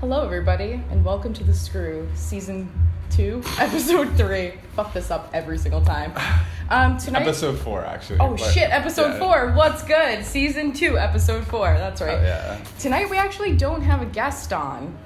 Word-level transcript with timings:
Hello, 0.00 0.22
everybody, 0.24 0.72
and 0.90 1.04
welcome 1.04 1.32
to 1.34 1.44
The 1.44 1.54
Screw, 1.54 2.06
Season 2.14 2.70
2, 3.10 3.42
Episode 3.58 4.14
3. 4.16 4.52
Fuck 4.76 4.92
this 4.92 5.10
up 5.10 5.30
every 5.32 5.56
single 5.56 5.80
time. 5.80 6.12
Um, 6.68 6.98
tonight. 6.98 7.22
Episode 7.22 7.58
four, 7.58 7.84
actually. 7.84 8.18
Oh 8.20 8.36
but- 8.36 8.40
shit, 8.52 8.70
Episode 8.70 9.14
yeah. 9.14 9.18
4. 9.18 9.52
What's 9.52 9.82
good? 9.84 10.24
Season 10.24 10.72
2, 10.72 10.98
Episode 10.98 11.46
4. 11.46 11.74
That's 11.78 12.00
right. 12.02 12.18
Oh, 12.18 12.22
yeah. 12.22 12.64
Tonight, 12.78 13.08
we 13.10 13.16
actually 13.16 13.56
don't 13.56 13.80
have 13.82 14.02
a 14.02 14.06
guest 14.06 14.52
on. 14.52 14.96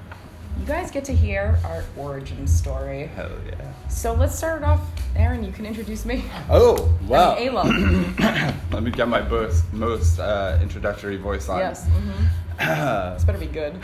You 0.58 0.66
guys 0.66 0.90
get 0.90 1.04
to 1.04 1.14
hear 1.14 1.56
our 1.64 1.84
origin 1.96 2.46
story. 2.48 3.06
Hell 3.14 3.30
yeah. 3.46 3.72
So 3.88 4.14
let's 4.14 4.36
start 4.36 4.62
it 4.62 4.64
off. 4.64 4.80
Aaron, 5.14 5.44
you 5.44 5.52
can 5.52 5.64
introduce 5.64 6.04
me. 6.04 6.24
Oh, 6.50 6.92
wow. 7.06 7.36
I 7.36 7.70
mean, 7.70 8.14
Let 8.72 8.82
me 8.82 8.90
get 8.90 9.06
my 9.08 9.22
most, 9.22 9.72
most 9.72 10.18
uh, 10.18 10.58
introductory 10.60 11.16
voice 11.16 11.48
on. 11.48 11.58
yes. 11.58 11.86
hmm 11.86 12.24
This 13.14 13.24
better 13.24 13.38
be 13.38 13.46
good. 13.46 13.76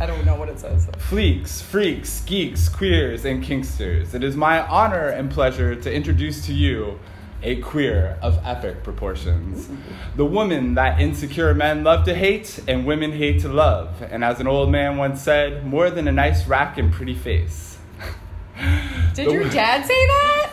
I 0.00 0.06
don't 0.06 0.24
know 0.24 0.36
what 0.36 0.48
it 0.48 0.58
says. 0.58 0.86
Fleeks, 1.10 1.62
freaks, 1.62 2.22
geeks, 2.24 2.68
queers, 2.68 3.26
and 3.26 3.44
kinksters. 3.44 4.14
It 4.14 4.24
is 4.24 4.34
my 4.34 4.66
honor 4.66 5.08
and 5.08 5.30
pleasure 5.30 5.74
to 5.74 5.92
introduce 5.92 6.46
to 6.46 6.54
you 6.54 6.98
a 7.42 7.56
queer 7.56 8.18
of 8.22 8.38
epic 8.44 8.82
proportions. 8.82 9.66
Mm-hmm. 9.66 10.16
The 10.16 10.24
woman 10.24 10.74
that 10.74 11.00
insecure 11.00 11.52
men 11.54 11.84
love 11.84 12.04
to 12.06 12.14
hate 12.14 12.60
and 12.66 12.86
women 12.86 13.12
hate 13.12 13.40
to 13.40 13.48
love. 13.48 14.00
And 14.02 14.24
as 14.24 14.40
an 14.40 14.46
old 14.46 14.70
man 14.70 14.96
once 14.96 15.20
said, 15.20 15.66
more 15.66 15.90
than 15.90 16.08
a 16.08 16.12
nice 16.12 16.46
rack 16.46 16.78
and 16.78 16.92
pretty 16.92 17.14
face. 17.14 17.78
Did 19.14 19.28
The 19.28 19.32
your 19.32 19.48
dad 19.50 19.84
say 19.84 20.06
that? 20.06 20.51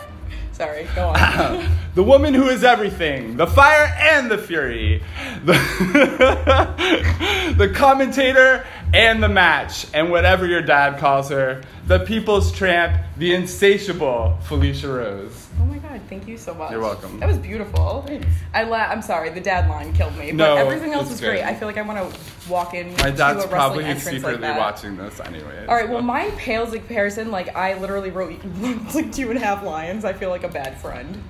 Sorry, 0.60 0.86
go 0.94 1.08
on. 1.08 1.66
the 1.94 2.02
woman 2.02 2.34
who 2.34 2.50
is 2.50 2.64
everything, 2.64 3.38
the 3.38 3.46
fire 3.46 3.96
and 3.98 4.30
the 4.30 4.36
fury, 4.36 5.02
the, 5.42 5.54
the 7.56 7.72
commentator 7.74 8.66
and 8.92 9.22
the 9.22 9.28
match, 9.30 9.86
and 9.94 10.10
whatever 10.10 10.46
your 10.46 10.60
dad 10.60 10.98
calls 10.98 11.30
her, 11.30 11.62
the 11.86 12.00
people's 12.00 12.52
tramp, 12.52 13.02
the 13.16 13.32
insatiable 13.32 14.36
Felicia 14.42 14.88
Rose. 14.88 15.48
Oh 15.60 15.64
my 15.64 15.78
god, 15.78 16.00
thank 16.08 16.26
you 16.26 16.38
so 16.38 16.54
much. 16.54 16.70
You're 16.70 16.80
welcome. 16.80 17.18
That 17.20 17.28
was 17.28 17.38
beautiful. 17.38 18.06
I 18.54 18.64
la- 18.64 18.76
I'm 18.78 19.02
sorry, 19.02 19.30
the 19.30 19.40
dad 19.40 19.68
line 19.68 19.92
killed 19.92 20.16
me, 20.16 20.32
but 20.32 20.58
everything 20.58 20.92
else 20.92 21.02
it's 21.04 21.12
was 21.12 21.20
great. 21.20 21.36
good. 21.38 21.44
I 21.44 21.54
feel 21.54 21.68
like 21.68 21.78
I 21.78 21.82
want 21.82 22.12
to 22.12 22.50
walk 22.50 22.74
in 22.74 22.92
My 22.94 23.10
to 23.10 23.12
dad's 23.12 23.20
a 23.20 23.24
wrestling 23.34 23.50
probably 23.50 23.84
entrance 23.84 24.04
secretly 24.04 24.32
like 24.32 24.40
that. 24.40 24.58
watching 24.58 24.96
this 24.96 25.20
anyway. 25.20 25.66
All 25.68 25.74
right, 25.74 25.88
well, 25.88 26.02
mine 26.02 26.32
pales 26.32 26.72
in 26.72 26.80
comparison. 26.80 27.30
Like 27.30 27.54
I 27.54 27.78
literally 27.78 28.10
wrote 28.10 28.42
like 28.94 29.12
two 29.12 29.30
and 29.30 29.38
a 29.38 29.42
half 29.42 29.62
lines. 29.62 30.04
I 30.04 30.12
feel 30.12 30.30
like 30.30 30.44
a 30.44 30.48
bad 30.48 30.80
friend. 30.80 31.22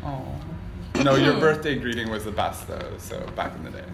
No, 1.03 1.17
your 1.17 1.39
birthday 1.41 1.77
greeting 1.77 2.11
was 2.11 2.25
the 2.25 2.33
best 2.33 2.69
though. 2.69 2.95
So 2.99 3.21
back 3.37 3.55
in 3.57 3.65
the 3.65 3.71
day. 3.71 3.85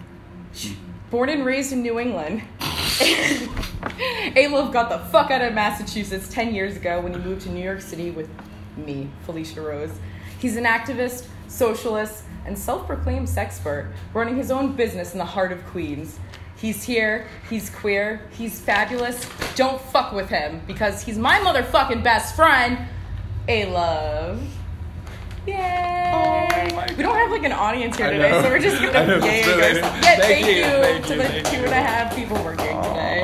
Born 1.09 1.29
and 1.29 1.45
raised 1.45 1.71
in 1.71 1.83
New 1.83 1.99
England, 1.99 2.41
Alove 2.59 4.73
got 4.73 4.89
the 4.89 4.99
fuck 5.09 5.31
out 5.31 5.41
of 5.41 5.53
Massachusetts 5.53 6.27
10 6.27 6.53
years 6.53 6.75
ago 6.75 6.99
when 6.99 7.13
he 7.13 7.19
moved 7.19 7.43
to 7.43 7.49
New 7.49 7.63
York 7.63 7.79
City 7.79 8.11
with 8.11 8.29
me, 8.75 9.09
Felicia 9.25 9.61
Rose. 9.61 9.91
He's 10.39 10.55
an 10.57 10.65
activist, 10.65 11.27
socialist, 11.47 12.23
and 12.45 12.57
self 12.57 12.87
proclaimed 12.87 13.27
sexpert, 13.27 13.91
running 14.13 14.35
his 14.35 14.51
own 14.51 14.73
business 14.75 15.13
in 15.13 15.17
the 15.19 15.25
heart 15.25 15.51
of 15.51 15.65
Queens. 15.67 16.19
He's 16.55 16.83
here, 16.83 17.27
he's 17.49 17.69
queer, 17.69 18.21
he's 18.31 18.59
fabulous. 18.59 19.29
Don't 19.55 19.79
fuck 19.79 20.11
with 20.11 20.29
him 20.29 20.61
because 20.65 21.03
he's 21.03 21.17
my 21.17 21.37
motherfucking 21.39 22.03
best 22.03 22.35
friend, 22.35 22.79
Alove. 23.47 24.39
Yay! 25.45 26.11
Oh 26.13 26.85
we 26.97 27.03
don't 27.03 27.15
have 27.15 27.31
like 27.31 27.43
an 27.43 27.51
audience 27.53 27.95
here 27.95 28.11
today, 28.11 28.31
so 28.41 28.49
we're 28.49 28.59
just 28.59 28.81
gonna 28.91 29.25
yay 29.25 29.45
really- 29.45 29.79
Yeah, 29.79 30.01
thank 30.01 30.21
thank, 30.21 30.45
you, 30.47 30.53
you, 30.55 30.63
thank 30.63 31.05
to 31.05 31.13
you, 31.15 31.21
the 31.21 31.27
two 31.49 31.57
and 31.63 31.65
a 31.67 31.73
half 31.75 32.15
people 32.15 32.35
working 32.43 32.65
today. 32.81 33.23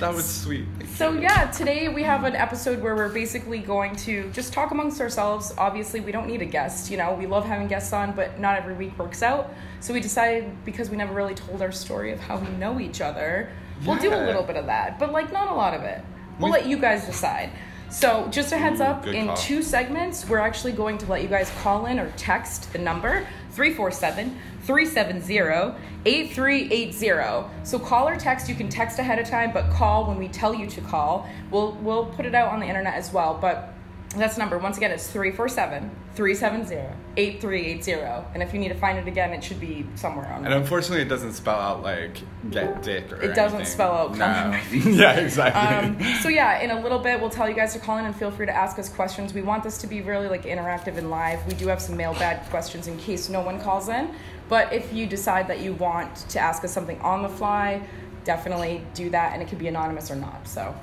That 0.00 0.12
was 0.12 0.26
sweet. 0.28 0.66
So 0.94 1.12
yeah, 1.14 1.50
today 1.50 1.88
we 1.88 2.04
have 2.04 2.22
an 2.22 2.36
episode 2.36 2.80
where 2.80 2.94
we're 2.94 3.08
basically 3.08 3.58
going 3.58 3.96
to 3.96 4.30
just 4.30 4.52
talk 4.52 4.70
amongst 4.70 5.00
ourselves. 5.00 5.52
Obviously, 5.58 5.98
we 6.00 6.12
don't 6.12 6.28
need 6.28 6.40
a 6.40 6.44
guest. 6.46 6.88
You 6.88 6.96
know, 6.98 7.14
we 7.14 7.26
love 7.26 7.44
having 7.44 7.66
guests 7.66 7.92
on, 7.92 8.12
but 8.12 8.38
not 8.38 8.56
every 8.56 8.74
week 8.74 8.96
works 8.96 9.20
out. 9.22 9.52
So 9.80 9.92
we 9.92 9.98
decided 10.00 10.64
because 10.64 10.90
we 10.90 10.96
never 10.96 11.12
really 11.12 11.34
told 11.34 11.62
our 11.62 11.72
story 11.72 12.12
of 12.12 12.20
how 12.20 12.38
we 12.38 12.48
know 12.58 12.78
each 12.78 13.00
other, 13.00 13.50
we'll 13.84 13.98
do 13.98 14.12
a 14.12 14.16
Yeah. 14.18 14.26
little 14.26 14.44
bit 14.44 14.56
of 14.56 14.66
that, 14.66 15.00
but 15.00 15.10
like 15.10 15.32
not 15.32 15.50
a 15.50 15.54
lot 15.54 15.74
of 15.74 15.82
it. 15.82 16.00
We'll 16.38 16.50
We- 16.52 16.58
let 16.58 16.66
you 16.66 16.78
guys 16.78 17.04
decide. 17.04 17.50
So 17.94 18.26
just 18.28 18.50
a 18.50 18.58
heads 18.58 18.80
up, 18.80 19.04
good 19.04 19.14
in 19.14 19.26
call. 19.28 19.36
two 19.36 19.62
segments, 19.62 20.28
we're 20.28 20.38
actually 20.38 20.72
going 20.72 20.98
to 20.98 21.06
let 21.06 21.22
you 21.22 21.28
guys 21.28 21.48
call 21.62 21.86
in 21.86 22.00
or 22.00 22.10
text 22.16 22.72
the 22.72 22.78
number 22.78 23.24
347 23.52 24.36
370 24.64 25.78
8380. 26.04 27.48
So 27.62 27.78
call 27.78 28.08
or 28.08 28.16
text, 28.16 28.48
you 28.48 28.56
can 28.56 28.68
text 28.68 28.98
ahead 28.98 29.20
of 29.20 29.28
time, 29.28 29.52
but 29.52 29.70
call 29.70 30.08
when 30.08 30.18
we 30.18 30.26
tell 30.26 30.52
you 30.52 30.66
to 30.66 30.80
call. 30.80 31.28
We'll 31.52 31.72
we'll 31.82 32.06
put 32.06 32.26
it 32.26 32.34
out 32.34 32.52
on 32.52 32.58
the 32.58 32.66
internet 32.66 32.94
as 32.94 33.12
well, 33.12 33.38
but 33.40 33.73
that's 34.20 34.34
the 34.34 34.40
number. 34.40 34.58
Once 34.58 34.76
again, 34.76 34.90
it's 34.90 35.06
347 35.08 35.90
370 36.14 36.94
8380. 37.16 38.26
And 38.34 38.42
if 38.42 38.52
you 38.52 38.60
need 38.60 38.68
to 38.68 38.74
find 38.74 38.98
it 38.98 39.08
again, 39.08 39.32
it 39.32 39.42
should 39.42 39.60
be 39.60 39.86
somewhere 39.94 40.26
on 40.26 40.44
And 40.44 40.54
unfortunately, 40.54 41.02
it 41.02 41.08
doesn't 41.08 41.32
spell 41.32 41.58
out 41.58 41.82
like 41.82 42.18
get 42.50 42.82
dick 42.82 43.12
or 43.12 43.22
It 43.22 43.34
doesn't 43.34 43.66
spell 43.66 43.92
out 43.92 44.16
No. 44.16 44.58
yeah, 44.72 45.12
exactly. 45.12 45.60
um, 45.60 46.16
so 46.22 46.28
yeah, 46.28 46.60
in 46.60 46.70
a 46.70 46.80
little 46.80 46.98
bit, 46.98 47.20
we'll 47.20 47.30
tell 47.30 47.48
you 47.48 47.54
guys 47.54 47.72
to 47.72 47.78
call 47.78 47.98
in 47.98 48.04
and 48.04 48.14
feel 48.14 48.30
free 48.30 48.46
to 48.46 48.54
ask 48.54 48.78
us 48.78 48.88
questions. 48.88 49.34
We 49.34 49.42
want 49.42 49.64
this 49.64 49.78
to 49.78 49.86
be 49.86 50.00
really 50.00 50.28
like 50.28 50.44
interactive 50.44 50.96
and 50.96 51.10
live. 51.10 51.46
We 51.46 51.54
do 51.54 51.68
have 51.68 51.80
some 51.80 51.96
mailbag 51.96 52.48
questions 52.50 52.86
in 52.86 52.98
case 52.98 53.28
no 53.28 53.40
one 53.40 53.60
calls 53.60 53.88
in. 53.88 54.14
But 54.48 54.72
if 54.72 54.92
you 54.92 55.06
decide 55.06 55.48
that 55.48 55.60
you 55.60 55.72
want 55.74 56.16
to 56.30 56.38
ask 56.38 56.64
us 56.64 56.72
something 56.72 57.00
on 57.00 57.22
the 57.22 57.28
fly, 57.28 57.86
definitely 58.24 58.82
do 58.94 59.10
that, 59.10 59.32
and 59.32 59.42
it 59.42 59.48
could 59.48 59.58
be 59.58 59.68
anonymous 59.68 60.10
or 60.10 60.16
not. 60.16 60.46
So, 60.46 60.74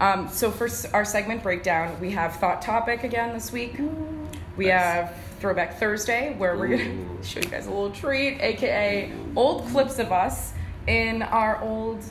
um, 0.00 0.28
so 0.28 0.50
for 0.50 0.68
our 0.94 1.04
segment 1.04 1.42
breakdown, 1.42 1.98
we 2.00 2.10
have 2.12 2.36
thot 2.36 2.62
topic 2.62 3.04
again 3.04 3.32
this 3.34 3.50
week. 3.52 3.78
We 4.56 4.66
Nice. 4.66 4.72
have 4.72 5.16
Throwback 5.40 5.78
Thursday, 5.78 6.34
where 6.36 6.56
we're 6.56 6.68
gonna 6.68 7.06
show 7.22 7.40
you 7.40 7.48
guys 7.48 7.66
a 7.66 7.70
little 7.70 7.90
treat, 7.90 8.40
aka 8.40 9.12
old 9.36 9.66
clips 9.68 9.98
of 9.98 10.10
us 10.12 10.52
in 10.86 11.22
our 11.22 11.62
old 11.62 12.02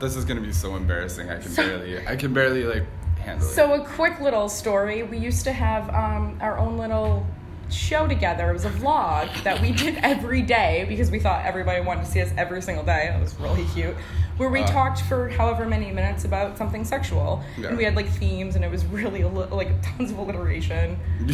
This 0.00 0.16
is 0.16 0.24
gonna 0.24 0.40
be 0.40 0.52
so 0.52 0.76
embarrassing. 0.76 1.30
I 1.30 1.38
can 1.38 1.54
barely, 1.54 2.06
I 2.06 2.16
can 2.16 2.34
barely 2.34 2.64
like 2.64 2.84
handle 3.20 3.46
it. 3.46 3.50
So 3.52 3.72
a 3.74 3.84
quick 3.84 4.20
little 4.20 4.48
story. 4.48 5.02
We 5.02 5.18
used 5.18 5.44
to 5.44 5.52
have 5.52 5.88
um, 5.94 6.38
our 6.42 6.58
own 6.58 6.76
little 6.76 7.26
show 7.70 8.06
together. 8.06 8.50
It 8.50 8.52
was 8.52 8.66
a 8.66 8.70
vlog 8.70 9.42
that 9.44 9.60
we 9.62 9.72
did 9.72 9.96
every 10.02 10.42
day 10.42 10.84
because 10.88 11.10
we 11.10 11.18
thought 11.18 11.44
everybody 11.46 11.80
wanted 11.80 12.04
to 12.04 12.10
see 12.10 12.20
us 12.20 12.30
every 12.36 12.60
single 12.60 12.84
day. 12.84 13.14
It 13.16 13.20
was 13.20 13.34
really 13.40 13.64
cute. 13.74 13.96
Where 14.36 14.48
we 14.48 14.62
Uh. 14.62 14.66
talked 14.66 15.02
for 15.02 15.28
however 15.28 15.64
many 15.64 15.90
minutes 15.92 16.24
about 16.24 16.58
something 16.58 16.84
sexual, 16.84 17.42
Yeah. 17.56 17.68
and 17.68 17.76
we 17.76 17.84
had 17.84 17.94
like 17.94 18.08
themes, 18.08 18.56
and 18.56 18.64
it 18.64 18.70
was 18.70 18.84
really 18.86 19.22
like 19.24 19.70
tons 19.96 20.10
of 20.10 20.18
alliteration. 20.18 20.96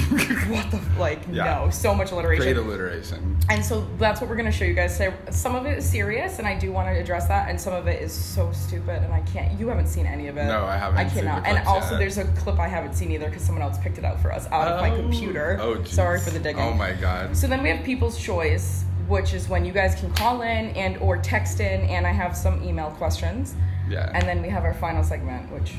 what 0.50 0.70
the 0.70 0.80
like? 0.98 1.20
Yeah. 1.30 1.44
No, 1.64 1.70
so 1.70 1.94
much 1.94 2.12
alliteration. 2.12 2.44
Great 2.44 2.56
alliteration. 2.56 3.36
And 3.48 3.64
so 3.64 3.86
that's 3.98 4.20
what 4.20 4.28
we're 4.28 4.36
going 4.36 4.50
to 4.50 4.56
show 4.56 4.64
you 4.64 4.74
guys 4.74 4.96
today. 4.98 5.14
Some 5.30 5.54
of 5.54 5.64
it 5.66 5.78
is 5.78 5.88
serious, 5.88 6.38
and 6.38 6.46
I 6.46 6.58
do 6.58 6.72
want 6.72 6.88
to 6.88 6.92
address 7.00 7.26
that, 7.28 7.48
and 7.48 7.60
some 7.60 7.72
of 7.72 7.86
it 7.86 8.02
is 8.02 8.12
so 8.12 8.52
stupid, 8.52 9.02
and 9.02 9.12
I 9.12 9.20
can't. 9.22 9.58
You 9.58 9.68
haven't 9.68 9.88
seen 9.88 10.06
any 10.06 10.28
of 10.28 10.36
it. 10.36 10.44
No, 10.44 10.64
I 10.66 10.76
haven't 10.76 10.98
I 10.98 11.04
cannot. 11.04 11.46
and 11.46 11.66
also, 11.66 11.92
yet. 11.92 11.98
there's 12.00 12.18
a 12.18 12.24
clip 12.24 12.58
I 12.58 12.68
haven't 12.68 12.94
seen 12.94 13.10
either 13.12 13.26
because 13.28 13.42
someone 13.42 13.62
else 13.62 13.78
picked 13.78 13.98
it 13.98 14.04
out 14.04 14.20
for 14.20 14.32
us 14.32 14.46
out 14.52 14.68
of 14.68 14.80
my 14.80 14.90
Oh. 14.90 14.96
computer. 14.96 15.58
Oh, 15.60 15.76
jeez. 15.76 15.88
sorry 15.88 16.20
for 16.20 16.30
the 16.30 16.38
digging. 16.38 16.62
Oh 16.62 16.74
my 16.74 16.92
god. 16.92 17.36
So 17.36 17.46
then 17.46 17.62
we 17.62 17.70
have 17.70 17.82
People's 17.84 18.18
Choice, 18.18 18.84
which 19.10 19.34
is 19.34 19.48
when 19.48 19.64
you 19.64 19.72
guys 19.72 19.94
can 19.96 20.10
call 20.14 20.42
in 20.42 20.68
and 20.70 20.96
or 20.98 21.18
text 21.18 21.60
in, 21.60 21.80
and 21.82 22.06
I 22.06 22.12
have 22.12 22.36
some 22.36 22.62
email 22.62 22.90
questions. 22.92 23.54
Yeah. 23.88 24.10
And 24.14 24.22
then 24.26 24.40
we 24.40 24.48
have 24.48 24.64
our 24.64 24.74
final 24.74 25.02
segment, 25.02 25.50
which 25.52 25.74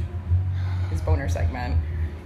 is 0.92 1.02
boner 1.02 1.30
segment. 1.30 1.78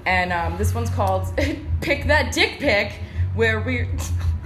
And 0.08 0.34
um, 0.34 0.58
this 0.58 0.74
one's 0.74 0.90
called 0.90 1.28
"Pick 1.82 2.06
That 2.08 2.34
Dick 2.34 2.60
Pic," 2.60 2.94
where 3.36 3.62
we. 3.62 3.88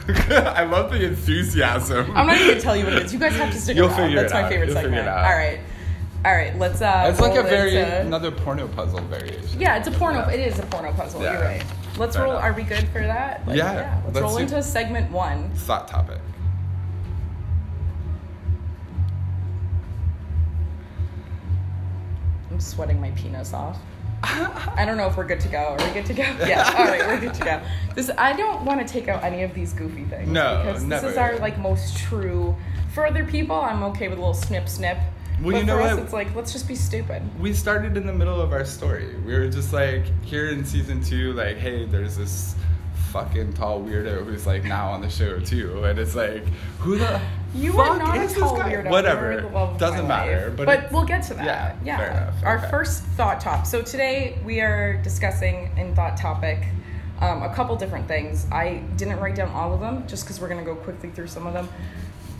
I 0.29 0.63
love 0.65 0.91
the 0.91 1.05
enthusiasm. 1.05 2.11
I'm 2.17 2.27
not 2.27 2.35
even 2.37 2.47
gonna 2.49 2.61
tell 2.61 2.75
you 2.75 2.83
what 2.83 2.93
it 2.93 3.03
is. 3.05 3.13
You 3.13 3.19
guys 3.19 3.35
have 3.35 3.51
to 3.53 3.59
stick 3.59 3.77
You'll 3.77 3.87
around. 3.87 3.97
figure 4.07 4.21
That's 4.21 4.31
it 4.31 4.35
my 4.35 4.43
out. 4.43 4.49
favorite 4.49 4.67
You'll 4.69 4.75
figure 4.77 4.89
segment. 4.97 5.07
it 5.07 5.09
out. 5.09 5.25
All 5.25 5.37
right, 5.37 5.59
all 6.25 6.31
right. 6.35 6.57
Let's. 6.57 6.81
Uh, 6.81 7.07
It's 7.09 7.19
like 7.21 7.37
a 7.37 7.43
very 7.43 7.77
into- 7.77 8.01
another 8.01 8.31
porno 8.31 8.67
puzzle 8.67 9.01
variation. 9.01 9.59
Yeah, 9.61 9.77
it's 9.77 9.87
a 9.87 9.91
porno. 9.91 10.19
Yeah. 10.19 10.31
It 10.31 10.39
is 10.41 10.59
a 10.59 10.63
porno 10.63 10.91
puzzle. 10.93 11.21
Yeah. 11.21 11.33
You're 11.33 11.41
right. 11.43 11.63
Let's 11.97 12.15
Fair 12.15 12.25
roll. 12.25 12.33
enough. 12.33 12.45
Are 12.45 12.53
we 12.53 12.63
good 12.63 12.87
for 12.89 13.01
that? 13.01 13.45
Like, 13.47 13.57
Yeah, 13.57 14.01
Let's, 14.05 14.15
let's 14.15 14.23
roll 14.23 14.35
see. 14.37 14.43
into 14.43 14.63
segment 14.63 15.11
one. 15.11 15.51
Thot 15.51 15.87
topic. 15.87 16.19
I'm 22.59 22.63
sweating 22.63 22.99
my 22.99 23.11
penis 23.11 23.53
off. 23.53 23.79
I 24.21 24.83
don't 24.85 24.97
know 24.97 25.07
if 25.07 25.15
we're 25.15 25.25
good 25.25 25.39
to 25.39 25.47
go. 25.47 25.77
Are 25.79 25.87
we 25.87 25.93
good 25.93 26.05
to 26.07 26.13
go? 26.13 26.23
Yeah. 26.45 26.69
All 26.77 26.83
right, 26.83 27.07
we're 27.07 27.21
good 27.21 27.33
to 27.35 27.45
go. 27.45 27.61
This 27.95 28.11
I 28.17 28.33
don't 28.33 28.65
want 28.65 28.85
to 28.85 28.93
take 28.93 29.07
out 29.07 29.23
any 29.23 29.43
of 29.43 29.53
these 29.53 29.71
goofy 29.71 30.03
things. 30.03 30.27
No, 30.27 30.61
because 30.61 30.85
this 30.85 31.03
is 31.03 31.15
our 31.15 31.37
like 31.37 31.57
most 31.57 31.95
true. 31.95 32.53
For 32.93 33.07
other 33.07 33.23
people, 33.23 33.55
I'm 33.55 33.81
okay 33.83 34.09
with 34.09 34.17
a 34.17 34.21
little 34.21 34.33
snip 34.33 34.67
snip. 34.67 34.97
Well, 35.41 35.53
but 35.53 35.59
you 35.59 35.63
know 35.63 35.77
for 35.77 35.83
us, 35.83 35.93
what? 35.93 36.03
it's 36.03 36.11
like 36.11 36.35
let's 36.35 36.51
just 36.51 36.67
be 36.67 36.75
stupid. 36.75 37.21
we 37.39 37.53
started 37.53 37.95
in 37.95 38.05
the 38.05 38.11
middle 38.11 38.41
of 38.41 38.51
our 38.51 38.65
story. 38.65 39.15
We 39.25 39.31
were 39.35 39.47
just 39.47 39.71
like 39.71 40.03
here 40.25 40.49
in 40.49 40.65
season 40.65 41.01
two, 41.01 41.31
like, 41.31 41.55
hey, 41.55 41.85
there's 41.85 42.17
this 42.17 42.55
fucking 43.13 43.53
tall 43.53 43.81
weirdo 43.81 44.25
who's 44.25 44.45
like 44.45 44.65
now 44.65 44.89
on 44.89 44.99
the 44.99 45.09
show 45.09 45.39
too, 45.39 45.85
and 45.85 45.97
it's 45.97 46.13
like, 46.13 46.45
who 46.79 46.97
the 46.97 47.21
You 47.53 47.73
fuck 47.73 47.89
are 47.91 47.97
not 47.97 48.17
a 48.17 48.33
tall 48.33 48.57
weirdo. 48.57 48.89
Whatever. 48.89 49.31
You're 49.31 49.41
the 49.41 49.47
love 49.49 49.69
of 49.71 49.77
Doesn't 49.77 50.07
matter, 50.07 50.53
but 50.55 50.65
But, 50.65 50.91
we'll 50.91 51.03
get 51.05 51.23
to 51.23 51.33
that. 51.35 51.45
yeah, 51.45 51.75
Yeah. 51.83 51.97
fair 51.97 52.11
enough, 52.11 52.33
Our 52.43 52.57
okay. 52.59 52.69
first 52.69 53.03
thought 53.03 53.39
top. 53.41 53.65
So 53.65 53.81
today 53.81 54.37
we 54.45 54.61
are 54.61 54.97
discussing 55.01 55.69
in 55.77 55.95
thot 55.95 56.17
topic 56.17 56.59
um, 57.21 57.43
a 57.43 57.53
couple 57.53 57.75
different 57.75 58.07
things. 58.07 58.47
I 58.51 58.81
didn't 58.95 59.19
write 59.19 59.35
down 59.35 59.49
all 59.49 59.73
of 59.73 59.81
them 59.81 60.05
just 60.07 60.23
because 60.23 60.39
we're 60.39 60.47
gonna 60.47 60.63
go 60.63 60.75
quickly 60.75 61.09
through 61.09 61.27
some 61.27 61.45
of 61.47 61.53
them. 61.53 61.67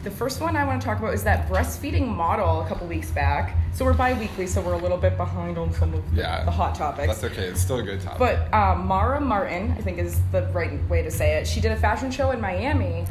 The 0.03 0.11
first 0.11 0.39
one 0.39 0.55
I 0.55 0.63
want 0.63 0.81
to 0.81 0.87
talk 0.87 0.99
about 0.99 1.13
is 1.13 1.23
that 1.25 1.49
breastfeeding 1.49 2.07
model 2.07 2.61
a 2.61 2.65
couple 2.69 2.87
weeks 2.87 3.11
back. 3.11 3.57
So 3.73 3.83
we're 3.83 3.91
bi-weekly, 3.91 4.47
so 4.47 4.61
we're 4.61 4.71
a 4.71 4.77
little 4.77 4.97
bit 4.97 5.17
behind 5.17 5.57
on 5.57 5.73
some 5.73 5.93
of 5.93 6.09
the, 6.15 6.21
Yeah. 6.21 6.45
the 6.45 6.51
hot 6.51 6.75
topics. 6.75 7.07
That's 7.19 7.23
okay. 7.25 7.47
It's 7.47 7.59
still 7.59 7.79
a 7.79 7.83
good 7.83 7.99
topic. 7.99 8.19
But 8.19 8.53
um, 8.57 8.87
Mara 8.87 9.19
Martin, 9.19 9.75
I 9.77 9.81
think 9.81 9.97
is 9.97 10.21
the 10.31 10.43
right 10.53 10.71
way 10.87 11.01
to 11.01 11.11
say 11.11 11.33
it. 11.33 11.45
She 11.45 11.59
did 11.59 11.73
a 11.73 11.75
fashion 11.75 12.09
show 12.11 12.31
in 12.31 12.39
Miami, 12.39 13.05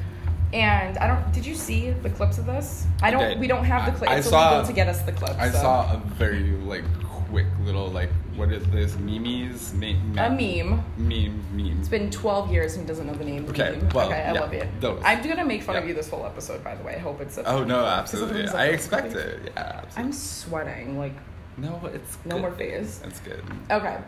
and 0.52 0.96
I 0.98 1.06
don't. 1.06 1.32
Did 1.32 1.44
you 1.46 1.54
see 1.54 1.90
the 1.90 2.10
clips 2.10 2.38
of 2.38 2.46
this? 2.46 2.86
I 3.02 3.10
don't. 3.10 3.20
did. 3.28 3.40
We 3.40 3.46
don't 3.46 3.64
have 3.64 3.86
the 3.86 3.98
clips. 3.98 4.12
I 4.12 4.16
It's 4.16 4.28
saw- 4.30 4.48
illegal 4.50 4.66
to 4.68 4.72
get 4.72 4.88
us 4.88 5.02
the 5.02 5.12
clips. 5.12 5.36
I 5.38 5.50
so. 5.50 5.58
saw 5.58 5.92
a 5.94 5.96
very 6.14 6.42
like 6.64 6.84
quick 7.04 7.46
little 7.64 7.88
like 7.88 8.08
what 8.36 8.50
is 8.52 8.64
this 8.70 8.96
memes? 8.98 9.74
Me- 9.74 10.00
a 10.16 10.30
meme. 10.30 10.82
Meme 10.96 11.42
meme. 11.52 11.78
It's 11.80 11.88
been 11.88 12.10
12 12.10 12.52
years 12.52 12.74
and 12.74 12.82
he 12.84 12.88
doesn't 12.88 13.06
know 13.06 13.14
the 13.14 13.24
name. 13.24 13.46
Okay, 13.50 13.72
meme. 13.76 13.88
well, 13.90 14.06
okay, 14.08 14.22
I 14.22 14.32
yeah, 14.32 14.40
love 14.40 14.54
you. 14.54 14.62
those. 14.80 15.02
I'm 15.04 15.22
gonna 15.26 15.44
make 15.44 15.62
fun 15.62 15.76
of 15.76 15.86
you 15.86 15.92
this 15.94 16.08
whole 16.08 16.24
episode, 16.24 16.62
by 16.64 16.74
the 16.76 16.84
way. 16.84 16.94
I 16.94 16.98
hope 16.98 17.20
it's. 17.20 17.36
A, 17.38 17.44
Oh 17.46 17.64
no, 17.64 17.84
absolutely. 17.84 18.44
otherwise 18.44 18.54
I 18.54 18.66
expect 18.68 19.14
it. 19.14 19.52
Yeah, 19.54 19.62
absolutely. 19.82 20.02
I'm 20.04 20.12
sweating. 20.12 20.98
Like, 20.98 21.14
no, 21.56 21.80
it's 21.92 22.16
No 22.24 22.36
good. 22.36 22.40
more 22.42 22.52
phase. 22.52 23.00
That's 23.00 23.20
good. 23.20 23.42
okay. 23.70 23.98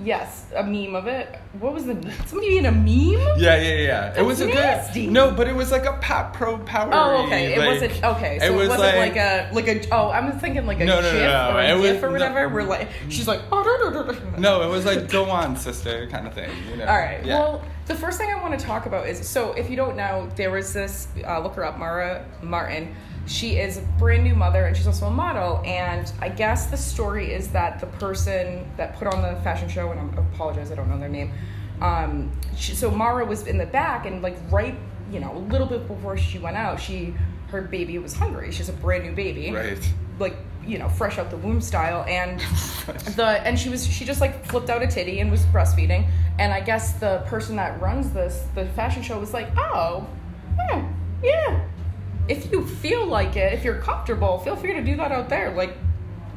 Yes, 0.00 0.46
a 0.54 0.62
meme 0.62 0.94
of 0.94 1.08
it. 1.08 1.38
What 1.58 1.74
was 1.74 1.84
the 1.86 1.94
somebody 2.26 2.58
in 2.58 2.66
a 2.66 2.70
meme? 2.72 2.86
Yeah, 3.36 3.56
yeah, 3.56 3.74
yeah. 3.74 4.14
it 4.16 4.22
was 4.22 4.40
a 4.40 4.46
nasty. 4.46 5.06
good. 5.06 5.12
No, 5.12 5.32
but 5.32 5.48
it 5.48 5.54
was 5.56 5.72
like 5.72 5.86
a 5.86 5.94
pat 5.94 6.32
pro 6.34 6.56
power. 6.58 6.90
Oh, 6.92 7.24
okay. 7.26 7.54
It 7.54 7.58
like, 7.58 7.68
wasn't 7.68 8.04
okay. 8.04 8.38
So 8.38 8.46
it 8.46 8.52
it, 8.52 8.56
was 8.56 8.68
not 8.68 8.78
like- 8.78 8.94
like, 8.96 9.16
a 9.16 9.50
like 9.52 9.68
a. 9.68 9.88
Oh, 9.90 10.10
I'm 10.10 10.38
thinking 10.38 10.66
like 10.66 10.78
a 10.80 10.84
No, 10.84 11.00
no, 11.00 11.02
no, 11.02 11.12
GIF 11.12 11.22
no, 11.22 11.50
or 11.56 11.60
a 11.60 11.68
it 11.70 11.80
was- 11.80 12.02
or 12.02 12.06
no. 12.06 12.12
whatever. 12.12 12.48
Where 12.48 12.64
like 12.64 12.88
she's 13.08 13.26
like. 13.26 13.40
oh 13.50 14.16
No, 14.38 14.62
it 14.62 14.70
was 14.70 14.84
like 14.86 15.10
go 15.10 15.24
on, 15.30 15.56
sister, 15.56 16.06
kind 16.06 16.26
of 16.28 16.34
thing. 16.34 16.50
You 16.70 16.76
know. 16.76 16.86
All 16.86 16.96
right. 16.96 17.24
Yeah. 17.24 17.38
Well, 17.38 17.64
the 17.86 17.94
first 17.96 18.18
thing 18.18 18.30
I 18.30 18.40
want 18.40 18.58
to 18.58 18.64
talk 18.64 18.86
about 18.86 19.08
is 19.08 19.26
so 19.28 19.52
if 19.54 19.68
you 19.68 19.74
don't 19.76 19.96
know, 19.96 20.28
there 20.36 20.52
was 20.52 20.72
this. 20.72 21.08
Uh, 21.26 21.40
look 21.40 21.54
her 21.54 21.64
up, 21.64 21.76
Mara 21.78 22.24
Martin. 22.42 22.94
She 23.28 23.58
is 23.58 23.76
a 23.78 23.82
brand 23.98 24.24
new 24.24 24.34
mother 24.34 24.64
and 24.66 24.76
she's 24.76 24.86
also 24.86 25.06
a 25.06 25.10
model. 25.10 25.62
And 25.64 26.10
I 26.20 26.28
guess 26.30 26.66
the 26.66 26.76
story 26.76 27.32
is 27.32 27.48
that 27.48 27.78
the 27.80 27.86
person 27.86 28.66
that 28.76 28.96
put 28.96 29.06
on 29.08 29.22
the 29.22 29.40
fashion 29.42 29.68
show, 29.68 29.90
and 29.90 30.00
I 30.00 30.20
apologize, 30.34 30.72
I 30.72 30.74
don't 30.74 30.88
know 30.88 30.98
their 30.98 31.08
name. 31.08 31.32
Um, 31.80 32.32
she, 32.56 32.74
so 32.74 32.90
Mara 32.90 33.24
was 33.24 33.46
in 33.46 33.58
the 33.58 33.66
back 33.66 34.06
and 34.06 34.22
like 34.22 34.36
right, 34.50 34.74
you 35.12 35.20
know, 35.20 35.36
a 35.36 35.38
little 35.50 35.66
bit 35.66 35.86
before 35.86 36.16
she 36.16 36.38
went 36.38 36.56
out, 36.56 36.80
she 36.80 37.14
her 37.50 37.62
baby 37.62 37.98
was 37.98 38.14
hungry. 38.14 38.50
She's 38.52 38.68
a 38.68 38.72
brand 38.74 39.04
new 39.04 39.12
baby 39.12 39.52
Right. 39.52 39.92
like 40.18 40.36
you 40.66 40.76
know 40.78 40.88
fresh 40.88 41.16
out 41.16 41.30
the 41.30 41.36
womb 41.38 41.62
style 41.62 42.04
and 42.06 42.40
the 43.16 43.40
and 43.46 43.58
she 43.58 43.70
was 43.70 43.86
she 43.86 44.04
just 44.04 44.20
like 44.20 44.44
flipped 44.46 44.68
out 44.68 44.82
a 44.82 44.86
titty 44.86 45.20
and 45.20 45.30
was 45.30 45.40
breastfeeding 45.46 46.06
and 46.38 46.52
i 46.52 46.60
guess 46.60 46.92
the 46.94 47.22
person 47.26 47.56
that 47.56 47.80
runs 47.80 48.10
this 48.12 48.44
the 48.54 48.66
fashion 48.70 49.02
show 49.02 49.18
was 49.18 49.32
like 49.32 49.48
oh 49.56 50.06
hmm, 50.60 50.84
yeah 51.22 51.64
if 52.28 52.50
you 52.52 52.64
feel 52.66 53.06
like 53.06 53.36
it 53.36 53.52
if 53.52 53.64
you're 53.64 53.78
comfortable 53.80 54.38
feel 54.40 54.56
free 54.56 54.72
to 54.74 54.82
do 54.82 54.96
that 54.96 55.10
out 55.12 55.28
there 55.28 55.50
like 55.54 55.76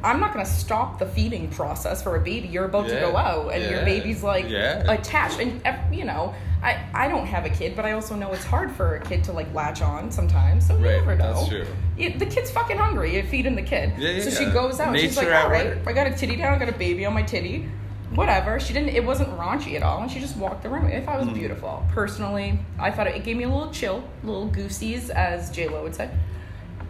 i'm 0.02 0.18
not 0.18 0.32
going 0.32 0.44
to 0.44 0.50
stop 0.50 0.98
the 0.98 1.06
feeding 1.06 1.48
process 1.50 2.02
for 2.02 2.16
a 2.16 2.20
baby 2.20 2.48
you're 2.48 2.64
about 2.64 2.88
to 2.88 2.94
go 3.00 3.16
out 3.16 3.52
and 3.52 3.62
your 3.70 3.84
baby's 3.84 4.22
like 4.22 4.48
yeah. 4.48 4.90
attached 4.90 5.38
and 5.38 5.60
eh, 5.64 5.78
you 5.92 6.04
know 6.04 6.34
I, 6.62 6.84
I 6.94 7.08
don't 7.08 7.26
have 7.26 7.44
a 7.44 7.50
kid 7.50 7.74
but 7.76 7.84
i 7.84 7.92
also 7.92 8.14
know 8.16 8.32
it's 8.32 8.44
hard 8.44 8.70
for 8.72 8.96
a 8.96 9.00
kid 9.04 9.22
to 9.24 9.32
like 9.32 9.52
latch 9.54 9.82
on 9.82 10.10
sometimes 10.10 10.66
so 10.66 10.76
you 10.78 10.84
Right, 10.84 10.96
never 10.98 11.14
know 11.16 11.34
that's 11.34 11.48
true. 11.48 11.66
it, 11.98 12.18
the 12.18 12.26
kid's 12.26 12.50
fucking 12.50 12.78
hungry. 12.78 13.14
You're 13.14 13.24
feeding 13.24 13.54
the 13.56 13.62
kid. 13.62 13.92
Yeah, 13.98 14.10
yeah, 14.10 14.22
so 14.22 14.30
she 14.30 14.46
goes 14.50 14.78
out. 14.80 14.96
she's 14.96 15.16
like, 15.16 15.26
all 15.28 15.50
right. 15.50 15.76
I 15.86 15.92
got 15.92 16.06
a 16.06 16.16
titty 16.16 16.36
down. 16.36 16.54
I 16.54 16.58
got 16.58 16.68
a 16.68 16.78
baby 16.78 17.04
on 17.04 17.12
my 17.14 17.22
titty. 17.22 17.68
Whatever. 18.14 18.60
She 18.60 18.72
didn't. 18.72 18.90
It 18.90 19.04
wasn't 19.04 19.30
raunchy 19.38 19.74
at 19.74 19.82
all, 19.82 20.02
and 20.02 20.10
she 20.10 20.20
just 20.20 20.36
walked 20.36 20.62
the 20.62 20.68
runway. 20.68 20.96
I 20.96 21.00
thought 21.04 21.16
it 21.16 21.20
was 21.26 21.28
Mm. 21.28 21.34
beautiful. 21.34 21.84
Personally, 21.92 22.58
I 22.78 22.90
thought 22.90 23.06
it, 23.06 23.16
it 23.16 23.24
gave 23.24 23.36
me 23.36 23.44
a 23.44 23.48
little 23.48 23.70
chill, 23.72 24.04
little 24.22 24.46
goosies, 24.48 25.10
as 25.10 25.50
J 25.50 25.68
Lo 25.68 25.82
would 25.82 25.94
say. 25.94 26.10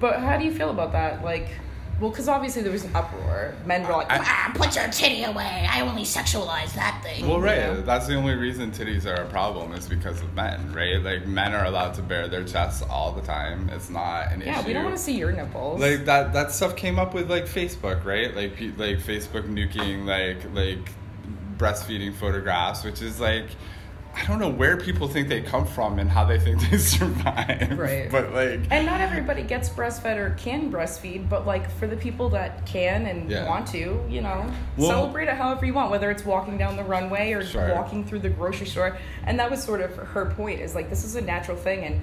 But 0.01 0.19
how 0.21 0.37
do 0.37 0.45
you 0.45 0.51
feel 0.53 0.71
about 0.71 0.93
that? 0.93 1.23
Like, 1.23 1.47
well, 2.01 2.11
because 2.11 2.27
obviously 2.29 2.63
there 2.63 2.73
was 2.73 2.83
an 2.85 2.91
uproar. 2.97 3.55
Men 3.65 3.85
were 3.87 3.93
like, 3.93 4.11
I- 4.11 4.19
Ah, 4.21 4.51
put 4.55 4.75
your 4.75 4.89
titty 4.89 5.23
away. 5.23 5.69
I 5.71 5.83
only 5.83 6.03
sexualize 6.03 6.73
that 6.75 7.01
thing. 7.05 7.29
Well, 7.29 7.41
right. 7.41 7.59
Yeah. 7.59 7.75
That's 7.85 8.09
the 8.09 8.17
only 8.17 8.35
reason 8.35 8.73
titties 8.73 9.07
are 9.07 9.23
a 9.23 9.27
problem 9.27 9.73
is 9.75 9.87
because 9.89 10.21
of 10.21 10.35
men, 10.35 10.73
right? 10.73 11.01
Like 11.01 11.29
men 11.29 11.53
are 11.55 11.65
allowed 11.67 11.95
to 11.95 12.03
bare 12.03 12.27
their 12.27 12.43
chests 12.43 12.83
all 12.91 13.13
the 13.13 13.21
time. 13.21 13.71
It's 13.73 13.89
not 13.91 14.33
an 14.33 14.43
issue. 14.43 14.51
yeah, 14.51 14.67
we 14.67 14.73
don't 14.73 14.83
want 14.85 14.97
to 14.97 15.03
see 15.03 15.17
your 15.17 15.31
nipples. 15.31 15.81
like 15.81 16.05
that 16.07 16.33
that 16.33 16.51
stuff 16.51 16.75
came 16.75 16.99
up 16.99 17.15
with 17.15 17.31
like 17.31 17.45
Facebook, 17.45 18.05
right? 18.05 18.35
Like 18.35 18.59
like 18.77 18.99
Facebook 18.99 19.47
nuking 19.47 20.05
like 20.05 20.53
like 20.53 20.91
breastfeeding 21.73 22.13
photographs, 22.15 22.83
which 22.85 23.01
is 23.03 23.21
like 23.21 23.47
I 24.15 24.27
don't 24.27 24.39
know 24.39 24.51
where 24.51 24.77
people 24.77 25.09
think 25.09 25.29
they 25.31 25.41
come 25.41 25.67
from 25.67 25.99
and 25.99 26.11
how 26.11 26.27
they 26.27 26.39
think 26.39 26.61
they 26.69 26.77
survive. 26.97 27.79
Right. 27.79 28.11
But 28.11 28.33
like 28.35 28.61
and 28.71 28.85
not 28.85 29.01
everybody 29.01 29.43
gets 29.43 29.71
breastfed 29.71 30.17
or 30.19 30.31
can 30.37 30.71
breastfeed, 30.71 31.31
but 31.31 31.47
like 31.47 31.71
for 31.71 31.87
the 31.87 31.97
people 31.97 32.29
that 32.31 32.67
can 32.67 33.07
and 33.07 33.31
Yeah. 33.31 33.49
want 33.49 33.67
to, 33.69 34.05
you 34.11 34.21
know, 34.21 34.45
Well- 34.77 34.91
celebrate 34.91 35.29
it 35.29 35.35
however 35.37 35.65
you 35.65 35.73
want, 35.73 35.91
whether 35.91 36.11
it's 36.11 36.27
walking 36.27 36.59
down 36.59 36.77
the 36.77 36.85
runway 36.85 37.33
or 37.33 37.43
Sure. 37.43 37.75
walking 37.75 38.05
through 38.05 38.19
the 38.19 38.29
grocery 38.29 38.67
store. 38.67 38.99
And 39.25 39.39
that 39.41 39.51
was 39.51 39.63
sort 39.63 39.81
of 39.81 39.97
her 39.97 40.27
point 40.27 40.61
is 40.61 40.75
like 40.75 40.91
this 40.91 41.05
is 41.05 41.15
a 41.17 41.23
natural 41.23 41.57
thing 41.57 41.85
and 41.85 42.01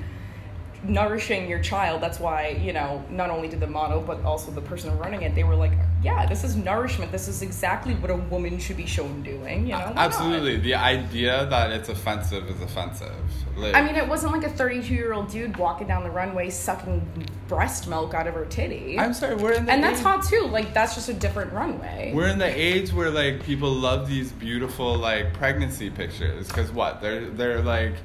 nourishing 0.84 1.50
your 1.50 1.60
child. 1.60 2.02
That's 2.02 2.20
why, 2.20 2.50
you 2.50 2.74
know, 2.74 3.04
not 3.10 3.30
only 3.30 3.48
did 3.48 3.60
the 3.60 3.68
model 3.68 4.02
but 4.02 4.24
also 4.24 4.52
the 4.52 4.62
person 4.62 4.98
running 4.98 5.24
it, 5.24 5.36
they 5.36 5.44
were 5.44 5.56
like, 5.56 5.72
yeah, 6.02 6.26
this 6.26 6.44
is 6.44 6.56
nourishment. 6.56 7.12
This 7.12 7.28
is 7.28 7.42
exactly 7.42 7.94
what 7.96 8.10
a 8.10 8.16
woman 8.16 8.58
should 8.60 8.78
be 8.78 8.86
shown 8.86 9.22
doing, 9.22 9.66
you 9.66 9.74
know. 9.74 9.80
not? 9.80 9.98
absolutely 9.98 10.58
the 10.58 10.76
idea 10.76 11.46
that 11.48 11.72
it's 11.72 11.90
offensive 11.90 12.50
is 12.50 12.62
offensive. 12.62 13.14
Like, 13.58 13.76
I 13.76 13.81
mean, 13.81 13.96
it 13.96 14.08
wasn't 14.08 14.31
like 14.31 14.44
a 14.44 14.50
32 14.50 14.94
year 14.94 15.14
old 15.14 15.30
dude 15.30 15.58
walking 15.58 15.88
down 15.88 16.04
the 16.04 16.12
runway 16.12 16.50
sucking 16.50 17.06
breast 17.48 17.88
milk 17.88 18.14
out 18.14 18.28
of 18.28 18.34
her 18.36 18.46
titty. 18.46 18.98
I'm 18.98 19.14
sorry, 19.14 19.36
we're 19.36 19.54
in 19.54 19.66
the 19.66 19.72
and 19.72 19.84
that's 19.84 20.00
hot 20.00 20.24
too. 20.24 20.46
Like 20.46 20.74
that's 20.74 20.96
just 20.96 21.10
a 21.10 21.14
different 21.14 21.52
runway. 21.52 22.14
We're 22.16 22.28
in 22.28 22.40
the 22.40 22.46
age 22.46 22.94
where 22.94 23.10
like 23.10 23.44
people 23.44 23.72
love 23.72 24.08
these 24.08 24.31
beautiful 24.31 24.98
like 24.98 25.34
pregnancy 25.34 25.90
pictures 25.90 26.48
because 26.48 26.72
what 26.72 27.02
they're 27.02 27.30
they're 27.30 27.62
like 27.62 27.96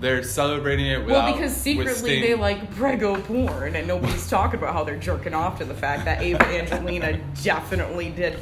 they're 0.00 0.22
celebrating 0.22 0.86
it 0.86 1.04
without 1.04 1.24
well, 1.24 1.32
because 1.32 1.54
secretly 1.54 2.20
they 2.20 2.34
like 2.34 2.74
prego 2.74 3.20
porn, 3.20 3.76
and 3.76 3.86
nobody's 3.86 4.28
talking 4.30 4.58
about 4.58 4.72
how 4.72 4.82
they're 4.82 4.96
jerking 4.96 5.34
off 5.34 5.58
to 5.58 5.64
the 5.64 5.74
fact 5.74 6.04
that 6.06 6.22
Ava 6.22 6.46
Angelina 6.46 7.20
definitely 7.42 8.10
did. 8.10 8.38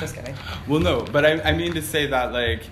Just 0.00 0.16
kidding. 0.16 0.34
Well, 0.66 0.80
no, 0.80 1.02
but 1.02 1.24
I, 1.24 1.40
I 1.42 1.52
mean 1.52 1.72
to 1.74 1.82
say 1.82 2.06
that 2.08 2.32
like 2.32 2.62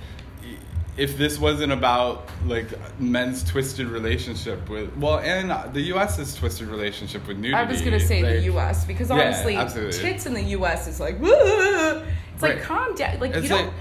if 0.97 1.17
this 1.19 1.39
wasn't 1.39 1.73
about 1.73 2.29
like 2.47 2.67
men's 3.01 3.43
twisted 3.43 3.89
relationship 3.89 4.69
with 4.69 4.95
well 4.97 5.19
and 5.19 5.75
the 5.75 5.81
U.S.'s 5.81 6.37
twisted 6.37 6.69
relationship 6.69 7.27
with 7.27 7.37
nudity. 7.39 7.55
I 7.55 7.65
was 7.65 7.83
gonna 7.83 8.01
say 8.01 8.23
the 8.23 8.41
U.S. 8.43 8.85
because 8.85 9.11
honestly, 9.11 9.57
absolutely. 9.57 9.99
tits 9.99 10.27
in 10.27 10.35
the 10.35 10.43
U.S. 10.43 10.87
is 10.87 11.01
like, 11.01 11.19
Woo! 11.21 11.31
it's 11.33 12.43
like 12.43 12.63
calm 12.63 12.95
down. 12.95 13.19
Like 13.19 13.33
It's 13.33 13.45
you 13.45 13.49
don't. 13.49 13.67
like 13.67 13.75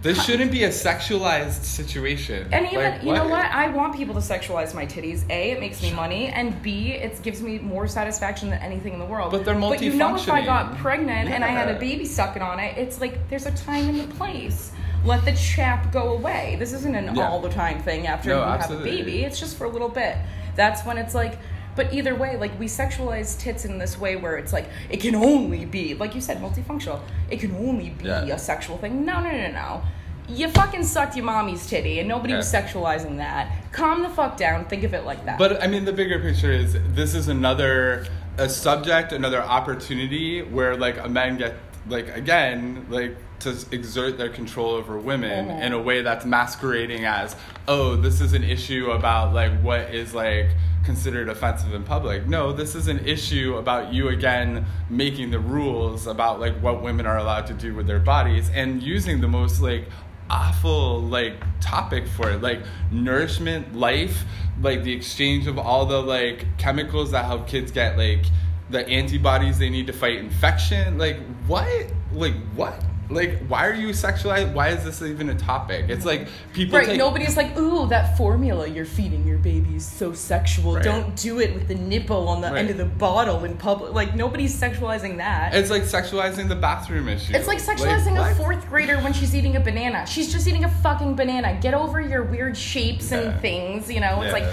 this 0.00 0.24
shouldn't 0.24 0.52
be 0.52 0.64
a 0.64 0.68
sexualized 0.68 1.64
situation. 1.64 2.48
And 2.52 2.66
even 2.66 2.92
Like, 2.92 3.02
you 3.02 3.12
know 3.12 3.26
what? 3.28 3.46
I 3.46 3.68
want 3.70 3.96
people 3.96 4.14
to 4.14 4.20
sexualize 4.20 4.74
my 4.74 4.86
titties. 4.86 5.28
A, 5.30 5.50
it 5.52 5.60
makes 5.60 5.82
me 5.82 5.92
money, 5.92 6.26
and 6.28 6.60
B, 6.62 6.92
it 6.92 7.20
gives 7.22 7.42
me 7.42 7.58
more 7.58 7.88
satisfaction 7.88 8.50
than 8.50 8.60
anything 8.60 8.92
in 8.92 8.98
the 8.98 9.04
world. 9.04 9.32
But 9.32 9.44
they're 9.44 9.54
multifunctional. 9.54 9.70
But 9.70 9.82
you 9.82 9.94
know, 9.94 10.16
if 10.16 10.28
I 10.30 10.44
got 10.44 10.76
pregnant 10.78 11.28
and 11.30 11.42
I 11.44 11.48
had 11.48 11.68
a 11.68 11.72
Yeah. 11.72 11.78
baby 11.78 12.04
sucking 12.04 12.42
on 12.42 12.60
it, 12.60 12.76
it's 12.78 13.00
like 13.00 13.28
there's 13.28 13.46
a 13.46 13.52
time 13.52 13.88
and 13.88 14.00
a 14.02 14.14
place. 14.14 14.72
Let 15.04 15.24
the 15.24 15.32
chap 15.32 15.92
go 15.92 16.12
away. 16.14 16.56
This 16.58 16.72
isn't 16.72 16.94
an 16.94 17.14
Yeah. 17.14 17.28
all 17.28 17.40
the 17.40 17.48
time 17.48 17.80
thing 17.80 18.06
after 18.06 18.30
No, 18.30 18.38
you 18.44 18.58
have 18.58 18.70
a 18.70 18.76
baby. 18.76 19.24
It's 19.24 19.38
just 19.38 19.56
for 19.56 19.64
a 19.64 19.68
little 19.68 19.88
bit. 19.88 20.16
That's 20.54 20.84
when 20.84 20.98
it's 20.98 21.14
like. 21.14 21.38
But 21.78 21.94
either 21.94 22.12
way, 22.16 22.36
like 22.36 22.58
we 22.58 22.66
sexualize 22.66 23.38
tits 23.38 23.64
in 23.64 23.78
this 23.78 23.96
way 23.96 24.16
where 24.16 24.36
it's 24.36 24.52
like 24.52 24.66
it 24.90 24.96
can 25.00 25.14
only 25.14 25.64
be, 25.64 25.94
like 25.94 26.12
you 26.12 26.20
said, 26.20 26.38
multifunctional. 26.42 26.98
It 27.30 27.38
can 27.38 27.54
only 27.54 27.90
be 27.90 28.06
Yeah. 28.06 28.24
a 28.34 28.38
sexual 28.38 28.78
thing. 28.78 29.04
No, 29.04 29.20
no, 29.20 29.30
no, 29.30 29.52
no. 29.52 29.82
You 30.28 30.48
fucking 30.48 30.82
sucked 30.82 31.14
your 31.14 31.24
mommy's 31.24 31.68
titty, 31.68 32.00
and 32.00 32.08
nobody 32.08 32.34
was 32.34 32.52
sexualizing 32.52 33.18
that. 33.18 33.52
Calm 33.70 34.02
the 34.02 34.08
fuck 34.08 34.36
down. 34.36 34.64
Think 34.64 34.82
of 34.82 34.92
it 34.92 35.04
like 35.04 35.24
that. 35.26 35.38
But 35.38 35.62
I 35.62 35.68
mean, 35.68 35.84
the 35.84 35.92
bigger 35.92 36.18
picture 36.18 36.50
is 36.50 36.76
this 36.94 37.14
is 37.14 37.28
another 37.28 38.06
a 38.38 38.48
subject, 38.48 39.12
another 39.12 39.40
opportunity 39.40 40.42
where 40.42 40.76
like 40.76 40.98
a 40.98 41.08
man 41.08 41.36
get 41.36 41.54
like 41.88 42.08
again 42.08 42.86
like 42.90 43.16
to 43.38 43.50
exert 43.70 44.18
their 44.18 44.30
control 44.30 44.70
over 44.72 44.98
women 44.98 45.46
Mhm. 45.46 45.62
in 45.62 45.72
a 45.72 45.80
way 45.80 46.02
that's 46.02 46.24
masquerading 46.26 47.04
as 47.04 47.36
oh 47.68 47.94
this 47.94 48.20
is 48.20 48.32
an 48.32 48.42
issue 48.42 48.90
about 48.90 49.32
like 49.32 49.52
what 49.62 49.94
is 49.94 50.12
like 50.12 50.48
considered 50.84 51.28
offensive 51.28 51.74
in 51.74 51.84
public. 51.84 52.26
No, 52.26 52.52
this 52.52 52.74
is 52.74 52.88
an 52.88 53.06
issue 53.06 53.56
about 53.56 53.92
you 53.92 54.08
again 54.08 54.66
making 54.88 55.30
the 55.30 55.38
rules 55.38 56.06
about 56.06 56.40
like 56.40 56.56
what 56.60 56.82
women 56.82 57.06
are 57.06 57.18
allowed 57.18 57.46
to 57.48 57.54
do 57.54 57.74
with 57.74 57.86
their 57.86 57.98
bodies 57.98 58.50
and 58.54 58.82
using 58.82 59.20
the 59.20 59.28
most 59.28 59.60
like 59.60 59.86
awful 60.30 61.00
like 61.02 61.34
topic 61.60 62.06
for 62.06 62.30
it. 62.30 62.42
Like 62.42 62.60
nourishment, 62.90 63.74
life, 63.74 64.24
like 64.60 64.82
the 64.82 64.92
exchange 64.92 65.46
of 65.46 65.58
all 65.58 65.86
the 65.86 66.00
like 66.00 66.46
chemicals 66.58 67.10
that 67.12 67.24
help 67.24 67.48
kids 67.48 67.70
get 67.70 67.96
like 67.96 68.24
the 68.70 68.86
antibodies 68.88 69.58
they 69.58 69.70
need 69.70 69.86
to 69.86 69.92
fight 69.92 70.18
infection. 70.18 70.98
Like 70.98 71.18
what? 71.46 71.86
Like 72.12 72.34
what? 72.54 72.82
Like 73.10 73.38
why 73.46 73.66
are 73.66 73.74
you 73.74 73.88
sexualized? 73.88 74.52
Why 74.52 74.68
is 74.68 74.84
this 74.84 75.00
even 75.00 75.30
a 75.30 75.34
topic? 75.34 75.86
It's 75.88 76.04
like 76.04 76.28
people 76.52 76.78
Right, 76.78 76.88
take 76.88 76.98
nobody's 76.98 77.36
like, 77.36 77.56
ooh, 77.56 77.86
that 77.88 78.16
formula 78.18 78.66
you're 78.68 78.84
feeding 78.84 79.26
your 79.26 79.38
baby 79.38 79.76
is 79.76 79.86
so 79.86 80.12
sexual. 80.12 80.74
Right. 80.74 80.84
Don't 80.84 81.16
do 81.16 81.40
it 81.40 81.54
with 81.54 81.68
the 81.68 81.74
nipple 81.74 82.28
on 82.28 82.42
the 82.42 82.48
Right. 82.48 82.58
end 82.58 82.70
of 82.70 82.76
the 82.76 82.84
bottle 82.84 83.44
in 83.44 83.56
public. 83.56 83.94
Like, 83.94 84.14
nobody's 84.14 84.54
sexualizing 84.58 85.16
that. 85.18 85.54
It's 85.54 85.70
like 85.70 85.84
sexualizing 85.84 86.48
the 86.48 86.56
bathroom 86.56 87.08
issue. 87.08 87.34
It's 87.34 87.46
like 87.48 87.58
sexualizing 87.60 88.18
a 88.20 88.34
fourth 88.34 88.68
grader 88.68 88.98
when 88.98 89.12
she's 89.14 89.34
eating 89.34 89.56
a 89.56 89.60
banana. 89.60 90.06
She's 90.06 90.30
just 90.30 90.46
eating 90.46 90.64
a 90.64 90.68
fucking 90.68 91.14
banana. 91.14 91.58
Get 91.60 91.72
over 91.74 92.00
your 92.00 92.24
weird 92.24 92.56
shapes 92.56 93.10
Yeah. 93.10 93.20
and 93.20 93.40
things, 93.40 93.90
you 93.90 94.00
know? 94.00 94.20
It's 94.22 94.32
like 94.34 94.44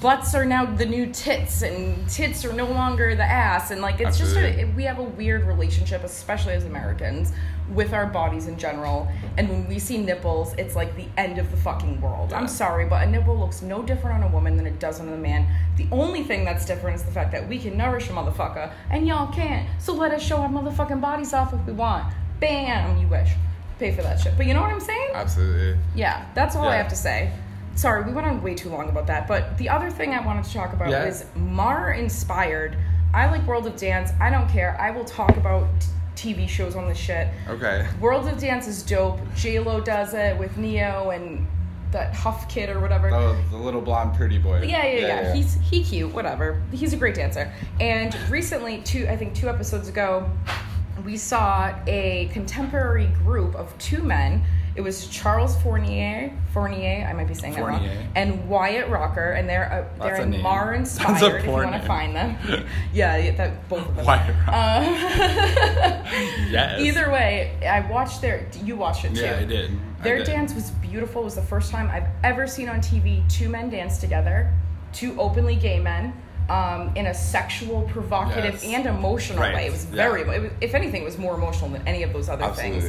butts 0.00 0.34
are 0.34 0.44
now 0.44 0.64
the 0.64 0.86
new 0.86 1.06
tits 1.06 1.62
and 1.62 2.08
tits 2.08 2.44
are 2.44 2.52
no 2.52 2.66
longer 2.66 3.16
the 3.16 3.24
ass 3.24 3.72
and 3.72 3.82
like 3.82 4.00
it's 4.00 4.16
just 4.16 4.36
a 4.36 4.64
we 4.76 4.84
have 4.84 5.00
a 5.00 5.02
weird 5.02 5.44
relationship 5.44 6.04
especially 6.04 6.52
as 6.54 6.64
Americans 6.64 7.32
with 7.74 7.92
our 7.92 8.06
bodies 8.06 8.46
in 8.46 8.58
general. 8.58 9.08
And 9.38 9.48
when 9.48 9.68
we 9.68 9.78
see 9.78 9.98
nipples, 9.98 10.54
it's 10.58 10.76
like 10.76 10.94
the 10.96 11.06
end 11.16 11.38
of 11.38 11.50
the 11.50 11.56
fucking 11.56 12.00
world. 12.00 12.30
Yeah. 12.30 12.38
I'm 12.38 12.48
sorry, 12.48 12.86
but 12.86 13.06
a 13.06 13.10
nipple 13.10 13.36
looks 13.38 13.62
no 13.62 13.82
different 13.82 14.22
on 14.22 14.30
a 14.30 14.32
woman 14.32 14.56
than 14.56 14.66
it 14.66 14.78
does 14.78 15.00
on 15.00 15.08
a 15.08 15.16
man. 15.16 15.46
The 15.76 15.86
only 15.90 16.22
thing 16.22 16.44
that's 16.44 16.64
different 16.66 16.96
is 16.96 17.02
the 17.02 17.10
fact 17.12 17.32
that 17.32 17.48
we 17.48 17.58
can 17.58 17.76
nourish 17.76 18.08
a 18.08 18.12
motherfucker 18.12 18.72
and 18.90 19.06
y'all 19.06 19.32
can't. 19.32 19.68
So 19.80 19.92
let 19.94 20.12
us 20.12 20.22
show 20.22 20.36
our 20.38 20.48
motherfucking 20.48 21.00
bodies 21.00 21.32
off 21.32 21.52
if 21.54 21.64
we 21.66 21.72
want. 21.72 22.12
Bam, 22.40 22.98
you 22.98 23.06
wish. 23.08 23.30
Pay 23.78 23.94
for 23.94 24.02
that 24.02 24.20
shit. 24.20 24.36
But 24.36 24.46
you 24.46 24.54
know 24.54 24.60
what 24.60 24.70
I'm 24.72 24.80
saying? 24.80 25.10
Absolutely. 25.14 25.78
Yeah, 25.94 26.26
that's 26.34 26.54
all 26.56 26.64
I 26.68 26.76
have 26.76 26.88
to 26.88 26.96
say. 26.96 27.32
Sorry, 27.74 28.04
we 28.04 28.12
went 28.12 28.26
on 28.26 28.42
way 28.42 28.54
too 28.54 28.68
long 28.68 28.90
about 28.90 29.06
that. 29.06 29.26
But 29.26 29.56
the 29.56 29.68
other 29.70 29.90
thing 29.90 30.12
I 30.12 30.24
wanted 30.24 30.44
to 30.44 30.52
talk 30.52 30.72
about 30.74 30.90
Yeah. 30.90 31.06
was 31.06 31.24
MarInspired. 31.36 32.76
I 33.14 33.30
like 33.30 33.46
World 33.46 33.66
of 33.66 33.76
Dance. 33.76 34.10
I 34.20 34.30
don't 34.30 34.48
care. 34.48 34.76
I 34.80 34.90
will 34.90 35.04
talk 35.04 35.36
about 35.36 35.68
TV 36.22 36.48
shows 36.48 36.76
on 36.76 36.86
this 36.86 36.98
shit. 36.98 37.28
Okay. 37.48 37.86
World 38.00 38.28
of 38.28 38.38
Dance 38.38 38.68
is 38.68 38.82
dope. 38.84 39.18
J 39.34 39.58
Lo 39.58 39.80
does 39.80 40.14
it 40.14 40.38
with 40.38 40.56
Ne-Yo 40.56 41.10
and 41.10 41.44
that 41.90 42.14
Hough 42.14 42.48
kid 42.48 42.70
or 42.70 42.80
whatever. 42.80 43.10
Oh, 43.10 43.36
the 43.50 43.56
little 43.56 43.80
blonde 43.80 44.14
pretty 44.14 44.38
boy. 44.38 44.62
Yeah, 44.62 44.86
yeah, 44.86 44.98
yeah, 45.00 45.34
He's 45.34 45.54
he 45.54 45.82
cute, 45.82 46.14
whatever. 46.14 46.62
He's 46.70 46.92
a 46.92 46.96
great 46.96 47.16
dancer. 47.16 47.52
And 47.80 48.16
recently, 48.30 48.78
two 48.82 49.08
I 49.08 49.16
think 49.16 49.34
two 49.34 49.48
episodes 49.48 49.88
ago, 49.88 50.30
we 51.04 51.16
saw 51.16 51.74
a 51.86 52.30
contemporary 52.32 53.06
group 53.24 53.56
of 53.56 53.76
two 53.78 54.02
men. 54.02 54.44
It 54.74 54.80
was 54.80 55.06
Charles 55.08 55.54
Fournier, 55.62 56.32
Fournier, 56.54 57.06
I 57.08 57.12
might 57.12 57.28
be 57.28 57.34
saying 57.34 57.54
that 57.54 57.64
wrong, 57.64 57.86
and 58.14 58.48
Wyatt 58.48 58.88
Rocker, 58.88 59.32
and 59.32 59.46
they're 59.48 59.86
uh, 59.98 60.02
they're 60.02 60.14
a 60.16 60.22
in. 60.22 60.40
Mar 60.40 60.72
inspired. 60.80 61.40
If 61.40 61.44
you 61.44 61.50
want 61.50 61.72
to 61.72 61.80
find 61.86 62.16
them, 62.16 62.36
yeah, 62.94 63.16
yeah, 63.18 63.32
that 63.36 63.68
both 63.68 63.86
of 63.86 63.96
them. 63.96 64.06
Wyatt 64.06 64.34
Rocker. 64.46 64.50
Uh, 64.50 65.98
Yes. 66.50 66.80
Either 66.80 67.10
way, 67.10 67.56
I 67.66 67.80
watched 67.90 68.20
their. 68.20 68.46
You 68.64 68.76
watched 68.76 69.04
it 69.04 69.14
too. 69.14 69.22
Yeah, 69.22 69.38
I 69.40 69.44
did. 69.44 69.70
I 70.00 70.02
Their 70.02 70.18
did. 70.18 70.26
dance 70.26 70.54
was 70.54 70.70
beautiful. 70.72 71.22
It 71.22 71.26
was 71.26 71.34
the 71.34 71.42
first 71.42 71.70
time 71.70 71.88
I've 71.90 72.08
ever 72.22 72.46
seen 72.46 72.68
on 72.68 72.80
TV 72.80 73.26
two 73.30 73.48
men 73.48 73.70
dance 73.70 73.98
together, 73.98 74.52
two 74.92 75.18
openly 75.20 75.56
gay 75.56 75.78
men, 75.80 76.12
um, 76.50 76.92
in 76.96 77.06
a 77.06 77.14
sexual, 77.14 77.82
provocative, 77.82 78.62
Yes. 78.62 78.64
and 78.64 78.86
emotional 78.86 79.38
Right. 79.40 79.54
way. 79.54 79.66
It 79.66 79.72
was 79.72 79.86
Yeah. 79.86 79.96
very. 80.08 80.22
It 80.22 80.42
was, 80.42 80.50
if 80.60 80.74
anything, 80.74 81.02
it 81.02 81.04
was 81.06 81.18
more 81.18 81.34
emotional 81.34 81.70
than 81.70 81.86
any 81.86 82.02
of 82.02 82.12
those 82.12 82.28
other 82.28 82.48
things. 82.48 82.84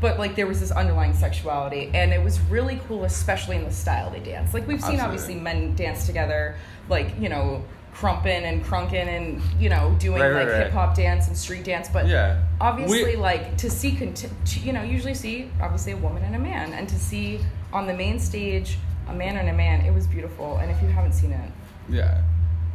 But 0.00 0.18
like 0.18 0.36
there 0.36 0.46
was 0.46 0.60
this 0.60 0.70
underlying 0.70 1.12
sexuality, 1.14 1.90
and 1.92 2.12
it 2.12 2.22
was 2.22 2.40
really 2.42 2.80
cool, 2.86 3.04
especially 3.04 3.56
in 3.56 3.64
the 3.64 3.72
style 3.72 4.10
they 4.10 4.20
dance. 4.20 4.54
Like 4.54 4.66
we've 4.68 4.80
seen, 4.80 5.00
Absolutely. 5.00 5.04
obviously, 5.04 5.34
men 5.36 5.74
dance 5.74 6.06
together, 6.06 6.54
like 6.88 7.18
you 7.18 7.28
know, 7.28 7.64
crumping 7.94 8.44
and 8.44 8.64
crunking, 8.64 9.08
and 9.08 9.42
you 9.58 9.68
know, 9.68 9.96
doing 9.98 10.20
Right, 10.20 10.28
right, 10.30 10.44
like 10.44 10.52
right. 10.52 10.62
hip 10.64 10.72
hop 10.72 10.94
dance 10.94 11.26
and 11.26 11.36
street 11.36 11.64
dance. 11.64 11.88
But 11.88 12.06
Yeah. 12.06 12.36
obviously 12.60 13.04
We- 13.04 13.16
like 13.16 13.56
to 13.58 13.68
see 13.70 13.92
conti- 13.96 14.28
to, 14.44 14.60
you 14.60 14.72
know 14.72 14.82
usually 14.82 15.14
see 15.14 15.50
obviously 15.60 15.92
a 15.92 15.96
woman 15.96 16.22
and 16.22 16.36
a 16.36 16.38
man 16.38 16.72
and 16.74 16.88
to 16.88 16.94
see 16.96 17.40
on 17.72 17.86
the 17.88 17.94
main 17.94 18.20
stage 18.20 18.78
a 19.08 19.12
man 19.12 19.36
and 19.36 19.48
a 19.48 19.52
man 19.52 19.80
it 19.84 19.92
was 19.92 20.06
beautiful 20.06 20.58
and 20.58 20.70
if 20.70 20.80
you 20.82 20.88
haven't 20.88 21.12
seen 21.12 21.32
it 21.32 21.50
Yeah. 21.88 22.18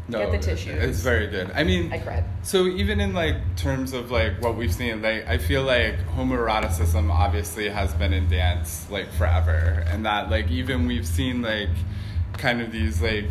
No, 0.08 0.20
Get 0.20 0.32
the 0.32 0.38
tissues. 0.38 0.84
It's 0.84 1.00
very 1.00 1.28
good. 1.28 1.52
I 1.56 1.64
mean, 1.64 1.94
i 1.94 1.98
cried 1.98 2.26
So 2.42 2.66
even 2.66 3.00
in 3.00 3.14
like 3.14 3.56
terms 3.56 3.94
of 3.94 4.12
like 4.12 4.42
what 4.42 4.58
we've 4.58 4.74
seen, 4.74 5.02
like 5.02 5.26
I 5.28 5.38
feel 5.38 5.64
like 5.64 5.98
homoeroticism 6.08 7.10
obviously 7.10 7.70
has 7.70 7.94
been 7.94 8.12
in 8.12 8.28
dance 8.28 8.86
like 8.90 9.12
forever, 9.14 9.86
and 9.88 10.06
that 10.06 10.30
like 10.30 10.52
even 10.52 10.88
we've 10.88 11.08
seen 11.08 11.42
like 11.42 11.70
kind 12.34 12.62
of 12.62 12.72
these 12.72 13.02
like 13.02 13.30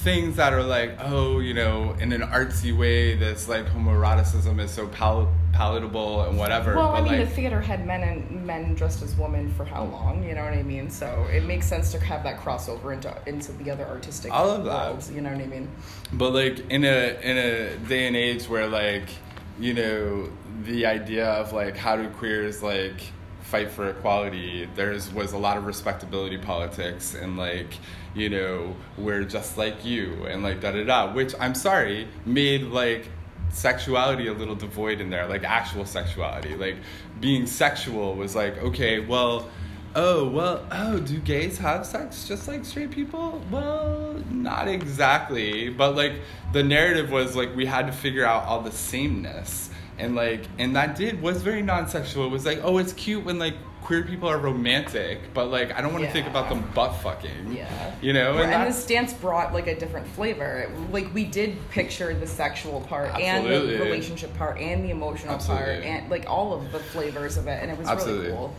things 0.00 0.36
that 0.36 0.54
are 0.54 0.62
like 0.62 0.92
oh 1.00 1.40
you 1.40 1.52
know 1.52 1.94
in 2.00 2.10
an 2.12 2.22
artsy 2.22 2.74
way 2.76 3.14
this 3.14 3.48
like 3.48 3.66
homoeroticism 3.66 4.58
is 4.58 4.70
so 4.70 4.86
pal- 4.88 5.30
palatable 5.52 6.22
and 6.22 6.38
whatever. 6.38 6.74
well 6.74 6.94
i 6.94 7.02
mean 7.02 7.18
like, 7.18 7.28
the 7.28 7.34
theater 7.34 7.60
had 7.60 7.86
men 7.86 8.02
and 8.02 8.46
men 8.46 8.74
dressed 8.74 9.02
as 9.02 9.14
women 9.16 9.52
for 9.52 9.64
how 9.66 9.84
long 9.84 10.24
you 10.26 10.34
know 10.34 10.42
what 10.42 10.54
i 10.54 10.62
mean 10.62 10.88
so 10.88 11.26
it 11.30 11.44
makes 11.44 11.66
sense 11.66 11.92
to 11.92 12.00
have 12.00 12.22
that 12.22 12.40
crossover 12.40 12.94
into 12.94 13.14
into 13.26 13.52
the 13.52 13.70
other 13.70 13.84
artistic 13.84 14.32
All 14.32 14.50
of 14.50 14.64
that. 14.64 14.90
worlds 14.90 15.10
you 15.10 15.20
know 15.20 15.32
what 15.32 15.42
i 15.42 15.46
mean 15.46 15.68
But 16.14 16.32
like 16.32 16.60
in 16.70 16.84
a 16.84 17.18
in 17.20 17.36
a 17.36 17.76
day 17.86 18.06
and 18.06 18.16
age 18.16 18.48
where 18.48 18.68
like 18.68 19.08
you 19.58 19.74
know 19.74 20.30
the 20.64 20.86
idea 20.86 21.26
of 21.26 21.52
like 21.52 21.76
how 21.76 21.96
do 21.96 22.08
queers 22.08 22.62
like 22.62 23.00
fight 23.42 23.70
for 23.70 23.90
equality 23.90 24.66
there's 24.76 25.12
was 25.12 25.32
a 25.32 25.38
lot 25.38 25.58
of 25.58 25.66
respectability 25.66 26.38
politics 26.38 27.14
and 27.14 27.36
like 27.36 27.74
you 28.14 28.28
know 28.28 28.74
we're 28.98 29.24
just 29.24 29.56
like 29.56 29.84
you 29.84 30.26
and 30.26 30.42
like 30.42 30.60
da 30.60 30.72
da 30.72 30.84
da 30.84 31.12
which 31.12 31.34
I'm 31.38 31.54
sorry 31.54 32.08
made 32.26 32.62
like 32.62 33.08
sexuality 33.50 34.26
a 34.28 34.32
little 34.32 34.54
devoid 34.54 35.00
in 35.00 35.10
there 35.10 35.26
like 35.26 35.44
actual 35.44 35.84
sexuality 35.84 36.56
like 36.56 36.76
being 37.20 37.46
sexual 37.46 38.14
was 38.14 38.34
like 38.34 38.58
okay 38.58 39.00
well 39.00 39.48
Oh, 39.96 40.28
well, 40.28 40.64
oh, 40.70 41.00
do 41.00 41.18
gays 41.18 41.58
have 41.58 41.84
sex 41.84 42.28
just 42.28 42.46
like 42.46 42.64
straight 42.64 42.92
people? 42.92 43.42
Well, 43.50 44.22
not 44.30 44.68
exactly. 44.68 45.68
But 45.68 45.96
like 45.96 46.12
the 46.52 46.62
narrative 46.62 47.10
was 47.10 47.34
like 47.34 47.56
we 47.56 47.66
had 47.66 47.86
to 47.86 47.92
figure 47.92 48.24
out 48.24 48.44
all 48.44 48.60
the 48.60 48.70
sameness. 48.70 49.68
And 49.98 50.14
like 50.14 50.44
and 50.58 50.76
that 50.76 50.94
did 50.94 51.20
was 51.20 51.42
very 51.42 51.62
non 51.62 51.88
sexual. 51.88 52.26
It 52.26 52.30
was 52.30 52.46
like, 52.46 52.60
oh, 52.62 52.78
it's 52.78 52.92
cute 52.92 53.24
when 53.24 53.40
like 53.40 53.56
queer 53.82 54.02
people 54.02 54.28
are 54.28 54.38
romantic, 54.38 55.34
but 55.34 55.46
like 55.46 55.72
I 55.72 55.80
don't 55.80 55.92
want 55.92 56.04
to 56.04 56.10
think 56.10 56.26
about 56.26 56.48
them 56.48 56.68
butt 56.74 56.92
fucking. 56.96 57.52
Yeah. 57.52 57.94
You 58.00 58.12
know, 58.12 58.38
and, 58.38 58.52
and, 58.52 58.68
this 58.68 58.86
dance 58.86 59.12
brought 59.12 59.52
like 59.52 59.66
a 59.66 59.78
different 59.78 60.06
flavor. 60.08 60.70
Like 60.92 61.12
we 61.14 61.24
did 61.24 61.56
picture 61.70 62.14
the 62.14 62.26
sexual 62.26 62.80
part 62.82 63.10
absolutely. 63.10 63.74
and 63.74 63.80
the 63.80 63.84
relationship 63.84 64.36
part 64.36 64.58
and 64.58 64.84
the 64.84 64.90
emotional 64.90 65.38
part 65.38 65.68
and 65.68 66.10
like 66.10 66.28
all 66.28 66.52
of 66.52 66.72
the 66.72 66.78
flavors 66.78 67.36
of 67.36 67.46
it, 67.46 67.62
and 67.62 67.70
it 67.70 67.78
was 67.78 67.88
Absolutely. 67.88 68.26
really 68.26 68.36
cool. 68.36 68.54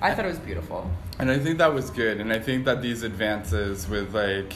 I 0.00 0.14
thought 0.14 0.26
it 0.26 0.28
was 0.28 0.38
beautiful. 0.38 0.90
And 1.18 1.30
I 1.30 1.38
think 1.38 1.58
that 1.58 1.72
was 1.72 1.88
good. 1.90 2.20
And 2.20 2.32
I 2.32 2.38
think 2.38 2.66
that 2.66 2.82
these 2.82 3.02
advances 3.02 3.88
with 3.88 4.14
like 4.14 4.54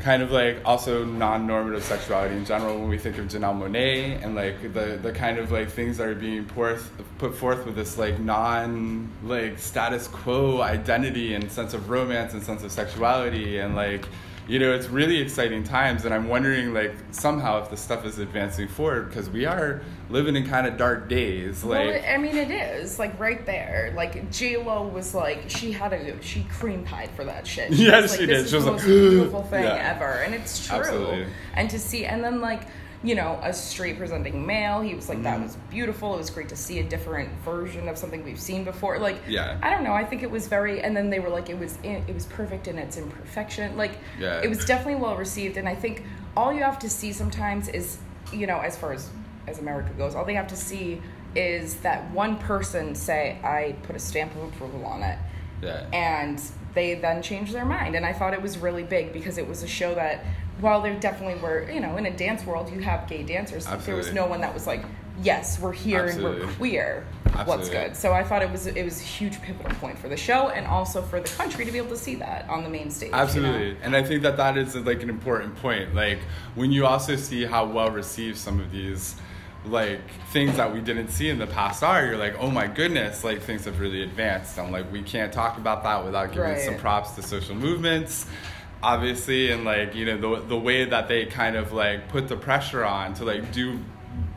kind 0.00 0.22
of 0.22 0.30
like 0.30 0.60
also 0.64 1.04
non-normative 1.04 1.84
sexuality 1.84 2.34
in 2.36 2.44
general 2.44 2.78
when 2.78 2.88
we 2.88 2.98
think 2.98 3.18
of 3.18 3.26
Janelle 3.26 3.58
Monáe 3.58 4.22
and 4.24 4.34
like 4.34 4.60
the 4.72 4.98
the 5.00 5.12
kind 5.12 5.38
of 5.38 5.52
like 5.52 5.68
things 5.68 5.98
that 5.98 6.08
are 6.08 6.14
being 6.14 6.44
forth, 6.46 6.90
put 7.18 7.34
forth 7.34 7.66
with 7.66 7.76
this 7.76 7.98
like 7.98 8.18
non 8.18 9.10
like 9.22 9.58
status 9.58 10.08
quo 10.08 10.62
identity 10.62 11.34
and 11.34 11.50
sense 11.50 11.74
of 11.74 11.90
romance 11.90 12.32
and 12.32 12.42
sense 12.42 12.62
of 12.62 12.72
sexuality 12.72 13.58
and 13.58 13.76
like 13.76 14.06
you 14.48 14.58
know 14.58 14.72
it's 14.72 14.88
really 14.88 15.18
exciting 15.18 15.62
times 15.62 16.04
and 16.04 16.12
i'm 16.14 16.28
wondering 16.28 16.72
like 16.74 16.94
somehow 17.12 17.62
if 17.62 17.70
the 17.70 17.76
stuff 17.76 18.04
is 18.04 18.18
advancing 18.18 18.66
forward 18.66 19.08
because 19.08 19.28
we 19.30 19.44
are 19.46 19.80
living 20.08 20.34
in 20.34 20.46
kind 20.46 20.66
of 20.66 20.76
dark 20.76 21.08
days 21.08 21.62
like 21.62 21.86
well, 21.86 22.02
I 22.08 22.18
mean, 22.18 22.36
it 22.36 22.50
is 22.50 22.98
like 22.98 23.18
right 23.20 23.46
there. 23.46 23.92
Like 23.94 24.28
J 24.32 24.56
Lo 24.56 24.86
was 24.88 25.14
like 25.14 25.44
she 25.48 25.70
had 25.70 25.92
a 25.92 26.20
she 26.22 26.42
cream 26.50 26.82
pied 26.84 27.10
for 27.10 27.24
that 27.24 27.46
shit. 27.46 27.70
Yes, 27.70 28.02
was 28.02 28.10
like, 28.12 28.20
she 28.20 28.26
this 28.26 28.36
did. 28.38 28.44
Is 28.44 28.50
She 28.50 28.56
was 28.56 28.64
the 28.64 28.70
like, 28.72 28.80
most 28.80 28.86
beautiful 28.86 29.42
thing 29.50 29.62
Yeah. 29.62 29.94
ever, 29.94 30.22
and 30.22 30.34
it's 30.34 30.66
true. 30.66 30.78
Absolutely. 30.78 31.26
And 31.54 31.70
to 31.70 31.78
see, 31.78 32.06
and 32.06 32.24
then 32.24 32.40
like 32.40 32.62
you 33.02 33.14
know, 33.14 33.40
a 33.42 33.52
straight 33.52 33.96
presenting 33.96 34.44
male, 34.46 34.82
he 34.82 34.94
was 34.94 35.08
like 35.08 35.22
that 35.22 35.38
Mhm. 35.38 35.44
was 35.44 35.56
beautiful. 35.70 36.14
It 36.14 36.18
was 36.18 36.28
great 36.28 36.50
to 36.50 36.56
see 36.56 36.80
a 36.80 36.82
different 36.82 37.30
version 37.44 37.88
of 37.88 37.96
something 37.96 38.22
we've 38.24 38.38
seen 38.40 38.62
before. 38.64 38.98
Like 38.98 39.16
Yeah. 39.26 39.56
I 39.62 39.70
don't 39.70 39.84
know. 39.84 39.94
I 39.94 40.04
think 40.04 40.22
it 40.22 40.30
was 40.30 40.48
very, 40.48 40.82
and 40.82 40.94
then 40.94 41.08
they 41.08 41.18
were 41.18 41.30
like 41.30 41.48
it 41.48 41.58
was 41.58 41.78
in, 41.82 42.04
it 42.06 42.14
was 42.14 42.26
perfect 42.26 42.68
in 42.68 42.76
its 42.78 42.98
imperfection. 42.98 43.76
Like 43.78 43.92
Yeah. 44.18 44.40
it 44.42 44.48
was 44.48 44.64
definitely 44.66 44.96
well 45.00 45.16
received, 45.16 45.56
and 45.56 45.66
I 45.68 45.74
think 45.74 46.04
all 46.36 46.52
you 46.52 46.62
have 46.62 46.78
to 46.80 46.90
see 46.90 47.12
sometimes 47.12 47.68
is 47.68 47.98
you 48.32 48.46
know 48.46 48.60
as 48.60 48.76
far 48.76 48.92
as 48.92 49.08
as 49.48 49.58
America 49.58 49.90
goes, 49.96 50.14
all 50.14 50.24
they 50.26 50.34
have 50.34 50.48
to 50.48 50.56
see 50.56 51.00
is 51.34 51.76
that 51.76 52.10
one 52.10 52.36
person 52.36 52.94
say, 52.94 53.38
I 53.42 53.76
put 53.84 53.96
a 53.96 53.98
stamp 53.98 54.34
of 54.36 54.42
approval 54.52 54.84
on 54.84 55.02
it. 55.02 55.16
yeah 55.62 55.84
And 55.92 56.40
they 56.74 56.94
then 56.94 57.22
change 57.22 57.52
their 57.52 57.64
mind. 57.64 57.94
And 57.96 58.04
I 58.04 58.12
thought 58.12 58.32
it 58.34 58.42
was 58.42 58.58
really 58.58 58.82
big 58.84 59.12
because 59.12 59.38
it 59.38 59.48
was 59.48 59.62
a 59.62 59.66
show 59.68 59.94
that, 59.94 60.24
while 60.60 60.82
there 60.82 60.98
definitely 60.98 61.40
were, 61.42 61.70
you 61.70 61.80
know, 61.80 61.96
in 61.96 62.06
a 62.06 62.10
dance 62.16 62.44
world, 62.44 62.70
you 62.72 62.80
have 62.80 63.08
gay 63.08 63.22
dancers, 63.22 63.66
there 63.84 63.96
was 63.96 64.12
no 64.12 64.26
one 64.26 64.40
that 64.42 64.52
was 64.54 64.66
like, 64.66 64.84
yes, 65.22 65.58
we're 65.60 65.72
here 65.72 66.06
and 66.06 66.22
we're 66.22 66.46
queer. 66.54 67.06
what's 67.44 67.68
good. 67.68 67.94
So 67.96 68.12
I 68.12 68.22
thought 68.24 68.42
it 68.42 68.50
was 68.50 68.66
it 68.66 68.84
was 68.84 69.00
a 69.00 69.04
huge 69.04 69.40
pivotal 69.42 69.72
point 69.76 69.98
for 69.98 70.08
the 70.08 70.16
show 70.16 70.48
and 70.48 70.66
also 70.66 71.02
for 71.02 71.20
the 71.20 71.28
country 71.28 71.64
to 71.64 71.72
be 71.72 71.78
able 71.78 71.90
to 71.90 71.96
see 71.96 72.14
that 72.16 72.48
on 72.48 72.62
the 72.62 72.68
main 72.70 72.90
stage. 72.90 73.08
you 73.10 73.12
know? 73.16 73.22
Absolutely. 73.22 73.76
And 73.82 73.94
I 73.96 74.02
think 74.02 74.22
that 74.22 74.36
that 74.38 74.56
is 74.56 74.74
like 74.76 75.02
an 75.02 75.10
important 75.10 75.56
point. 75.56 75.94
Like 75.94 76.18
when 76.54 76.72
you 76.72 76.86
also 76.86 77.16
see 77.16 77.44
how 77.44 77.64
well 77.66 77.90
received 77.90 78.38
some 78.38 78.60
of 78.60 78.70
these 78.72 79.14
like 79.66 80.00
things 80.32 80.56
that 80.56 80.72
we 80.72 80.80
didn't 80.80 81.08
see 81.08 81.28
in 81.28 81.38
the 81.38 81.46
past 81.46 81.82
are, 81.82 82.06
you're 82.06 82.16
like, 82.16 82.34
oh 82.40 82.50
my 82.50 82.66
goodness, 82.66 83.22
like 83.24 83.42
things 83.42 83.66
have 83.66 83.78
really 83.78 84.02
advanced. 84.02 84.58
i'm 84.58 84.72
like 84.72 84.90
we 84.90 85.02
can't 85.02 85.32
talk 85.32 85.58
about 85.58 85.82
that 85.82 86.02
without 86.04 86.28
giving 86.32 86.50
Right. 86.52 86.60
some 86.62 86.76
props 86.78 87.10
to 87.12 87.22
social 87.22 87.54
movements. 87.54 88.26
Obviously, 88.82 89.52
and 89.52 89.64
like 89.64 89.94
you 89.94 90.06
know 90.06 90.16
the 90.16 90.46
the 90.46 90.58
way 90.58 90.84
that 90.84 91.08
they 91.08 91.26
kind 91.26 91.56
of 91.56 91.72
like 91.72 92.08
put 92.08 92.28
the 92.28 92.36
pressure 92.36 92.84
on 92.84 93.14
to 93.14 93.24
like 93.24 93.52
do 93.52 93.78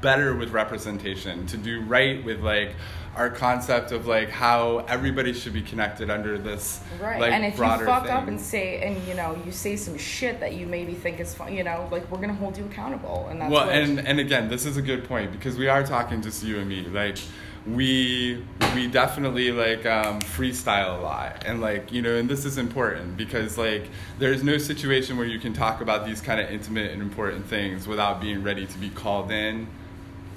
better 0.01 0.35
with 0.35 0.51
representation, 0.51 1.45
to 1.47 1.57
do 1.57 1.81
right 1.81 2.23
with 2.25 2.41
like 2.41 2.75
our 3.15 3.29
concept 3.29 3.91
of 3.91 4.07
like 4.07 4.29
how 4.29 4.79
everybody 4.87 5.33
should 5.33 5.53
be 5.53 5.61
connected 5.61 6.09
under 6.09 6.37
this 6.37 6.81
Right, 6.99 7.21
like 7.21 7.31
and 7.31 7.45
if 7.45 7.53
you 7.53 7.59
fuck 7.59 8.09
up 8.09 8.27
and 8.27 8.39
say, 8.39 8.81
and 8.81 9.01
you 9.07 9.13
know, 9.13 9.39
you 9.45 9.51
say 9.51 9.75
some 9.75 9.97
shit 9.97 10.39
that 10.39 10.55
you 10.55 10.65
maybe 10.65 10.93
think 10.93 11.19
is 11.19 11.33
fun, 11.33 11.53
you 11.53 11.63
know, 11.63 11.87
like 11.91 12.09
we're 12.11 12.19
gonna 12.19 12.33
hold 12.33 12.57
you 12.57 12.65
accountable, 12.65 13.27
and 13.29 13.39
that's 13.39 13.51
well 13.51 13.69
and 13.69 13.99
and 13.99 14.19
again 14.19 14.49
this 14.49 14.65
is 14.65 14.77
a 14.77 14.81
good 14.81 15.07
point 15.07 15.31
because 15.31 15.57
we 15.57 15.67
are 15.67 15.83
talking 15.83 16.21
just 16.21 16.43
you 16.43 16.59
and 16.59 16.67
me 16.67 16.81
like 16.87 17.19
we 17.65 18.43
we 18.75 18.87
definitely 18.87 19.51
like 19.51 19.85
um, 19.85 20.19
freestyle 20.19 20.99
a 20.99 21.01
lot. 21.01 21.43
And 21.45 21.61
like 21.61 21.91
you 21.91 22.01
know 22.01 22.15
and 22.15 22.29
this 22.29 22.45
is 22.45 22.57
important 22.57 23.17
because 23.17 23.57
like 23.57 23.89
there's 24.19 24.43
no 24.43 24.57
situation 24.57 25.17
where 25.17 25.27
you 25.27 25.39
can 25.39 25.53
talk 25.53 25.81
about 25.81 26.05
these 26.05 26.21
kind 26.21 26.39
of 26.41 26.49
intimate 26.49 26.91
and 26.91 27.01
important 27.01 27.45
things 27.45 27.87
without 27.87 28.19
being 28.21 28.43
ready 28.43 28.65
to 28.65 28.77
be 28.77 28.89
called 28.89 29.31
in 29.31 29.67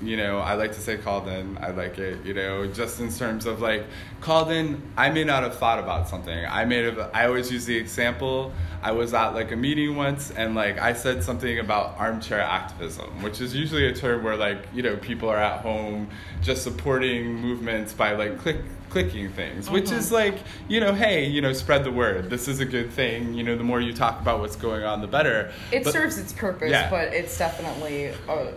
you 0.03 0.17
know 0.17 0.38
i 0.41 0.53
like 0.55 0.73
to 0.73 0.81
say 0.81 0.97
called 0.99 1.26
in 1.26 1.57
i 1.62 1.71
like 1.71 1.99
it 1.99 2.23
you 2.25 2.35
know 2.35 2.67
just 2.67 3.00
in 3.00 3.11
terms 3.11 3.47
of 3.47 3.62
like 3.62 3.85
called 4.21 4.50
in 4.50 4.81
i 4.97 5.09
may 5.09 5.25
not 5.25 5.43
have 5.43 5.57
thought 5.57 5.79
about 5.79 6.07
something. 6.09 6.45
I 6.47 6.65
may 6.67 6.83
have 6.83 6.99
i 7.15 7.26
always 7.26 7.50
use 7.50 7.65
the 7.65 7.76
example. 7.76 8.53
I 8.83 8.93
was 8.93 9.15
at 9.15 9.31
like 9.31 9.53
a 9.53 9.57
meeting 9.57 9.97
once 9.97 10.31
and 10.31 10.55
like 10.55 10.79
i 10.79 10.93
said 10.93 11.25
something 11.25 11.59
about 11.59 11.99
armchair 11.99 12.41
activism 12.41 13.23
which 13.23 13.41
is 13.41 13.55
usually 13.55 13.87
a 13.87 13.95
term 13.95 14.23
where 14.23 14.37
like 14.37 14.59
you 14.75 14.83
know 14.83 14.97
people 14.97 15.29
are 15.31 15.38
at 15.38 15.61
home 15.61 16.09
just 16.43 16.62
supporting 16.62 17.35
movements 17.35 17.93
by 17.95 18.12
like 18.12 18.38
click 18.38 18.59
clicking 18.91 19.31
things 19.33 19.69
which 19.69 19.91
is 19.91 20.12
like 20.12 20.37
you 20.69 20.79
know 20.79 20.93
hey 20.95 21.25
you 21.26 21.41
know 21.41 21.53
spread 21.53 21.85
the 21.85 21.91
word. 21.91 22.31
This 22.31 22.47
is 22.49 22.61
a 22.61 22.65
good 22.65 22.91
thing. 22.93 23.35
You 23.35 23.43
know 23.43 23.57
the 23.57 23.65
more 23.65 23.81
you 23.81 23.93
talk 23.93 24.21
about 24.21 24.41
what's 24.41 24.57
going 24.57 24.85
on 24.85 25.00
the 25.00 25.07
better. 25.09 25.53
It 25.73 25.85
But- 25.85 25.93
serves 25.93 26.19
its 26.19 26.33
purpose, 26.33 26.71
Yeah. 26.71 26.88
but 26.88 27.12
it's 27.12 27.37
definitely 27.37 28.11
uh, 28.29 28.53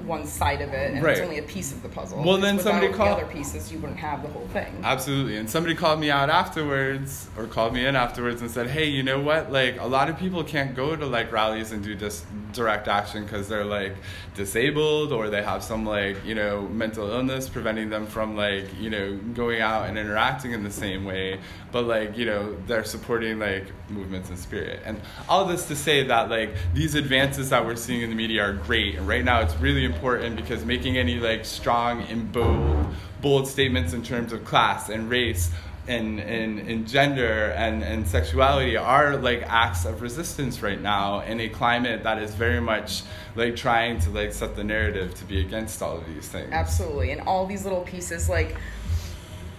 one 0.00 0.26
side 0.26 0.60
of 0.60 0.72
it, 0.72 0.92
and 0.94 1.02
Right. 1.02 1.12
it's 1.12 1.20
only 1.20 1.38
a 1.38 1.42
piece 1.42 1.72
of 1.72 1.82
the 1.82 1.88
puzzle. 1.88 2.22
Well, 2.24 2.38
then 2.38 2.58
somebody 2.58 2.88
without 2.88 2.96
call- 3.06 3.16
the 3.16 3.22
other 3.24 3.32
pieces, 3.32 3.70
you 3.72 3.78
wouldn't 3.78 3.98
have 4.00 4.22
the 4.22 4.28
whole 4.28 4.48
thing. 4.52 4.72
Absolutely. 4.82 5.36
And 5.36 5.48
somebody 5.48 5.74
called 5.74 6.00
me 6.00 6.10
out 6.10 6.30
afterwards 6.30 7.28
or 7.36 7.46
called 7.46 7.72
me 7.74 7.84
in 7.86 7.96
afterwards 7.96 8.40
and 8.42 8.50
said, 8.50 8.68
"Hey, 8.68 8.86
you 8.86 9.02
know 9.02 9.20
what? 9.20 9.50
Like 9.52 9.80
a 9.80 9.86
lot 9.86 10.08
of 10.08 10.18
people 10.18 10.44
can't 10.44 10.74
go 10.74 10.96
to 10.96 11.06
like 11.06 11.32
rallies 11.32 11.72
and 11.72 11.82
do 11.82 11.94
just 11.94 12.24
direct 12.52 12.86
action 12.88 13.26
cuz 13.26 13.48
they're 13.48 13.64
like 13.64 13.94
disabled 14.34 15.12
or 15.12 15.28
they 15.30 15.42
have 15.42 15.62
some 15.62 15.86
like, 15.86 16.16
you 16.24 16.34
know, 16.34 16.62
mental 16.72 17.08
illness 17.10 17.48
preventing 17.48 17.90
them 17.90 18.06
from 18.06 18.36
like, 18.36 18.66
you 18.80 18.90
know, 18.90 19.16
going 19.34 19.60
out 19.60 19.88
and 19.88 19.96
interacting 19.98 20.52
in 20.52 20.62
the 20.64 20.70
same 20.70 21.04
way, 21.04 21.38
but 21.72 21.84
like, 21.84 22.16
you 22.18 22.26
know, 22.26 22.56
they're 22.66 22.84
supporting 22.84 23.38
like 23.38 23.66
movements 23.88 24.30
in 24.30 24.36
spirit." 24.36 24.80
And 24.84 25.00
all 25.28 25.44
this 25.46 25.66
to 25.66 25.76
say 25.76 26.04
that 26.04 26.30
like 26.30 26.50
these 26.74 26.94
advances 26.94 27.50
that 27.50 27.64
we're 27.64 27.76
seeing 27.76 28.02
in 28.02 28.10
the 28.10 28.16
media 28.16 28.42
are 28.42 28.52
great. 28.52 28.96
And 28.96 29.06
right 29.06 29.24
now 29.24 29.40
it's 29.40 29.54
really 29.60 29.83
important 29.84 30.36
because 30.36 30.64
making 30.64 30.96
any 30.96 31.16
like 31.16 31.44
strong 31.44 32.02
and 32.02 32.30
bold 32.32 32.86
bold 33.20 33.48
statements 33.48 33.92
in 33.92 34.02
terms 34.02 34.32
of 34.32 34.44
class 34.44 34.90
and 34.90 35.08
race 35.08 35.50
and, 35.86 36.18
and, 36.20 36.58
and 36.60 36.88
gender 36.88 37.52
and, 37.56 37.82
and 37.82 38.06
sexuality 38.06 38.76
are 38.76 39.16
like 39.16 39.42
acts 39.42 39.84
of 39.84 40.00
resistance 40.00 40.62
right 40.62 40.80
now 40.80 41.20
in 41.20 41.40
a 41.40 41.48
climate 41.48 42.02
that 42.04 42.18
is 42.22 42.34
very 42.34 42.60
much 42.60 43.02
like 43.34 43.56
trying 43.56 43.98
to 44.00 44.10
like 44.10 44.32
set 44.32 44.56
the 44.56 44.64
narrative 44.64 45.14
to 45.14 45.24
be 45.24 45.40
against 45.40 45.82
all 45.82 45.98
of 45.98 46.06
these 46.06 46.28
things. 46.28 46.52
Absolutely, 46.52 47.10
and 47.10 47.20
all 47.22 47.46
these 47.46 47.64
little 47.64 47.82
pieces, 47.82 48.28
like, 48.28 48.56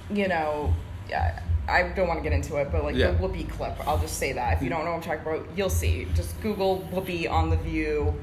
you 0.10 0.27
know, 0.27 0.74
yeah, 1.10 1.41
I 1.67 1.84
don't 1.89 2.07
want 2.07 2.19
to 2.19 2.24
get 2.24 2.34
into 2.34 2.57
it, 2.57 2.72
but 2.72 2.84
like 2.84 2.95
Yeah. 2.95 3.12
the 3.12 3.17
Whoopi 3.17 3.50
clip, 3.50 3.75
I'll 3.87 3.98
just 3.98 4.18
say 4.18 4.33
that 4.33 4.57
if 4.57 4.61
you 4.63 4.70
don't 4.70 4.85
know 4.85 4.92
what 4.92 4.98
I'm 4.98 5.01
talking 5.01 5.22
about, 5.22 5.48
you'll 5.55 5.70
see. 5.70 6.07
Just 6.16 6.40
Google 6.42 6.87
Whoopi 6.92 7.29
on 7.29 7.50
the 7.50 7.57
View, 7.57 8.13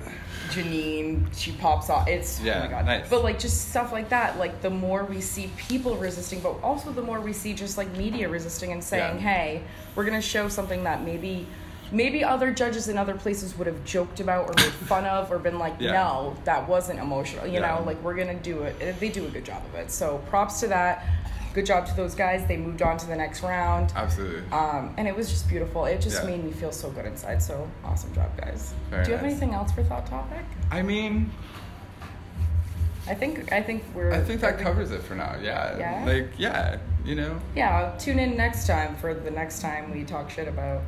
Jeanine, 0.51 1.25
she 1.37 1.53
pops 1.53 1.89
off. 1.91 2.07
It's 2.09 2.41
oh 2.41 2.45
my 2.45 2.67
god. 2.69 2.87
nice. 2.87 3.09
But 3.09 3.25
like 3.25 3.39
just 3.39 3.71
stuff 3.71 3.93
like 3.93 4.09
that, 4.11 4.39
like 4.39 4.61
the 4.63 4.71
more 4.71 5.05
we 5.05 5.21
see 5.21 5.51
people 5.57 5.97
resisting, 5.97 6.41
but 6.41 6.61
also 6.63 6.93
the 6.93 7.03
more 7.03 7.21
we 7.21 7.33
see 7.33 7.55
just 7.55 7.79
like 7.79 7.91
media 7.97 8.29
resisting 8.29 8.73
and 8.73 8.83
saying, 8.83 9.17
Yeah. 9.17 9.21
hey, 9.23 9.63
we're 9.95 10.05
gonna 10.05 10.23
show 10.23 10.49
something 10.49 10.85
that 10.85 11.03
maybe. 11.05 11.47
Maybe 11.95 12.25
other 12.25 12.51
judges 12.53 12.89
in 12.89 12.97
other 12.97 13.13
places 13.13 13.55
would 13.59 13.67
have 13.67 13.85
joked 13.85 14.19
about 14.19 14.49
or 14.49 14.55
made 14.57 14.73
fun 14.73 15.05
of 15.05 15.31
or 15.31 15.39
been 15.39 15.59
like, 15.59 15.75
Yeah. 15.79 15.93
no, 15.93 16.35
that 16.45 16.67
wasn't 16.67 16.99
emotional. 16.99 17.47
You 17.47 17.61
Yeah. 17.61 17.75
know, 17.75 17.83
like 17.85 18.03
we're 18.03 18.15
gonna 18.15 18.33
do 18.33 18.63
it. 18.63 18.99
They 18.99 19.11
do 19.11 19.27
a 19.27 19.29
good 19.29 19.45
job 19.45 19.61
of 19.71 19.75
it. 19.79 19.91
So 19.91 20.17
props 20.31 20.61
to 20.61 20.69
that. 20.69 21.05
Good 21.55 21.67
job 21.67 21.87
to 21.87 21.95
those 21.95 22.15
guys. 22.15 22.47
They 22.47 22.57
moved 22.57 22.81
on 22.83 22.97
to 22.99 23.07
the 23.07 23.17
next 23.17 23.43
round. 23.43 23.93
Absolutely. 23.95 24.43
Um, 24.53 24.95
and 24.97 25.07
it 25.07 25.15
was 25.15 25.29
just 25.29 25.49
beautiful. 25.49 25.85
It 25.85 26.01
just 26.01 26.23
Yeah. 26.23 26.31
made 26.31 26.45
me 26.45 26.51
feel 26.51 26.73
so 26.73 26.91
good 26.91 27.05
inside. 27.05 27.43
So 27.43 27.69
awesome 27.85 28.15
job, 28.15 28.31
guys. 28.39 28.73
Very 28.91 29.05
do 29.05 29.11
you 29.11 29.17
have 29.17 29.27
anything 29.27 29.53
else 29.53 29.71
for 29.73 29.83
thot 29.83 30.07
topic? 30.07 30.45
I 30.71 30.81
mean, 30.83 31.31
I 33.07 33.15
think 33.15 33.53
I 33.53 33.61
think 33.63 33.83
we're. 33.95 34.13
I 34.13 34.21
think 34.21 34.41
that 34.41 34.59
covers 34.59 34.91
it 34.93 35.03
for 35.03 35.15
now. 35.15 35.37
Yeah. 35.43 35.77
Yeah? 35.79 36.05
Like, 36.07 36.29
yeah, 36.39 36.79
you 37.05 37.17
know. 37.17 37.39
Yeah, 37.55 37.77
I'll 37.77 37.99
tune 37.99 38.19
in 38.19 38.37
next 38.37 38.67
time 38.67 38.97
for 38.97 39.13
the 39.13 39.31
next 39.31 39.61
time 39.61 39.91
we 39.93 40.05
talk 40.05 40.31
shit 40.31 40.49
about. 40.49 40.81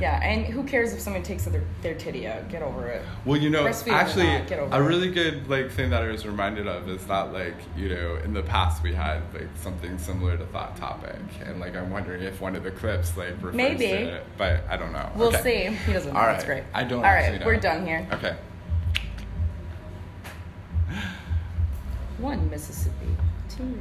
Yeah, 0.00 0.20
and 0.22 0.44
who 0.44 0.64
cares 0.64 0.92
if 0.92 1.00
someone 1.00 1.22
takes 1.22 1.44
their 1.44 1.62
their 1.80 1.94
titty 1.94 2.26
out? 2.26 2.48
Get 2.48 2.60
over 2.62 2.88
it. 2.88 3.02
Well, 3.24 3.38
you 3.40 3.48
know, 3.50 3.64
Breastfeeding 3.64 3.92
or 3.92 3.94
actually, 3.94 4.26
not, 4.26 4.50
a 4.50 4.82
it. 4.82 4.86
really 4.86 5.10
good 5.10 5.48
like 5.48 5.70
thing 5.70 5.90
that 5.90 6.02
I 6.02 6.08
was 6.08 6.26
reminded 6.26 6.66
of 6.66 6.88
is 6.88 7.04
that 7.06 7.32
like 7.32 7.54
you 7.76 7.88
know 7.88 8.16
in 8.24 8.34
the 8.34 8.42
past 8.42 8.82
we 8.82 8.92
had 8.92 9.22
like 9.32 9.48
something 9.54 9.96
similar 9.98 10.36
to 10.36 10.44
that 10.44 10.76
topic, 10.76 11.14
and 11.44 11.60
like 11.60 11.76
I'm 11.76 11.90
wondering 11.90 12.22
if 12.22 12.40
one 12.40 12.56
of 12.56 12.64
the 12.64 12.72
clips 12.72 13.16
like 13.16 13.30
refers 13.36 13.54
Maybe. 13.54 13.86
to 13.86 14.16
it, 14.16 14.24
but 14.36 14.64
I 14.68 14.76
don't 14.76 14.92
know. 14.92 15.08
We'll 15.14 15.28
Okay. 15.28 15.68
see. 15.68 15.76
He 15.86 15.92
doesn't 15.92 16.12
know. 16.12 16.18
All 16.20 16.26
That's 16.26 16.44
great. 16.44 16.64
I 16.74 16.82
don't 16.84 17.04
All 17.04 17.12
right, 17.12 17.38
know. 17.38 17.46
we're 17.46 17.56
done 17.60 17.86
here. 17.86 18.06
Okay. 18.12 18.34
One 22.18 22.48
Mississippi, 22.50 23.06
two. 23.48 23.78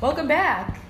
Welcome 0.00 0.28
back. 0.28 0.80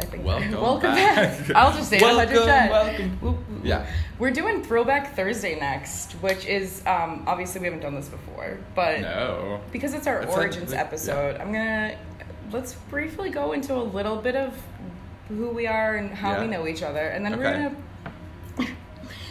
I 0.00 0.04
think. 0.04 0.24
Welcome 0.26 0.94
back. 0.94 1.38
back. 1.46 1.50
I'll 1.56 1.72
just 1.76 1.90
say 1.90 1.96
it 1.96 2.02
Welcome, 2.02 2.36
welcome. 2.46 3.10
Whoop, 3.20 3.36
whoop. 3.48 3.60
Yeah. 3.64 3.86
We're 4.18 4.30
doing 4.30 4.62
Throwback 4.62 5.14
Thursday 5.14 5.58
next, 5.58 6.12
which 6.14 6.46
is 6.46 6.82
um, 6.86 7.24
obviously 7.26 7.60
we 7.60 7.66
haven't 7.66 7.80
done 7.80 7.94
this 7.94 8.08
before, 8.08 8.58
but 8.74 9.00
No. 9.00 9.60
because 9.72 9.94
it's 9.94 10.06
our 10.06 10.20
It's 10.22 10.28
like- 10.28 10.38
origins 10.38 10.72
yeah. 10.72 10.80
episode, 10.80 11.36
I'm 11.40 11.52
gonna 11.52 11.96
let's 12.52 12.74
briefly 12.90 13.30
go 13.30 13.52
into 13.52 13.74
a 13.74 13.82
little 13.82 14.16
bit 14.16 14.36
of 14.36 14.54
who 15.28 15.48
we 15.50 15.66
are 15.66 15.96
and 15.96 16.10
how 16.10 16.40
we 16.40 16.46
know 16.46 16.66
each 16.68 16.82
other, 16.82 17.08
and 17.08 17.24
then 17.24 17.36
we're 17.36 17.42
gonna 17.52 17.74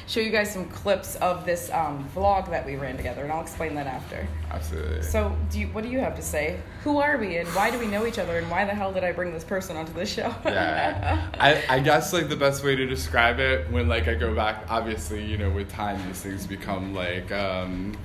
show 0.08 0.20
you 0.20 0.32
guys 0.32 0.52
some 0.52 0.66
clips 0.70 1.16
of 1.18 1.46
this 1.46 1.70
um, 1.72 2.08
vlog 2.16 2.50
that 2.50 2.66
we 2.66 2.76
ran 2.76 2.98
together, 2.98 3.24
and 3.24 3.32
I'll 3.32 3.42
explain 3.42 3.76
that 3.76 3.88
after. 3.88 4.28
Absolutely. 4.52 5.02
So, 5.02 5.36
do 5.50 5.60
you, 5.60 5.68
what 5.68 5.84
do 5.84 5.90
you 5.90 6.00
have 6.00 6.16
to 6.16 6.22
say? 6.22 6.60
Who 6.84 7.00
are 7.00 7.18
we, 7.18 7.38
and 7.38 7.48
why 7.50 7.72
do 7.72 7.80
we 7.80 7.88
know 7.88 8.06
each 8.06 8.20
other, 8.20 8.38
and 8.38 8.50
why 8.50 8.66
the 8.66 8.74
hell 8.74 8.94
did 8.94 9.04
I 9.04 9.12
bring 9.12 9.34
this 9.34 9.44
person 9.44 9.76
onto 9.76 9.94
this 9.94 10.12
show? 10.12 10.34
yeah 10.46 11.28
I, 11.40 11.64
I 11.70 11.80
guess 11.80 12.14
like 12.14 12.30
the 12.30 12.36
best 12.36 12.64
way 12.64 12.76
to 12.76 12.86
describe 12.86 13.40
it 13.40 13.70
when 13.72 13.88
like 13.88 14.08
i 14.08 14.14
go 14.14 14.34
back 14.34 14.66
obviously 14.70 15.24
you 15.24 15.38
know 15.38 15.50
with 15.50 15.70
time 15.70 16.06
these 16.08 16.22
things 16.22 16.48
become 16.48 16.94
like 16.94 17.32
um 17.32 17.98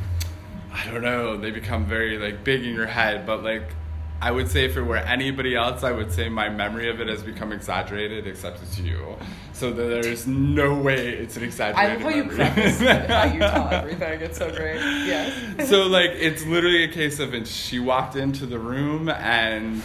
i 0.73 0.85
don't 0.91 1.03
know 1.03 1.37
they 1.37 1.51
become 1.51 1.87
very 1.87 2.19
like 2.19 2.45
big 2.45 2.65
in 2.65 2.75
your 2.75 2.87
head 2.87 3.27
but 3.27 3.43
like 3.43 3.75
i 4.21 4.31
would 4.31 4.49
say 4.49 4.65
if 4.65 4.77
it 4.77 4.83
were 4.83 4.97
anybody 4.97 5.55
else 5.55 5.83
i 5.83 5.93
would 5.93 6.13
say 6.13 6.29
my 6.29 6.49
memory 6.49 6.89
of 6.89 7.01
it 7.01 7.09
has 7.09 7.23
become 7.23 7.53
exaggerated 7.53 8.27
except 8.27 8.63
it's 8.63 8.79
you 8.79 9.17
so 9.61 9.71
that 9.71 9.83
there's 10.03 10.27
no 10.27 10.75
way 10.75 11.09
it's 11.11 11.37
an 11.37 11.43
I 11.43 11.47
exaggerated 11.47 12.03
love 12.03 12.13
how 12.13 12.17
you 12.17 12.25
preface 12.25 12.81
how 12.81 13.25
you 13.25 13.39
tell 13.41 13.69
everything. 13.71 14.21
It's 14.23 14.39
so 14.39 14.51
great. 14.51 14.77
Yes. 14.81 15.69
so 15.69 15.83
like 15.83 16.13
it's 16.13 16.47
literally 16.47 16.85
a 16.85 16.89
case 16.89 17.21
of 17.21 17.35
and 17.35 17.47
she 17.47 17.79
walked 17.79 18.17
into 18.17 18.47
the 18.47 18.59
room 18.59 19.11
and 19.11 19.83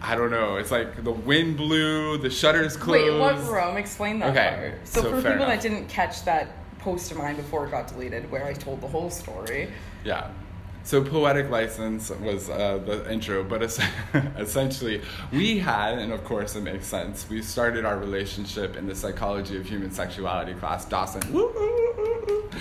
I 0.00 0.14
don't 0.16 0.30
know. 0.30 0.56
It's 0.56 0.70
like 0.70 1.04
the 1.04 1.12
wind 1.12 1.58
blew, 1.58 2.16
the 2.16 2.30
shutters 2.30 2.74
closed. 2.76 3.04
Wait, 3.12 3.20
what 3.20 3.36
room? 3.46 3.76
Explain 3.76 4.18
that 4.20 4.30
Okay, 4.30 4.70
part. 4.70 4.88
So, 4.88 5.02
so 5.02 5.10
for 5.10 5.16
people 5.18 5.32
enough. 5.32 5.48
that 5.48 5.60
didn't 5.60 5.88
catch 5.88 6.24
that 6.24 6.48
post 6.78 7.12
of 7.12 7.18
mine 7.18 7.36
before 7.36 7.66
it 7.66 7.70
got 7.70 7.86
deleted, 7.88 8.28
where 8.30 8.46
I 8.46 8.54
told 8.54 8.80
the 8.80 8.88
whole 8.88 9.10
story. 9.10 9.68
Yeah. 10.04 10.30
So 10.84 11.02
poetic 11.02 11.48
license 11.50 12.10
was 12.10 12.50
uh, 12.50 12.78
the 12.84 13.10
intro, 13.12 13.44
but 13.44 13.62
es- 13.62 13.78
essentially 14.36 15.00
we 15.32 15.58
had, 15.58 15.98
and 15.98 16.12
of 16.12 16.24
course 16.24 16.56
it 16.56 16.62
makes 16.62 16.86
sense. 16.86 17.28
We 17.30 17.40
started 17.42 17.84
our 17.84 17.96
relationship 17.98 18.76
in 18.76 18.86
the 18.86 18.94
psychology 18.94 19.56
of 19.56 19.64
human 19.66 19.90
sexuality 19.92 20.54
class, 20.54 20.84
Dawson. 20.84 21.22
Woo, 21.32 21.52
woo, 21.54 21.94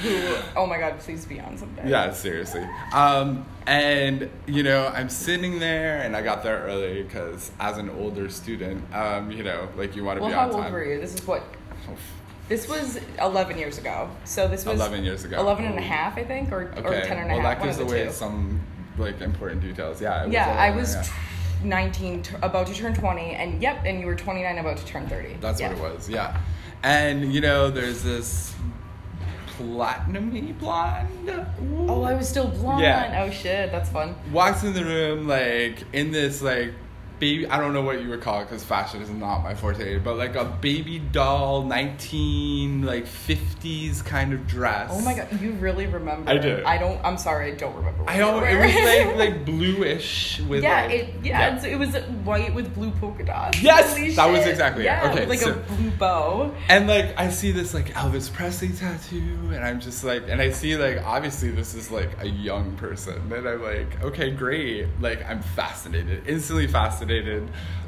woo? 0.04 0.38
Oh 0.56 0.66
my 0.68 0.78
God! 0.80 1.00
Please 1.00 1.26
be 1.26 1.40
on 1.40 1.58
someday. 1.58 1.90
Yeah, 1.90 2.12
seriously. 2.14 2.66
Um, 2.94 3.46
and 3.68 4.30
you 4.48 4.64
know, 4.64 4.88
I'm 4.88 5.10
sitting 5.10 5.60
there, 5.60 6.02
and 6.02 6.16
I 6.16 6.22
got 6.22 6.44
there 6.44 6.60
early 6.60 7.04
because 7.04 7.52
as 7.60 7.78
an 7.78 7.90
older 7.90 8.30
student, 8.30 8.84
um, 8.94 9.32
you 9.32 9.44
know, 9.44 9.68
like 9.76 9.96
you 9.96 10.04
want 10.04 10.18
to 10.18 10.22
Well, 10.22 10.30
be 10.32 10.36
how 10.36 10.48
on 10.48 10.52
old 10.54 10.64
time. 10.64 10.74
were 10.74 10.86
you? 10.86 11.00
This 11.02 11.14
is 11.16 11.26
what. 11.28 11.44
This 12.52 12.68
was 12.68 13.00
11 13.22 13.58
years 13.58 13.78
ago. 13.78 14.10
So 14.26 14.46
this 14.46 14.66
was 14.66 14.76
11 14.76 15.06
years 15.06 15.24
ago. 15.24 15.40
11 15.40 15.64
and 15.64 15.80
a 15.80 15.82
half, 15.82 16.18
I 16.18 16.26
think, 16.26 16.52
or, 16.52 16.64
Okay. 16.76 16.82
or 16.82 17.06
10 17.06 17.18
and 17.18 17.32
a 17.32 17.36
well, 17.36 17.44
half. 17.44 17.60
that 17.60 17.64
gives 17.64 17.78
one 17.78 17.86
of 17.86 17.92
the 17.92 17.96
away 17.96 18.06
two. 18.08 18.12
some 18.12 18.60
like 18.98 19.22
important 19.22 19.62
details. 19.62 20.02
Yeah. 20.02 20.24
it 20.24 20.26
was 20.26 20.34
yeah, 20.34 20.54
11, 20.58 20.62
I 20.62 20.76
was 20.76 20.96
yeah. 20.96 21.06
19, 21.64 22.24
t- 22.24 22.36
about 22.42 22.68
to 22.68 22.74
turn 22.74 22.94
20, 22.94 23.22
and 23.36 23.62
yep, 23.62 23.84
and 23.86 24.02
you 24.02 24.06
were 24.06 24.18
29, 24.18 24.58
about 24.58 24.76
to 24.76 24.86
turn 24.86 25.08
30. 25.08 25.38
That's 25.40 25.62
yeah. 25.62 25.70
what 25.70 25.78
it 25.78 25.94
was. 25.94 26.10
Yeah. 26.10 26.42
And 26.84 27.34
you 27.34 27.40
know, 27.40 27.72
there's 27.72 28.04
this 28.04 28.54
platinumy 29.58 30.60
blonde. 30.60 31.30
Oh, 31.88 32.04
I 32.04 32.14
was 32.16 32.28
still 32.28 32.48
blonde. 32.48 32.82
Yeah. 32.82 33.24
Oh 33.26 33.32
shit, 33.32 33.72
that's 33.72 33.90
fun. 33.90 34.14
walks 34.30 34.64
in 34.64 34.74
the 34.74 34.84
room 34.84 35.26
like 35.26 35.86
in 35.94 36.12
this 36.12 36.42
like 36.42 36.74
baby 37.22 37.48
I 37.48 37.60
don't 37.60 37.72
know 37.74 37.84
what 37.84 38.02
you 38.02 38.10
would 38.10 38.22
call 38.22 38.42
it 38.42 38.46
because 38.46 38.64
fashion 38.64 39.02
is 39.02 39.10
not 39.10 39.44
my 39.44 39.54
forte 39.54 40.00
but 40.00 40.18
like 40.18 40.36
a 40.36 40.44
baby 40.44 40.98
doll 41.00 41.64
19 41.64 42.82
like 42.82 43.06
50s 43.06 44.04
kind 44.04 44.34
of 44.34 44.48
dress 44.48 44.90
Oh 44.92 45.02
my 45.02 45.14
god, 45.14 45.40
you 45.40 45.52
really 45.54 45.86
remember? 45.86 46.30
I 46.30 46.38
do. 46.38 46.64
I 46.66 46.78
don't. 46.78 47.00
I'm 47.06 47.18
sorry, 47.18 47.54
I 47.54 47.56
don't 47.56 47.76
remember. 47.76 48.04
What 48.04 48.10
I 48.12 48.18
don't 48.18 48.44
it 48.44 48.58
was 48.60 49.18
like 49.20 49.34
like 49.34 49.46
bluish 49.46 50.40
with 50.42 50.64
yeah, 50.64 50.86
like, 50.86 50.92
it 50.92 51.16
yeah, 51.24 51.56
It's, 51.56 51.64
it 51.64 51.78
was 51.78 51.96
white 52.26 52.54
with 52.54 52.74
blue 52.74 52.92
polka 52.92 53.24
dots. 53.24 53.62
Yes, 53.62 53.94
Holy 53.96 54.12
that 54.12 54.26
was 54.26 54.40
shit. 54.40 54.50
exactly 54.50 54.88
it. 54.88 55.04
Okay, 55.12 55.26
like 55.28 55.40
so- 55.40 55.52
a 55.52 55.56
blue 55.56 55.92
bow. 55.92 56.54
And 56.68 56.88
like 56.88 57.18
I 57.18 57.30
see 57.30 57.52
this 57.52 57.74
like 57.74 57.94
Elvis 57.94 58.34
Presley 58.34 58.70
tattoo, 58.70 59.52
and 59.54 59.64
I'm 59.64 59.80
just 59.80 60.04
like, 60.04 60.24
and 60.28 60.42
I 60.42 60.50
see 60.52 60.76
like 60.76 61.06
obviously 61.06 61.52
this 61.52 61.76
is 61.76 61.92
like 61.92 62.10
a 62.20 62.28
young 62.28 62.76
person, 62.78 63.32
and 63.32 63.48
I'm 63.48 63.62
like, 63.62 64.02
okay, 64.04 64.32
great. 64.32 64.88
Like 65.00 65.24
I'm 65.30 65.42
fascinated, 65.42 66.28
instantly 66.28 66.68
fascinated. 66.68 67.11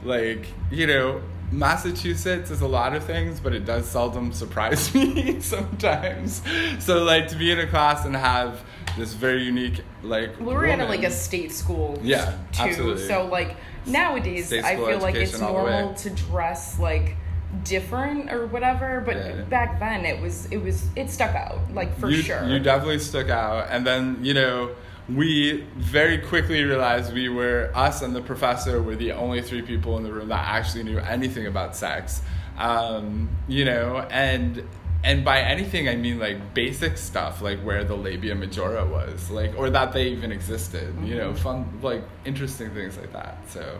Like 0.03 0.45
you 0.71 0.87
know, 0.87 1.21
Massachusetts 1.51 2.51
is 2.51 2.61
a 2.61 2.67
lot 2.67 2.93
of 2.95 3.03
things, 3.03 3.39
but 3.39 3.53
it 3.53 3.65
does 3.65 3.87
seldom 3.89 4.33
surprise 4.33 4.93
me 4.95 5.39
sometimes. 5.39 6.41
So 6.79 7.03
like 7.03 7.27
to 7.29 7.35
be 7.35 7.51
in 7.51 7.59
a 7.59 7.67
class 7.67 8.05
and 8.05 8.15
have 8.15 8.63
this 8.97 9.13
very 9.13 9.43
unique 9.43 9.81
like 10.03 10.37
We 10.39 10.53
were 10.53 10.65
in 10.65 10.81
a, 10.81 10.85
like 10.85 11.03
a 11.03 11.11
state 11.11 11.51
school. 11.51 11.99
Yeah, 12.03 12.37
too. 12.51 12.63
absolutely. 12.63 13.07
So 13.07 13.25
like 13.27 13.55
nowadays, 13.85 14.51
I 14.51 14.75
feel 14.75 14.99
like 14.99 15.15
it's 15.15 15.33
education 15.33 15.43
all 15.43 15.57
the 15.59 15.63
way. 15.65 15.71
normal 15.71 15.93
to 15.95 16.09
dress 16.09 16.79
like 16.79 17.15
different 17.63 18.31
or 18.31 18.45
whatever. 18.47 19.01
But 19.05 19.15
Yeah. 19.15 19.41
back 19.43 19.79
then, 19.79 20.05
it 20.05 20.21
was 20.21 20.47
it 20.51 20.57
was 20.57 20.85
it 20.95 21.09
stuck 21.09 21.35
out 21.35 21.59
like 21.73 21.97
for 21.97 22.09
you, 22.09 22.21
sure. 22.21 22.43
You 22.47 22.59
definitely 22.59 22.99
stuck 22.99 23.29
out. 23.29 23.67
And 23.69 23.85
then, 23.87 24.17
you 24.21 24.33
know, 24.33 24.71
we 25.09 25.65
very 25.75 26.17
quickly 26.17 26.63
realized 26.63 27.13
we 27.13 27.29
were, 27.29 27.71
us 27.73 28.01
and 28.01 28.15
the 28.15 28.21
professor 28.21 28.81
were 28.81 28.95
the 28.95 29.11
only 29.11 29.41
three 29.41 29.61
people 29.61 29.97
in 29.97 30.03
the 30.03 30.11
room 30.11 30.29
that 30.29 30.47
actually 30.47 30.83
knew 30.83 30.97
anything 30.99 31.47
about 31.47 31.75
sex. 31.75 32.21
Um, 32.57 33.29
you 33.47 33.65
know, 33.65 33.99
and 34.09 34.63
and 35.03 35.25
by 35.25 35.41
anything 35.41 35.89
I 35.89 35.95
mean 35.95 36.17
like 36.19 36.53
basic 36.53 36.97
stuff, 36.97 37.41
like 37.41 37.59
where 37.59 37.83
the 37.83 37.95
labia 37.95 38.35
majora 38.35 38.85
was, 38.85 39.29
like 39.29 39.57
or 39.57 39.69
that 39.69 39.91
they 39.91 40.07
even 40.09 40.31
existed. 40.31 40.95
You 41.03 41.15
know, 41.15 41.33
fun 41.33 41.79
like 41.81 42.03
interesting 42.25 42.69
things 42.71 42.97
like 42.97 43.11
that. 43.11 43.37
So 43.49 43.79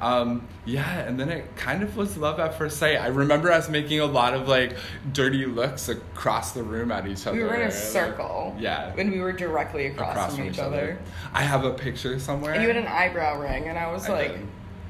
um, 0.00 0.46
yeah, 0.66 1.00
and 1.00 1.18
then 1.18 1.30
it 1.30 1.56
kind 1.56 1.82
of 1.82 1.96
was 1.96 2.16
love 2.18 2.38
at 2.38 2.58
first 2.58 2.78
sight. 2.78 2.96
I 2.96 3.06
remember 3.06 3.50
us 3.50 3.68
making 3.68 4.00
a 4.00 4.06
lot 4.06 4.34
of 4.34 4.46
like 4.46 4.76
dirty 5.12 5.46
looks 5.46 5.88
across 5.88 6.52
the 6.52 6.62
room 6.62 6.92
at 6.92 7.06
each 7.06 7.26
other. 7.26 7.36
we 7.36 7.44
were 7.44 7.54
in 7.54 7.62
a 7.62 7.64
like, 7.64 7.72
circle. 7.72 8.54
yeah. 8.58 8.94
and 8.96 9.10
we 9.10 9.20
were 9.20 9.32
directly 9.32 9.86
across, 9.86 10.36
from, 10.36 10.44
each 10.44 10.58
other. 10.58 10.98
I 11.32 11.42
have 11.42 11.64
a 11.64 11.72
picture 11.72 12.18
somewhere. 12.18 12.52
And 12.52 12.62
you 12.62 12.68
had 12.68 12.76
an 12.76 12.86
eyebrow 12.86 13.40
ring, 13.40 13.68
and 13.68 13.78
I 13.78 13.90
was 13.90 14.06
I 14.08 14.12
like, 14.12 14.32
did. 14.32 14.46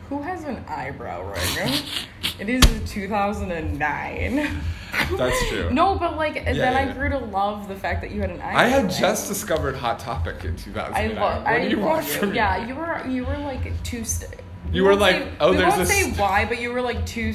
"Who 0.08 0.22
has 0.22 0.42
an 0.44 0.64
eyebrow 0.68 1.32
ring?" 1.32 1.74
it 2.40 2.48
is 2.48 2.64
2009. 2.90 4.60
That's 5.16 5.48
true. 5.48 5.70
No, 5.70 5.96
but 5.96 6.16
like 6.16 6.44
then 6.44 6.56
yeah, 6.56 6.70
I 6.70 6.86
yeah. 6.86 6.94
grew 6.94 7.10
to 7.10 7.18
love 7.18 7.68
the 7.68 7.76
fact 7.76 8.00
that 8.00 8.10
you 8.10 8.20
had 8.22 8.30
an 8.30 8.40
eyebrow 8.40 8.60
I 8.60 8.66
had 8.66 8.86
ring. 8.86 8.94
just 8.98 9.28
discovered 9.28 9.76
Hot 9.76 10.00
Topic 10.00 10.44
in 10.44 10.56
2009. 10.56 10.94
I 10.94 11.20
love. 11.20 11.42
What 11.42 11.52
I 11.52 11.60
do 11.60 11.68
you 11.68 11.78
want 11.78 12.04
from 12.04 12.30
me? 12.30 12.36
Yeah, 12.36 12.66
you 12.66 12.74
were. 12.74 13.06
You 13.06 13.24
were 13.24 13.38
like 13.38 13.82
two. 13.84 14.04
St- 14.04 14.40
You 14.72 14.82
we 14.82 14.88
were 14.88 14.96
like, 14.96 15.16
say- 15.16 15.32
oh, 15.40 15.50
we 15.52 15.56
there's 15.56 15.68
won't 15.76 15.88
this- 15.88 15.96
say 16.04 16.12
why, 16.12 16.44
but 16.44 16.60
you 16.60 16.72
were 16.72 16.82
like 16.82 17.04
two. 17.06 17.32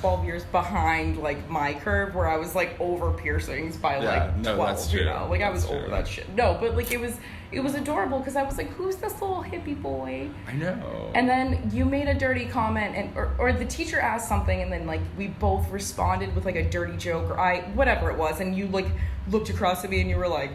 12 0.00 0.24
years 0.24 0.44
behind 0.46 1.18
like 1.18 1.48
my 1.48 1.74
curve 1.74 2.12
where 2.16 2.26
I 2.26 2.36
was 2.36 2.56
like 2.56 2.74
over 2.80 3.12
piercings 3.12 3.76
by 3.76 4.02
Yeah, 4.02 4.24
like 4.24 4.36
no, 4.38 4.56
12 4.56 4.68
that's 4.68 4.92
you 4.92 5.04
know 5.04 5.28
like 5.30 5.42
I 5.42 5.48
was 5.50 5.62
That's 5.62 5.74
over 5.74 5.88
that 5.90 6.08
shit 6.08 6.28
no 6.34 6.56
but 6.60 6.74
like 6.74 6.90
it 6.90 6.98
was 7.00 7.16
it 7.52 7.60
was 7.60 7.76
adorable 7.76 8.18
because 8.18 8.34
I 8.34 8.42
was 8.42 8.58
like 8.58 8.66
who's 8.70 8.96
this 8.96 9.12
little 9.22 9.44
hippie 9.44 9.80
boy 9.80 10.28
I 10.48 10.54
know. 10.54 11.12
and 11.14 11.28
then 11.28 11.70
you 11.72 11.84
made 11.84 12.08
a 12.08 12.14
dirty 12.14 12.46
comment, 12.46 12.96
and 12.96 13.16
or, 13.16 13.30
or 13.38 13.52
the 13.52 13.64
teacher 13.64 14.00
asked 14.00 14.26
something, 14.28 14.60
and 14.60 14.72
then 14.72 14.88
like 14.88 15.02
we 15.16 15.28
both 15.28 15.70
responded 15.70 16.34
with 16.34 16.46
like 16.46 16.56
a 16.56 16.68
dirty 16.68 16.96
joke 16.96 17.30
or 17.30 17.38
I 17.38 17.60
whatever 17.74 18.10
it 18.10 18.18
was, 18.18 18.40
and 18.40 18.56
you 18.56 18.66
like 18.66 18.88
looked 19.28 19.50
across 19.50 19.84
at 19.84 19.90
me 19.90 20.00
and 20.00 20.10
you 20.10 20.16
were 20.16 20.26
like, 20.26 20.50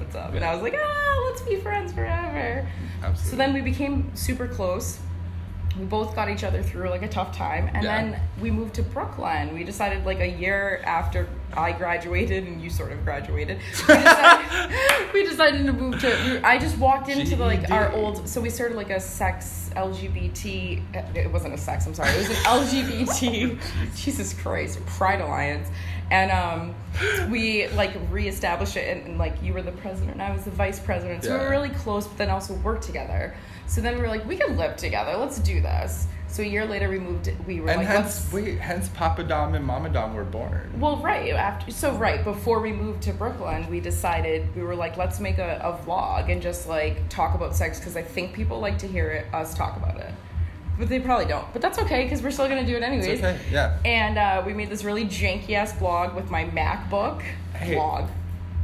"What's 0.00 0.14
up?" 0.16 0.34
And 0.34 0.44
I 0.44 0.52
was 0.54 0.62
like, 0.62 0.74
"Ah, 0.76 1.22
let's 1.28 1.42
be 1.42 1.56
friends 1.56 1.92
forever." 1.92 2.66
Absolutely. 3.02 3.30
So 3.30 3.36
then 3.36 3.52
we 3.54 3.60
became 3.60 4.10
super 4.16 4.48
close. 4.48 4.98
We 5.78 5.84
both 5.86 6.16
got 6.16 6.28
each 6.28 6.42
other 6.42 6.62
through 6.64 6.90
like 6.90 7.02
a 7.02 7.08
tough 7.08 7.34
time, 7.36 7.70
and 7.72 7.84
Yeah. 7.84 7.96
then 8.02 8.20
we 8.40 8.50
moved 8.50 8.74
to 8.74 8.82
Brooklyn. 8.82 9.54
We 9.54 9.62
decided 9.62 10.04
like 10.04 10.18
a 10.18 10.26
year 10.28 10.82
after 10.84 11.28
I 11.56 11.72
graduated 11.72 12.44
and 12.46 12.60
you 12.60 12.70
sort 12.70 12.90
of 12.92 13.04
graduated, 13.04 13.58
we 13.88 13.94
decided, 13.94 14.70
we 15.14 15.24
decided 15.26 15.66
to 15.66 15.72
move 15.72 16.00
to. 16.00 16.40
I 16.46 16.58
just 16.58 16.76
walked 16.78 17.08
into 17.08 17.36
the, 17.36 17.44
like 17.44 17.70
our 17.70 17.92
old. 17.92 18.28
So 18.28 18.40
we 18.40 18.50
started 18.50 18.76
like 18.76 18.90
a 18.90 19.00
sex 19.00 19.70
LGBT. 19.76 20.82
It 21.16 21.30
wasn't 21.32 21.54
a 21.54 21.58
sex. 21.58 21.86
I'm 21.86 21.94
sorry. 21.94 22.10
It 22.10 22.28
was 22.28 22.30
an 22.30 22.36
LGBT. 22.44 23.58
Jesus 23.96 24.34
Christ, 24.34 24.84
Pride 24.86 25.20
Alliance, 25.20 25.68
and 26.10 26.30
um, 26.30 26.74
we 27.30 27.68
like 27.68 27.92
reestablished 28.10 28.76
it. 28.76 28.96
And, 28.96 29.06
and 29.06 29.18
like 29.18 29.42
you 29.42 29.52
were 29.52 29.62
the 29.62 29.72
president, 29.72 30.12
and 30.12 30.22
I 30.22 30.32
was 30.32 30.44
the 30.44 30.50
vice 30.50 30.78
president. 30.80 31.24
So 31.24 31.30
we 31.30 31.36
Yeah. 31.36 31.44
were 31.44 31.50
really 31.50 31.70
close, 31.70 32.06
but 32.06 32.18
then 32.18 32.30
also 32.30 32.54
worked 32.54 32.82
together. 32.84 33.34
So 33.66 33.80
then 33.80 33.94
we 33.96 34.02
were 34.02 34.08
like, 34.08 34.26
we 34.26 34.36
could 34.36 34.56
live 34.56 34.76
together. 34.76 35.16
Let's 35.16 35.38
do 35.38 35.60
this. 35.60 36.06
So 36.26 36.42
a 36.42 36.46
year 36.46 36.64
later, 36.64 36.88
we 36.88 36.98
moved. 37.00 37.32
We 37.46 37.60
were 37.60 37.70
and 37.70 37.78
like, 37.78 37.88
hence, 37.88 38.32
let's. 38.32 38.32
wait, 38.32 38.58
hence 38.60 38.88
Papa 38.90 39.24
Dom 39.24 39.54
and 39.54 39.64
Mama 39.64 39.88
Dom 39.88 40.14
were 40.14 40.24
born. 40.24 40.72
Well, 40.78 40.96
right 40.98 41.32
after, 41.34 41.72
so 41.72 41.92
right 41.96 42.22
before 42.22 42.60
we 42.60 42.72
moved 42.72 43.02
to 43.02 43.12
Brooklyn, 43.12 43.68
we 43.68 43.80
decided 43.80 44.54
we 44.54 44.62
were 44.62 44.76
like, 44.76 44.96
let's 44.96 45.18
make 45.18 45.38
a, 45.38 45.60
a 45.62 45.84
vlog 45.84 46.30
and 46.30 46.40
just 46.40 46.68
like 46.68 47.08
talk 47.08 47.34
about 47.34 47.54
sex 47.56 47.78
because 47.80 47.96
I 47.96 48.02
think 48.02 48.32
people 48.32 48.60
like 48.60 48.78
to 48.78 48.86
hear 48.86 49.10
it, 49.10 49.34
us 49.34 49.54
talk 49.54 49.76
about 49.76 49.96
it, 49.96 50.12
but 50.80 50.88
they 50.88 50.98
probably 50.98 51.26
don't. 51.26 51.46
But 51.52 51.62
that's 51.62 51.78
okay 51.78 52.02
because 52.04 52.22
we're 52.22 52.30
still 52.32 52.48
gonna 52.48 52.66
do 52.66 52.74
it 52.76 52.82
anyways. 52.82 53.06
It's 53.06 53.22
okay, 53.22 53.38
yeah. 53.52 53.78
And 53.84 54.18
uh, 54.18 54.42
we 54.44 54.52
made 54.54 54.70
this 54.70 54.82
really 54.82 55.04
janky 55.04 55.52
ass 55.52 55.72
blog 55.78 56.14
with 56.16 56.30
my 56.30 56.46
MacBook 56.46 57.22
Hey, 57.54 57.74
blog. 57.74 58.08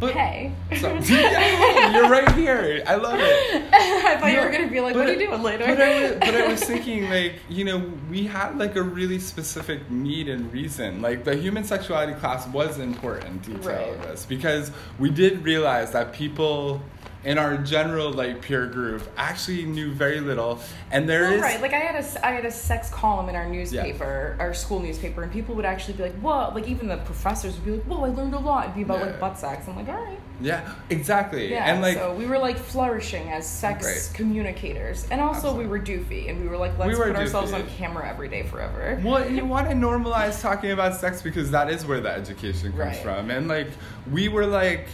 but- 0.00 0.12
hey, 0.14 0.52
So, 0.80 0.94
yeah, 0.94 1.92
you're 1.96 2.08
right 2.08 2.32
here. 2.32 2.82
I 2.86 2.94
love 2.96 3.18
it. 3.20 3.64
I 3.72 4.16
thought 4.16 4.30
you 4.30 4.36
No, 4.36 4.44
were 4.46 4.50
gonna 4.50 4.68
be 4.68 4.80
like, 4.80 4.94
what 4.96 5.06
are 5.08 5.12
you 5.12 5.18
doing 5.26 5.42
later? 5.42 5.66
But 5.66 5.80
I, 5.80 6.00
was, 6.02 6.10
but 6.18 6.34
I 6.34 6.46
was 6.48 6.64
thinking, 6.64 7.08
like, 7.10 7.34
you 7.50 7.64
know, 7.64 7.92
we 8.10 8.26
had 8.26 8.56
like 8.58 8.76
a 8.76 8.82
really 8.82 9.18
specific 9.18 9.90
need 9.90 10.28
and 10.28 10.50
reason. 10.52 11.02
Like, 11.02 11.24
the 11.24 11.36
human 11.36 11.64
sexuality 11.64 12.14
class 12.14 12.46
was 12.48 12.78
important 12.78 13.44
to 13.44 13.58
each 13.58 13.64
Right. 13.64 13.88
of 13.88 14.00
us 14.02 14.24
because 14.24 14.70
we 14.98 15.10
did 15.10 15.42
realize 15.44 15.92
that 15.92 16.12
people 16.14 16.80
in 17.26 17.38
our 17.38 17.56
general 17.56 18.12
like 18.12 18.40
peer 18.40 18.66
group 18.66 19.02
actually 19.16 19.64
knew 19.64 19.90
very 19.90 20.20
little, 20.20 20.60
and 20.92 21.08
there 21.08 21.22
Well, 21.22 21.32
is 21.34 21.40
right. 21.42 21.60
Like 21.60 21.74
I 21.74 21.78
had 21.78 21.96
a 22.02 22.26
I 22.26 22.30
had 22.30 22.44
a 22.46 22.50
sex 22.52 22.88
column 22.88 23.28
in 23.28 23.34
our 23.34 23.46
newspaper, 23.48 24.36
our 24.38 24.54
school 24.54 24.78
newspaper, 24.78 25.24
and 25.24 25.32
people 25.32 25.56
would 25.56 25.64
actually 25.64 25.94
be 25.94 26.04
like, 26.04 26.14
"Whoa!" 26.20 26.52
Like 26.54 26.68
even 26.68 26.86
the 26.86 26.98
professors 26.98 27.54
would 27.56 27.64
be 27.64 27.72
like, 27.72 27.82
"Whoa, 27.84 28.04
I 28.04 28.08
learned 28.10 28.34
a 28.34 28.38
lot." 28.38 28.64
It'd 28.66 28.76
be 28.76 28.82
about 28.82 29.00
Yeah. 29.00 29.06
like 29.06 29.20
butt 29.20 29.38
sex. 29.38 29.66
I'm 29.68 29.74
like, 29.76 29.88
"All 29.88 29.94
right." 29.96 30.20
yeah, 30.40 30.60
exactly, 30.90 31.50
Yeah. 31.50 31.64
and 31.72 31.80
like 31.82 31.96
so 31.96 32.14
we 32.14 32.26
were 32.26 32.38
like 32.38 32.58
flourishing 32.58 33.30
as 33.32 33.44
sex 33.46 33.84
Right. 33.86 34.10
communicators, 34.14 35.06
and 35.10 35.20
also 35.20 35.52
we 35.52 35.66
were 35.66 35.80
doofy, 35.80 36.30
and 36.30 36.40
we 36.40 36.46
were 36.48 36.58
like, 36.58 36.78
"Let's 36.78 36.96
were 36.96 37.06
put 37.06 37.16
ourselves 37.16 37.52
on 37.52 37.66
camera 37.76 38.08
every 38.08 38.28
day 38.28 38.44
forever." 38.44 39.00
Well, 39.02 39.28
you 39.28 39.44
want 39.44 39.68
to 39.68 39.74
normalize 39.74 40.40
talking 40.40 40.70
about 40.70 40.94
sex 40.94 41.22
because 41.22 41.50
that 41.50 41.70
is 41.70 41.84
where 41.84 42.00
the 42.00 42.10
education 42.10 42.70
comes 42.70 42.78
Right. 42.78 42.96
from. 42.96 43.30
And 43.30 43.48
like, 43.48 43.68
we 44.12 44.28
were 44.28 44.46
like, 44.46 44.86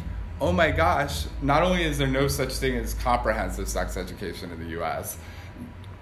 oh 0.43 0.53
my 0.53 0.71
gosh, 0.71 1.27
not 1.41 1.63
only 1.63 1.83
is 1.85 1.99
there 1.99 2.07
no 2.09 2.27
such 2.29 2.53
thing 2.55 2.77
as 2.77 2.95
comprehensive 2.95 3.69
sex 3.69 3.97
education 3.97 4.51
in 4.51 4.59
the 4.59 4.81
US, 4.83 5.17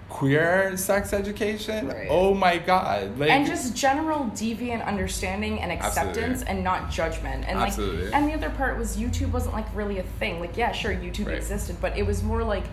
queer 0.09 0.75
sex 0.75 1.13
education, 1.13 1.87
Right. 1.87 2.07
oh 2.09 2.33
my 2.33 2.57
god. 2.57 3.17
Like, 3.17 3.29
and 3.29 3.45
just 3.45 3.75
general 3.75 4.25
deviant 4.35 4.85
understanding 4.85 5.61
and 5.61 5.71
acceptance 5.71 6.41
Absolutely. 6.41 6.47
and 6.47 6.63
not 6.63 6.91
judgment 6.91 7.45
and 7.47 7.59
like 7.59 7.77
and 7.77 8.27
the 8.27 8.33
other 8.33 8.49
part 8.49 8.77
was 8.77 8.97
youtube 8.97 9.31
wasn't 9.31 9.53
like 9.53 9.65
really 9.73 9.99
a 9.99 10.03
thing 10.19 10.39
like 10.41 10.57
yeah 10.57 10.73
sure 10.73 10.93
youtube 10.93 11.27
Right. 11.27 11.37
existed 11.37 11.77
but 11.79 11.97
it 11.97 12.05
was 12.05 12.23
more 12.23 12.43
like 12.43 12.65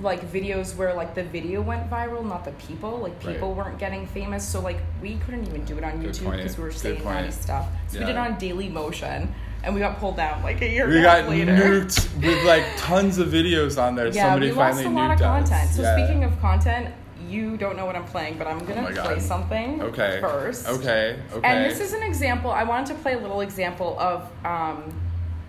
like 0.00 0.20
videos 0.32 0.74
where 0.76 0.92
like 0.94 1.14
the 1.14 1.22
video 1.22 1.62
went 1.62 1.88
viral 1.88 2.24
not 2.24 2.44
the 2.44 2.50
people 2.52 2.98
like 2.98 3.18
people 3.20 3.54
Right. 3.54 3.66
weren't 3.66 3.78
getting 3.78 4.06
famous 4.08 4.46
so 4.46 4.60
like 4.60 4.78
we 5.00 5.14
couldn't 5.24 5.46
even 5.46 5.64
do 5.64 5.78
it 5.78 5.84
on 5.84 6.00
Good 6.00 6.14
youtube 6.14 6.36
because 6.36 6.58
we 6.58 6.64
were 6.64 6.72
saying 6.72 7.04
naughty 7.04 7.30
stuff 7.30 7.68
so 7.88 8.00
we 8.00 8.04
did 8.04 8.16
it 8.16 8.18
on 8.18 8.34
Dailymotion 8.36 9.28
and 9.64 9.74
we 9.74 9.80
got 9.80 9.98
pulled 9.98 10.16
down 10.16 10.42
like 10.42 10.60
a 10.62 10.68
year 10.68 10.88
We 10.88 11.00
got 11.02 11.28
later. 11.28 11.52
nuked 11.52 12.14
with 12.22 12.44
like 12.44 12.64
tons 12.76 13.18
of 13.18 13.28
videos 13.28 13.82
on 13.82 13.94
there. 13.94 14.08
Yeah, 14.08 14.24
Somebody 14.30 14.46
we 14.46 14.52
lost 14.52 14.78
finally 14.82 14.94
a 14.94 14.96
lot 15.02 15.10
of 15.12 15.18
content. 15.20 15.70
us. 15.70 15.76
So 15.76 15.82
Yeah. 15.82 15.96
speaking 15.96 16.24
of 16.24 16.40
content, 16.40 16.94
you 17.28 17.56
don't 17.56 17.76
know 17.76 17.86
what 17.86 17.96
I'm 17.96 18.04
playing, 18.04 18.36
but 18.38 18.46
I'm 18.46 18.58
gonna 18.64 18.88
Oh 18.90 19.02
play 19.02 19.18
something 19.18 19.80
okay, 19.82 20.18
first. 20.20 20.68
Okay, 20.68 21.18
okay. 21.32 21.40
And 21.48 21.64
this 21.70 21.80
is 21.80 21.92
an 21.94 22.02
example. 22.02 22.50
I 22.50 22.64
wanted 22.64 22.88
to 22.88 22.94
play 23.02 23.14
a 23.14 23.18
little 23.18 23.40
example 23.40 23.98
of 23.98 24.30
um, 24.44 24.92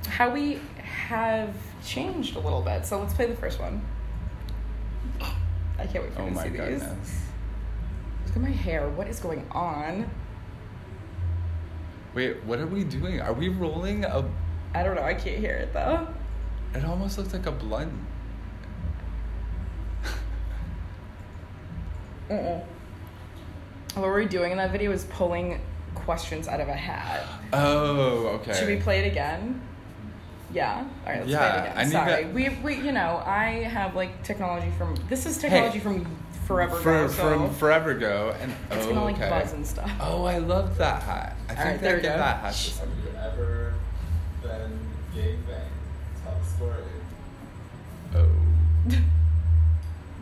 how 0.07 0.29
we 0.29 0.59
have 0.77 1.53
changed 1.83 2.35
a 2.37 2.39
little 2.39 2.61
bit. 2.61 2.85
So 2.85 2.99
let's 2.99 3.13
play 3.13 3.25
the 3.25 3.35
first 3.35 3.59
one. 3.59 3.81
I 5.77 5.85
can't 5.85 6.05
wait 6.05 6.13
for 6.13 6.21
Oh 6.21 6.25
you 6.25 6.29
to 6.29 6.35
my 6.35 6.43
see 6.43 6.49
these. 6.49 6.81
Look 8.27 8.35
at 8.37 8.41
my 8.41 8.49
hair. 8.49 8.87
What 8.89 9.07
is 9.07 9.19
going 9.19 9.45
on? 9.51 10.09
Wait, 12.15 12.41
what 12.45 12.59
are 12.59 12.65
we 12.65 12.85
doing? 12.85 13.19
Are 13.19 13.33
we 13.33 13.49
rolling 13.49 14.05
a? 14.05 14.25
I 14.73 14.83
don't 14.83 14.95
know. 14.95 15.03
I 15.03 15.13
can't 15.13 15.37
hear 15.37 15.55
it 15.55 15.73
though. 15.73 16.07
It 16.73 16.85
almost 16.85 17.17
looks 17.17 17.33
like 17.33 17.45
a 17.45 17.51
blunt. 17.51 17.93
Mm-mm. 22.29 22.63
What 23.95 24.05
we're 24.05 24.25
doing 24.25 24.51
in 24.51 24.57
that 24.57 24.71
video 24.71 24.91
is 24.91 25.03
pulling 25.05 25.61
questions 25.93 26.47
out 26.47 26.59
of 26.59 26.69
a 26.69 26.73
hat. 26.73 27.23
Oh, 27.53 28.39
okay. 28.39 28.53
Should 28.53 28.67
we 28.67 28.77
play 28.77 29.05
it 29.05 29.11
again? 29.11 29.61
Yeah. 30.55 30.77
All 31.05 31.11
right. 31.11 31.19
Let's 31.19 31.29
Yeah, 31.29 31.37
play 31.39 31.47
it 31.49 31.61
again. 31.61 31.77
I 31.77 31.83
need 31.83 31.91
Sorry. 31.91 32.23
to- 32.23 32.29
We, 32.29 32.49
we, 32.63 32.75
you 32.85 32.91
know, 32.93 33.21
I 33.25 33.45
have 33.63 33.93
like 33.95 34.23
technology 34.23 34.71
from. 34.77 34.95
This 35.09 35.25
is 35.25 35.37
technology 35.37 35.79
from 35.79 36.05
forever 36.47 36.77
For, 36.77 36.95
ago. 37.03 37.07
So 37.09 37.15
from 37.29 37.53
forever 37.55 37.91
ago, 37.91 38.33
and 38.39 38.53
it's 38.71 38.85
oh, 38.85 38.89
gonna 38.89 39.03
like 39.03 39.15
okay. 39.15 39.29
buzz 39.29 39.51
and 39.51 39.67
stuff. 39.67 39.91
Oh, 39.99 40.23
I 40.23 40.37
love 40.37 40.77
that 40.77 41.03
hat. 41.03 41.35
I 41.49 41.51
All 41.51 41.55
think 41.57 41.59
right, 41.67 41.81
they 41.81 41.87
there 41.87 41.95
we 41.97 42.01
give 42.03 42.11
go. 42.13 42.17
that 42.17 42.37
hat 42.39 42.53
to 42.53 42.69
Have 42.69 42.79
somebody. 42.79 43.01
you 43.01 43.17
ever 43.17 43.73
been 44.41 44.79
gangbanged? 45.13 46.23
Tell 46.23 46.35
the 46.39 46.45
story. 46.55 46.83
Oh. 48.15 48.29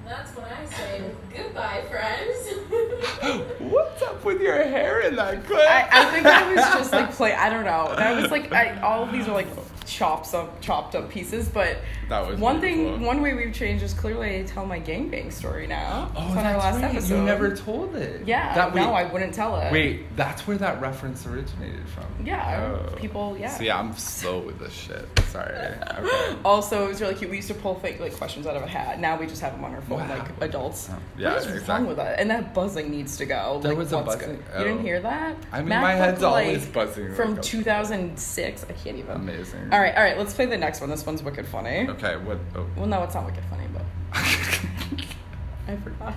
That's 0.06 0.36
when 0.36 0.46
I 0.46 0.65
say 0.65 1.12
goodbye, 1.36 1.84
friends. 1.89 3.50
What's 3.72 4.02
up 4.02 4.24
with 4.26 4.41
your 4.41 4.56
hair 4.63 5.02
in 5.02 5.15
that 5.15 5.46
clip? 5.46 5.60
I, 5.60 5.88
I 5.91 6.06
think 6.12 6.26
I 6.26 6.48
was 6.54 6.63
just 6.74 6.91
like 6.91 7.12
play. 7.15 7.34
I 7.34 7.50
don't 7.50 7.63
know. 7.65 7.93
That 7.96 8.22
was 8.22 8.30
like 8.32 8.52
I, 8.52 8.80
all 8.82 9.04
of 9.04 9.12
these 9.12 9.28
are 9.28 9.34
like 9.34 9.48
chops 9.94 10.34
up, 10.34 10.60
chopped 10.62 10.96
up 10.96 11.10
pieces. 11.10 11.48
But 11.48 11.78
That 12.10 12.28
was 12.28 12.40
one 12.40 12.60
beautiful. 12.60 12.94
thing. 12.98 13.06
One 13.06 13.22
way 13.22 13.34
we've 13.34 13.54
changed 13.54 13.84
is 13.84 13.94
clearly 13.94 14.40
I 14.40 14.44
tell 14.44 14.66
my 14.66 14.80
gangbang 14.80 15.32
story 15.32 15.68
now. 15.68 16.12
Oh, 16.16 16.28
It's 16.28 16.38
on 16.38 16.46
our 16.46 16.58
last 16.58 16.82
right. 16.82 16.96
episode. 16.96 17.16
You 17.18 17.22
never 17.24 17.56
told 17.56 17.96
it. 17.96 18.26
Yeah. 18.26 18.56
That, 18.56 18.74
no, 18.76 18.94
I 18.94 19.04
wouldn't 19.12 19.34
tell 19.34 19.58
it. 19.60 19.72
Wait, 19.72 20.16
that's 20.16 20.48
where 20.48 20.58
that 20.58 20.82
reference 20.82 21.26
originated 21.28 21.88
from. 21.90 22.06
Yeah, 22.26 22.76
Oh. 22.92 22.96
people- 22.96 23.38
yeah. 23.40 23.50
See, 23.50 23.70
I'm 23.70 23.94
slow 23.96 24.40
with 24.40 24.60
this 24.60 24.74
shit. 24.74 25.08
Sorry. 25.30 25.54
Okay. 25.56 26.36
Also, 26.46 26.86
it 26.86 26.90
was 26.90 27.02
really 27.02 27.16
cute. 27.16 27.30
We 27.30 27.38
used 27.38 27.48
to 27.48 27.54
pull 27.54 27.76
fake 27.76 28.00
like 28.00 28.16
questions 28.18 28.46
out 28.48 28.56
of 28.56 28.64
a 28.64 28.68
hat. 28.68 29.00
Now 29.00 29.18
we 29.20 29.28
just 29.28 29.42
have 29.42 29.54
them 29.54 29.64
on 29.64 29.74
our 29.74 29.82
phone, 29.82 30.00
Wow. 30.00 30.18
like 30.18 30.42
adults. 30.42 30.90
Oh, 30.92 30.98
yeah, 31.18 31.30
what 31.34 31.38
is 31.40 31.46
exactly. 31.48 31.74
wrong 31.74 31.88
with 31.88 31.98
that? 31.98 32.20
And 32.20 32.30
that 32.30 32.54
buzzing 32.54 32.90
needs 32.92 33.18
to 33.18 33.26
go. 33.26 33.60
There 33.62 33.72
like, 33.72 33.78
was 33.78 33.94
a 33.94 34.02
buzzing? 34.02 34.32
You 34.58 34.64
didn't 34.64 34.80
Oh. 34.80 34.82
hear 34.82 35.00
that? 35.02 35.36
I 35.52 35.60
mean, 35.60 35.70
Matt 35.70 35.82
my 35.82 35.94
head's 35.94 36.24
always 36.24 36.64
like 36.66 36.74
buzzing 36.74 37.14
From 37.16 37.34
like 37.36 37.42
2006. 37.44 38.66
I 38.70 38.74
can't 38.74 38.98
even. 38.98 39.16
Amazing. 39.16 39.70
All 39.72 39.80
right, 39.80 39.83
all 39.91 40.04
right. 40.04 40.17
Let's 40.17 40.34
play 40.34 40.46
the 40.46 40.58
next 40.58 40.82
one. 40.82 40.89
This 40.89 41.06
one's 41.06 41.24
wicked 41.24 41.48
funny. 41.48 41.88
Okay, 41.89 42.15
what? 42.17 42.39
Oh. 42.56 42.65
Well, 42.78 42.86
no, 42.88 43.04
it's 43.04 43.15
not 43.15 43.26
wicked 43.26 43.43
funny, 43.50 43.67
but 43.74 43.84
I 44.13 45.76
forgot. 45.78 46.15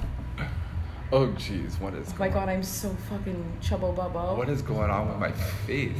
oh, 1.12 1.28
jeez, 1.28 1.80
what 1.80 1.94
is 1.94 2.08
Oh 2.10 2.16
my 2.18 2.28
god, 2.28 2.48
I'm 2.48 2.62
so 2.62 2.90
fucking 3.08 3.58
chubbo 3.62 3.94
bubbo. 3.96 4.36
What 4.36 4.48
is 4.48 4.62
going 4.62 4.90
on 4.90 5.08
with 5.08 5.18
my 5.18 5.32
face? 5.32 5.92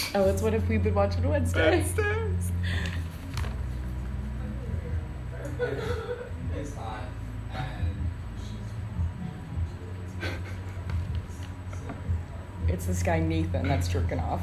this 0.04 0.16
Oh, 0.16 0.30
it's 0.30 0.42
what 0.44 0.54
if 0.54 0.70
we've 0.70 0.84
been 0.84 0.94
watching 0.94 1.28
Wednesday? 1.28 1.72
Wednesdays. 1.72 2.52
It's 5.64 6.74
hot, 6.76 7.04
and 7.54 7.96
It's 12.68 12.86
this 12.86 13.02
guy 13.02 13.20
Nathan 13.20 13.68
that's 13.68 13.88
jerking 13.88 14.20
off. 14.20 14.42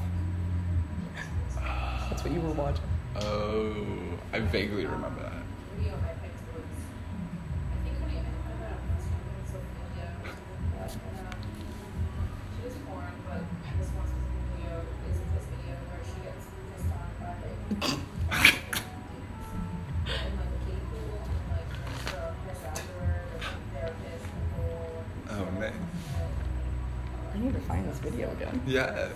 That's 2.08 2.24
what 2.24 2.32
you 2.32 2.40
were 2.40 2.52
watching. 2.52 2.84
Oh, 3.16 3.86
I 4.32 4.38
vaguely 4.40 4.86
remember 4.86 5.22
that. 17.80 17.96
Yeah. 28.70 29.08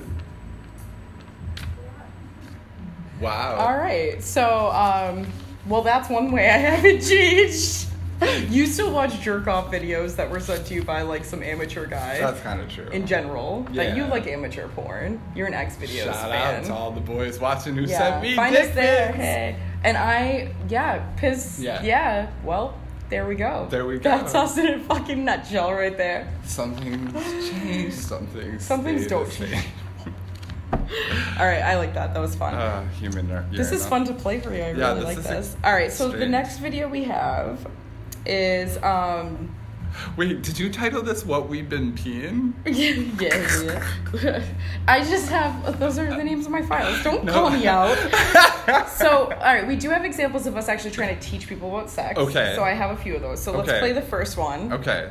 Wow. 3.20 3.56
All 3.56 3.78
right, 3.78 4.22
so 4.22 4.70
um, 4.72 5.26
well, 5.68 5.82
that's 5.82 6.10
one 6.10 6.32
way 6.32 6.48
I 6.50 6.56
haven't 6.58 7.00
changed. 7.00 7.86
You 8.48 8.66
still 8.66 8.92
watch 8.92 9.20
jerk 9.20 9.48
off 9.48 9.70
videos 9.70 10.16
that 10.16 10.30
were 10.30 10.40
sent 10.40 10.66
to 10.66 10.74
you 10.74 10.82
by 10.82 11.02
like 11.02 11.24
some 11.24 11.42
amateur 11.42 11.86
guy. 11.86 12.18
That's 12.18 12.40
kind 12.40 12.60
of 12.60 12.68
true. 12.68 12.86
in 12.88 13.06
general. 13.06 13.66
That 13.72 13.96
you 13.96 14.04
like 14.06 14.26
amateur 14.26 14.68
porn. 14.68 15.20
You're 15.34 15.46
an 15.46 15.52
XVideos 15.52 16.04
Shout 16.04 16.30
fan. 16.30 16.60
out 16.60 16.64
to 16.64 16.74
all 16.74 16.90
the 16.90 17.00
boys 17.00 17.38
watching 17.38 17.74
who 17.74 17.82
yeah, 17.82 17.98
sent 17.98 18.22
me 18.22 18.34
find 18.34 18.54
dick 18.54 18.68
us 18.68 18.74
there. 18.74 19.12
Hey, 19.12 19.56
and 19.82 19.96
I 19.96 20.54
yeah, 20.68 21.06
piss. 21.16 21.58
Yeah. 21.60 21.82
yeah. 21.82 22.30
Well, 22.44 22.78
there 23.14 23.26
we 23.28 23.36
go. 23.36 23.68
There 23.70 23.86
we 23.86 23.98
go. 23.98 24.02
That's 24.10 24.34
us 24.34 24.58
in 24.58 24.66
a 24.66 24.78
fucking 24.80 25.24
nutshell 25.24 25.72
right 25.72 25.96
there. 25.96 26.26
Something's 26.44 27.48
changed. 27.48 27.94
Something's 27.96 28.64
Some 28.64 28.82
things 28.82 29.06
don't 29.06 29.30
change. 29.30 29.64
All 30.72 31.46
right, 31.46 31.62
I 31.62 31.76
like 31.76 31.94
that. 31.94 32.12
That 32.12 32.18
was 32.20 32.34
fun. 32.34 32.54
Uh, 32.54 32.84
human. 33.00 33.28
ner- 33.28 33.46
This 33.52 33.70
is 33.70 33.86
fun 33.86 34.04
to 34.06 34.14
play 34.14 34.40
for 34.40 34.52
you. 34.52 34.62
I 34.64 34.72
Yeah, 34.72 34.88
really 34.94 34.96
this 34.96 35.04
like 35.04 35.18
is 35.18 35.24
this. 35.52 35.56
All 35.62 35.72
right, 35.72 35.92
so 35.92 36.08
the 36.10 36.26
next 36.26 36.58
video 36.58 36.88
we 36.88 37.04
have 37.04 37.64
is 38.26 38.76
um 38.82 39.54
Wait, 40.16 40.42
did 40.42 40.58
you 40.58 40.70
title 40.70 41.02
this 41.02 41.24
"What 41.24 41.48
We've 41.48 41.68
Been 41.68 41.92
Peeing"? 41.92 42.52
yeah, 42.66 43.82
yeah. 44.22 44.42
I 44.88 45.00
just 45.04 45.28
have 45.28 45.78
those 45.78 45.98
are 45.98 46.06
the 46.14 46.22
names 46.24 46.46
of 46.46 46.52
my 46.52 46.62
files. 46.62 47.02
Don't 47.02 47.24
No. 47.24 47.32
call 47.32 47.50
me 47.50 47.66
out. 47.66 47.96
so, 48.88 49.24
all 49.32 49.54
right, 49.54 49.66
we 49.66 49.76
do 49.76 49.90
have 49.90 50.04
examples 50.04 50.46
of 50.46 50.56
us 50.56 50.68
actually 50.68 50.90
trying 50.92 51.16
to 51.18 51.20
teach 51.20 51.46
people 51.48 51.68
about 51.76 51.90
sex. 51.90 52.18
Okay. 52.18 52.52
So 52.56 52.62
I 52.62 52.70
have 52.72 52.90
a 52.90 52.96
few 52.96 53.14
of 53.16 53.22
those. 53.22 53.42
So 53.42 53.52
let's 53.52 53.68
Okay. 53.68 53.78
play 53.80 53.92
the 53.92 54.02
first 54.02 54.36
one. 54.36 54.72
Okay. 54.72 55.10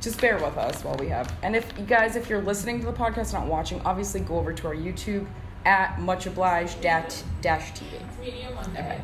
Just 0.00 0.20
bear 0.20 0.34
with 0.36 0.56
us 0.58 0.84
while 0.84 0.96
we 0.96 1.08
have. 1.08 1.32
And 1.42 1.56
if 1.56 1.72
you 1.78 1.84
guys, 1.84 2.14
if 2.16 2.28
you're 2.28 2.42
listening 2.42 2.78
to 2.80 2.86
the 2.86 2.92
podcast, 2.92 3.32
not 3.32 3.46
watching, 3.46 3.80
obviously 3.86 4.20
go 4.20 4.36
over 4.38 4.52
to 4.52 4.66
our 4.68 4.74
YouTube 4.74 5.26
at 5.64 5.98
much 5.98 6.26
obliged 6.26 6.80
dash 6.82 7.22
dash 7.40 7.72
TV. 7.72 7.94
It's 7.94 8.18
Media 8.20 8.50
Monday. 8.54 8.80
Okay. 8.80 9.00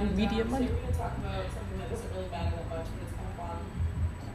And 0.00 0.16
Media 0.16 0.42
um, 0.42 0.50
Monday. 0.50 0.66
today 0.66 0.76
we're 0.76 0.82
going 0.82 0.92
to 0.92 0.98
talk 0.98 1.16
about 1.18 1.44
something 1.54 1.78
that 1.78 1.88
doesn't 1.90 2.10
really 2.16 2.28
matter 2.30 2.56
that 2.56 2.68
much, 2.68 2.86
but 2.86 3.02
it's 3.02 3.12
kind 3.12 3.28
of 3.28 3.36
fun, 3.36 3.56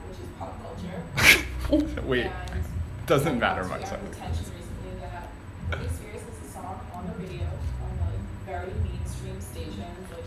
which 0.07 0.19
is 0.19 0.29
pop 0.39 0.55
culture. 0.63 1.45
Wait. 1.71 2.25
And 2.25 2.63
Doesn't 3.05 3.35
I 3.35 3.39
matter 3.39 3.63
much. 3.65 3.81
recently 3.81 4.99
that 5.01 5.27
Britney 5.69 5.85
a 6.15 6.51
song 6.51 6.79
on 6.93 7.05
the 7.07 7.13
radio 7.23 7.45
on 7.45 7.91
like 8.01 8.19
very 8.45 8.71
mainstream 8.83 9.39
stations, 9.39 10.09
like 10.11 10.25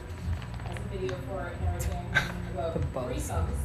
has 0.69 0.77
a 0.79 0.89
video 0.97 1.17
for 1.29 1.47
it 1.49 1.57
and 1.59 1.67
everything 1.69 2.07
about 2.55 2.75
buzz. 2.93 3.05
threesomes. 3.31 3.59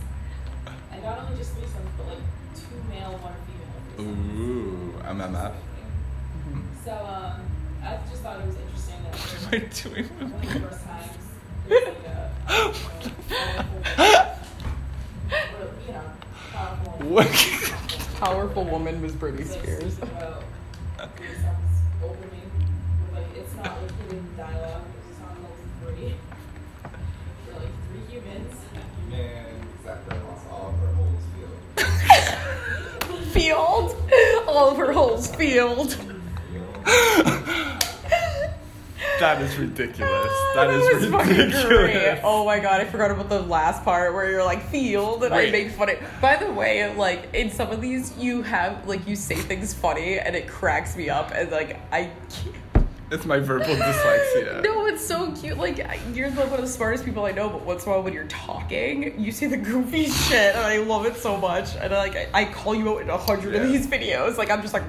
And 0.92 1.04
not 1.04 1.20
only 1.20 1.38
just 1.38 1.56
threesomes, 1.56 1.92
but 1.98 2.08
like 2.08 2.24
two 2.56 2.78
male, 2.90 3.12
one 3.22 3.36
female. 3.46 4.12
Ooh, 4.12 4.94
MMF. 5.06 5.54
So 6.84 6.92
um, 6.94 7.42
I 7.84 7.98
just 8.10 8.22
thought 8.24 8.40
it 8.40 8.48
was 8.48 8.56
interesting 8.56 9.04
that 9.04 9.14
What 9.16 9.54
am 9.54 9.62
I 9.62 9.66
doing? 9.84 10.06
one 10.08 10.34
of 10.34 10.54
the 10.54 10.60
first 10.70 10.84
times 10.86 11.12
it's 11.70 11.86
like 11.86 12.06
a, 12.08 12.32
or, 15.58 15.70
you 15.86 15.92
know, 15.94 16.08
powerful. 16.58 17.08
What? 17.08 17.28
Powerful 18.20 18.64
woman 18.66 19.00
was 19.02 19.14
Britney 19.14 19.48
like, 19.48 19.62
Spears. 19.62 19.94
speaking 19.94 20.10
about 20.18 20.44
threesomes 21.16 21.78
openly 22.04 22.42
with 22.50 23.14
like 23.14 23.28
it's 23.36 23.56
not 23.56 23.80
like 23.80 23.92
hidden 24.02 24.28
dialogue. 24.36 24.82
It's 25.12 25.20
not 25.20 25.36
like 25.44 25.96
three. 25.96 26.16
They're 27.46 27.60
like 27.60 27.76
three 27.90 28.06
humans. 28.10 28.56
Man, 29.12 29.46
exactly. 29.78 30.18
Lost 30.18 30.46
all 30.50 30.70
of 30.70 30.76
her 30.80 30.92
holes 30.96 31.26
field. 31.36 31.58
Field. 33.34 33.96
All 34.48 34.72
of 34.72 34.78
her 34.78 34.92
holes 34.92 35.28
field. 35.36 35.96
That 39.20 39.42
is 39.42 39.58
ridiculous. 39.58 40.32
Oh, 40.58 40.66
that 40.68 40.70
is 40.72 41.12
was 41.12 41.28
ridiculous. 41.30 41.66
great. 41.66 42.20
Oh 42.24 42.44
my 42.44 42.60
god, 42.60 42.82
I 42.82 42.86
forgot 42.86 43.12
about 43.12 43.30
the 43.30 43.42
last 43.44 43.84
part 43.84 44.12
where 44.14 44.30
you're 44.32 44.44
like 44.44 44.68
field 44.70 45.24
and 45.24 45.32
Wait. 45.32 45.50
I 45.50 45.52
make 45.52 45.72
fun 45.72 45.90
of. 45.90 45.98
By 46.20 46.36
the 46.38 46.52
way, 46.52 46.92
like 46.96 47.32
in 47.36 47.52
some 47.52 47.70
of 47.70 47.80
these, 47.80 48.18
you 48.18 48.42
have 48.42 48.88
like 48.88 49.08
you 49.08 49.16
say 49.16 49.36
things 49.36 49.72
funny 49.74 50.18
and 50.18 50.36
it 50.36 50.48
cracks 50.48 50.96
me 50.98 51.10
up 51.12 51.32
and 51.32 51.52
like 51.52 51.80
I. 51.92 52.12
Can't. 52.32 52.88
It's 53.12 53.26
my 53.26 53.40
verbal 53.40 53.68
dyslexia. 53.76 54.64
No, 54.64 54.77
it's 54.98 55.08
so 55.08 55.32
cute. 55.32 55.58
Like 55.58 55.78
you're 56.14 56.30
the, 56.30 56.42
one 56.42 56.54
of 56.60 56.62
the 56.62 56.68
smartest 56.68 57.06
people 57.06 57.26
I 57.26 57.32
know, 57.32 57.50
but 57.50 57.64
once 57.64 57.84
in 57.86 57.90
a 57.90 57.94
while 57.94 58.04
when 58.04 58.14
you're 58.14 58.26
talking, 58.26 59.20
you 59.20 59.32
say 59.32 59.48
the 59.48 59.58
goofy 59.58 60.08
shit, 60.08 60.56
and 60.56 60.66
I 60.66 60.78
love 60.78 61.06
it 61.06 61.16
so 61.18 61.38
much. 61.38 61.76
And 61.76 61.94
I, 61.94 61.98
like 61.98 62.16
I, 62.16 62.42
I 62.42 62.46
call 62.46 62.74
you 62.76 62.90
out 62.96 63.02
in 63.02 63.10
a 63.10 63.18
hundred 63.18 63.56
of 63.56 63.68
these 63.68 63.88
videos. 63.88 64.38
Like 64.38 64.50
I'm 64.50 64.62
just 64.62 64.74
like. 64.74 64.84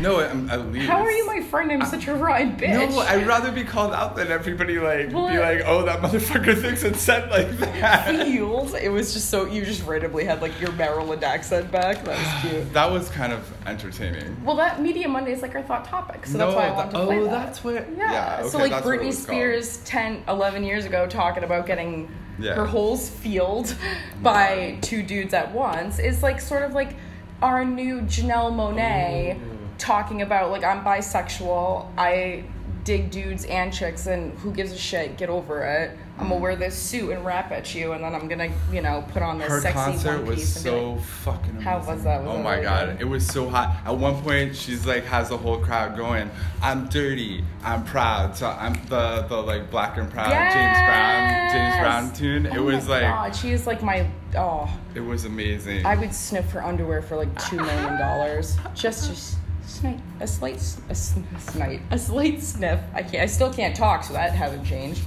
No, 0.00 0.20
I'm, 0.20 0.50
at 0.50 0.72
least. 0.72 0.88
How 0.88 1.00
are 1.02 1.10
you 1.10 1.26
my 1.26 1.42
friend? 1.42 1.70
I'm 1.70 1.84
such 1.86 2.08
a 2.08 2.14
ride 2.14 2.58
bitch. 2.58 2.90
No, 2.90 2.98
I'd 3.00 3.26
rather 3.26 3.52
be 3.52 3.64
called 3.64 3.92
out 3.92 4.16
than 4.16 4.28
everybody 4.28 4.78
like 4.78 5.08
be 5.08 5.14
like, 5.14 5.62
oh, 5.64 5.84
that 5.84 6.00
motherfucker 6.00 6.60
thinks 6.60 6.82
it's 6.82 7.00
said 7.00 7.30
like 7.30 7.50
that. 7.58 8.10
Field. 8.24 8.74
It 8.74 8.88
was 8.88 9.12
just 9.12 9.30
so 9.30 9.46
you 9.46 9.64
just 9.64 9.86
randomly 9.86 10.24
had 10.24 10.42
like 10.42 10.58
your 10.60 10.72
Maryland 10.72 11.22
accent 11.24 11.70
back. 11.70 12.04
That 12.04 12.18
was 12.18 12.50
cute. 12.52 12.72
That 12.80 12.90
was 12.90 13.08
kind 13.10 13.32
of 13.32 13.46
entertaining. 13.66 14.42
Well, 14.44 14.56
that 14.56 14.80
Media 14.80 15.06
Monday 15.08 15.32
is 15.32 15.42
like 15.42 15.54
our 15.54 15.62
thot 15.62 15.84
topic, 15.84 16.26
so 16.26 16.38
No, 16.38 16.46
that's 16.46 16.56
why 16.56 16.62
I 16.62 16.66
that- 16.68 16.76
wanted 16.76 16.90
to 16.92 16.98
oh, 16.98 17.06
play 17.06 17.20
that. 17.20 17.30
that's 17.30 17.64
what- 17.64 17.74
Yeah. 17.96 18.12
yeah, 18.12 18.48
so 18.48 18.58
like 18.58 18.70
that's 18.70 18.84
what 18.86 18.94
it 18.94 19.00
Britney 19.02 19.12
was 19.20 19.26
called. 19.26 19.36
Spears 19.36 19.76
10, 19.84 20.24
11 20.28 20.64
years 20.64 20.84
ago 20.84 21.06
talking 21.06 21.44
about 21.44 21.66
getting 21.66 22.08
Yeah. 22.38 22.54
her 22.54 22.66
holes 22.66 23.08
filled 23.08 23.76
by 24.22 24.78
two 24.80 25.02
dudes 25.02 25.34
at 25.34 25.52
once 25.52 25.98
is 25.98 26.22
like 26.22 26.40
sort 26.40 26.62
of 26.62 26.72
like 26.72 26.94
our 27.42 27.64
new 27.64 28.00
Janelle 28.02 28.52
Monáe 28.52 29.34
mm-hmm. 29.36 29.76
talking 29.78 30.22
about 30.22 30.50
like 30.50 30.64
I'm 30.64 30.84
bisexual. 30.84 31.86
I 31.96 32.44
dig 32.84 33.10
dudes 33.10 33.44
and 33.44 33.72
chicks, 33.72 34.06
and 34.06 34.32
who 34.38 34.52
gives 34.52 34.72
a 34.72 34.78
shit? 34.78 35.16
Get 35.16 35.28
over 35.28 35.62
it. 35.62 35.98
I'm 36.20 36.28
gonna 36.28 36.40
wear 36.40 36.54
this 36.54 36.76
suit 36.76 37.10
and 37.12 37.24
rap 37.24 37.50
at 37.50 37.74
you, 37.74 37.92
and 37.92 38.04
then 38.04 38.14
I'm 38.14 38.28
gonna, 38.28 38.50
you 38.70 38.82
know, 38.82 39.02
put 39.08 39.22
on 39.22 39.38
this 39.38 39.48
Her 39.48 39.60
sexy 39.62 39.74
concert 39.74 40.18
one 40.18 40.26
was 40.26 40.36
piece 40.40 40.56
and 40.56 40.64
so 40.64 40.92
like, 40.92 41.02
fucking 41.04 41.50
amazing. 41.50 41.62
How 41.62 41.78
was 41.78 42.04
that? 42.04 42.22
Was 42.22 42.28
oh 42.36 42.40
it 42.40 42.42
my 42.42 42.50
really 42.56 42.62
god, 42.64 42.86
good? 42.88 43.00
it 43.00 43.04
was 43.04 43.26
so 43.26 43.48
hot. 43.48 43.76
At 43.86 43.96
one 43.96 44.20
point, 44.22 44.54
she's 44.54 44.86
like 44.86 45.04
has 45.04 45.30
the 45.30 45.38
whole 45.38 45.58
crowd 45.58 45.96
going, 45.96 46.30
"I'm 46.62 46.88
dirty, 46.88 47.42
I'm 47.64 47.84
proud." 47.84 48.36
So 48.36 48.48
I'm 48.48 48.74
the 48.88 49.22
the 49.28 49.36
like 49.36 49.70
black 49.70 49.96
and 49.96 50.10
proud 50.10 50.28
James 50.52 50.78
Brown 50.86 51.50
James 51.52 51.80
Brown 51.80 52.12
tune. 52.12 52.46
It 52.46 52.58
Oh 52.58 52.64
was 52.64 52.86
my 52.86 53.00
like 53.00 53.02
God, 53.02 53.36
she 53.36 53.52
is 53.52 53.66
like 53.66 53.82
my 53.82 54.06
oh. 54.36 54.68
it 54.94 55.00
was 55.00 55.24
amazing. 55.24 55.86
I 55.86 55.94
would 55.96 56.14
sniff 56.14 56.50
her 56.50 56.62
underwear 56.62 57.00
for 57.00 57.16
like 57.16 57.34
two 57.48 57.56
million 57.56 57.98
dollars 57.98 58.56
just 58.74 59.06
to 59.06 59.12
s- 59.12 59.36
snipe 59.66 59.98
a 60.20 60.26
slight 60.26 60.56
s- 60.56 60.80
a, 60.88 60.90
s- 60.90 61.16
a 61.34 61.40
snipe 61.40 61.80
a 61.90 61.98
slight 61.98 62.42
sniff. 62.42 62.78
I 62.92 63.02
can't. 63.02 63.22
I 63.22 63.26
still 63.26 63.50
can't 63.52 63.74
talk, 63.74 64.04
so 64.04 64.12
that 64.12 64.32
hasn't 64.32 64.66
changed. 64.66 65.00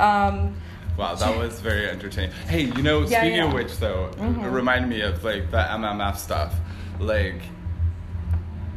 Um, 0.00 0.54
Wow, 0.96 1.14
that 1.16 1.36
was 1.38 1.58
very 1.60 1.88
entertaining. 1.90 2.30
Hey, 2.46 2.62
you 2.62 2.82
know, 2.82 3.00
Yeah, 3.00 3.18
speaking 3.20 3.38
yeah. 3.38 3.46
of 3.46 3.52
which, 3.52 3.78
though, 3.78 4.10
Mhm. 4.16 4.44
it 4.44 4.48
reminded 4.50 4.88
me 4.88 5.00
of 5.00 5.24
like 5.24 5.50
the 5.50 5.58
MMF 5.58 6.16
stuff. 6.18 6.54
Like, 7.00 7.42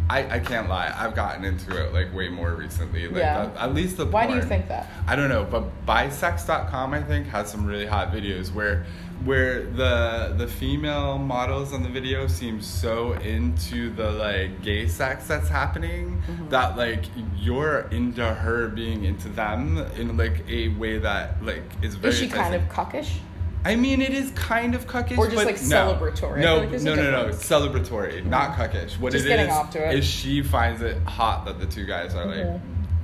I 0.10 0.36
I 0.38 0.40
can't 0.40 0.68
lie, 0.70 0.92
I've 0.98 1.16
gotten 1.16 1.44
into 1.46 1.76
it 1.80 1.94
like 1.94 2.14
way 2.16 2.30
more 2.30 2.52
recently. 2.54 3.08
Like, 3.08 3.18
Yeah. 3.18 3.50
at 3.60 3.74
least 3.76 3.98
the. 3.98 4.06
why 4.06 4.26
do 4.26 4.34
you 4.36 4.42
think 4.42 4.68
that? 4.70 4.88
I 5.06 5.16
don't 5.16 5.30
know, 5.30 5.44
but 5.44 5.64
bisex.com 5.86 6.94
I 6.94 7.02
think 7.04 7.28
has 7.28 7.52
some 7.52 7.66
really 7.66 7.86
hot 7.86 8.12
videos 8.12 8.54
where 8.54 8.86
where 9.26 9.64
the 9.64 10.36
the 10.38 10.48
female 10.48 11.18
models 11.18 11.74
on 11.74 11.84
the 11.84 11.90
video 11.90 12.28
seem 12.28 12.62
so 12.62 13.14
into 13.14 13.90
the 13.96 14.12
like 14.12 14.62
gay 14.62 14.88
sex 14.88 15.28
that's 15.28 15.50
happening 15.50 16.22
Mm-hmm. 16.28 16.50
that 16.50 16.76
like 16.78 17.06
you're 17.38 17.88
into 17.92 18.24
her 18.26 18.68
being 18.68 19.06
into 19.06 19.30
them 19.30 19.78
in 19.98 20.18
like 20.18 20.44
a 20.50 20.68
way 20.70 20.98
that 21.00 21.42
like 21.44 21.64
is 21.82 21.96
very 21.96 22.14
Is 22.14 22.20
she 22.20 22.28
kind 22.28 22.54
of 22.54 22.62
cuckish? 22.64 23.18
I 23.66 23.76
mean, 23.76 24.02
it 24.02 24.12
is 24.14 24.32
kind 24.32 24.76
of 24.76 24.88
cuckish, 24.88 25.18
Or 25.18 25.26
just, 25.26 25.36
but 25.38 25.46
like, 25.46 25.62
no. 25.64 25.94
celebratory? 25.94 26.40
No, 26.42 26.58
like 26.60 26.72
no, 26.82 26.96
no, 26.96 27.12
no. 27.12 27.30
celebratory, 27.30 28.26
not 28.26 28.56
cuckish. 28.58 29.00
What 29.00 29.14
Just 29.14 29.26
it 29.26 29.30
getting 29.30 29.48
is 29.48 29.54
off 29.54 29.72
to 29.72 29.90
it. 29.90 29.98
is 30.00 30.06
she 30.06 30.42
finds 30.44 30.82
it 30.82 31.02
hot 31.04 31.46
that 31.46 31.60
the 31.60 31.66
two 31.66 31.86
guys 31.86 32.14
are 32.14 32.26
like 32.26 32.38
Mhm. 32.46 32.60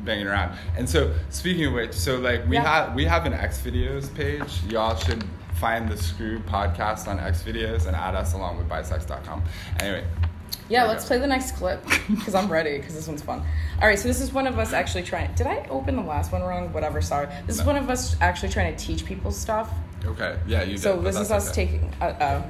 banging 0.05 0.27
around. 0.27 0.57
And 0.77 0.87
so, 0.89 1.13
speaking 1.29 1.65
of 1.65 1.73
which, 1.73 1.93
so 1.93 2.17
like 2.17 2.45
we 2.47 2.55
Yeah. 2.57 2.63
have 2.85 2.93
we 2.95 3.05
have 3.05 3.25
an 3.25 3.33
XVideos 3.33 4.13
page. 4.13 4.61
Y'all 4.69 4.95
should 4.97 5.23
find 5.63 5.87
the 5.87 5.95
Screw 5.95 6.39
podcast 6.39 7.07
on 7.07 7.17
XVideos 7.19 7.87
and 7.87 7.95
add 7.95 8.15
us 8.15 8.33
along 8.33 8.57
with 8.57 8.67
bisex.com. 8.67 9.41
Anyway, 9.79 10.03
Yeah, 10.67 10.83
let's 10.83 11.05
go. 11.05 11.07
play 11.07 11.19
the 11.19 11.27
next 11.27 11.53
clip 11.53 11.81
because 12.09 12.35
I'm 12.35 12.51
ready 12.51 12.79
because 12.79 12.95
this 12.95 13.07
one's 13.07 13.21
fun. 13.21 13.41
All 13.81 13.87
right, 13.87 13.97
so 13.97 14.09
this 14.09 14.19
is 14.19 14.33
one 14.33 14.45
of 14.45 14.59
us 14.59 14.73
actually 14.73 15.03
trying. 15.03 15.33
Did 15.35 15.47
I 15.47 15.65
open 15.69 15.95
the 15.95 16.01
last 16.01 16.33
one 16.33 16.41
wrong? 16.43 16.73
Whatever. 16.73 17.01
Sorry. 17.01 17.29
This 17.47 17.57
is 17.61 17.63
one 17.65 17.77
of 17.77 17.89
us 17.89 18.17
actually 18.19 18.49
trying 18.49 18.75
to 18.75 18.85
teach 18.85 19.05
people 19.05 19.31
stuff. 19.31 19.71
okay, 20.03 20.37
yeah, 20.45 20.63
you. 20.63 20.77
So 20.77 20.97
did, 20.97 21.05
this 21.05 21.17
is 21.17 21.31
us 21.31 21.49
okay. 21.49 21.65
taking. 21.65 21.93
Uh, 22.01 22.03
uh, 22.03 22.43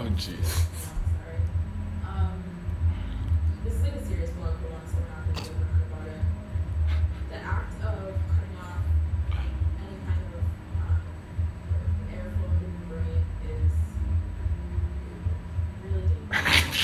Oh 0.00 0.04
jeez. 0.16 0.46
Sorry. 0.46 1.36
Um, 2.08 2.42
this 3.62 3.74
is 3.74 3.82
like 3.82 3.92
a 3.92 4.04
serious 4.06 4.30
blog 4.30 4.54
for 4.56 4.68
once, 4.72 4.92
so 4.92 4.96
we're 4.96 5.12
not 5.12 5.24
going 5.26 5.36
to 5.36 5.42
joke 5.44 5.60
around 5.60 5.82
about 5.92 6.08
it. 6.08 6.24
The 7.28 7.36
act 7.36 7.74
of 7.84 8.16
cutting 8.32 8.56
off 8.56 8.80
any 9.76 9.98
kind 10.08 10.24
of 10.32 10.40
um, 10.80 11.04
airflow 12.16 12.48
in 12.64 12.72
the 12.80 12.84
brain 12.88 13.20
is 13.44 13.72
really 15.84 16.16
dangerous. 16.16 16.80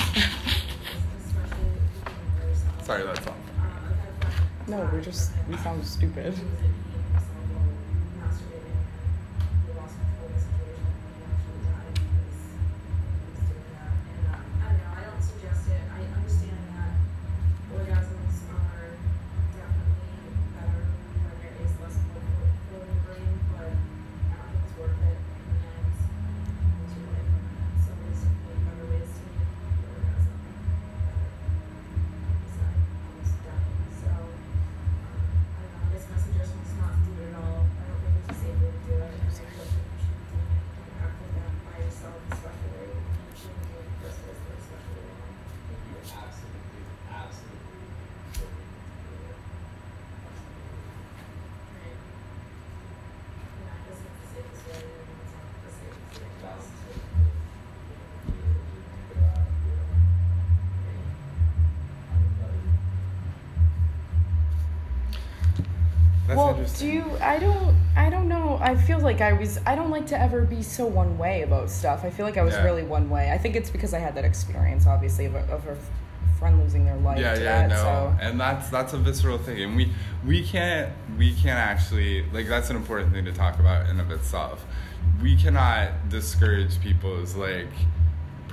Especially 1.24 1.72
if 1.72 1.88
you 1.96 2.12
know 2.37 2.48
yourself. 2.52 2.85
Sorry, 2.85 3.02
that's 3.02 3.26
all. 3.26 3.37
I've 3.57 3.72
had 3.72 3.96
a 3.96 4.26
friend 4.29 4.68
no, 4.68 4.90
we're 4.92 5.00
just 5.00 5.33
we 5.48 5.57
sound 5.57 5.87
stupid. 5.87 6.35
That's 66.37 66.57
well, 66.57 66.79
do 66.79 66.87
you? 66.87 67.05
I 67.20 67.38
don't. 67.38 67.75
I 67.96 68.11
don't 68.11 68.29
know. 68.29 68.59
I 68.61 68.77
feel 68.77 69.01
like 69.01 69.20
I 69.20 69.33
was. 69.33 69.59
I 69.66 69.75
don't 69.75 69.90
like 69.90 70.07
to 70.09 70.20
ever 70.20 70.42
be 70.42 70.62
so 70.62 70.87
one 70.87 71.16
way 71.18 71.42
about 71.42 71.70
stuff. 71.70 72.05
I 72.05 72.11
feel 72.11 72.27
like 72.27 72.37
I 72.37 72.42
was 72.42 72.55
Yeah. 72.55 72.64
really 72.64 72.83
one 72.83 73.09
way. 73.11 73.33
I 73.33 73.38
think 73.38 73.57
it's 73.57 73.70
because 73.70 73.94
I 73.94 73.99
had 73.99 74.14
that 74.16 74.25
experience, 74.25 74.87
obviously, 74.87 75.25
of 75.27 75.35
a, 75.35 75.40
of 75.53 75.66
a 75.66 75.77
friend 76.38 76.61
losing 76.62 76.85
their 76.85 76.96
life. 76.99 77.18
yeah 77.18 77.33
yeah 77.35 77.66
that, 77.66 77.68
no 77.70 77.77
So. 77.77 78.16
and 78.20 78.38
that's 78.38 78.68
that's 78.68 78.92
a 78.92 78.99
visceral 78.99 79.38
thing 79.38 79.59
and 79.62 79.75
we 79.75 79.90
we 80.27 80.42
can't 80.44 80.92
we 81.16 81.33
can't 81.33 81.59
actually 81.59 82.25
like 82.31 82.46
that's 82.46 82.68
an 82.68 82.77
important 82.77 83.11
thing 83.14 83.25
to 83.25 83.33
talk 83.33 83.59
about 83.59 83.89
in 83.89 83.99
of 83.99 84.11
itself 84.11 84.66
we 85.22 85.34
cannot 85.34 86.11
discourage 86.11 86.78
people's 86.80 87.34
like 87.37 87.70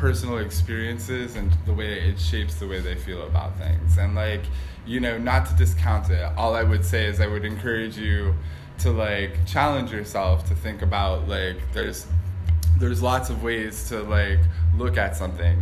personal 0.03 0.39
experiences 0.39 1.37
and 1.37 1.49
the 1.65 1.73
way 1.73 2.09
it 2.09 2.19
shapes 2.19 2.55
the 2.55 2.67
way 2.67 2.81
they 2.81 2.93
feel 2.93 3.25
about 3.25 3.57
things 3.57 3.97
and 3.97 4.13
like 4.15 4.41
you 4.85 4.99
know 4.99 5.17
not 5.17 5.45
to 5.45 5.53
discount 5.55 6.09
it 6.09 6.21
all 6.35 6.53
i 6.55 6.61
would 6.61 6.83
say 6.83 7.05
is 7.05 7.21
i 7.21 7.25
would 7.25 7.45
encourage 7.45 7.95
you 7.97 8.35
to 8.77 8.91
like 8.91 9.33
challenge 9.45 9.93
yourself 9.93 10.45
to 10.45 10.53
think 10.55 10.81
about 10.81 11.25
like 11.29 11.55
there's 11.71 12.05
there's 12.79 13.01
lots 13.01 13.29
of 13.29 13.43
ways 13.43 13.87
to 13.87 14.03
like 14.03 14.39
look 14.75 14.97
at 14.97 15.15
something 15.15 15.57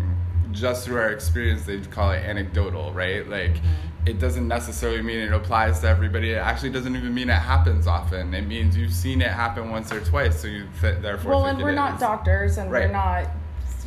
just 0.52 0.86
through 0.86 0.98
our 0.98 1.12
experience 1.12 1.62
they'd 1.68 1.92
call 1.92 2.10
it 2.10 2.26
anecdotal 2.26 2.92
right 2.94 3.30
like 3.30 3.54
mm-hmm. 3.54 4.08
it 4.08 4.18
doesn't 4.18 4.48
necessarily 4.48 5.04
mean 5.04 5.20
it 5.20 5.32
applies 5.32 5.82
to 5.82 5.88
everybody. 5.88 6.32
It 6.32 6.38
actually 6.38 6.72
doesn't 6.72 6.96
even 6.96 7.14
mean 7.14 7.30
it 7.30 7.34
happens 7.34 7.86
often. 7.86 8.34
It 8.34 8.48
means 8.48 8.76
you've 8.76 8.92
seen 8.92 9.22
it 9.22 9.30
happen 9.30 9.70
once 9.70 9.92
or 9.92 10.02
twice, 10.02 10.42
so 10.42 10.48
you 10.48 10.66
th- 10.82 11.00
therefore. 11.04 11.34
well, 11.34 11.46
and 11.46 11.62
we're 11.62 11.72
not 11.72 11.94
is. 11.94 12.00
doctors, 12.00 12.58
and 12.58 12.72
Right. 12.72 12.88
we're 12.88 12.92
not, 12.92 13.30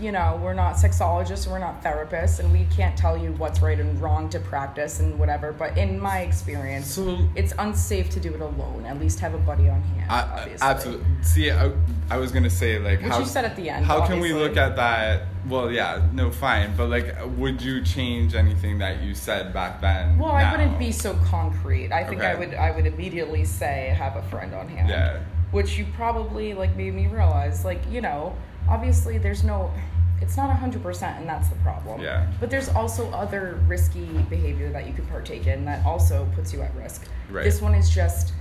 you 0.01 0.13
know, 0.13 0.39
we're 0.43 0.55
not 0.55 0.77
sexologists, 0.77 1.47
we're 1.47 1.59
not 1.59 1.83
therapists, 1.83 2.41
and 2.41 2.53
we 2.53 2.67
can't 2.75 2.97
tell 2.97 3.17
you 3.17 3.33
what's 3.33 3.61
right 3.61 3.79
and 3.79 4.01
wrong 4.01 4.29
to 4.31 4.41
practice 4.41 5.01
and 5.01 5.19
whatever. 5.19 5.53
But 5.53 5.77
in 5.79 5.99
my 6.01 6.21
experience, 6.21 6.95
So 6.95 7.19
it's 7.35 7.53
unsafe 7.59 8.11
to 8.11 8.21
do 8.21 8.35
it 8.35 8.41
alone. 8.41 8.85
At 8.87 8.99
least 8.99 9.21
have 9.21 9.35
a 9.35 9.39
buddy 9.39 9.69
on 9.69 9.81
hand. 9.83 10.11
I, 10.11 10.23
obviously. 10.23 10.67
absolutely. 10.67 11.07
See, 11.23 11.51
I, 11.51 11.73
I 12.11 12.17
was 12.19 12.33
gonna 12.33 12.51
say 12.51 12.79
like 12.79 13.01
Which 13.01 13.11
how 13.11 13.21
you 13.21 13.27
said 13.27 13.45
at 13.45 13.57
the 13.57 13.71
end, 13.71 13.87
How 13.87 14.07
can 14.07 14.21
we 14.21 14.33
look 14.33 14.57
at 14.57 14.77
that? 14.77 15.23
Well, 15.49 15.71
yeah, 15.71 16.07
no, 16.13 16.31
fine, 16.31 16.75
but 16.77 16.89
like, 16.89 17.15
would 17.37 17.61
you 17.61 17.83
change 17.83 18.35
anything 18.35 18.79
that 18.79 19.03
you 19.03 19.15
said 19.15 19.53
back 19.53 19.81
then? 19.81 20.19
Well, 20.19 20.33
I 20.33 20.51
wouldn't 20.51 20.79
be 20.79 20.91
so 20.91 21.15
concrete. 21.27 21.93
I 21.93 22.05
think 22.05 22.23
I 22.23 22.35
would 22.35 22.55
I 22.55 22.71
would 22.71 22.87
immediately 22.87 23.45
say 23.45 23.95
have 23.97 24.17
a 24.17 24.23
friend 24.23 24.55
on 24.55 24.69
hand. 24.69 24.89
Yeah. 24.89 25.21
Which 25.51 25.79
you 25.79 25.87
probably 25.95 26.53
like 26.55 26.75
made 26.75 26.95
me 26.95 27.07
realize, 27.07 27.65
like, 27.65 27.81
you 27.89 28.01
know, 28.01 28.35
obviously 28.69 29.19
there's 29.19 29.45
no 29.45 29.73
it's 30.21 30.37
not 30.37 30.51
hundred 30.57 30.83
percent 30.83 31.19
and 31.19 31.29
that's 31.29 31.49
the 31.49 31.57
problem. 31.57 32.01
Yeah. 32.01 32.31
But 32.41 32.51
there's 32.51 32.69
also 32.71 33.11
other 33.11 33.61
risky 33.67 34.07
behavior 34.31 34.71
that 34.71 34.87
you 34.87 34.95
could 34.95 35.09
partake 35.09 35.47
in 35.47 35.65
that 35.65 35.85
also 35.85 36.27
puts 36.35 36.53
you 36.53 36.63
at 36.63 36.75
risk. 36.75 37.07
Right. 37.31 37.45
This 37.45 37.61
one 37.61 37.75
is 37.75 37.91
just 37.91 38.33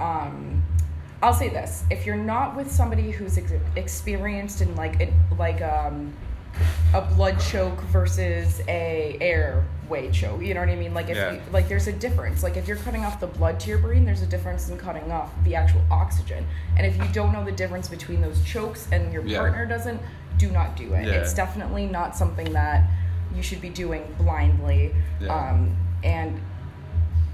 um 0.00 0.62
I'll 1.22 1.34
say 1.34 1.48
this: 1.48 1.82
if 1.90 2.06
you're 2.06 2.16
not 2.16 2.56
with 2.56 2.70
somebody 2.70 3.10
who's 3.10 3.38
ex- 3.38 3.52
experienced 3.76 4.60
in 4.60 4.74
like 4.76 5.00
an, 5.00 5.12
like 5.36 5.60
um, 5.62 6.14
a 6.94 7.00
blood 7.00 7.40
choke 7.40 7.80
versus 7.82 8.60
a 8.68 9.18
airway 9.88 10.10
choke, 10.10 10.42
you 10.42 10.54
know 10.54 10.60
what 10.60 10.68
I 10.68 10.76
mean? 10.76 10.94
Like 10.94 11.08
if 11.08 11.16
Yeah. 11.16 11.32
you, 11.32 11.40
like 11.52 11.68
there's 11.68 11.86
a 11.86 11.92
difference. 11.92 12.42
Like 12.42 12.56
if 12.56 12.66
you're 12.68 12.76
cutting 12.76 13.04
off 13.04 13.20
the 13.20 13.26
blood 13.26 13.58
to 13.60 13.68
your 13.70 13.78
brain, 13.78 14.04
there's 14.04 14.22
a 14.22 14.26
difference 14.26 14.68
in 14.68 14.76
cutting 14.78 15.10
off 15.10 15.30
the 15.44 15.54
actual 15.54 15.80
oxygen. 15.90 16.46
And 16.76 16.86
if 16.86 16.96
you 16.96 17.04
don't 17.12 17.32
know 17.32 17.44
the 17.44 17.52
difference 17.52 17.88
between 17.88 18.20
those 18.20 18.42
chokes 18.44 18.88
and 18.92 19.12
your 19.12 19.24
Yeah. 19.24 19.38
partner 19.38 19.66
doesn't, 19.66 20.00
do 20.36 20.50
not 20.50 20.76
do 20.76 20.94
it. 20.94 21.06
Yeah. 21.06 21.14
It's 21.14 21.34
definitely 21.34 21.86
not 21.86 22.16
something 22.16 22.52
that 22.52 22.84
you 23.34 23.42
should 23.42 23.60
be 23.60 23.70
doing 23.70 24.02
blindly. 24.18 24.94
Um, 25.28 25.76
and 26.04 26.40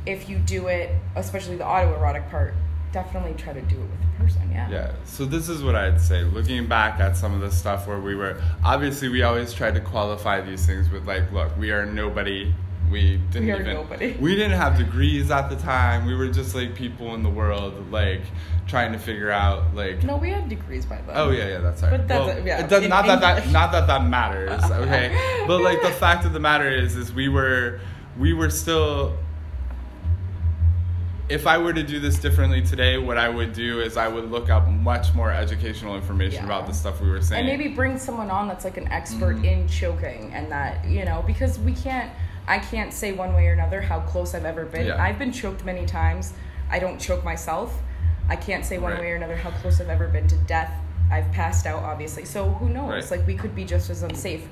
if 0.06 0.28
you 0.28 0.38
do 0.38 0.68
it, 0.68 0.90
especially 1.16 1.56
the 1.56 1.64
autoerotic 1.64 2.30
part, 2.30 2.54
definitely 2.94 3.34
try 3.34 3.52
to 3.52 3.60
do 3.62 3.74
it 3.74 3.80
with 3.80 4.00
the 4.00 4.22
person. 4.24 4.48
Yeah. 4.50 4.70
Yeah. 4.70 4.92
So 5.04 5.24
this 5.26 5.48
is 5.48 5.62
what 5.64 5.74
I'd 5.74 6.00
say. 6.00 6.22
Looking 6.22 6.66
back 6.66 7.00
at 7.00 7.16
some 7.16 7.34
of 7.34 7.40
the 7.40 7.50
stuff 7.50 7.86
where 7.88 8.00
we 8.00 8.14
were, 8.14 8.40
obviously, 8.64 9.08
we 9.08 9.22
always 9.24 9.52
tried 9.52 9.74
to 9.74 9.80
qualify 9.80 10.40
these 10.40 10.64
things 10.64 10.88
with 10.88 11.06
like, 11.06 11.30
look, 11.32 11.54
we 11.58 11.72
are 11.72 11.84
nobody. 11.84 12.54
We 12.90 13.16
didn't 13.32 13.46
We 13.46 13.52
are 13.52 13.60
even. 13.60 13.74
nobody. 13.74 14.12
We 14.20 14.36
didn't 14.36 14.58
have 14.58 14.78
degrees 14.78 15.30
at 15.30 15.48
the 15.50 15.56
time. 15.56 16.06
We 16.06 16.14
were 16.14 16.28
just 16.28 16.54
like 16.54 16.74
people 16.76 17.14
in 17.14 17.22
the 17.24 17.30
world, 17.30 17.90
like 17.90 18.20
trying 18.68 18.92
to 18.92 18.98
figure 18.98 19.30
out 19.32 19.74
like. 19.74 20.04
No, 20.04 20.16
we 20.16 20.30
had 20.30 20.48
degrees 20.48 20.86
by 20.86 20.96
then. 21.06 21.16
Oh 21.16 21.30
yeah, 21.30 21.48
yeah, 21.48 21.58
that's 21.58 21.82
right. 21.82 21.90
But 21.90 22.06
that's- 22.06 22.36
well, 22.36 22.46
yeah, 22.46 22.60
it 22.64 22.68
does 22.68 22.84
in 22.84 22.90
not 22.90 23.06
that 23.06 23.20
that 23.20 23.50
not 23.58 23.72
that 23.72 23.86
that 23.88 24.06
matters, 24.06 24.62
okay? 24.70 25.44
but 25.48 25.62
like 25.62 25.82
the 25.82 25.90
fact 25.90 26.24
of 26.26 26.32
the 26.32 26.40
matter 26.40 26.68
is, 26.70 26.94
is 26.94 27.12
we 27.12 27.28
were 27.28 27.80
we 28.18 28.32
were 28.32 28.50
still. 28.50 29.16
If 31.28 31.46
I 31.46 31.56
were 31.56 31.72
to 31.72 31.82
do 31.82 32.00
this 32.00 32.18
differently 32.18 32.60
today, 32.60 32.98
what 32.98 33.16
I 33.16 33.30
would 33.30 33.54
do 33.54 33.80
is 33.80 33.96
I 33.96 34.08
would 34.08 34.30
look 34.30 34.50
up 34.50 34.68
much 34.68 35.14
more 35.14 35.30
educational 35.32 35.96
information 35.96 36.40
Yeah. 36.40 36.44
about 36.44 36.66
the 36.66 36.74
stuff 36.74 37.00
we 37.00 37.08
were 37.08 37.22
saying. 37.22 37.48
and 37.48 37.58
maybe 37.58 37.72
bring 37.74 37.96
someone 37.98 38.30
on 38.30 38.46
that's 38.46 38.64
like 38.64 38.76
an 38.76 38.88
expert 38.88 39.36
Mm-hmm. 39.36 39.44
in 39.46 39.68
choking 39.68 40.32
and 40.34 40.52
that 40.52 40.84
you 40.86 41.04
know 41.06 41.24
because 41.26 41.58
we 41.58 41.72
can't 41.72 42.10
i 42.46 42.58
can't 42.58 42.92
say 42.92 43.12
one 43.12 43.32
way 43.32 43.46
or 43.48 43.52
another 43.54 43.80
how 43.80 44.00
close 44.00 44.34
i've 44.34 44.44
ever 44.44 44.66
been 44.66 44.86
Yeah. 44.88 45.02
i've 45.02 45.18
been 45.18 45.32
choked 45.32 45.64
many 45.64 45.86
times 45.86 46.34
i 46.70 46.78
don't 46.78 46.98
choke 47.00 47.24
myself 47.24 47.72
i 48.28 48.36
can't 48.36 48.64
say 48.66 48.76
one 48.76 48.92
Right. 48.92 49.00
way 49.00 49.12
or 49.12 49.16
another 49.16 49.36
how 49.36 49.50
close 49.50 49.80
i've 49.80 49.88
ever 49.88 50.08
been 50.08 50.28
to 50.28 50.36
death 50.46 50.72
i've 51.10 51.30
passed 51.32 51.64
out 51.66 51.82
obviously 51.82 52.26
so 52.26 52.50
who 52.50 52.68
knows 52.68 53.10
Right. 53.10 53.18
like 53.18 53.26
we 53.26 53.34
could 53.34 53.54
be 53.54 53.64
just 53.64 53.88
as 53.88 54.02
unsafe 54.02 54.46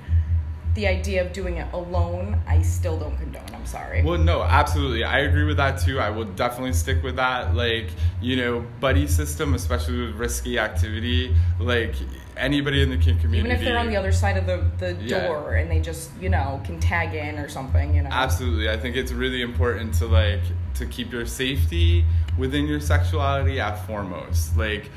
the 0.75 0.87
idea 0.87 1.25
of 1.25 1.33
doing 1.33 1.59
it 1.59 1.66
alone 1.75 2.41
i 2.47 2.61
still 2.62 2.99
don't 2.99 3.16
condone 3.18 3.43
i'm 3.55 3.66
sorry 3.66 4.03
Well, 4.03 4.18
no, 4.18 4.43
absolutely. 4.43 5.05
I 5.05 5.20
agree 5.20 5.45
with 5.45 5.57
that 5.59 5.79
too. 5.81 6.01
I 6.01 6.11
will 6.11 6.25
definitely 6.25 6.73
stick 6.73 7.03
with 7.03 7.16
that. 7.16 7.55
Like, 7.55 7.89
you 8.20 8.37
know, 8.37 8.66
buddy 8.81 9.07
system, 9.07 9.55
especially 9.55 10.01
with 10.07 10.14
risky 10.16 10.59
activity, 10.59 11.35
like 11.61 11.95
anybody 12.37 12.83
in 12.83 12.91
the 12.91 12.97
kink 12.97 13.20
community. 13.20 13.51
even 13.51 13.51
if 13.53 13.64
they're 13.64 13.79
on 13.79 13.89
the 13.89 13.97
other 13.97 14.11
side 14.12 14.37
of 14.37 14.47
the, 14.47 14.64
the 14.79 14.95
Yeah. 15.03 15.27
door 15.29 15.55
and 15.55 15.70
they 15.70 15.81
just 15.81 16.11
you 16.20 16.29
know 16.29 16.61
can 16.64 16.81
tag 16.81 17.14
in 17.14 17.39
or 17.39 17.49
something 17.49 17.95
you 17.95 18.03
know 18.03 18.09
Absolutely. 18.11 18.68
I 18.70 18.77
think 18.79 18.97
it's 18.97 19.12
really 19.12 19.43
important 19.43 19.95
to 19.95 20.07
like 20.07 20.43
to 20.75 20.87
keep 20.87 21.12
your 21.12 21.27
safety 21.27 22.05
within 22.39 22.66
your 22.66 22.81
sexuality 22.81 23.61
at 23.61 23.77
foremost. 23.87 24.57
Like 24.57 24.91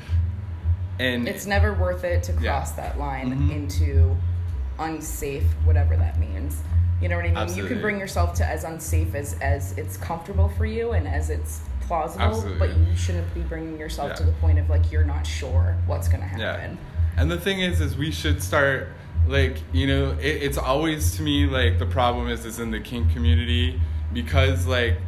and 0.98 1.28
it's 1.28 1.46
never 1.46 1.72
worth 1.74 2.04
it 2.04 2.22
to 2.24 2.32
Yeah. 2.32 2.38
cross 2.52 2.72
that 2.72 2.98
line 2.98 3.30
Mhm. 3.32 3.52
into 3.54 4.16
unsafe 4.78 5.44
whatever 5.64 5.96
that 5.96 6.18
means 6.18 6.60
you 7.00 7.08
know 7.08 7.16
what 7.16 7.24
i 7.26 7.46
mean 7.46 7.56
you 7.56 7.66
can 7.66 7.80
bring 7.80 7.98
yourself 7.98 8.34
to 8.34 8.44
as 8.44 8.64
unsafe 8.64 9.14
as 9.14 9.34
as 9.40 9.72
it's 9.78 9.96
comfortable 9.96 10.48
for 10.50 10.66
you 10.66 10.92
and 10.92 11.06
as 11.06 11.30
it's 11.30 11.60
plausible 11.86 12.24
Absolutely. 12.24 12.58
but 12.58 12.76
you 12.76 12.96
shouldn't 12.96 13.32
be 13.34 13.40
bringing 13.40 13.78
yourself 13.78 14.14
to 14.14 14.24
the 14.24 14.32
point 14.32 14.58
of 14.58 14.68
like 14.68 14.90
you're 14.92 15.04
not 15.04 15.26
sure 15.26 15.76
what's 15.86 16.08
going 16.08 16.20
to 16.20 16.26
happen. 16.26 16.72
yeah. 16.76 17.20
And 17.20 17.30
the 17.30 17.40
thing 17.40 17.60
is 17.60 17.80
is 17.80 17.96
we 17.96 18.10
should 18.10 18.42
start 18.42 18.88
like, 19.26 19.58
you 19.72 19.86
know, 19.86 20.10
it, 20.12 20.42
it's 20.42 20.58
always 20.58 21.16
to 21.16 21.22
me 21.22 21.46
like 21.46 21.78
the 21.78 21.86
problem 21.86 22.28
is 22.28 22.44
is 22.44 22.58
in 22.58 22.70
the 22.70 22.80
kink 22.80 23.12
community 23.12 23.80
because 24.12 24.66
like 24.66 24.98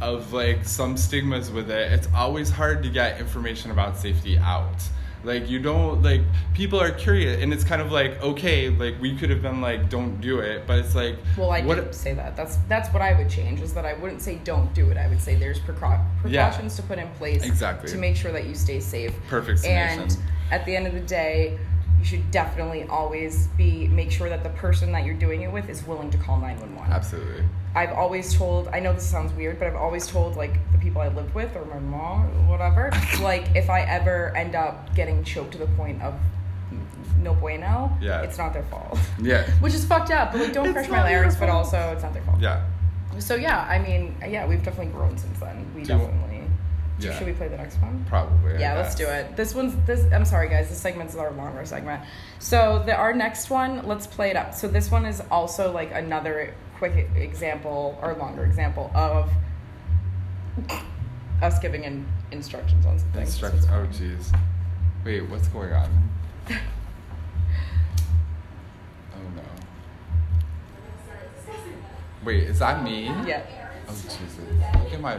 of 0.00 0.32
like 0.32 0.64
some 0.64 0.96
stigmas 0.96 1.50
with 1.50 1.70
it, 1.70 1.92
it's 1.92 2.08
always 2.14 2.50
hard 2.50 2.82
to 2.82 2.90
get 2.90 3.20
information 3.20 3.70
about 3.70 3.96
safety 3.96 4.38
out. 4.38 4.82
Like 5.24 5.48
you 5.50 5.58
don't 5.58 6.02
like 6.02 6.20
people 6.54 6.80
are 6.80 6.90
curious 6.90 7.42
and 7.42 7.52
it's 7.52 7.64
kind 7.64 7.82
of 7.82 7.90
like 7.90 8.22
okay, 8.22 8.70
like 8.70 8.94
we 9.00 9.16
could 9.16 9.30
have 9.30 9.42
been 9.42 9.60
like 9.60 9.90
don't 9.90 10.20
do 10.20 10.38
it, 10.38 10.66
but 10.66 10.78
it's 10.78 10.94
like 10.94 11.16
well 11.36 11.50
i 11.50 11.60
didn't 11.60 11.92
say 11.94 12.14
that 12.14 12.36
that's 12.36 12.56
that's 12.68 12.88
what 12.92 13.02
i 13.02 13.12
would 13.18 13.28
change 13.28 13.60
is 13.60 13.74
that 13.74 13.84
i 13.84 13.94
wouldn't 13.94 14.22
say 14.22 14.36
don't 14.44 14.72
do 14.74 14.90
it 14.90 14.96
i 14.96 15.06
would 15.08 15.20
say 15.20 15.34
there's 15.34 15.58
precau- 15.60 16.00
Yeah. 16.26 16.46
precautions 16.48 16.76
to 16.76 16.82
put 16.82 16.98
in 16.98 17.08
place 17.12 17.44
Exactly. 17.44 17.90
to 17.90 17.98
make 17.98 18.16
sure 18.16 18.32
that 18.32 18.46
you 18.46 18.54
stay 18.54 18.80
safe 18.80 19.12
Perfect 19.28 19.64
and 19.64 20.16
at 20.50 20.64
the 20.66 20.74
end 20.76 20.86
of 20.86 20.94
the 20.94 21.00
day 21.00 21.58
you 21.98 22.04
should 22.04 22.30
definitely 22.30 22.84
always 22.84 23.48
be 23.56 23.88
make 23.88 24.10
sure 24.10 24.28
that 24.28 24.42
the 24.42 24.50
person 24.50 24.92
that 24.92 25.04
you're 25.04 25.14
doing 25.16 25.42
it 25.42 25.50
with 25.52 25.68
is 25.68 25.84
willing 25.86 26.10
to 26.10 26.18
call 26.18 26.36
911 26.38 26.92
Absolutely. 26.92 27.44
I've 27.74 27.92
always 27.92 28.34
told, 28.34 28.68
I 28.68 28.80
know 28.80 28.92
this 28.92 29.06
sounds 29.08 29.32
weird, 29.32 29.58
but 29.58 29.68
I've 29.68 29.76
always 29.76 30.06
told 30.06 30.36
like 30.36 30.52
the 30.72 30.78
people 30.78 31.00
I 31.02 31.08
lived 31.08 31.34
with 31.34 31.54
or 31.56 31.64
my 31.66 31.78
mom 31.78 32.24
or 32.26 32.50
whatever, 32.50 32.90
like 33.20 33.44
if 33.54 33.68
I 33.70 33.82
ever 33.82 34.34
end 34.36 34.54
up 34.54 34.94
getting 34.94 35.22
choked 35.24 35.52
to 35.52 35.58
the 35.58 35.66
point 35.66 36.00
of 36.02 36.14
no 37.22 37.34
bueno, 37.34 37.90
Yeah. 38.00 38.22
it's 38.22 38.38
not 38.38 38.52
their 38.52 38.62
fault. 38.64 38.98
Yeah. 39.20 39.48
Which 39.60 39.74
is 39.74 39.84
fucked 39.84 40.10
up, 40.10 40.32
but 40.32 40.40
like 40.40 40.52
don't 40.52 40.66
It's 40.66 40.74
crush 40.74 40.88
my 40.88 41.02
larynx, 41.02 41.36
but 41.36 41.48
also 41.48 41.76
it's 41.92 42.02
not 42.02 42.12
their 42.14 42.22
fault. 42.22 42.40
Yeah. 42.40 42.64
So 43.18 43.34
yeah, 43.34 43.66
I 43.68 43.78
mean, 43.80 44.14
yeah, 44.26 44.46
we've 44.46 44.62
definitely 44.62 44.92
grown 44.92 45.18
since 45.18 45.38
then. 45.40 45.66
We 45.74 45.82
Do 45.82 45.88
definitely. 45.88 46.37
Yeah. 46.98 47.16
Should 47.16 47.26
we 47.28 47.32
play 47.32 47.48
the 47.48 47.56
next 47.56 47.76
one? 47.76 48.04
Probably. 48.08 48.54
I 48.54 48.58
Yeah, 48.58 48.74
let's 48.74 48.94
do 48.94 49.06
it. 49.06 49.36
This 49.36 49.54
one's 49.54 49.74
this. 49.86 50.10
I'm 50.12 50.24
sorry, 50.24 50.48
guys. 50.48 50.68
This 50.68 50.78
segment's 50.78 51.14
our 51.14 51.30
longer 51.32 51.64
segment. 51.64 52.02
So 52.38 52.82
the 52.84 52.94
our 52.94 53.12
next 53.12 53.50
one, 53.50 53.86
let's 53.86 54.06
play 54.06 54.30
it 54.30 54.36
up. 54.36 54.54
So 54.54 54.66
this 54.68 54.90
one 54.90 55.06
is 55.06 55.22
also 55.30 55.70
like 55.72 55.92
another 55.92 56.54
quick 56.76 57.08
example 57.16 57.98
or 58.02 58.14
longer 58.14 58.44
example 58.44 58.90
of 58.94 59.30
us 61.42 61.58
giving 61.58 61.84
in 61.84 62.06
instructions 62.30 62.84
on 62.86 62.98
something. 62.98 63.22
Instruct. 63.22 63.56
Oh, 63.70 63.86
jeez. 63.92 64.36
Wait, 65.04 65.22
what's 65.28 65.48
going 65.48 65.72
on? 65.72 66.10
oh 66.50 66.56
no. 69.36 69.42
Wait, 72.24 72.44
is 72.44 72.58
that 72.58 72.82
me? 72.82 73.04
Yeah. 73.04 73.42
Oh 73.88 73.94
Jesus! 74.02 74.38
Look 74.82 74.92
at 74.92 75.00
my. 75.00 75.18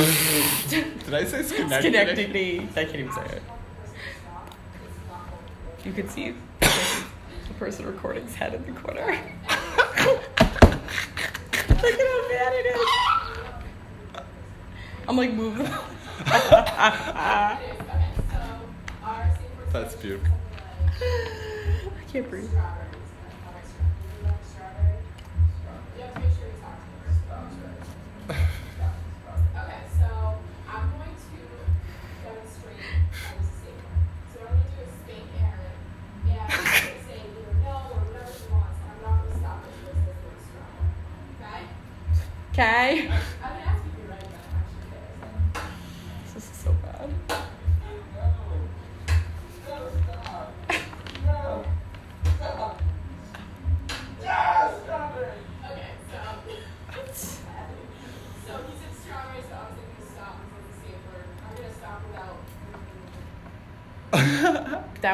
Did 0.00 1.14
I 1.14 1.24
say 1.24 1.42
Schenectady? 1.42 1.90
Schenectady. 1.90 2.68
I 2.76 2.84
can't 2.84 2.96
even 2.96 3.12
say 3.12 3.24
it. 3.24 3.42
You 5.84 5.92
could 5.92 6.10
see 6.10 6.34
the 6.60 7.54
person 7.58 7.86
recording's 7.86 8.34
head 8.34 8.54
in 8.54 8.64
the 8.64 8.72
corner. 8.80 9.00
Look 9.06 9.18
at 11.84 12.00
how 12.00 12.28
bad 12.28 12.52
it 12.54 12.66
is. 12.66 12.88
I'm 15.08 15.16
like, 15.16 15.32
move 15.32 15.58
That's 19.72 19.94
beautiful. 19.96 20.34
I 21.00 22.12
can't 22.12 22.28
breathe. 22.28 22.50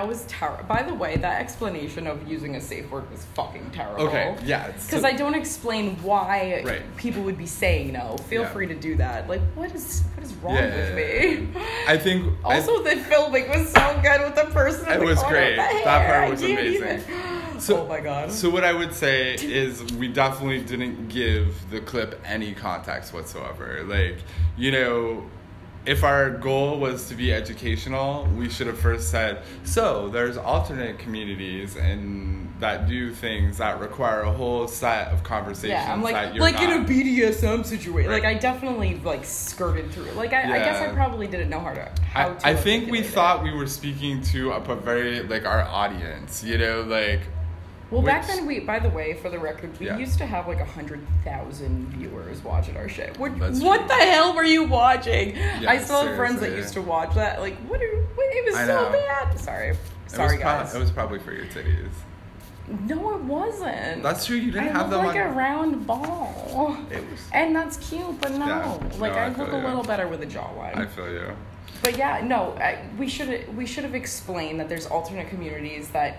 That 0.07 0.13
was 0.13 0.25
terrible. 0.27 0.63
By 0.67 0.85
the 0.85 0.95
way, 0.95 1.17
that 1.17 1.41
explanation 1.41 2.07
of 2.07 2.29
using 2.29 2.55
a 2.55 2.61
safe 2.61 2.89
word 2.93 3.11
was 3.11 3.25
fucking 3.35 3.71
terrible. 3.73 4.05
Okay, 4.07 4.37
yeah. 4.45 4.71
Because 4.71 5.03
I 5.03 5.11
don't 5.11 5.35
explain 5.35 5.97
why 6.01 6.63
Right. 6.65 6.97
people 6.97 7.23
would 7.25 7.37
be 7.37 7.47
saying 7.47 7.93
no. 7.93 8.17
Feel 8.29 8.43
Yeah. 8.43 8.49
free 8.51 8.69
to 8.69 8.75
do 8.77 8.95
that. 8.99 9.29
Like, 9.29 9.41
what 9.57 9.75
is 9.75 10.05
what 10.15 10.25
is 10.25 10.33
wrong 10.35 10.55
Yeah, 10.55 10.77
with 10.77 10.91
yeah, 10.91 11.41
me? 11.41 11.49
I 11.89 11.97
think 11.99 12.33
I- 12.45 12.55
Also, 12.55 12.85
the 12.85 12.95
filming 12.97 13.49
was 13.49 13.69
so 13.73 14.01
good 14.01 14.21
with 14.21 14.37
the 14.37 14.45
person. 14.53 14.89
It 14.93 15.01
the 15.01 15.07
was 15.07 15.21
great. 15.25 15.57
That 15.57 16.07
part 16.07 16.31
was 16.31 16.43
amazing. 16.43 17.01
So- 17.59 17.81
oh 17.85 17.89
my 17.89 17.99
god. 18.01 18.31
So 18.31 18.49
what 18.51 18.63
I 18.65 18.73
would 18.75 18.95
say 18.95 19.35
is 19.35 19.83
we 19.95 20.07
definitely 20.09 20.61
didn't 20.61 21.09
give 21.09 21.69
the 21.71 21.81
clip 21.81 22.21
any 22.25 22.53
context 22.55 23.13
whatsoever. 23.13 23.83
Like, 23.85 24.19
you 24.59 24.71
know, 24.71 25.25
if 25.87 26.03
our 26.03 26.31
goal 26.31 26.79
was 26.79 27.09
to 27.09 27.15
be 27.15 27.33
educational, 27.33 28.27
we 28.37 28.51
should 28.51 28.67
have 28.67 28.79
first 28.79 29.11
said, 29.11 29.43
so 29.65 30.09
there's 30.09 30.37
alternate 30.37 30.99
communities 30.99 31.77
and 31.77 32.53
that 32.59 32.89
do 32.89 33.13
things 33.13 33.59
that 33.59 33.79
require 33.81 34.23
a 34.23 34.33
whole 34.33 34.67
set 34.67 35.09
of 35.09 35.23
conversations 35.23 35.73
yeah, 35.73 35.93
I'm 35.93 36.01
that 36.03 36.13
like 36.13 36.35
you're 36.35 36.43
like 36.43 36.61
in 36.61 36.71
a 36.71 36.85
BDSM 36.85 37.67
situation. 37.67 38.11
Like 38.11 38.25
I 38.25 38.35
definitely 38.35 38.99
like 39.05 39.25
skirted 39.25 39.91
through. 39.91 40.11
Like 40.13 40.33
I, 40.33 40.43
I 40.43 40.59
guess 40.59 40.81
I 40.81 40.93
probably 40.93 41.27
didn't 41.27 41.51
know 41.51 41.61
how 41.61 41.75
to. 41.75 41.91
How 42.03 42.31
I, 42.31 42.35
to 42.35 42.47
I 42.49 42.57
think 42.57 42.91
we 42.91 43.01
it. 43.01 43.07
thought 43.07 43.43
we 43.43 43.53
were 43.53 43.67
speaking 43.67 44.23
to 44.23 44.53
a, 44.53 44.61
a 44.61 44.77
very 44.77 45.23
like 45.23 45.45
our 45.45 45.63
audience, 45.63 46.43
you 46.43 46.57
know, 46.57 46.83
like 46.83 47.21
Well, 47.91 48.03
back 48.03 48.27
then, 48.27 48.47
we, 48.47 48.59
by 48.61 48.81
the 48.81 48.89
way, 48.91 49.15
for 49.15 49.31
the 49.31 49.39
record, 49.39 49.79
we 49.79 49.87
Yeah. 49.87 49.97
used 49.97 50.19
to 50.19 50.27
have 50.27 50.49
like 50.49 50.59
a 50.59 50.65
hundred 50.65 51.07
thousand 51.23 51.87
viewers 51.91 52.43
watching 52.43 52.77
our 52.77 52.89
shit. 52.89 53.17
What, 53.19 53.33
what 53.39 53.87
the 53.87 53.95
hell 53.95 54.35
were 54.35 54.43
you 54.45 54.65
watching? 54.65 55.37
Yeah, 55.37 55.67
I 55.71 55.79
still 55.79 56.05
have 56.05 56.17
friends 56.17 56.41
that 56.41 56.47
seriously. 56.47 56.63
used 56.63 56.75
to 56.75 56.83
watch 56.83 57.15
that. 57.15 57.41
Like, 57.41 57.57
what? 57.69 57.81
Are, 57.81 57.97
what 58.15 58.27
it 58.35 58.45
was 58.45 58.57
I 58.57 58.67
so 58.67 58.83
know. 58.83 58.91
bad. 58.93 59.39
Sorry, 59.39 59.69
it 59.69 59.77
sorry, 60.09 60.37
was 60.37 60.43
pro- 60.43 60.51
guys. 60.53 60.75
it 60.75 60.79
was 60.81 60.91
probably 60.91 61.21
for 61.21 61.33
your 61.33 61.45
titties. 61.47 61.89
no, 62.89 63.15
it 63.15 63.23
wasn't. 63.23 64.03
That's 64.03 64.27
true. 64.27 64.37
You 64.37 64.51
didn't 64.51 64.71
I 64.71 64.73
have 64.81 64.91
them 64.91 65.07
like 65.07 65.15
on. 65.15 65.23
a 65.23 65.31
round 65.33 65.87
ball, 65.87 66.77
It 66.91 67.09
was. 67.09 67.21
and 67.33 67.55
that's 67.55 67.77
cute, 67.89 68.21
but 68.21 68.33
no, 68.33 68.47
Yeah, 68.47 68.73
like 68.99 69.13
no, 69.13 69.19
I, 69.19 69.25
I 69.27 69.29
look 69.29 69.53
a 69.53 69.57
little 69.57 69.85
better 69.85 70.09
with 70.09 70.23
a 70.23 70.27
jawline. 70.27 70.77
I 70.77 70.87
feel 70.87 71.09
you. 71.09 71.37
But 71.85 71.97
yeah, 71.97 72.21
no, 72.25 72.57
I, 72.59 72.85
we 72.99 73.07
should 73.07 73.57
we 73.57 73.65
should 73.67 73.85
have 73.85 73.95
explained 73.95 74.59
that 74.59 74.69
there's 74.69 74.87
alternate 74.87 75.29
communities 75.29 75.89
that 75.91 76.19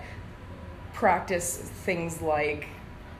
practice 0.98 1.56
things 1.84 2.20
like 2.20 2.66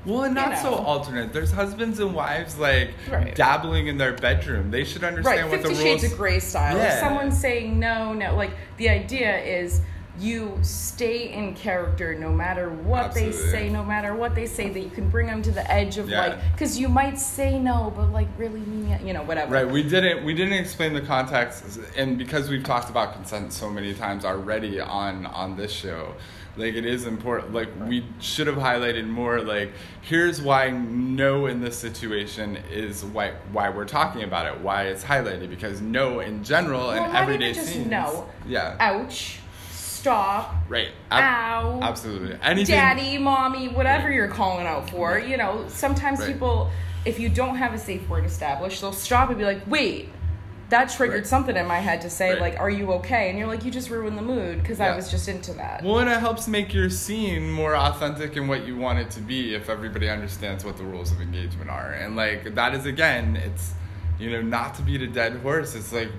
Well, 0.05 0.24
and 0.24 0.35
You 0.37 0.43
not 0.43 0.59
so 0.59 0.74
alternate. 0.74 1.33
There's 1.33 1.53
husbands 1.53 2.01
and 2.01 2.12
wives 2.12 2.59
like 2.59 2.91
Right. 3.09 3.35
dabbling 3.37 3.87
in 3.87 3.99
their 3.99 4.14
bedroom. 4.14 4.70
They 4.72 4.83
should 4.85 5.05
understand 5.05 5.43
right 5.43 5.51
what 5.51 5.61
Fifty 5.61 5.74
the 5.76 5.85
rules. 5.85 6.01
Shades 6.01 6.12
of 6.12 6.18
Grey 6.18 6.41
style. 6.41 6.76
If 6.81 6.95
someone's 6.99 7.39
saying 7.39 7.79
no, 7.79 8.12
no, 8.14 8.35
like 8.35 8.51
the 8.79 8.89
idea 8.89 9.39
is 9.39 9.81
you 10.18 10.59
stay 10.62 11.33
in 11.33 11.55
character 11.55 12.12
no 12.16 12.31
matter 12.33 12.68
what 12.70 13.14
they 13.14 13.31
say, 13.31 13.68
no 13.68 13.85
matter 13.85 14.12
what 14.16 14.35
they 14.35 14.47
say. 14.47 14.68
That 14.68 14.81
you 14.81 14.91
can 14.91 15.09
bring 15.09 15.29
them 15.29 15.43
to 15.43 15.53
the 15.53 15.70
edge 15.70 15.97
of 15.99 16.09
Yeah. 16.09 16.20
like 16.20 16.53
because 16.53 16.76
you 16.81 16.89
might 16.89 17.18
say 17.20 17.59
no, 17.61 17.93
but 17.95 18.12
like 18.12 18.26
really 18.37 18.59
mean 18.61 18.99
you 19.07 19.12
know, 19.12 19.22
whatever. 19.22 19.55
Right, 19.55 19.68
we 19.70 19.85
didn't 19.85 20.24
we 20.24 20.35
didn't 20.35 20.55
explain 20.59 20.93
the 20.95 21.03
context, 21.03 21.79
and 21.97 22.18
because 22.18 22.49
we've 22.49 22.64
talked 22.64 22.91
about 22.91 23.12
consent 23.14 23.53
so 23.53 23.70
many 23.70 23.95
times 23.95 24.24
already 24.24 24.81
on 24.81 25.26
on 25.26 25.57
this 25.57 25.70
show, 25.70 26.14
like 26.59 26.75
it 26.75 26.85
is 26.85 27.07
important. 27.07 27.55
Like 27.55 27.69
we 27.87 28.05
should 28.21 28.47
have 28.49 28.57
highlighted 28.57 29.07
more. 29.09 29.41
Like 29.41 29.73
here's 30.03 30.43
why 30.43 30.71
no 30.71 31.47
in 31.47 31.61
this 31.61 31.77
situation 31.79 32.59
is 32.71 33.05
why 33.05 33.33
why 33.53 33.71
we're 33.71 33.85
talking 33.87 34.23
about 34.25 34.47
it. 34.47 34.61
Why 34.61 34.85
it's 34.85 35.05
highlighted 35.05 35.49
because 35.49 35.81
no 35.81 36.21
in 36.21 36.45
general 36.45 36.89
Well, 36.89 37.05
and 37.05 37.17
everyday 37.17 37.53
just 37.53 37.71
scenes. 37.73 37.87
no. 37.87 38.29
Yeah. 38.47 38.77
Ouch! 38.81 39.39
Stop! 39.73 40.55
Right. 40.69 40.91
Ab- 41.11 41.65
Ow! 41.65 41.81
Absolutely. 41.83 42.37
Anything. 42.43 42.75
daddy, 42.77 43.19
mommy, 43.19 43.69
whatever 43.69 44.07
Right. 44.07 44.15
you're 44.15 44.29
calling 44.29 44.67
out 44.67 44.91
for. 44.91 45.11
Right. 45.13 45.27
You 45.29 45.37
know, 45.37 45.65
sometimes 45.69 46.21
Right. 46.21 46.33
people, 46.33 46.71
if 47.05 47.19
you 47.19 47.29
don't 47.29 47.57
have 47.57 47.75
a 47.75 47.79
safe 47.79 48.09
word 48.09 48.25
established, 48.25 48.81
they'll 48.81 48.93
stop 48.93 49.29
and 49.29 49.39
be 49.39 49.45
like, 49.45 49.61
wait, 49.67 50.09
that 50.71 50.91
triggered 50.91 51.16
Right. 51.21 51.27
something 51.27 51.57
in 51.57 51.66
my 51.66 51.79
head 51.79 52.03
to 52.03 52.11
say, 52.11 52.33
Right. 52.33 52.41
like, 52.41 52.61
are 52.61 52.69
you 52.69 52.93
okay? 52.95 53.31
And 53.31 53.39
you're 53.39 53.47
like, 53.49 53.64
you 53.64 53.71
just 53.71 53.89
ruined 53.89 54.19
the 54.19 54.23
mood 54.23 54.61
because 54.62 54.81
I 54.81 54.95
was 54.95 55.11
just 55.11 55.29
into 55.29 55.53
that. 55.55 55.83
Well, 55.83 55.99
and 55.99 56.11
it 56.11 56.21
helps 56.21 56.47
make 56.47 56.75
your 56.75 56.91
scene 56.91 57.51
more 57.51 57.75
authentic 57.75 58.37
in 58.37 58.49
what 58.49 58.66
you 58.66 58.77
want 58.77 58.99
it 58.99 59.11
to 59.12 59.21
be 59.21 59.55
if 59.55 59.71
everybody 59.71 60.11
understands 60.11 60.64
what 60.64 60.77
the 60.77 60.85
rules 60.85 61.11
of 61.11 61.21
engagement 61.21 61.71
are. 61.71 61.93
And, 61.93 62.16
like, 62.16 62.55
that 62.55 62.75
is, 62.75 62.85
again, 62.85 63.37
it's, 63.37 63.73
you 64.19 64.31
know, 64.31 64.43
not 64.43 64.75
to 64.75 64.83
beat 64.83 65.01
a 65.01 65.07
dead 65.07 65.37
horse. 65.43 65.75
It's 65.75 65.93
like, 65.93 66.11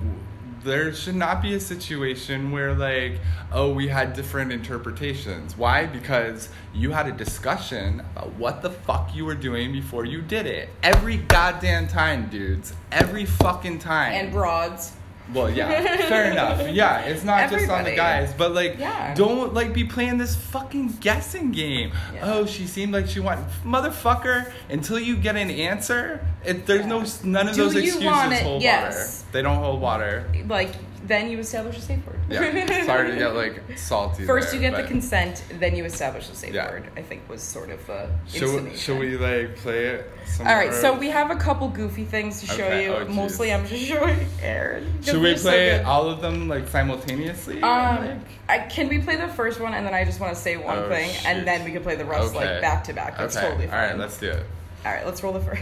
there 0.63 0.93
should 0.93 1.15
not 1.15 1.41
be 1.41 1.53
a 1.53 1.59
situation 1.59 2.51
where, 2.51 2.73
like, 2.73 3.19
oh, 3.51 3.73
we 3.73 3.87
had 3.87 4.13
different 4.13 4.51
interpretations. 4.51 5.57
Why? 5.57 5.85
Because 5.85 6.49
you 6.73 6.91
had 6.91 7.07
a 7.07 7.11
discussion 7.11 8.01
about 8.15 8.33
what 8.33 8.61
the 8.61 8.69
fuck 8.69 9.15
you 9.15 9.25
were 9.25 9.35
doing 9.35 9.71
before 9.71 10.05
you 10.05 10.21
did 10.21 10.45
it. 10.45 10.69
Every 10.83 11.17
goddamn 11.17 11.87
time, 11.87 12.29
dudes. 12.29 12.73
Every 12.91 13.25
fucking 13.25 13.79
time. 13.79 14.13
and 14.13 14.31
broads. 14.31 14.93
Well, 15.33 15.49
yeah, 15.49 15.97
fair 16.09 16.31
enough. 16.31 16.69
Yeah, 16.69 17.01
it's 17.01 17.23
not 17.23 17.49
just 17.51 17.69
on 17.69 17.83
the 17.83 17.95
guys, 17.95 18.33
but 18.33 18.53
like, 18.53 18.77
Yeah. 18.79 19.13
don't 19.15 19.53
like 19.53 19.73
be 19.73 19.83
playing 19.83 20.17
this 20.17 20.35
fucking 20.35 20.97
guessing 21.01 21.51
game. 21.51 21.91
Yeah. 22.13 22.19
Oh, 22.23 22.45
she 22.45 22.65
seemed 22.65 22.93
like 22.93 23.07
she 23.07 23.19
wanted 23.19 23.45
motherfucker. 23.63 24.51
Until 24.69 24.99
you 24.99 25.15
get 25.17 25.35
an 25.35 25.49
answer, 25.51 26.25
it, 26.45 26.65
there's 26.65 26.85
no 26.85 27.03
none 27.23 27.47
of 27.47 27.55
Do 27.55 27.63
those 27.63 27.75
excuses 27.75 28.03
hold 28.41 28.61
Yes. 28.63 28.93
water. 29.23 29.31
They 29.33 29.41
don't 29.41 29.57
hold 29.57 29.81
water. 29.81 30.25
Like, 30.47 30.71
then 31.05 31.29
you 31.29 31.39
establish 31.39 31.77
a 31.77 31.81
safe 31.81 32.05
word. 32.05 32.19
Yeah, 32.29 32.85
sorry 32.85 33.11
to 33.11 33.17
get 33.17 33.35
like 33.35 33.61
salty. 33.77 34.25
First, 34.25 34.51
there, 34.51 34.61
you 34.61 34.69
get 34.69 34.75
the 34.79 34.87
consent, 34.87 35.43
then 35.59 35.75
you 35.75 35.85
establish 35.85 36.29
a 36.29 36.35
safe 36.35 36.53
Yeah. 36.53 36.69
word. 36.69 36.89
I 36.97 37.01
think 37.01 37.27
was 37.29 37.41
sort 37.41 37.69
of 37.69 37.85
the 37.87 38.09
Should, 38.27 38.63
we- 38.65 38.75
should 38.75 38.99
we 38.99 39.17
like 39.17 39.55
play 39.57 39.85
it? 39.87 40.11
Some 40.25 40.45
All 40.47 40.55
right, 40.55 40.73
so 40.73 40.93
we 40.97 41.09
have 41.09 41.31
a 41.31 41.35
couple 41.35 41.69
goofy 41.69 42.05
things 42.05 42.39
to 42.41 42.45
show 42.47 42.63
Okay, 42.65 42.83
you. 42.85 42.93
oh. 42.93 43.05
Mostly, 43.05 43.51
I'm 43.53 43.65
just 43.65 43.83
showing 43.85 44.17
Aaron. 44.41 44.93
'cause 44.97 45.05
Should 45.05 45.15
we 45.15 45.29
they're 45.29 45.37
so 45.37 45.49
play 45.49 45.69
good. 45.77 45.85
all 45.85 46.09
of 46.09 46.21
them 46.21 46.47
like 46.47 46.67
simultaneously? 46.67 47.61
Um, 47.63 48.05
Like- 48.05 48.17
I, 48.47 48.59
can 48.67 48.89
we 48.89 48.99
play 48.99 49.15
the 49.15 49.27
first 49.29 49.59
one 49.59 49.73
and 49.73 49.85
then 49.85 49.93
I 49.93 50.03
just 50.05 50.19
want 50.19 50.33
to 50.35 50.39
say 50.39 50.57
one 50.57 50.77
Oh, 50.77 50.89
thing 50.89 51.09
shoot. 51.11 51.25
and 51.27 51.47
then 51.47 51.63
we 51.63 51.71
can 51.71 51.81
play 51.83 51.95
the 51.95 52.05
rest 52.05 52.35
Okay. 52.35 52.53
like 52.53 52.61
back 52.61 52.83
to 52.85 52.93
back. 52.93 53.17
That's 53.17 53.35
okay. 53.37 53.45
totally 53.47 53.67
fine. 53.67 53.75
All 53.79 53.85
right, 53.87 53.97
let's 53.97 54.17
do 54.17 54.29
it. 54.31 54.45
All 54.85 54.91
right, 54.91 55.05
let's 55.05 55.21
roll 55.23 55.33
the 55.33 55.39
first. 55.41 55.61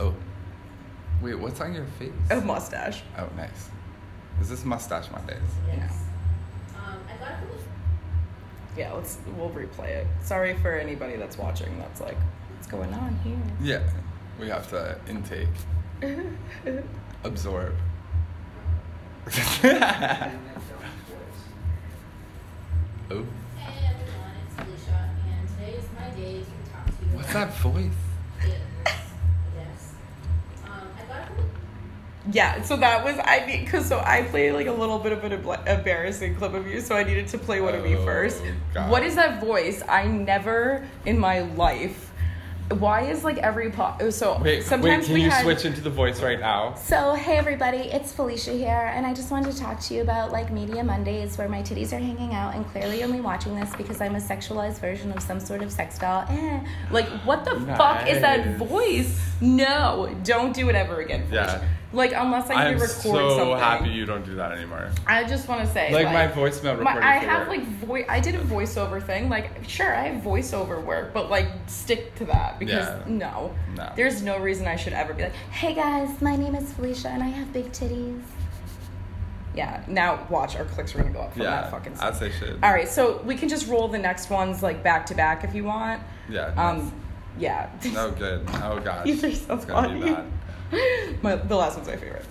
Oh, 0.00 0.14
wait, 1.20 1.34
what's 1.38 1.60
on 1.60 1.74
your 1.74 1.84
face? 1.98 2.10
A 2.30 2.40
mustache. 2.40 3.02
Oh, 3.18 3.28
nice. 3.36 3.68
Is 4.42 4.48
this 4.48 4.64
mustache 4.64 5.08
Mondays? 5.12 5.38
Yes. 5.68 5.94
Um, 6.74 6.98
I 7.08 7.14
got 7.24 7.34
Yeah, 8.76 8.92
let's 8.92 9.18
we'll 9.36 9.50
replay 9.50 9.90
it. 9.90 10.08
Sorry 10.20 10.56
for 10.56 10.72
anybody 10.72 11.14
that's 11.14 11.38
watching. 11.38 11.78
That's 11.78 12.00
like, 12.00 12.16
what's 12.56 12.66
going 12.66 12.92
on 12.92 13.14
here? 13.22 13.38
Yeah, 13.62 13.84
we 14.40 14.48
have 14.48 14.68
to 14.70 14.98
intake, 15.08 15.46
absorb. 17.24 17.76
oh, 19.28 19.30
Hey 19.30 19.38
everyone, 23.86 24.34
it's 24.42 24.58
Alicia, 24.58 25.10
and 25.24 25.48
today 25.50 25.74
is 25.78 25.86
my 25.96 26.10
day 26.16 26.40
to 26.40 26.46
talk 26.72 26.86
to 26.86 26.92
you 27.04 27.10
what's 27.16 27.30
about 27.30 27.50
that 27.50 27.56
voice? 27.58 28.11
Yeah, 32.30 32.62
so 32.62 32.76
that 32.76 33.04
was 33.04 33.16
I 33.24 33.44
mean, 33.46 33.66
cause 33.66 33.86
so 33.86 33.98
I 33.98 34.22
played 34.22 34.52
like 34.52 34.68
a 34.68 34.72
little 34.72 34.98
bit 34.98 35.12
of 35.12 35.24
an 35.24 35.32
embarrassing 35.66 36.36
clip 36.36 36.54
of 36.54 36.66
you, 36.66 36.80
so 36.80 36.94
I 36.94 37.02
needed 37.02 37.26
to 37.28 37.38
play 37.38 37.60
one 37.60 37.74
of 37.74 37.84
you 37.86 37.98
Oh, 37.98 38.04
first. 38.04 38.42
God. 38.74 38.90
What 38.90 39.02
is 39.02 39.16
that 39.16 39.40
voice? 39.40 39.82
I 39.88 40.06
never 40.06 40.86
in 41.04 41.18
my 41.18 41.40
life. 41.40 42.10
Why 42.78 43.02
is 43.02 43.22
like 43.24 43.36
every 43.38 43.70
po- 43.70 44.08
so 44.10 44.34
Wait, 44.34 44.42
wait, 44.42 44.62
sometimes 44.62 45.04
can 45.06 45.14
we 45.14 45.22
you 45.24 45.30
had, 45.30 45.42
switch 45.42 45.64
into 45.66 45.82
the 45.82 45.90
voice 45.90 46.22
right 46.22 46.40
now? 46.40 46.74
So, 46.76 47.12
hey 47.14 47.36
everybody, 47.36 47.78
it's 47.78 48.12
Felicia 48.12 48.52
here, 48.52 48.92
and 48.94 49.04
I 49.04 49.12
just 49.12 49.30
wanted 49.30 49.52
to 49.52 49.58
talk 49.58 49.78
to 49.80 49.94
you 49.94 50.00
about 50.00 50.32
like 50.32 50.50
Media 50.50 50.82
Mondays 50.82 51.36
where 51.36 51.48
my 51.48 51.60
titties 51.60 51.92
are 51.92 51.98
hanging 51.98 52.32
out, 52.32 52.54
and 52.54 52.66
clearly 52.68 53.02
only 53.02 53.20
watching 53.20 53.56
this 53.56 53.70
because 53.76 54.00
I'm 54.00 54.14
a 54.14 54.20
sexualized 54.20 54.78
version 54.78 55.12
of 55.12 55.20
some 55.22 55.38
sort 55.40 55.60
of 55.62 55.70
sex 55.70 55.98
doll. 55.98 56.24
Eh. 56.30 56.60
Like, 56.90 57.08
what 57.26 57.44
the 57.44 57.60
fuck 57.76 58.08
is 58.08 58.20
that 58.22 58.56
voice? 58.56 59.20
No, 59.40 60.16
don't 60.22 60.54
do 60.54 60.68
it 60.70 60.74
ever 60.76 61.00
again. 61.00 61.26
Felicia. 61.26 61.60
Yeah. 61.62 61.68
Like, 61.92 62.12
unless 62.14 62.48
I 62.48 62.54
I'm 62.54 62.72
can 62.72 62.80
record 62.80 62.88
so 62.90 63.36
something. 63.36 63.58
happy 63.58 63.90
you 63.90 64.06
don't 64.06 64.24
do 64.24 64.34
that 64.36 64.52
anymore. 64.52 64.90
I 65.06 65.24
just 65.24 65.46
want 65.48 65.60
to 65.60 65.66
say, 65.72 65.92
Like 65.92 66.06
my 66.06 66.26
voicemail 66.28 66.80
my- 66.82 66.92
I 66.92 67.20
for 67.20 67.26
have 67.26 67.40
work. 67.40 67.48
like 67.58 67.66
voice. 67.66 68.06
I 68.08 68.18
did 68.20 68.34
a 68.34 68.38
voiceover 68.40 69.04
thing. 69.04 69.28
Like, 69.28 69.68
sure, 69.68 69.94
I 69.94 70.08
have 70.08 70.22
voiceover 70.22 70.82
work, 70.82 71.12
but 71.12 71.28
like, 71.30 71.48
stick 71.66 72.14
to 72.16 72.24
that 72.26 72.58
because 72.58 72.86
Yeah. 72.88 73.02
no, 73.06 73.54
No. 73.76 73.92
there's 73.94 74.22
no 74.22 74.38
reason 74.38 74.66
I 74.66 74.76
should 74.76 74.94
ever 74.94 75.12
be 75.12 75.24
like, 75.24 75.34
Hey 75.50 75.74
guys, 75.74 76.08
my 76.22 76.34
name 76.36 76.54
is 76.54 76.72
Felicia, 76.72 77.08
and 77.08 77.22
I 77.22 77.28
have 77.28 77.52
big 77.52 77.70
titties. 77.72 78.22
yeah. 79.54 79.82
Now 79.86 80.26
watch, 80.30 80.56
our 80.56 80.64
clicks 80.64 80.94
are 80.94 80.98
gonna 81.02 81.12
go 81.12 81.20
up 81.20 81.34
from 81.34 81.42
Yeah, 81.42 81.50
that 81.62 81.70
fucking. 81.70 81.94
as 82.00 82.18
they 82.20 82.30
should. 82.30 82.58
All 82.62 82.72
right, 82.72 82.88
so 82.88 83.20
we 83.24 83.34
can 83.34 83.48
just 83.50 83.68
roll 83.68 83.88
the 83.88 83.98
next 83.98 84.30
ones 84.30 84.62
like 84.62 84.82
back 84.82 85.04
to 85.06 85.14
back 85.14 85.44
if 85.44 85.54
you 85.54 85.64
want. 85.64 86.00
Yeah. 86.30 86.52
Um, 86.56 86.90
yeah. 87.38 87.68
No 87.92 88.10
good. 88.12 88.46
Oh 88.62 88.80
gosh. 88.84 89.04
These 89.04 89.24
are 89.24 89.32
so 89.32 89.54
it's 89.54 89.64
gonna 89.66 89.88
funny. 89.88 90.00
be 90.04 90.10
bad. 90.14 90.24
My, 91.22 91.36
the 91.36 91.54
last 91.56 91.76
one's 91.76 91.88
my 91.88 91.96
favorite. 91.96 92.24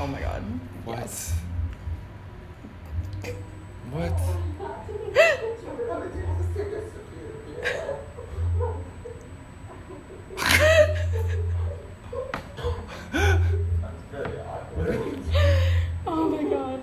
Oh 0.00 0.06
my 0.06 0.20
god. 0.20 0.42
What? 0.84 0.98
Yes. 0.98 1.32
What? 3.90 4.12
Oh 16.08 16.28
my 16.28 16.42
god. 16.44 16.82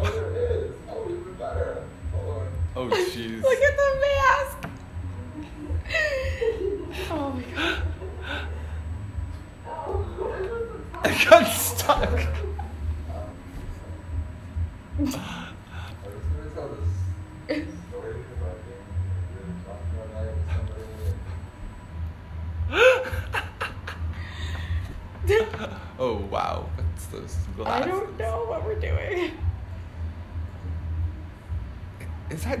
Oh, 0.00 0.10
there 0.10 0.32
is. 0.36 0.72
Oh, 0.88 1.04
even 1.08 1.34
better. 1.34 1.82
Oh 2.76 2.88
jeez. 2.88 3.42
Look 3.48 3.58
at 3.58 3.76
the 3.76 3.90
mask. 4.00 4.58
Oh 7.10 7.30
my 7.30 7.42
god. 7.54 7.82
I 11.04 11.24
got 11.24 11.46
stuck. 11.52 12.47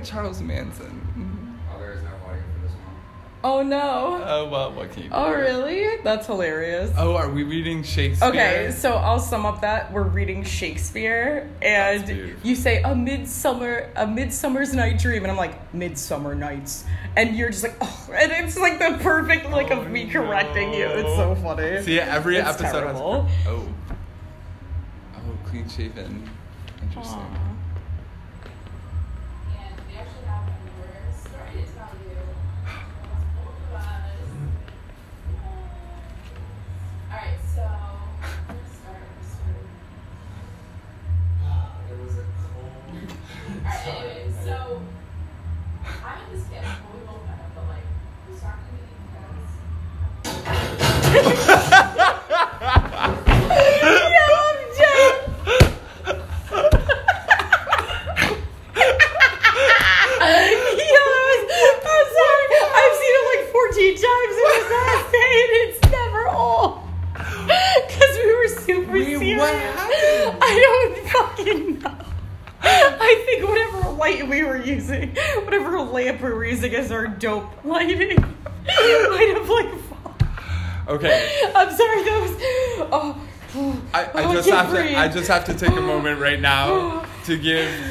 Is 0.00 0.08
that 0.08 0.14
Charles 0.14 0.40
Manson? 0.40 0.86
Mm-hmm. 0.86 1.54
Oh, 1.74 1.78
there 1.78 1.92
is 1.92 2.02
no 2.02 2.10
audio 2.26 2.42
for 2.54 2.60
this 2.62 2.72
one. 2.72 2.80
Oh 3.44 3.62
no. 3.62 4.22
Oh 4.24 4.48
well, 4.48 4.72
what 4.72 4.92
can 4.92 5.04
you 5.04 5.08
do? 5.08 5.14
Oh 5.14 5.32
really? 5.32 5.96
That's 6.02 6.26
hilarious. 6.26 6.92
Oh, 6.96 7.16
are 7.16 7.30
we 7.30 7.42
reading 7.42 7.82
Shakespeare? 7.82 8.28
Okay, 8.28 8.70
so 8.76 8.94
I'll 8.94 9.20
sum 9.20 9.46
up 9.46 9.60
that 9.62 9.92
we're 9.92 10.02
reading 10.02 10.44
Shakespeare, 10.44 11.50
and 11.62 12.36
you 12.42 12.54
say 12.54 12.82
a 12.82 12.94
midsummer, 12.94 13.90
a 13.96 14.06
midsummer's 14.06 14.74
night 14.74 14.98
dream, 14.98 15.22
and 15.24 15.30
I'm 15.30 15.36
like 15.36 15.72
midsummer 15.74 16.34
nights, 16.34 16.84
and 17.16 17.36
you're 17.36 17.50
just 17.50 17.62
like, 17.64 17.76
oh, 17.80 18.10
and 18.12 18.30
it's 18.32 18.58
like 18.58 18.78
the 18.78 18.98
perfect 19.02 19.50
like 19.50 19.70
of 19.70 19.88
me 19.90 20.06
oh, 20.08 20.12
correcting 20.12 20.72
you. 20.72 20.86
It's 20.86 21.16
so 21.16 21.34
funny. 21.36 21.82
See, 21.82 21.98
every 22.00 22.36
It's 22.36 22.48
episode 22.48 22.80
terrible. 22.80 23.22
has. 23.22 23.46
Oh. 23.48 23.68
Oh, 25.14 25.38
clean 25.46 25.68
shaven. 25.68 26.28
Interesting. 26.82 27.18
Aw. 27.18 27.47
I 84.98 85.06
just 85.06 85.28
have 85.28 85.44
to 85.44 85.54
take 85.54 85.76
a 85.76 85.80
moment 85.80 86.20
right 86.20 86.40
now 86.40 87.06
to 87.24 87.36
give 87.36 87.70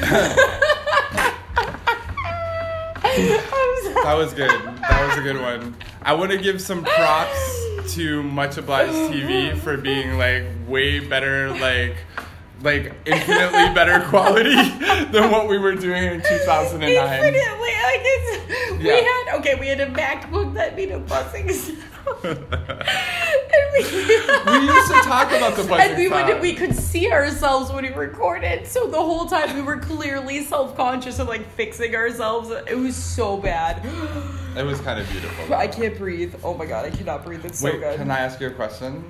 that 4.02 4.14
was 4.14 4.34
good. 4.34 4.50
That 4.50 5.06
was 5.08 5.18
a 5.18 5.22
good 5.22 5.40
one. 5.40 5.74
I 6.02 6.12
want 6.12 6.30
to 6.32 6.38
give 6.38 6.60
some 6.60 6.84
props 6.84 7.64
to 7.94 8.22
Much 8.22 8.58
Obliged 8.58 8.92
TV 8.92 9.56
for 9.56 9.78
being 9.78 10.18
like 10.18 10.44
way 10.66 11.00
better, 11.00 11.50
like 11.50 11.96
like 12.62 12.92
infinitely 13.06 13.72
better 13.74 14.00
quality 14.08 14.54
than 15.10 15.30
what 15.30 15.48
we 15.48 15.56
were 15.58 15.74
doing 15.74 16.04
in 16.04 16.20
2009. 16.20 16.80
Infinitely, 16.90 17.38
like 17.38 18.02
it's, 18.04 18.78
we 18.78 18.88
had 18.88 19.38
okay, 19.38 19.54
we 19.58 19.68
had 19.68 19.80
a 19.80 19.86
MacBook 19.86 20.54
that 20.54 20.76
needed 20.76 21.06
buzzing 21.06 21.50
sound. 21.50 21.78
we, 22.22 22.32
We 23.82 24.58
used 24.66 24.88
to 24.90 24.97
talk 25.08 25.28
about 25.32 25.56
the 25.56 25.64
buzzing 25.64 25.90
and 25.90 25.98
we 25.98 26.08
would 26.08 26.40
we 26.40 26.54
could 26.54 26.74
see 26.74 27.10
ourselves 27.10 27.72
when 27.72 27.84
we 27.84 27.90
recorded, 27.90 28.66
so 28.66 28.86
the 28.86 28.96
whole 28.96 29.26
time 29.26 29.54
we 29.54 29.62
were 29.62 29.78
clearly 29.78 30.44
self 30.44 30.76
conscious 30.76 31.18
of 31.18 31.28
like 31.28 31.48
fixing 31.52 31.94
ourselves. 31.94 32.50
It 32.68 32.76
was 32.78 32.96
so 32.96 33.36
bad. 33.36 33.84
It 34.56 34.64
was 34.64 34.80
kind 34.80 35.00
of 35.00 35.08
beautiful. 35.10 35.54
I 35.54 35.68
can't 35.68 35.96
breathe. 35.96 36.34
Oh 36.42 36.54
my 36.54 36.66
god, 36.66 36.84
I 36.84 36.90
cannot 36.90 37.24
breathe. 37.24 37.44
It's 37.44 37.60
so 37.60 37.66
Wait, 37.66 37.80
good. 37.80 37.96
can 37.96 38.10
I 38.10 38.18
ask 38.18 38.40
you 38.40 38.48
a 38.48 38.50
question? 38.50 39.04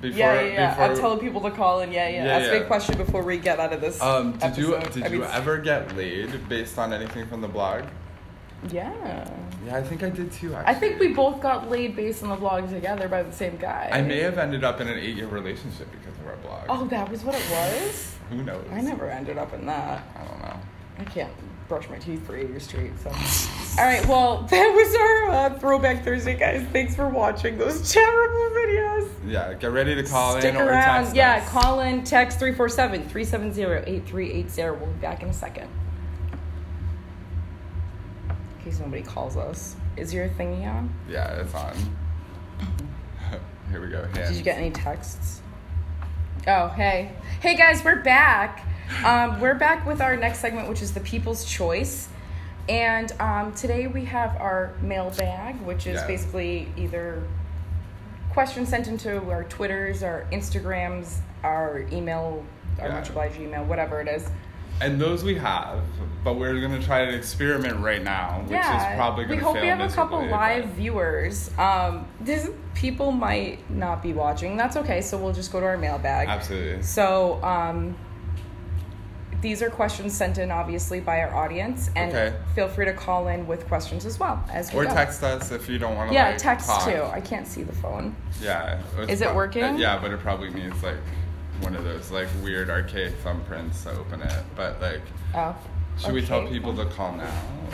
Before, 0.00 0.18
yeah, 0.18 0.40
yeah, 0.42 0.52
yeah. 0.52 0.70
before 0.70 0.84
I'm 0.84 0.96
telling 0.96 1.18
people 1.20 1.40
to 1.42 1.50
call 1.50 1.80
in. 1.80 1.90
Yeah, 1.90 2.08
yeah. 2.08 2.24
Yeah, 2.24 2.36
Ask 2.36 2.50
me 2.50 2.56
a 2.56 2.60
yeah. 2.60 2.66
question 2.66 2.98
before 2.98 3.22
we 3.22 3.38
get 3.38 3.58
out 3.58 3.72
of 3.72 3.80
this. 3.80 4.02
Um, 4.02 4.32
did 4.32 4.58
you 4.58 4.76
episode. 4.76 4.92
did 4.92 5.02
I 5.04 5.08
mean, 5.08 5.20
you 5.20 5.26
ever 5.26 5.56
get 5.56 5.96
laid 5.96 6.46
based 6.48 6.78
on 6.78 6.92
anything 6.92 7.26
from 7.26 7.40
the 7.40 7.48
blog? 7.48 7.84
Yeah. 8.70 9.28
Yeah, 9.66 9.76
I 9.76 9.82
think 9.82 10.02
I 10.02 10.10
did 10.10 10.30
too. 10.32 10.54
Actually. 10.54 10.74
I 10.74 10.78
think 10.78 11.00
we 11.00 11.08
both 11.08 11.40
got 11.40 11.70
laid 11.70 11.96
based 11.96 12.22
on 12.22 12.28
the 12.28 12.36
vlog 12.36 12.68
together 12.70 13.08
by 13.08 13.22
the 13.22 13.32
same 13.32 13.56
guy. 13.56 13.88
I 13.92 14.02
may 14.02 14.20
have 14.20 14.38
ended 14.38 14.64
up 14.64 14.80
in 14.80 14.88
an 14.88 14.98
eight-year 14.98 15.28
relationship 15.28 15.90
because 15.90 16.18
of 16.20 16.26
our 16.26 16.36
blog. 16.36 16.64
Oh, 16.68 16.86
that 16.86 17.10
was 17.10 17.24
what 17.24 17.34
it 17.34 17.50
was? 17.50 18.16
Who 18.30 18.42
knows? 18.42 18.64
I 18.72 18.80
never 18.80 19.08
ended 19.10 19.38
up 19.38 19.52
in 19.54 19.66
that. 19.66 20.02
I 20.16 20.24
don't 20.24 20.40
know. 20.42 20.60
I 20.98 21.04
can't 21.04 21.32
brush 21.68 21.88
my 21.88 21.96
teeth 21.98 22.26
for 22.26 22.36
eight 22.36 22.48
years 22.48 22.64
straight, 22.64 22.92
so. 23.02 23.10
All 23.10 23.86
right, 23.86 24.06
well, 24.06 24.42
that 24.50 24.68
was 24.68 24.94
our 24.94 25.30
uh, 25.30 25.58
Throwback 25.58 26.04
Thursday, 26.04 26.36
guys. 26.36 26.66
Thanks 26.72 26.94
for 26.94 27.08
watching 27.08 27.56
those 27.58 27.92
terrible 27.92 28.50
videos. 28.56 29.10
Yeah, 29.26 29.54
get 29.54 29.72
ready 29.72 29.94
to 29.94 30.02
call 30.02 30.38
Stick 30.38 30.54
in 30.54 30.60
or 30.60 30.66
around. 30.68 31.04
text 31.04 31.16
yeah, 31.16 31.36
us. 31.36 31.48
call 31.48 31.80
in, 31.80 32.04
text 32.04 32.38
347 32.38 33.08
370 33.08 33.90
8380. 33.90 34.78
We'll 34.78 34.92
be 34.92 35.00
back 35.00 35.22
in 35.22 35.28
a 35.30 35.32
second. 35.32 35.68
In 38.64 38.70
case 38.70 38.80
nobody 38.80 39.02
calls 39.02 39.36
us. 39.36 39.76
Is 39.98 40.14
your 40.14 40.26
thingy 40.26 40.66
on? 40.66 40.88
Yeah, 41.06 41.34
it's 41.34 41.54
on. 41.54 41.76
Here 43.70 43.78
we 43.78 43.88
go. 43.88 44.04
Hands. 44.04 44.28
Did 44.30 44.38
you 44.38 44.42
get 44.42 44.56
any 44.56 44.70
texts? 44.70 45.42
Oh, 46.46 46.68
hey. 46.68 47.12
Hey 47.40 47.56
guys, 47.56 47.84
we're 47.84 48.02
back. 48.02 48.66
Um, 49.04 49.38
we're 49.38 49.54
back 49.54 49.86
with 49.86 50.00
our 50.00 50.16
next 50.16 50.38
segment, 50.38 50.70
which 50.70 50.80
is 50.80 50.94
the 50.94 51.00
People's 51.00 51.44
Choice. 51.44 52.08
And 52.66 53.12
um, 53.20 53.52
today 53.52 53.86
we 53.86 54.06
have 54.06 54.34
our 54.40 54.72
mailbag, 54.80 55.60
which 55.60 55.86
is 55.86 56.02
basically 56.04 56.72
either 56.78 57.22
questions 58.32 58.70
sent 58.70 58.88
into 58.88 59.18
our 59.30 59.44
Twitters, 59.44 60.02
our 60.02 60.24
Instagrams, 60.32 61.18
our 61.42 61.86
email, 61.92 62.42
our 62.80 62.88
Yeah. 62.88 62.94
much 62.94 63.10
obliged 63.10 63.38
email, 63.38 63.62
whatever 63.66 64.00
it 64.00 64.08
is. 64.08 64.26
And 64.80 65.00
those 65.00 65.22
we 65.22 65.36
have, 65.36 65.80
but 66.24 66.34
we're 66.34 66.60
gonna 66.60 66.82
try 66.82 67.00
an 67.00 67.14
experiment 67.14 67.78
right 67.80 68.02
now, 68.02 68.40
which 68.42 68.52
yeah, 68.52 68.90
is 68.92 68.96
probably 68.96 69.24
gonna 69.24 69.36
we 69.36 69.42
hope 69.42 69.60
we 69.60 69.68
have 69.68 69.80
a 69.80 69.88
couple 69.88 70.24
live 70.26 70.64
but- 70.64 70.72
viewers. 70.74 71.50
Um, 71.58 72.06
this 72.20 72.50
people 72.74 73.12
might 73.12 73.68
not 73.70 74.02
be 74.02 74.12
watching. 74.12 74.56
That's 74.56 74.76
okay. 74.76 75.00
So 75.00 75.16
we'll 75.16 75.32
just 75.32 75.52
go 75.52 75.60
to 75.60 75.66
our 75.66 75.76
mailbag. 75.78 76.28
Absolutely. 76.28 76.82
So 76.82 77.42
um, 77.44 77.96
these 79.40 79.62
are 79.62 79.70
questions 79.70 80.14
sent 80.16 80.38
in, 80.38 80.50
obviously, 80.50 81.00
by 81.00 81.20
our 81.20 81.34
audience, 81.34 81.90
and 81.94 82.10
Okay. 82.12 82.34
feel 82.54 82.66
free 82.68 82.86
to 82.86 82.94
call 82.94 83.28
in 83.28 83.46
with 83.46 83.66
questions 83.68 84.06
as 84.06 84.18
well 84.18 84.42
as 84.50 84.72
we 84.72 84.80
Or 84.80 84.84
go. 84.86 84.94
text 84.94 85.22
us 85.22 85.52
if 85.52 85.68
you 85.68 85.78
don't 85.78 85.94
want 85.96 86.08
to. 86.10 86.14
Yeah, 86.14 86.30
like, 86.30 86.38
text 86.38 86.66
talk. 86.66 86.84
too. 86.84 87.02
I 87.12 87.20
can't 87.20 87.46
see 87.46 87.62
the 87.62 87.74
phone. 87.74 88.16
Yeah. 88.42 88.80
Is 89.08 89.20
it 89.20 89.32
working? 89.34 89.76
yeah, 89.78 89.98
but 90.00 90.10
it 90.12 90.20
probably 90.20 90.50
means 90.50 90.82
like 90.82 90.96
one 91.64 91.74
of 91.74 91.84
those 91.84 92.10
like 92.10 92.28
weird 92.42 92.68
archaic 92.70 93.14
thumbprints 93.24 93.82
to 93.84 93.90
open 93.98 94.20
it. 94.22 94.44
But 94.54 94.80
like, 94.80 95.00
Oh. 95.34 95.56
should 95.98 96.12
we 96.12 96.24
tell 96.24 96.46
people 96.46 96.76
to 96.76 96.84
call 96.84 97.12
now? 97.16 97.24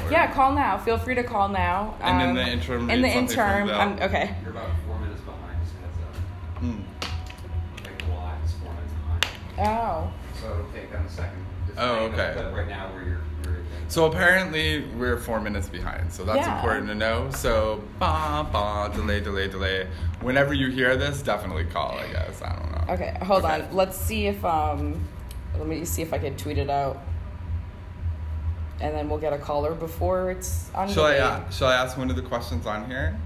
or- 0.06 0.10
Yeah, 0.12 0.32
call 0.32 0.52
now. 0.54 0.78
Feel 0.78 0.96
free 0.96 1.16
to 1.16 1.24
call 1.24 1.48
now. 1.48 1.94
And 2.00 2.22
in 2.22 2.28
Um, 2.30 2.34
the 2.36 2.42
interim, 2.46 2.88
in 2.88 3.02
the 3.02 3.08
read 3.08 3.16
interim, 3.16 3.66
Bill. 3.66 3.80
I'm 3.80 3.92
okay. 4.00 4.34
You're 4.42 4.52
about 4.52 4.70
four 4.86 4.98
minutes 5.00 5.20
behind, 5.22 5.58
just 5.62 5.74
heads 5.82 5.98
up. 6.06 6.58
Hmm. 6.60 6.80
Like 7.84 7.98
the 7.98 8.14
line 8.14 8.38
is 8.44 8.52
four 8.52 8.72
minutes 8.72 8.92
behind. 9.56 9.68
Oh. 9.68 10.10
So 10.40 10.46
it'll 10.52 10.72
take 10.72 10.92
them 10.92 11.04
a 11.04 11.10
second. 11.10 11.44
Just 11.66 11.78
Oh, 11.78 11.82
letting 11.82 12.02
you 12.12 12.16
know, 12.16 12.22
okay. 12.24 12.32
But 12.36 12.54
right 12.54 12.68
now, 12.68 12.88
where 12.92 13.02
you're, 13.02 13.10
you're 13.10 13.20
So 13.90 14.06
apparently 14.06 14.84
we're 14.96 15.16
four 15.16 15.40
minutes 15.40 15.68
behind, 15.68 16.12
so 16.12 16.24
that's 16.24 16.46
Yeah. 16.46 16.54
important 16.54 16.86
to 16.90 16.94
know. 16.94 17.28
So 17.32 17.82
ba 17.98 18.46
ba 18.52 18.88
delay 18.94 19.18
delay 19.18 19.48
delay. 19.48 19.88
Whenever 20.20 20.54
you 20.54 20.68
hear 20.70 20.96
this, 20.96 21.22
definitely 21.22 21.64
call. 21.64 21.98
I 21.98 22.06
guess 22.12 22.40
I 22.40 22.52
don't 22.54 22.70
know. 22.70 22.94
Okay, 22.94 23.18
hold 23.20 23.44
Okay. 23.44 23.62
on. 23.62 23.68
Let's 23.74 23.96
see 23.98 24.28
if 24.28 24.44
um, 24.44 25.04
let 25.58 25.66
me 25.66 25.84
see 25.84 26.02
if 26.02 26.12
I 26.14 26.18
can 26.18 26.36
tweet 26.36 26.58
it 26.58 26.70
out, 26.70 27.02
and 28.80 28.94
then 28.94 29.08
we'll 29.08 29.18
get 29.18 29.32
a 29.32 29.38
caller 29.38 29.74
before 29.74 30.30
it's 30.30 30.70
on. 30.72 30.88
Shall 30.88 31.06
I 31.06 31.16
uh, 31.18 31.50
shall 31.50 31.66
I 31.68 31.74
ask 31.74 31.98
one 31.98 32.10
of 32.10 32.16
the 32.16 32.22
questions 32.22 32.66
on 32.66 32.86
here? 32.88 33.18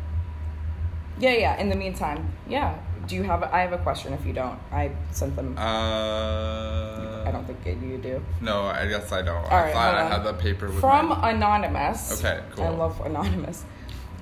Yeah, 1.18 1.32
yeah. 1.32 1.56
In 1.60 1.68
the 1.68 1.76
meantime, 1.76 2.32
yeah. 2.48 2.74
Do 3.06 3.16
you 3.16 3.22
have? 3.24 3.42
I 3.44 3.60
have 3.60 3.72
a 3.72 3.78
question. 3.78 4.12
If 4.12 4.24
you 4.26 4.32
don't, 4.32 4.58
I 4.72 4.90
sent 5.10 5.36
them. 5.36 5.56
Uh, 5.58 7.24
I 7.26 7.30
don't 7.32 7.46
think 7.46 7.64
you 7.82 7.98
do. 7.98 8.22
No, 8.40 8.62
I 8.62 8.86
guess 8.86 9.12
I 9.12 9.22
don't. 9.22 9.36
All 9.44 9.50
I 9.50 9.62
right, 9.64 9.72
thought 9.72 9.94
I 9.94 10.08
had 10.08 10.22
the 10.24 10.34
paper 10.34 10.66
with 10.66 10.80
From 10.80 11.08
my- 11.08 11.30
anonymous. 11.30 12.18
Okay, 12.24 12.42
cool. 12.54 12.64
I 12.64 12.68
love 12.70 13.00
anonymous. 13.04 13.64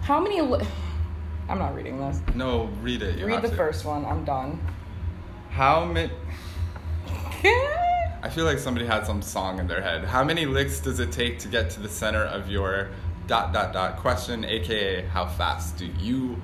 How 0.03 0.21
many? 0.21 0.41
Li- 0.41 0.67
I'm 1.49 1.59
not 1.59 1.75
reading 1.75 1.99
this. 2.01 2.21
No, 2.35 2.65
read 2.83 3.03
it. 3.03 3.19
You 3.19 3.27
Read 3.27 3.43
the 3.43 3.49
to. 3.49 3.57
first 3.57 3.85
one. 3.85 4.05
I'm 4.05 4.25
done. 4.25 4.61
How 5.51 5.85
many? 5.85 6.13
I 7.45 8.29
feel 8.31 8.45
like 8.45 8.59
somebody 8.59 8.87
had 8.87 9.05
some 9.05 9.21
song 9.23 9.59
in 9.59 9.67
their 9.67 9.83
head. 9.83 10.05
How 10.05 10.23
many 10.25 10.47
licks 10.47 10.79
does 10.81 11.01
it 11.01 11.11
take 11.13 11.39
to 11.41 11.49
get 11.49 11.71
to 11.71 11.81
the 11.81 11.89
center 11.89 12.23
of 12.25 12.49
your 12.49 12.89
dot 13.27 13.53
dot 13.53 13.73
dot 13.73 13.97
question, 13.99 14.45
aka 14.45 15.03
how 15.07 15.27
fast 15.27 15.77
do 15.77 15.87
you 15.87 16.41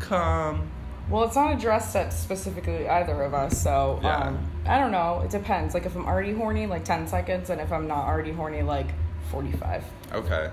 come? 0.00 0.70
Well, 1.10 1.24
it's 1.24 1.36
not 1.36 1.54
addressed 1.54 1.96
at 1.96 2.12
specifically 2.12 2.88
either 2.88 3.22
of 3.22 3.32
us, 3.34 3.60
so 3.60 3.98
Yeah. 4.02 4.16
um, 4.28 4.38
I 4.66 4.78
don't 4.78 4.92
know. 4.92 5.22
It 5.24 5.30
depends. 5.30 5.72
Like 5.74 5.86
if 5.86 5.96
I'm 5.96 6.06
already 6.06 6.32
horny, 6.34 6.66
like 6.66 6.84
ten 6.84 7.06
seconds, 7.06 7.48
and 7.50 7.60
if 7.60 7.72
I'm 7.72 7.86
not 7.88 8.06
already 8.06 8.32
horny, 8.32 8.62
like 8.62 8.88
forty-five. 9.30 9.82
Okay. 10.12 10.50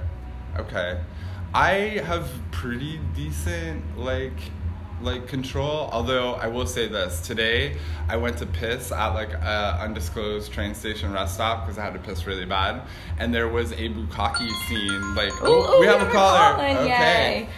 Okay. 0.57 0.99
I 1.53 2.01
have 2.05 2.29
pretty 2.51 2.99
decent 3.13 3.97
like 3.97 4.33
like 5.01 5.27
control. 5.27 5.89
Although 5.91 6.35
I 6.35 6.47
will 6.47 6.65
say 6.65 6.87
this, 6.87 7.19
today 7.19 7.75
I 8.07 8.15
went 8.15 8.37
to 8.37 8.45
piss 8.45 8.93
at 8.93 9.09
like 9.09 9.33
a 9.33 9.77
undisclosed 9.81 10.53
train 10.53 10.73
station 10.73 11.11
rest 11.11 11.33
stop 11.33 11.65
because 11.65 11.77
I 11.77 11.83
had 11.83 11.93
to 11.93 11.99
piss 11.99 12.25
really 12.25 12.45
bad, 12.45 12.81
and 13.19 13.33
there 13.33 13.49
was 13.49 13.73
a 13.73 13.89
bukkake 13.89 14.67
scene. 14.69 15.15
Like, 15.15 15.33
oh, 15.41 15.75
Ooh, 15.77 15.79
we 15.81 15.85
have 15.87 16.01
a 16.01 16.09
caller. 16.11 16.55
okay. 16.63 16.87
Yay. 17.41 17.49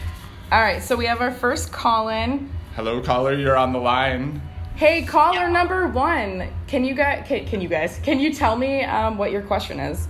All 0.51 0.61
right, 0.61 0.81
so 0.81 0.95
we 0.95 1.05
have 1.05 1.21
our 1.21 1.31
first 1.31 1.71
call 1.71 2.09
in. 2.09 2.49
Hello, 2.77 3.01
caller. 3.01 3.33
You're 3.33 3.57
on 3.57 3.73
the 3.73 3.79
line. 3.79 4.39
Hey, 4.75 5.01
caller 5.01 5.49
number 5.49 5.87
one. 5.87 6.47
Can 6.67 6.85
you 6.85 6.93
guys? 6.93 7.25
Can, 7.27 7.43
can 7.47 7.59
you 7.59 7.67
guys? 7.67 7.99
Can 8.03 8.19
you 8.19 8.31
tell 8.31 8.55
me 8.55 8.83
um, 8.83 9.17
what 9.17 9.31
your 9.31 9.41
question 9.41 9.79
is? 9.79 10.07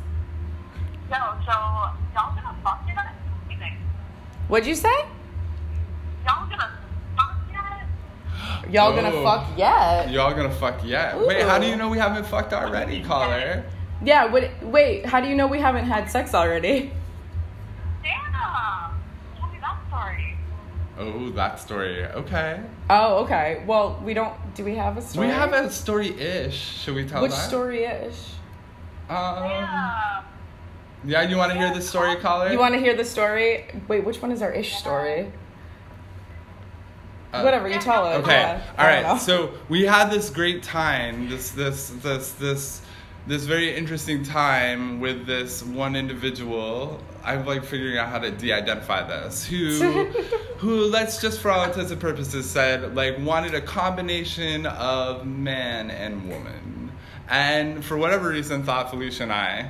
No, 1.10 1.16
so 1.46 1.52
y'all 2.14 2.36
gonna 2.36 2.54
fuck 2.62 2.84
yet? 2.86 2.98
What 2.98 3.48
do 3.48 3.54
you 3.54 3.58
think? 3.58 3.76
What'd 4.50 4.68
you 4.68 4.76
say? 4.76 4.94
Y'all 6.26 6.50
gonna 6.50 6.70
fuck 7.16 7.38
yet? 7.54 8.74
Y'all 8.74 8.94
gonna 8.94 9.16
Oh. 9.16 9.24
fuck 9.24 9.58
yet? 9.58 10.12
Y'all 10.12 10.34
gonna 10.34 10.52
fuck 10.52 10.84
yet? 10.84 11.18
Wait, 11.26 11.44
how 11.44 11.58
do 11.60 11.68
you 11.68 11.78
know 11.78 11.88
we 11.88 11.98
haven't 11.98 12.26
fucked 12.26 12.52
already, 12.52 13.02
caller? 13.02 13.64
Yeah. 14.04 14.26
What, 14.26 14.52
wait. 14.62 15.06
How 15.06 15.22
do 15.22 15.30
you 15.30 15.36
know 15.36 15.48
we 15.48 15.60
haven't 15.62 15.86
had 15.86 16.12
sex 16.12 16.34
already? 16.34 16.92
Damn! 18.04 18.87
Oh, 21.00 21.30
that 21.32 21.60
story. 21.60 22.06
Okay. 22.06 22.60
Oh, 22.90 23.24
okay. 23.24 23.64
Well, 23.68 24.02
we 24.04 24.14
don't. 24.14 24.34
Do 24.56 24.64
we 24.64 24.76
have 24.76 24.98
a 24.98 25.02
story? 25.02 25.28
We 25.28 25.34
have 25.34 25.54
a 25.54 25.70
story-ish. 25.70 26.56
Should 26.84 26.96
we 26.96 27.06
tell 27.06 27.22
Which 27.22 27.32
that? 27.32 27.48
story 27.50 27.84
ish? 27.84 28.16
Um, 29.10 29.44
Yeah. 29.44 30.22
yeah, 31.06 31.22
you 31.22 31.38
want 31.38 31.52
to 31.52 31.58
hear 31.58 31.72
the 31.74 31.82
story, 31.82 32.16
caller? 32.16 32.52
You 32.52 32.58
want 32.60 32.74
to 32.74 32.80
hear 32.80 32.96
the 32.96 33.06
story? 33.06 33.66
Wait, 33.88 34.04
which 34.06 34.22
one 34.22 34.32
is 34.32 34.42
our 34.42 34.52
ish 34.52 34.76
story? 34.76 35.32
Uh, 37.34 37.42
Whatever 37.42 37.68
you 37.70 37.80
tell 37.80 38.10
it. 38.12 38.16
Okay. 38.18 38.32
Yeah, 38.32 38.62
All 38.78 38.86
I 38.86 38.94
don't 38.94 39.04
know. 39.04 39.10
right. 39.14 39.22
So 39.22 39.52
we 39.70 39.84
had 39.86 40.10
this 40.10 40.30
great 40.30 40.64
time. 40.64 41.30
This 41.30 41.52
this 41.52 41.90
this 42.02 42.32
this 42.34 42.82
this 43.28 43.44
very 43.44 43.76
interesting 43.76 44.24
time 44.24 45.00
with 45.02 45.26
this 45.28 45.62
one 45.62 45.96
individual. 45.96 47.00
I'm 47.28 47.46
like 47.46 47.64
figuring 47.64 47.98
out 47.98 48.10
how 48.10 48.20
to 48.20 48.32
de-identify 48.32 49.08
this. 49.08 49.46
Who 49.46 50.06
who 50.58 50.86
let's 50.86 51.22
just 51.22 51.40
for 51.40 51.52
all 51.52 51.66
intents 51.66 51.92
and 51.92 52.00
purposes 52.00 52.50
said 52.50 52.96
like 52.96 53.20
wanted 53.20 53.54
a 53.54 53.62
combination 53.62 54.66
of 54.66 55.26
man 55.26 55.92
and 55.92 56.30
woman. 56.30 56.92
And 57.30 57.84
for 57.84 57.98
whatever 57.98 58.30
reason 58.30 58.64
thought 58.64 58.90
Felicia 58.90 59.24
and 59.24 59.34
I 59.34 59.70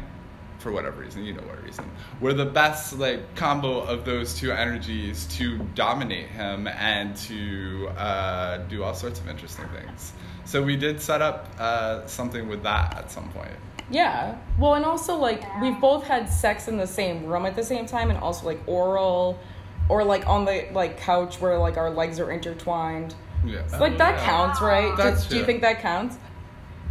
for 0.59 0.71
whatever 0.71 1.01
reason, 1.01 1.23
you 1.23 1.33
know 1.33 1.43
what 1.43 1.63
reason, 1.63 1.89
were 2.19 2.33
the 2.33 2.45
best 2.45 2.97
like 2.97 3.35
combo 3.35 3.79
of 3.79 4.05
those 4.05 4.33
two 4.33 4.51
energies 4.51 5.25
to 5.37 5.57
dominate 5.75 6.27
him 6.27 6.67
and 6.67 7.15
to 7.15 7.89
uh, 7.97 8.57
do 8.69 8.83
all 8.83 8.93
sorts 8.93 9.19
of 9.19 9.29
interesting 9.29 9.65
things. 9.69 10.13
So 10.45 10.61
we 10.61 10.75
did 10.75 11.01
set 11.01 11.21
up 11.21 11.49
uh, 11.59 12.05
something 12.07 12.47
with 12.47 12.63
that 12.63 12.97
at 12.97 13.11
some 13.11 13.29
point. 13.29 13.51
Yeah. 13.89 14.37
Well, 14.59 14.73
and 14.75 14.85
also 14.85 15.15
like 15.15 15.43
we've 15.61 15.79
both 15.79 16.05
had 16.05 16.29
sex 16.29 16.67
in 16.67 16.77
the 16.77 16.87
same 16.87 17.25
room 17.25 17.45
at 17.45 17.55
the 17.55 17.63
same 17.63 17.85
time, 17.85 18.09
and 18.09 18.19
also 18.19 18.45
like 18.45 18.59
oral, 18.67 19.39
or 19.89 20.03
like 20.03 20.27
on 20.27 20.45
the 20.45 20.67
like 20.73 20.99
couch 20.99 21.39
where 21.39 21.57
like 21.57 21.77
our 21.77 21.89
legs 21.89 22.19
are 22.19 22.31
intertwined. 22.31 23.15
Yeah. 23.45 23.65
So, 23.67 23.79
like 23.79 23.97
that 23.97 24.17
Yeah. 24.19 24.25
counts, 24.25 24.61
right? 24.61 24.95
Do- 24.95 25.03
That's 25.03 25.27
do, 25.27 25.37
you 25.37 25.45
think 25.45 25.61
that 25.61 25.81
counts? 25.81 26.17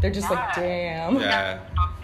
They're 0.01 0.11
just 0.11 0.30
like, 0.30 0.55
damn. 0.55 1.16
Yeah. 1.20 1.59
Fuck. 1.74 1.94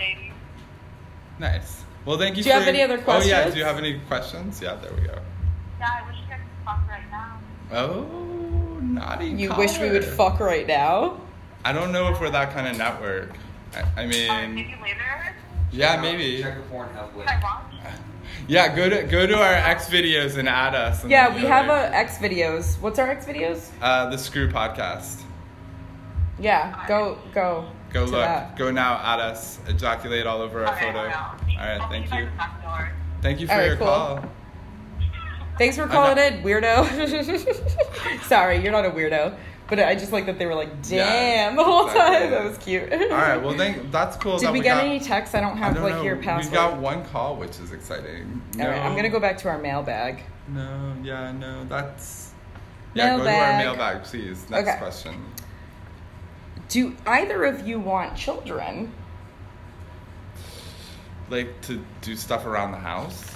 Nice. 1.38 1.84
Well, 2.04 2.18
thank 2.18 2.36
you. 2.36 2.42
Do 2.42 2.48
you 2.48 2.54
for, 2.54 2.60
have 2.60 2.68
any 2.68 2.82
other 2.82 2.98
questions? 2.98 3.32
Oh 3.32 3.36
yeah. 3.36 3.50
Do 3.50 3.58
you 3.58 3.64
have 3.64 3.78
any 3.78 3.98
questions? 4.08 4.60
Yeah. 4.60 4.74
There 4.76 4.92
we 4.92 5.06
go. 5.06 5.18
Yeah, 5.78 5.88
I 6.02 6.08
wish 6.08 6.16
you 6.20 6.28
guys 6.28 6.38
could 6.40 6.64
fuck 6.64 6.88
right 6.88 7.10
now. 7.10 7.38
Oh, 7.72 8.78
naughty. 8.82 9.26
You 9.26 9.54
wish 9.56 9.78
we 9.78 9.90
would 9.90 10.04
fuck 10.04 10.40
right 10.40 10.66
now? 10.66 11.20
I 11.64 11.72
don't 11.72 11.92
know 11.92 12.08
if 12.12 12.20
we're 12.20 12.30
that 12.30 12.52
kind 12.52 12.66
of 12.68 12.76
network. 12.76 13.30
I, 13.74 13.80
I 13.96 14.04
Uh, 14.04 14.06
mean, 14.06 14.54
maybe 14.54 14.76
later? 14.82 15.34
yeah, 15.70 15.88
Check 15.88 15.96
out- 15.98 16.02
maybe. 16.02 16.42
Check 16.42 16.54
the 16.56 16.74
Pornhub 16.74 17.16
link. 17.16 17.28
Can 17.28 17.42
Yeah, 18.48 18.74
go 18.74 18.88
to 18.88 19.02
go 19.04 19.26
to 19.26 19.34
our 19.40 19.54
XVideos 19.54 20.36
and 20.36 20.48
add 20.48 20.74
us. 20.74 21.02
and 21.02 21.10
Yeah, 21.10 21.34
we 21.34 21.42
have 21.42 21.66
like- 21.66 21.90
a 21.92 21.94
XVideos. 22.10 22.80
What's 22.80 22.98
our 22.98 23.14
XVideos? 23.14 23.68
Uh, 23.80 24.10
the 24.10 24.18
Screw 24.18 24.48
Podcast. 24.50 25.22
Yeah, 26.38 26.84
go 26.88 27.18
go. 27.34 27.66
Go 27.92 28.06
to 28.06 28.10
look. 28.10 28.20
that. 28.22 28.56
Go 28.56 28.70
now 28.70 28.94
at 29.04 29.20
us. 29.20 29.58
Ejaculate 29.68 30.26
all 30.26 30.40
over 30.40 30.64
our 30.66 30.74
Okay, 30.74 30.86
photo. 30.86 30.98
All 31.00 31.06
right, 31.58 31.80
thank 31.90 32.06
you. 32.06 32.10
by 32.10 32.20
the 32.24 32.36
back 32.36 32.62
door. 32.62 32.90
Thank 33.20 33.40
you 33.40 33.46
for 33.46 33.52
All 33.52 33.58
right, 33.58 33.66
your 33.66 33.76
cool. 33.76 33.86
call. 33.86 34.24
Thanks 35.58 35.76
for 35.76 35.86
calling 35.86 36.16
know. 36.16 36.26
in, 36.26 36.42
weirdo. 36.42 38.22
Sorry, 38.24 38.62
you're 38.62 38.72
not 38.72 38.86
a 38.86 38.90
weirdo. 38.90 39.36
But 39.72 39.78
I 39.80 39.94
just 39.94 40.12
like 40.12 40.26
that 40.26 40.38
they 40.38 40.44
were 40.44 40.54
like, 40.54 40.86
damn, 40.86 41.56
the 41.56 41.64
whole 41.64 41.86
exactly. 41.86 42.28
time. 42.28 42.30
That 42.30 42.44
was 42.44 42.58
cute. 42.58 42.92
All 42.92 43.08
right, 43.08 43.38
well, 43.38 43.56
thank, 43.56 43.90
that's 43.90 44.18
cool. 44.18 44.36
Did 44.36 44.48
that 44.48 44.52
we, 44.52 44.60
get 44.60 44.74
got, 44.74 44.84
any 44.84 45.00
texts? 45.00 45.34
I 45.34 45.40
don't 45.40 45.54
I 45.54 45.60
have 45.60 45.74
don't 45.76 45.82
like 45.84 45.94
know. 45.94 46.02
your 46.02 46.16
password. 46.18 46.52
We 46.52 46.56
got 46.58 46.76
one 46.78 47.06
call, 47.06 47.36
which 47.36 47.58
is 47.58 47.72
exciting. 47.72 48.42
No, 48.54 48.64
All 48.66 48.70
right, 48.70 48.82
I'm 48.82 48.94
gonna 48.94 49.08
go 49.08 49.18
back 49.18 49.38
to 49.38 49.48
our 49.48 49.56
mailbag. 49.56 50.24
No, 50.48 50.94
yeah, 51.02 51.32
no, 51.32 51.64
that's. 51.64 52.32
Yeah, 52.92 53.16
go 53.16 53.24
to 53.24 53.30
our 53.30 53.56
Mailbag. 53.56 53.64
mailbag, 53.64 54.02
please. 54.04 54.44
Next 54.50 54.68
Okay. 54.68 54.78
question. 54.78 55.24
Do 56.68 56.94
either 57.06 57.42
of 57.46 57.66
you 57.66 57.80
want 57.80 58.14
children? 58.14 58.92
Like 61.30 61.62
to 61.62 61.82
do 62.02 62.14
stuff 62.14 62.44
around 62.44 62.72
the 62.72 62.78
house? 62.78 63.31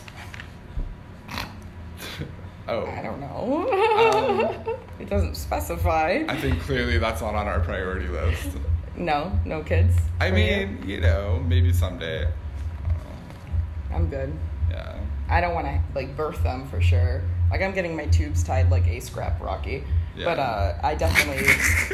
Oh. 2.68 2.86
I 2.86 3.02
don't 3.02 3.20
know. 3.20 3.68
Um, 4.68 4.76
it 5.00 5.08
doesn't 5.08 5.36
specify. 5.36 6.24
I 6.28 6.36
think 6.36 6.60
clearly 6.62 6.98
that's 6.98 7.20
not 7.20 7.34
on 7.34 7.46
our 7.46 7.60
priority 7.60 8.08
list. 8.08 8.48
no, 8.96 9.32
no 9.44 9.62
kids. 9.62 9.94
I 10.20 10.30
for 10.30 10.36
you? 10.36 10.66
mean, 10.66 10.88
you 10.88 11.00
know, 11.00 11.42
maybe 11.46 11.72
someday. 11.72 12.26
I 12.26 12.88
don't 12.88 12.98
know. 12.98 13.96
I'm 13.96 14.08
good. 14.08 14.32
Yeah. 14.70 14.98
I 15.28 15.40
don't 15.40 15.54
want 15.54 15.66
to 15.66 15.80
like 15.94 16.16
birth 16.16 16.42
them 16.42 16.66
for 16.68 16.80
sure. 16.80 17.22
Like 17.50 17.62
I'm 17.62 17.72
getting 17.72 17.96
my 17.96 18.06
tubes 18.06 18.42
tied 18.42 18.70
like 18.70 18.86
a 18.86 19.00
scrap 19.00 19.40
Rocky. 19.40 19.84
Yeah. 20.16 20.24
But 20.24 20.38
uh, 20.38 20.74
I 20.82 20.94
definitely 20.94 21.46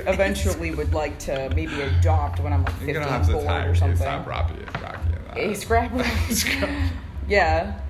eventually 0.12 0.70
would 0.74 0.94
like 0.94 1.18
to 1.20 1.50
maybe 1.54 1.80
adopt 1.80 2.40
when 2.40 2.52
I'm 2.52 2.64
like 2.64 2.72
15 2.74 2.88
You're 2.88 3.02
gonna 3.02 3.12
have 3.12 3.26
to 3.26 3.32
bored 3.32 3.46
tie 3.46 3.66
or 3.66 3.74
something. 3.74 4.06
ASAP 4.06 4.26
Rocky, 4.26 4.54
Rocky. 4.82 5.40
A 5.40 5.54
scrap 5.54 5.92
Rocky. 5.92 6.08
Scrap. 6.34 6.92
yeah. 7.28 7.80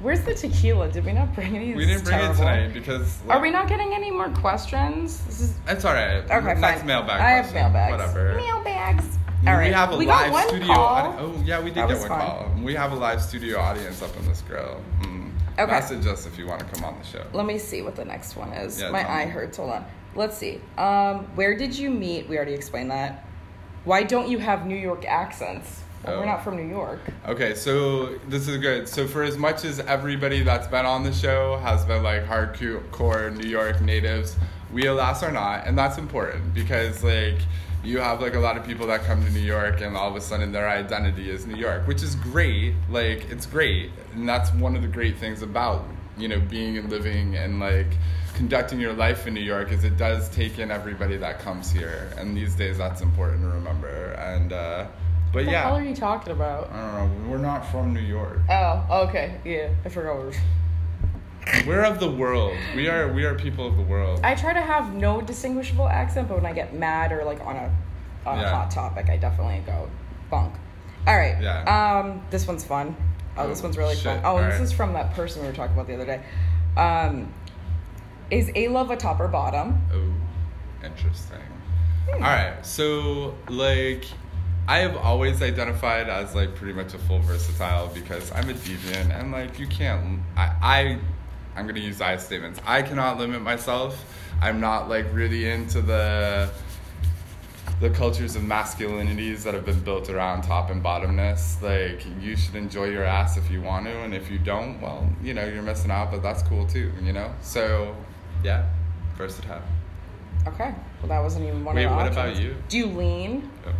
Where's 0.00 0.20
the 0.20 0.34
tequila? 0.34 0.90
Did 0.90 1.04
we 1.04 1.12
not 1.12 1.34
bring 1.34 1.56
any? 1.56 1.74
We 1.74 1.84
didn't 1.86 2.04
bring 2.04 2.16
terrible. 2.18 2.34
it 2.34 2.38
tonight 2.38 2.72
because. 2.72 3.18
Are 3.28 3.40
we 3.40 3.50
not 3.50 3.68
getting 3.68 3.92
any 3.94 4.10
more 4.10 4.28
questions? 4.30 5.20
This 5.26 5.40
is 5.40 5.54
It's 5.66 5.84
all 5.84 5.92
right. 5.94 6.18
Okay, 6.30 6.60
Next 6.60 6.78
fine. 6.78 6.86
mailbag. 6.86 7.20
I 7.20 7.30
have 7.30 7.52
mailbags. 7.52 7.90
Whatever. 7.90 8.34
mailbags. 8.36 9.04
We 9.42 9.48
All 9.48 9.56
right. 9.56 9.72
have 9.72 9.92
a 9.92 9.96
we 9.96 10.04
got 10.06 10.22
live 10.24 10.32
one 10.32 10.48
studio. 10.48 10.66
call. 10.66 10.86
audi- 10.96 11.16
oh 11.20 11.42
yeah, 11.44 11.58
we 11.60 11.66
did 11.70 11.76
That 11.76 11.88
get 11.88 11.98
one 12.00 12.08
fun. 12.08 12.20
call. 12.20 12.52
We 12.62 12.74
have 12.74 12.92
a 12.92 12.96
live 12.96 13.20
studio 13.22 13.58
audience 13.60 14.02
up 14.02 14.16
in 14.16 14.26
this 14.28 14.40
grill. 14.42 14.82
Mm. 15.02 15.30
Okay. 15.58 15.70
Message 15.70 16.06
us 16.06 16.26
if 16.26 16.38
you 16.38 16.46
want 16.46 16.60
to 16.60 16.66
come 16.66 16.84
on 16.84 16.98
the 16.98 17.04
show. 17.04 17.24
Let 17.32 17.46
me 17.46 17.58
see 17.58 17.82
what 17.82 17.94
the 17.96 18.04
next 18.04 18.36
one 18.36 18.52
is. 18.52 18.80
Yeah, 18.80 18.90
My 18.90 19.02
tell 19.02 19.16
me. 19.16 19.22
eye 19.22 19.26
hurts. 19.26 19.56
Hold 19.56 19.70
on. 19.70 19.84
Let's 20.14 20.36
see. 20.36 20.60
Um, 20.76 21.24
where 21.36 21.56
did 21.56 21.76
you 21.76 21.90
meet? 21.90 22.28
We 22.28 22.36
already 22.36 22.54
explained 22.54 22.90
that. 22.92 23.24
Why 23.84 24.02
don't 24.04 24.28
you 24.28 24.38
have 24.38 24.66
New 24.66 24.76
York 24.76 25.04
accents? 25.06 25.82
Oh. 26.04 26.20
We're 26.20 26.26
not 26.26 26.44
from 26.44 26.56
New 26.56 26.68
York. 26.68 27.00
Okay, 27.26 27.54
so 27.54 28.18
this 28.28 28.46
is 28.48 28.58
good. 28.58 28.88
So 28.88 29.06
for 29.06 29.22
as 29.22 29.36
much 29.36 29.64
as 29.64 29.80
everybody 29.80 30.42
that's 30.42 30.68
been 30.68 30.86
on 30.86 31.02
the 31.02 31.12
show 31.12 31.58
has 31.58 31.84
been 31.84 32.02
like 32.02 32.24
hardcore 32.24 33.36
New 33.36 33.48
York 33.48 33.80
natives, 33.80 34.36
we 34.72 34.86
alas 34.86 35.22
are 35.22 35.32
not, 35.32 35.66
and 35.66 35.76
that's 35.76 35.98
important 35.98 36.54
because 36.54 37.02
like 37.02 37.38
you 37.82 37.98
have 37.98 38.20
like 38.20 38.34
a 38.34 38.38
lot 38.38 38.56
of 38.56 38.64
people 38.64 38.86
that 38.88 39.02
come 39.04 39.24
to 39.24 39.30
New 39.30 39.40
York 39.40 39.80
and 39.80 39.96
all 39.96 40.08
of 40.08 40.16
a 40.16 40.20
sudden 40.20 40.52
their 40.52 40.68
identity 40.68 41.30
is 41.30 41.46
New 41.46 41.56
York, 41.56 41.86
which 41.86 42.02
is 42.02 42.14
great. 42.16 42.74
Like 42.90 43.28
it's 43.30 43.46
great, 43.46 43.90
and 44.14 44.28
that's 44.28 44.52
one 44.54 44.76
of 44.76 44.82
the 44.82 44.88
great 44.88 45.16
things 45.16 45.42
about 45.42 45.84
you 46.16 46.28
know 46.28 46.40
being 46.40 46.78
and 46.78 46.90
living 46.90 47.36
and 47.36 47.60
like 47.60 47.86
conducting 48.34 48.78
your 48.78 48.92
life 48.92 49.26
in 49.26 49.34
New 49.34 49.40
York 49.40 49.72
is 49.72 49.82
it 49.82 49.96
does 49.96 50.28
take 50.28 50.60
in 50.60 50.70
everybody 50.70 51.16
that 51.16 51.40
comes 51.40 51.72
here, 51.72 52.12
and 52.16 52.36
these 52.36 52.54
days 52.54 52.78
that's 52.78 53.00
important 53.00 53.42
to 53.42 53.48
remember. 53.48 54.12
And 54.12 54.52
uh, 54.52 54.86
but 55.32 55.40
What 55.40 55.44
the 55.46 55.50
yeah. 55.52 55.62
hell 55.62 55.76
are 55.76 55.82
you 55.84 55.94
talking 55.94 56.32
about? 56.32 56.70
I 56.72 56.98
don't 57.00 57.24
know. 57.24 57.30
We're 57.30 57.38
not 57.38 57.66
from 57.70 57.92
New 57.94 58.00
York. 58.00 58.38
Oh, 58.50 59.04
okay. 59.08 59.40
Yeah, 59.44 59.70
I 59.84 59.88
forgot 59.88 60.18
we 60.18 60.24
were. 60.24 60.32
We're 61.66 61.84
of 61.84 61.98
the 61.98 62.10
world. 62.10 62.54
We 62.76 62.88
are 62.88 63.10
we 63.12 63.24
are 63.24 63.34
people 63.34 63.66
of 63.66 63.76
the 63.76 63.82
world. 63.82 64.20
I 64.22 64.34
try 64.34 64.52
to 64.52 64.60
have 64.60 64.92
no 64.94 65.20
distinguishable 65.22 65.88
accent, 65.88 66.28
but 66.28 66.36
when 66.36 66.46
I 66.46 66.52
get 66.52 66.74
mad 66.74 67.10
or 67.12 67.24
like 67.24 67.40
on 67.40 67.56
a 67.56 67.70
on 68.26 68.38
a 68.38 68.48
hot 68.48 68.70
topic, 68.70 69.08
I 69.08 69.16
definitely 69.16 69.62
go 69.64 69.88
bunk. 70.30 70.54
All 71.06 71.16
right. 71.16 71.40
Yeah. 71.40 71.62
Um, 72.02 72.22
this 72.30 72.46
one's 72.46 72.64
fun. 72.64 72.94
Oh, 73.36 73.48
this 73.48 73.60
Oh, 73.60 73.64
one's 73.64 73.78
really 73.78 73.94
shit. 73.94 74.04
fun. 74.04 74.20
Oh, 74.24 74.36
and 74.36 74.46
this 74.46 74.54
Alright. 74.54 74.60
is 74.60 74.72
from 74.72 74.92
that 74.94 75.14
person 75.14 75.40
we 75.42 75.48
were 75.48 75.54
talking 75.54 75.72
about 75.74 75.86
the 75.86 75.94
other 75.94 76.04
day. 76.04 76.20
Um, 76.76 77.32
is 78.30 78.48
Alove 78.50 78.90
a 78.90 78.96
top 78.96 79.18
or 79.20 79.28
bottom? 79.28 79.80
Oh, 79.94 80.84
interesting. 80.86 81.38
Hmm. 82.10 82.14
All 82.22 82.28
right. 82.30 82.66
So 82.66 83.34
like, 83.48 84.04
I 84.68 84.80
have 84.80 84.96
always 84.98 85.40
identified 85.40 86.10
as 86.10 86.34
like 86.34 86.54
pretty 86.54 86.74
much 86.74 86.92
a 86.92 86.98
full 86.98 87.20
versatile 87.20 87.88
because 87.94 88.30
I'm 88.32 88.50
a 88.50 88.52
deviant 88.52 89.18
and 89.18 89.32
like 89.32 89.58
you 89.58 89.66
can't. 89.66 90.20
I 90.36 90.52
I 90.62 90.98
I'm 91.56 91.66
gonna 91.66 91.80
use 91.80 92.02
I 92.02 92.16
statements. 92.18 92.60
I 92.66 92.82
cannot 92.82 93.16
limit 93.18 93.40
myself. 93.40 94.04
I'm 94.42 94.60
not 94.60 94.90
like 94.90 95.06
really 95.12 95.48
into 95.50 95.80
the 95.80 96.50
the 97.80 97.88
cultures 97.90 98.36
of 98.36 98.42
masculinities 98.42 99.42
that 99.44 99.54
have 99.54 99.64
been 99.64 99.80
built 99.80 100.10
around 100.10 100.42
top 100.42 100.68
and 100.68 100.82
bottomness. 100.82 101.62
Like 101.62 102.04
you 102.20 102.36
should 102.36 102.54
enjoy 102.54 102.90
your 102.90 103.04
ass 103.04 103.38
if 103.38 103.50
you 103.50 103.62
want 103.62 103.86
to, 103.86 103.98
and 104.00 104.12
if 104.12 104.30
you 104.30 104.38
don't, 104.38 104.80
well, 104.82 105.08
you 105.22 105.32
know, 105.32 105.46
you're 105.46 105.62
missing 105.62 105.90
out, 105.90 106.10
but 106.10 106.22
that's 106.22 106.42
cool 106.42 106.66
too, 106.66 106.92
you 107.02 107.14
know? 107.14 107.32
So 107.40 107.96
yeah, 108.44 108.68
versatile. 109.16 109.62
Okay. 110.46 110.74
Well, 111.00 111.08
that 111.08 111.20
wasn't 111.20 111.46
even 111.46 111.64
one 111.64 111.74
Wait, 111.74 111.84
of 111.84 111.90
the 111.90 111.96
what 111.96 112.06
options. 112.08 112.38
about 112.38 112.42
you? 112.42 112.56
Do 112.68 112.78
you 112.78 112.86
lean? 112.86 113.50
Oh, 113.66 113.72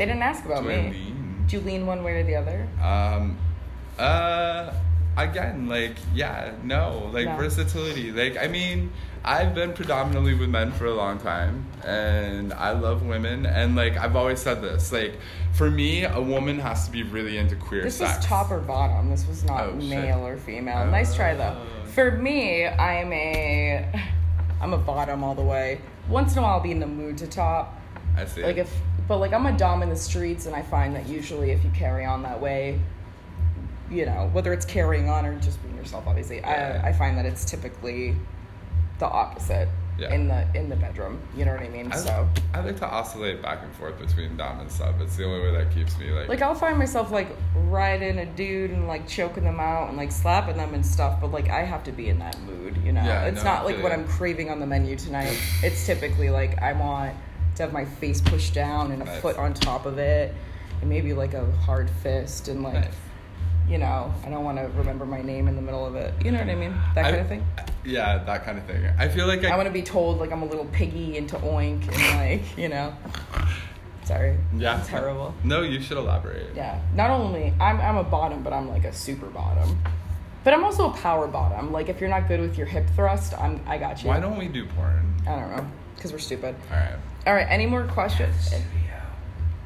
They 0.00 0.06
didn't 0.06 0.22
ask 0.22 0.46
about 0.46 0.64
me. 0.64 0.76
Lean? 0.76 1.44
Do 1.46 1.56
you 1.58 1.62
lean 1.62 1.84
one 1.86 2.02
way 2.02 2.12
or 2.14 2.22
the 2.24 2.34
other? 2.36 2.66
Um, 2.82 3.36
uh, 3.98 4.72
again, 5.18 5.68
like, 5.68 5.94
yeah, 6.14 6.52
no, 6.64 7.10
like 7.12 7.26
No. 7.26 7.36
versatility. 7.36 8.10
Like, 8.10 8.38
I 8.42 8.48
mean, 8.48 8.92
I've 9.22 9.54
been 9.54 9.74
predominantly 9.74 10.32
with 10.32 10.48
men 10.48 10.72
for 10.72 10.86
a 10.86 10.94
long 10.94 11.18
time, 11.18 11.66
and 11.84 12.54
I 12.54 12.70
love 12.70 13.02
women, 13.04 13.44
and 13.44 13.76
like, 13.76 13.98
I've 13.98 14.16
always 14.16 14.40
said 14.40 14.62
this, 14.62 14.90
like, 14.90 15.18
for 15.52 15.70
me, 15.70 16.04
a 16.04 16.18
woman 16.22 16.58
has 16.60 16.86
to 16.86 16.90
be 16.90 17.02
really 17.02 17.36
into 17.36 17.54
queer 17.56 17.82
This 17.82 17.96
sex. 17.98 18.16
was 18.16 18.24
top 18.24 18.50
or 18.50 18.60
bottom. 18.60 19.10
This 19.10 19.28
was 19.28 19.44
not 19.44 19.64
Oh, 19.64 19.78
shit. 19.80 19.90
male 19.90 20.26
or 20.26 20.38
female. 20.38 20.86
nice 20.86 21.14
try 21.14 21.34
though. 21.34 21.58
Oh. 21.60 21.86
For 21.90 22.10
me, 22.12 22.66
I'm 22.66 23.12
a 23.12 23.86
I'm 24.62 24.72
a 24.72 24.78
bottom 24.78 25.22
all 25.22 25.34
the 25.34 25.42
way. 25.42 25.82
Once 26.08 26.32
in 26.32 26.38
a 26.38 26.42
while 26.42 26.52
I'll 26.52 26.60
be 26.60 26.70
in 26.70 26.80
the 26.80 26.86
mood 26.86 27.18
to 27.18 27.26
top. 27.26 27.76
I 28.16 28.24
see. 28.24 28.42
Like 28.42 28.56
if 28.56 28.74
but 29.10 29.18
like 29.18 29.32
I'm 29.32 29.44
a 29.46 29.58
dom 29.58 29.82
in 29.82 29.88
the 29.88 29.96
streets 29.96 30.46
and 30.46 30.54
I 30.54 30.62
find 30.62 30.94
that 30.94 31.08
usually 31.08 31.50
if 31.50 31.64
you 31.64 31.70
carry 31.70 32.04
on 32.04 32.22
that 32.22 32.40
way, 32.40 32.78
you 33.90 34.06
know, 34.06 34.30
whether 34.32 34.52
it's 34.52 34.64
carrying 34.64 35.08
on 35.08 35.26
or 35.26 35.36
just 35.40 35.60
being 35.64 35.76
yourself 35.76 36.04
obviously, 36.06 36.36
Yeah. 36.38 36.80
I 36.84 36.90
I 36.90 36.92
find 36.92 37.18
that 37.18 37.26
it's 37.26 37.44
typically 37.44 38.14
the 39.00 39.06
opposite 39.06 39.68
Yeah. 39.98 40.14
in 40.14 40.28
the 40.28 40.46
in 40.54 40.68
the 40.68 40.76
bedroom. 40.76 41.20
You 41.36 41.44
know 41.44 41.54
what 41.54 41.60
I 41.60 41.68
mean? 41.70 41.90
I, 41.90 41.96
so 41.96 42.28
I 42.54 42.60
like 42.60 42.76
to 42.76 42.86
oscillate 42.88 43.42
back 43.42 43.64
and 43.64 43.72
forth 43.74 43.98
between 43.98 44.36
dom 44.36 44.60
and 44.60 44.70
sub. 44.70 45.00
It's 45.00 45.16
the 45.16 45.24
only 45.24 45.40
way 45.40 45.58
that 45.58 45.74
keeps 45.74 45.98
me 45.98 46.12
like. 46.12 46.28
Like 46.28 46.42
I'll 46.42 46.54
find 46.54 46.78
myself 46.78 47.10
like 47.10 47.30
riding 47.66 48.16
a 48.18 48.26
dude 48.26 48.70
and 48.70 48.86
like 48.86 49.08
choking 49.08 49.42
them 49.42 49.58
out 49.58 49.88
and 49.88 49.96
like 49.96 50.12
slapping 50.12 50.56
them 50.56 50.72
and 50.72 50.86
stuff, 50.86 51.20
but 51.20 51.32
like 51.32 51.48
I 51.48 51.64
have 51.64 51.82
to 51.82 51.90
be 51.90 52.10
in 52.10 52.20
that 52.20 52.38
mood, 52.42 52.76
you 52.84 52.92
know. 52.92 53.02
Yeah, 53.02 53.24
it's 53.24 53.42
no, 53.42 53.50
not 53.54 53.64
like 53.64 53.82
what. 53.82 53.90
I'm 53.90 54.06
craving 54.06 54.50
on 54.50 54.60
the 54.60 54.66
menu 54.68 54.94
tonight. 54.94 55.36
it's 55.64 55.84
typically 55.84 56.30
like 56.30 56.62
I 56.62 56.74
want 56.74 57.16
to 57.60 57.64
have 57.66 57.72
my 57.72 57.84
face 57.84 58.20
pushed 58.20 58.54
down 58.54 58.90
and 58.92 59.02
a 59.02 59.04
Nice. 59.04 59.20
foot 59.20 59.36
on 59.36 59.52
top 59.54 59.84
of 59.86 59.98
it, 59.98 60.34
and 60.80 60.88
maybe 60.90 61.12
like 61.12 61.34
a 61.34 61.50
hard 61.66 61.90
fist 62.02 62.48
and 62.48 62.62
like, 62.62 62.74
Nice. 62.74 62.94
you 63.68 63.76
know, 63.78 64.12
I 64.24 64.30
don't 64.30 64.44
want 64.44 64.56
to 64.58 64.64
remember 64.78 65.04
my 65.04 65.20
name 65.20 65.46
in 65.46 65.56
the 65.56 65.62
middle 65.62 65.84
of 65.86 65.94
it. 65.94 66.14
You 66.24 66.32
know 66.32 66.38
what 66.38 66.48
I 66.48 66.54
mean? 66.54 66.74
That 66.94 67.04
I- 67.04 67.10
kind 67.10 67.20
of 67.22 67.28
thing. 67.28 67.46
Yeah, 67.84 68.18
that 68.24 68.44
kind 68.44 68.58
of 68.58 68.64
thing. 68.64 68.84
I 68.98 69.08
feel 69.08 69.26
like 69.26 69.42
I, 69.44 69.50
I 69.52 69.56
want 69.56 69.66
to 69.66 69.72
be 69.72 69.82
told 69.82 70.18
like 70.18 70.32
I'm 70.32 70.42
a 70.42 70.46
little 70.46 70.66
piggy 70.66 71.16
into 71.16 71.36
oink 71.38 71.88
and 71.88 72.40
like 72.40 72.58
you 72.58 72.68
know. 72.68 72.92
Sorry. 74.04 74.36
Yeah. 74.56 74.82
Terrible. 74.86 75.34
No, 75.44 75.62
you 75.62 75.80
should 75.80 75.96
elaborate. 75.96 76.54
Yeah. 76.54 76.80
Not 76.94 77.10
only 77.10 77.54
I'm 77.60 77.80
I'm 77.80 77.96
a 77.96 78.04
bottom, 78.04 78.42
but 78.42 78.52
I'm 78.52 78.68
like 78.68 78.84
a 78.84 78.92
super 78.92 79.26
bottom. 79.28 79.78
But 80.44 80.52
I'm 80.54 80.62
also 80.64 80.90
a 80.90 80.92
power 80.94 81.26
bottom. 81.26 81.72
Like 81.72 81.88
if 81.88 82.00
you're 82.00 82.10
not 82.10 82.26
good 82.28 82.40
with 82.40 82.58
your 82.58 82.66
hip 82.66 82.86
thrust, 82.96 83.32
I'm 83.38 83.60
I 83.66 83.78
got 83.78 84.02
you. 84.02 84.08
Why 84.08 84.20
don't 84.20 84.36
we 84.38 84.48
do 84.48 84.66
porn? 84.66 85.14
I 85.26 85.36
don't 85.36 85.56
know. 85.56 85.66
Because 85.94 86.12
we're 86.12 86.18
stupid. 86.18 86.54
All 86.70 86.76
right. 86.76 86.96
All 87.26 87.34
right. 87.34 87.46
Any 87.48 87.66
more 87.66 87.84
questions? 87.84 88.52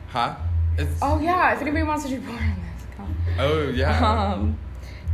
Huh? 0.08 0.36
It's, 0.78 0.98
Oh 1.02 1.20
yeah. 1.20 1.54
If 1.54 1.60
anybody 1.60 1.84
wants 1.84 2.04
to 2.04 2.10
do 2.10 2.20
porn 2.20 2.36
on 2.38 2.56
this, 2.76 2.86
come. 2.96 3.16
Oh 3.38 3.68
yeah. 3.68 4.32
Um, 4.32 4.58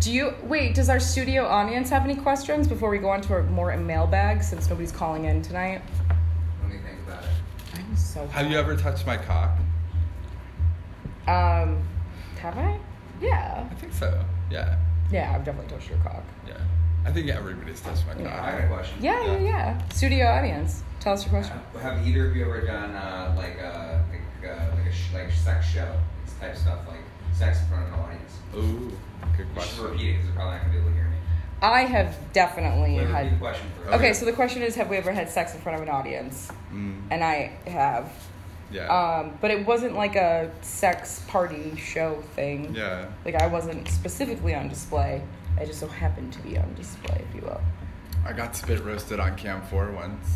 do 0.00 0.10
you 0.12 0.34
wait? 0.42 0.74
Does 0.74 0.88
our 0.88 1.00
studio 1.00 1.46
audience 1.46 1.90
have 1.90 2.04
any 2.04 2.16
questions 2.16 2.66
before 2.66 2.88
we 2.90 2.98
go 2.98 3.10
on 3.10 3.20
to 3.22 3.34
our 3.34 3.42
more 3.44 3.76
mailbag? 3.76 4.42
Since 4.42 4.68
nobody's 4.70 4.92
calling 4.92 5.26
in 5.26 5.42
tonight. 5.42 5.82
Let 6.62 6.70
me 6.70 6.78
think 6.78 6.98
about 7.06 7.22
it. 7.24 7.28
I'm 7.74 7.96
so. 7.96 8.26
Have 8.28 8.50
you 8.50 8.58
ever 8.58 8.76
touched 8.76 9.06
my 9.06 9.18
cock? 9.18 9.50
Um, 11.28 11.82
have 12.40 12.56
I? 12.56 12.78
Yeah. 13.20 13.66
I 13.70 13.74
think 13.74 13.92
so. 13.92 14.24
Yeah. 14.50 14.78
Yeah. 15.12 15.32
I've 15.34 15.44
definitely 15.44 15.70
touched 15.70 15.90
your 15.90 15.98
cock. 15.98 16.22
Yeah. 16.48 16.54
I 17.04 17.12
think 17.12 17.28
everybody's 17.28 17.80
touched 17.80 18.06
my 18.06 18.14
cock. 18.14 18.22
Yeah. 18.22 18.44
I 18.44 18.50
got 18.52 18.64
a 18.64 18.66
question. 18.68 18.96
Yeah. 19.02 19.24
Yeah. 19.26 19.38
Yeah. 19.38 19.88
Studio 19.88 20.26
audience. 20.26 20.82
Tell 21.00 21.14
us 21.14 21.24
your 21.24 21.30
question. 21.30 21.58
Uh, 21.74 21.78
have 21.78 22.06
either 22.06 22.28
of 22.28 22.36
you 22.36 22.44
ever 22.44 22.60
done 22.60 22.90
uh, 22.94 23.34
like 23.36 23.58
a 23.58 24.04
like, 24.10 24.50
uh, 24.50 24.76
like 24.76 24.86
a 24.86 24.92
sh- 24.92 25.12
like 25.14 25.30
sex 25.32 25.66
show 25.66 25.94
It's 26.24 26.34
type 26.34 26.56
stuff 26.56 26.80
like 26.86 26.98
sex 27.32 27.60
in 27.62 27.66
front 27.68 27.86
of 27.88 27.94
an 27.94 28.00
audience? 28.00 28.38
Ooh, 28.54 28.92
good 29.36 29.46
Just 29.54 29.76
question. 29.76 29.84
repeat 29.84 30.10
it 30.10 30.12
because 30.12 30.26
they're 30.26 30.34
probably 30.36 30.52
not 30.56 30.60
gonna 30.62 30.72
be 30.72 30.78
able 30.78 30.88
to 30.90 30.94
hear 30.94 31.04
me. 31.04 31.16
I 31.62 31.80
have 31.82 32.16
definitely 32.32 32.96
Wait, 32.96 33.06
had. 33.08 33.38
question 33.38 33.66
first. 33.82 33.94
Okay, 33.94 34.12
so 34.14 34.24
the 34.24 34.32
question 34.32 34.62
is, 34.62 34.74
have 34.76 34.88
we 34.88 34.96
ever 34.96 35.12
had 35.12 35.28
sex 35.30 35.54
in 35.54 35.60
front 35.60 35.76
of 35.76 35.82
an 35.82 35.90
audience? 35.94 36.50
Mm, 36.72 37.02
And 37.10 37.22
I 37.24 37.52
have. 37.66 38.10
yeah. 38.70 38.86
Um, 38.88 39.38
but 39.42 39.50
it 39.50 39.66
wasn't 39.66 39.94
like 39.94 40.16
a 40.16 40.50
sex 40.62 41.22
party 41.28 41.76
show 41.76 42.22
thing. 42.34 42.74
yeah. 42.74 43.06
Like 43.24 43.34
I 43.36 43.46
wasn't 43.46 43.88
specifically 43.88 44.54
on 44.54 44.68
display. 44.68 45.22
I 45.58 45.64
just 45.66 45.80
so 45.80 45.86
happened 45.86 46.32
to 46.34 46.38
be 46.40 46.56
on 46.58 46.72
display, 46.74 47.22
if 47.28 47.34
you 47.34 47.42
will. 47.42 47.60
I 48.24 48.32
got 48.34 48.54
spit 48.56 48.82
roasted 48.84 49.18
on 49.20 49.36
CAM4 49.36 49.94
once. 49.94 50.26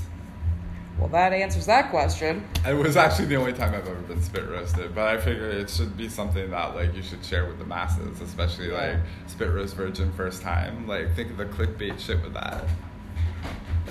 Well, 0.99 1.09
that 1.09 1.33
answers 1.33 1.67
that 1.67 1.91
question. 1.91 2.47
It 2.67 2.75
was 2.75 2.97
actually 2.97 3.27
the 3.27 3.37
only 3.37 3.53
time 3.53 3.75
I've 3.75 3.87
ever 3.87 4.01
been 4.03 4.23
spit 4.23 4.49
roasted, 4.49 4.95
but 4.95 5.09
I 5.09 5.19
figure 5.21 5.49
it 5.49 5.69
should 5.69 5.97
be 5.97 6.09
something 6.09 6.51
that 6.51 6.75
like 6.77 6.95
you 6.95 7.03
should 7.03 7.25
share 7.25 7.47
with 7.47 7.59
the 7.59 7.65
masses, 7.65 8.21
especially 8.21 8.69
like 8.69 8.99
spit 9.27 9.51
roast 9.51 9.75
virgin 9.75 10.13
first 10.13 10.41
time. 10.41 10.87
Like 10.87 11.15
think 11.17 11.31
of 11.33 11.37
the 11.37 11.47
clickbait 11.47 11.99
shit 11.99 12.23
with 12.23 12.35
that. 12.35 12.65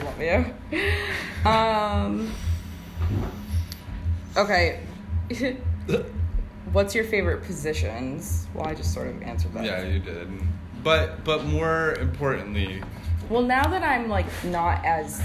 Love 0.04 0.22
you. 0.22 1.50
Um. 1.50 2.32
Okay. 4.38 4.80
What's 6.72 6.96
your 6.96 7.04
favorite 7.04 7.44
positions? 7.44 8.48
Well, 8.54 8.66
I 8.66 8.74
just 8.74 8.94
sort 8.94 9.08
of 9.08 9.22
answered 9.22 9.54
that. 9.54 9.66
Yeah, 9.66 9.84
you 9.84 10.00
did. 10.00 10.30
But 10.84 11.24
but 11.24 11.46
more 11.46 11.96
importantly, 11.96 12.82
Well, 13.30 13.42
now 13.44 13.68
that 13.68 13.84
I'm 13.84 14.08
like 14.10 14.26
not 14.46 14.84
as 14.86 15.22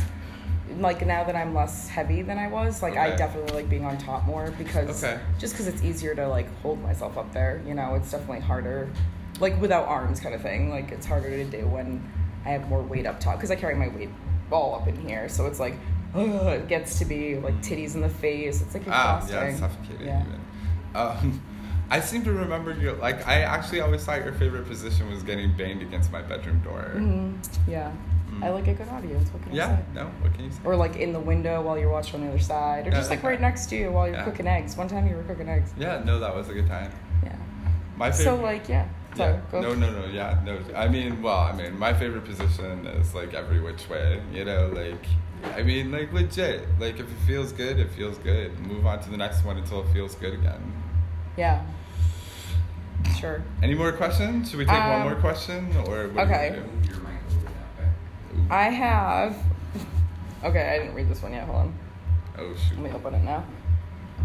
like 0.79 1.05
now 1.07 1.25
that 1.25 1.35
I'm 1.37 1.55
less 1.55 1.89
heavy 1.89 2.23
than 2.23 2.39
I 2.39 2.49
was, 2.49 2.83
like 2.83 2.97
I 2.97 3.15
definitely 3.17 3.53
like 3.55 3.69
being 3.69 3.85
on 3.85 3.99
top 3.99 4.25
more 4.27 4.51
because 4.59 5.03
Okay. 5.03 5.21
just 5.39 5.55
because 5.55 5.67
it's 5.67 5.83
easier 5.83 6.15
to 6.15 6.27
like 6.29 6.47
hold 6.63 6.83
myself 6.83 7.17
up 7.19 7.33
there. 7.33 7.61
You 7.67 7.75
know, 7.75 7.95
it's 7.95 8.11
definitely 8.11 8.41
harder, 8.41 8.89
like 9.41 9.61
without 9.61 9.87
arms 9.89 10.21
kind 10.21 10.35
of 10.35 10.41
thing. 10.43 10.71
Like 10.71 10.91
it's 10.93 11.07
harder 11.07 11.31
to 11.31 11.45
do 11.45 11.67
when 11.67 12.03
I 12.45 12.51
have 12.51 12.69
more 12.69 12.83
weight 12.83 13.07
up 13.07 13.21
top 13.21 13.37
because 13.37 13.51
I 13.51 13.57
carry 13.57 13.75
my 13.75 13.89
weight 13.89 14.11
all 14.51 14.75
up 14.77 14.87
in 14.89 14.97
here. 15.09 15.29
So 15.29 15.47
it's 15.47 15.61
like 15.61 15.75
ugh, 16.15 16.47
it 16.55 16.69
gets 16.69 16.99
to 17.01 17.05
be 17.05 17.37
like 17.37 17.55
titties 17.63 17.95
in 17.95 18.01
the 18.01 18.09
face. 18.09 18.63
It's 18.63 18.75
like 18.75 18.85
ah, 18.89 19.17
exhausting. 19.19 19.37
yeah, 19.37 19.45
it's 19.51 19.59
suffocating 19.61 20.07
Yeah. 20.07 20.23
even. 20.27 20.41
Um, 20.95 21.43
I 21.91 22.01
seem 22.01 22.23
to 22.25 22.33
remember 22.33 22.75
your 22.75 22.93
like. 22.95 23.27
I 23.27 23.41
actually 23.43 23.81
always 23.81 24.05
thought 24.05 24.23
your 24.23 24.35
favorite 24.35 24.67
position 24.69 25.11
was 25.11 25.23
getting 25.23 25.57
banged 25.57 25.81
against 25.83 26.13
my 26.13 26.21
bedroom 26.21 26.61
door. 26.61 26.93
Mhm. 26.97 27.39
Yeah. 27.67 27.91
Mm. 28.41 28.45
I 28.45 28.51
like 28.51 28.67
a 28.69 28.75
good 28.75 28.89
audience. 28.89 29.33
What 29.33 29.43
can 29.43 29.53
I 29.53 29.55
Yeah, 29.57 29.77
say? 29.77 29.83
no. 29.95 30.05
What 30.21 30.35
can 30.35 30.45
you 30.45 30.51
say? 30.51 30.59
Or 30.65 30.77
like 30.77 30.97
in 30.97 31.13
the 31.13 31.21
window 31.21 31.63
while 31.63 31.79
you're 31.79 31.91
watching 31.91 32.21
on 32.21 32.27
the 32.27 32.33
other 32.33 32.39
side, 32.43 32.87
or 32.87 32.91
Yeah, 32.91 32.97
just 32.97 33.11
like 33.11 33.23
right 33.23 33.41
next 33.41 33.67
to 33.71 33.77
you 33.77 33.91
while 33.91 34.07
you're 34.07 34.17
Yeah. 34.17 34.25
cooking 34.25 34.47
eggs. 34.47 34.77
One 34.77 34.89
time 34.89 35.09
you 35.09 35.17
were 35.17 35.23
cooking 35.25 35.49
eggs. 35.49 35.73
Yeah, 35.79 36.03
no, 36.05 36.19
that 36.21 36.35
was 36.35 36.49
a 36.49 36.55
good 36.55 36.67
time. 36.69 36.91
Yeah. 37.25 37.33
My 37.97 38.11
favorite. 38.11 38.25
So 38.25 38.43
like 38.43 38.69
yeah. 38.69 38.87
Sorry, 39.17 39.33
yeah. 39.35 39.41
go. 39.51 39.61
No, 39.61 39.75
no, 39.75 39.91
no. 39.91 40.07
Yeah, 40.07 40.39
no. 40.45 40.59
I 40.77 40.87
mean, 40.87 41.23
well, 41.23 41.39
I 41.39 41.53
mean, 41.53 41.77
my 41.79 41.93
favorite 41.93 42.25
position 42.25 42.87
is 42.87 43.15
like 43.15 43.35
every 43.35 43.61
which 43.61 43.89
way. 43.89 44.21
You 44.33 44.45
know, 44.45 44.69
like, 44.75 45.05
I 45.57 45.63
mean, 45.63 45.91
like 45.91 46.13
legit. 46.13 46.69
Like, 46.79 47.01
if 47.01 47.11
it 47.11 47.19
feels 47.27 47.51
good, 47.53 47.81
it 47.81 47.91
feels 47.91 48.19
good. 48.19 48.57
Move 48.61 48.87
on 48.87 49.01
to 49.01 49.11
the 49.11 49.17
next 49.17 49.45
one 49.45 49.57
until 49.57 49.81
it 49.81 49.89
feels 49.93 50.15
good 50.15 50.35
again. 50.35 50.73
Yeah. 51.37 51.63
Sure. 53.19 53.43
Any 53.63 53.75
more 53.75 53.91
questions? 53.93 54.51
Should 54.51 54.59
we 54.59 54.65
take 54.67 54.79
one 54.79 55.01
Um, 55.01 55.03
more 55.09 55.15
question, 55.17 55.75
or 55.87 55.97
okay. 55.97 56.51
do 56.51 56.57
you 56.57 56.63
want 56.63 56.85
to 56.85 56.91
Your 56.91 56.99
mic 57.01 57.13
over 57.31 57.45
that 57.45 57.83
way. 57.83 57.89
I 58.51 58.65
have. 58.65 59.37
Okay, 60.45 60.69
I 60.69 60.79
didn't 60.79 60.95
read 60.95 61.09
this 61.09 61.23
one 61.23 61.33
yet. 61.33 61.45
Hold 61.45 61.59
on. 61.59 61.79
Oh 62.39 62.57
Let 62.71 62.79
me 62.79 62.91
open 62.91 63.15
it 63.15 63.25
now. 63.25 63.45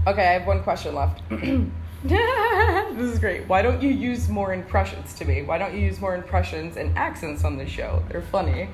Okay, 0.06 0.28
I 0.28 0.34
have 0.34 0.48
one 0.48 0.62
question 0.64 0.96
left. 0.96 1.22
this 1.30 3.14
is 3.14 3.20
great. 3.20 3.48
Why 3.48 3.62
don't 3.62 3.82
you 3.82 3.90
use 3.90 4.30
more 4.30 4.54
impressions 4.54 5.14
to 5.16 5.26
me? 5.26 5.42
Why 5.42 5.58
don't 5.58 5.74
you 5.74 5.80
use 5.80 6.00
more 6.00 6.16
impressions 6.16 6.78
and 6.78 6.96
accents 6.98 7.44
on 7.44 7.58
the 7.58 7.66
show? 7.66 8.04
They're 8.10 8.22
funny. 8.22 8.70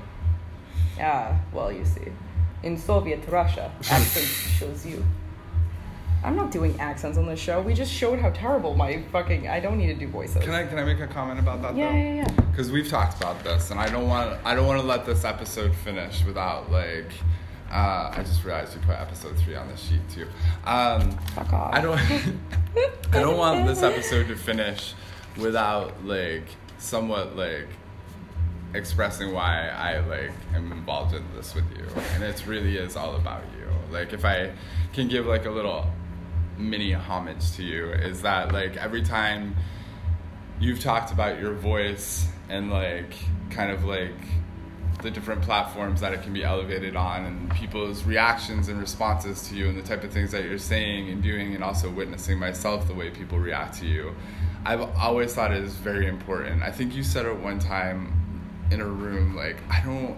Yeah, 0.98 1.38
well, 1.54 1.72
you 1.72 1.86
see. 1.86 2.08
In 2.64 2.78
Soviet 2.78 3.26
Russia, 3.30 3.72
accent 3.90 4.26
shows 4.26 4.86
you. 4.86 5.06
I'm 6.24 6.36
not 6.36 6.52
doing 6.52 6.78
accents 6.80 7.18
on 7.18 7.26
this 7.28 7.40
show. 7.40 7.62
We 7.62 7.74
just 7.74 7.92
showed 7.92 8.20
how 8.20 8.30
terrible 8.32 8.76
my 8.76 9.02
fucking. 9.12 9.48
I 9.48 9.60
don't 9.60 9.78
need 9.78 9.88
to 9.88 9.94
do 9.96 10.08
voices. 10.08 10.44
Can 10.44 10.54
I 10.54 10.66
can 10.66 10.78
I 10.78 10.84
make 10.84 11.00
a 11.00 11.08
comment 11.08 11.40
about 11.40 11.62
that 11.62 11.76
Yeah, 11.76 11.90
though? 11.92 11.98
yeah, 11.98 12.14
yeah. 12.16 12.42
Because 12.52 12.72
we've 12.72 12.90
talked 12.90 13.18
about 13.22 13.42
this, 13.44 13.72
and 13.72 13.80
I 13.80 13.90
don't 13.90 14.08
want 14.08 14.38
I 14.46 14.54
don't 14.56 14.68
want 14.68 14.82
to 14.82 14.86
let 14.86 15.06
this 15.06 15.24
episode 15.24 15.74
finish 15.76 16.24
without 16.26 16.72
like. 16.72 17.12
Uh, 17.72 18.12
I 18.18 18.24
just 18.24 18.44
realized 18.44 18.74
you 18.74 18.82
put 18.82 18.96
episode 19.00 19.38
three 19.38 19.56
on 19.56 19.68
the 19.68 19.78
sheet 19.78 20.02
too. 20.10 20.28
Um, 20.66 21.12
Fuck 21.36 21.54
off. 21.54 21.74
I 21.74 21.80
don't. 21.82 22.00
I 23.14 23.20
don't 23.20 23.38
want 23.38 23.68
this 23.68 23.84
episode 23.84 24.28
to 24.28 24.36
finish 24.36 24.94
without 25.38 26.04
like 26.04 26.46
somewhat 26.80 27.36
like 27.36 27.68
expressing 28.74 29.34
why 29.34 29.70
I 29.70 30.00
like 30.00 30.32
am 30.54 30.72
involved 30.72 31.14
in 31.16 31.24
this 31.36 31.56
with 31.56 31.66
you, 31.78 31.86
and 32.16 32.24
it 32.24 32.46
really 32.46 32.78
is 32.78 32.96
all 32.96 33.16
about 33.16 33.44
you. 33.58 33.68
Like 33.94 34.14
if 34.14 34.26
I 34.26 34.52
can 34.94 35.08
give 35.08 35.26
like 35.28 35.46
a 35.46 35.52
little 35.52 35.86
mini 36.60 36.92
homage 36.92 37.52
to 37.54 37.64
you, 37.64 37.90
is 37.92 38.22
that 38.22 38.52
like 38.52 38.78
every 38.78 39.02
time 39.02 39.56
you've 40.60 40.82
talked 40.82 41.12
about 41.12 41.40
your 41.40 41.54
voice 41.54 42.28
and 42.50 42.70
like 42.70 43.14
kind 43.50 43.72
of 43.72 43.86
like 43.86 44.14
the 45.02 45.10
different 45.10 45.42
platforms 45.42 46.02
that 46.02 46.14
it 46.14 46.22
can 46.24 46.34
be 46.34 46.44
elevated 46.44 46.96
on 46.96 47.26
and 47.26 47.52
people's 47.52 48.04
reactions 48.04 48.68
and 48.68 48.80
responses 48.80 49.48
to 49.48 49.56
you 49.56 49.70
and 49.70 49.78
the 49.78 49.82
type 49.82 50.04
of 50.04 50.12
things 50.12 50.32
that 50.32 50.44
you're 50.44 50.58
saying 50.58 51.10
and 51.10 51.24
doing 51.24 51.56
and 51.56 51.64
also 51.64 51.90
witnessing 51.90 52.38
myself 52.38 52.86
the 52.88 52.94
way 52.94 53.10
people 53.10 53.40
react 53.40 53.78
to 53.80 53.86
you 53.86 54.14
i've 54.66 54.82
always 54.98 55.34
thought 55.34 55.52
it 55.52 55.64
is 55.64 55.76
very 55.76 56.08
important. 56.08 56.62
I 56.62 56.72
think 56.72 56.94
you 56.94 57.04
said 57.04 57.26
it 57.26 57.38
one 57.38 57.60
time 57.60 58.14
in 58.72 58.82
a 58.82 58.86
room 58.86 59.36
like 59.36 59.58
i 59.72 59.82
don't 59.82 60.18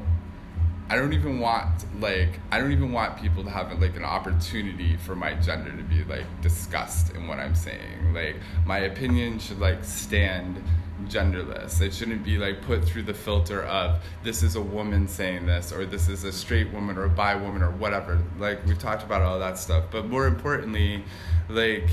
I 0.92 0.98
don't 0.98 1.14
even 1.14 1.40
want 1.40 1.86
like 2.02 2.42
I 2.52 2.60
don't 2.60 2.74
even 2.74 2.92
want 2.92 3.16
people 3.18 3.46
to 3.46 3.50
have 3.50 3.82
like 3.82 3.96
an 3.96 4.04
opportunity 4.04 4.98
for 4.98 5.16
my 5.16 5.34
gender 5.36 5.72
to 5.72 5.84
be 5.84 6.04
like 6.04 6.26
discussed 6.42 7.16
in 7.16 7.30
what 7.30 7.40
I'm 7.40 7.56
saying. 7.56 8.14
Like 8.14 8.36
my 8.66 8.80
opinion 8.80 9.40
should 9.40 9.62
like 9.62 9.86
stand 9.86 10.62
genderless. 11.06 11.80
It 11.80 11.94
shouldn't 11.94 12.26
be 12.26 12.38
like 12.38 12.62
put 12.64 12.84
through 12.84 13.04
the 13.04 13.14
filter 13.14 13.64
of 13.64 14.04
this 14.22 14.44
is 14.44 14.58
a 14.58 14.62
woman 14.62 15.08
saying 15.08 15.46
this 15.46 15.72
or 15.72 15.86
this 15.86 16.10
is 16.10 16.26
a 16.26 16.32
straight 16.34 16.74
woman 16.74 16.98
or 16.98 17.06
a 17.06 17.10
bi 17.10 17.36
woman 17.36 17.62
or 17.62 17.72
whatever. 17.72 18.20
Like 18.38 18.66
we've 18.66 18.78
talked 18.78 19.04
about 19.04 19.22
all 19.22 19.40
that 19.40 19.58
stuff. 19.58 19.86
But 19.92 20.08
more 20.08 20.28
importantly, 20.28 21.06
like 21.48 21.88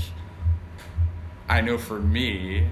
I 1.47 1.61
know 1.61 1.77
for 1.77 2.01
me, 2.01 2.67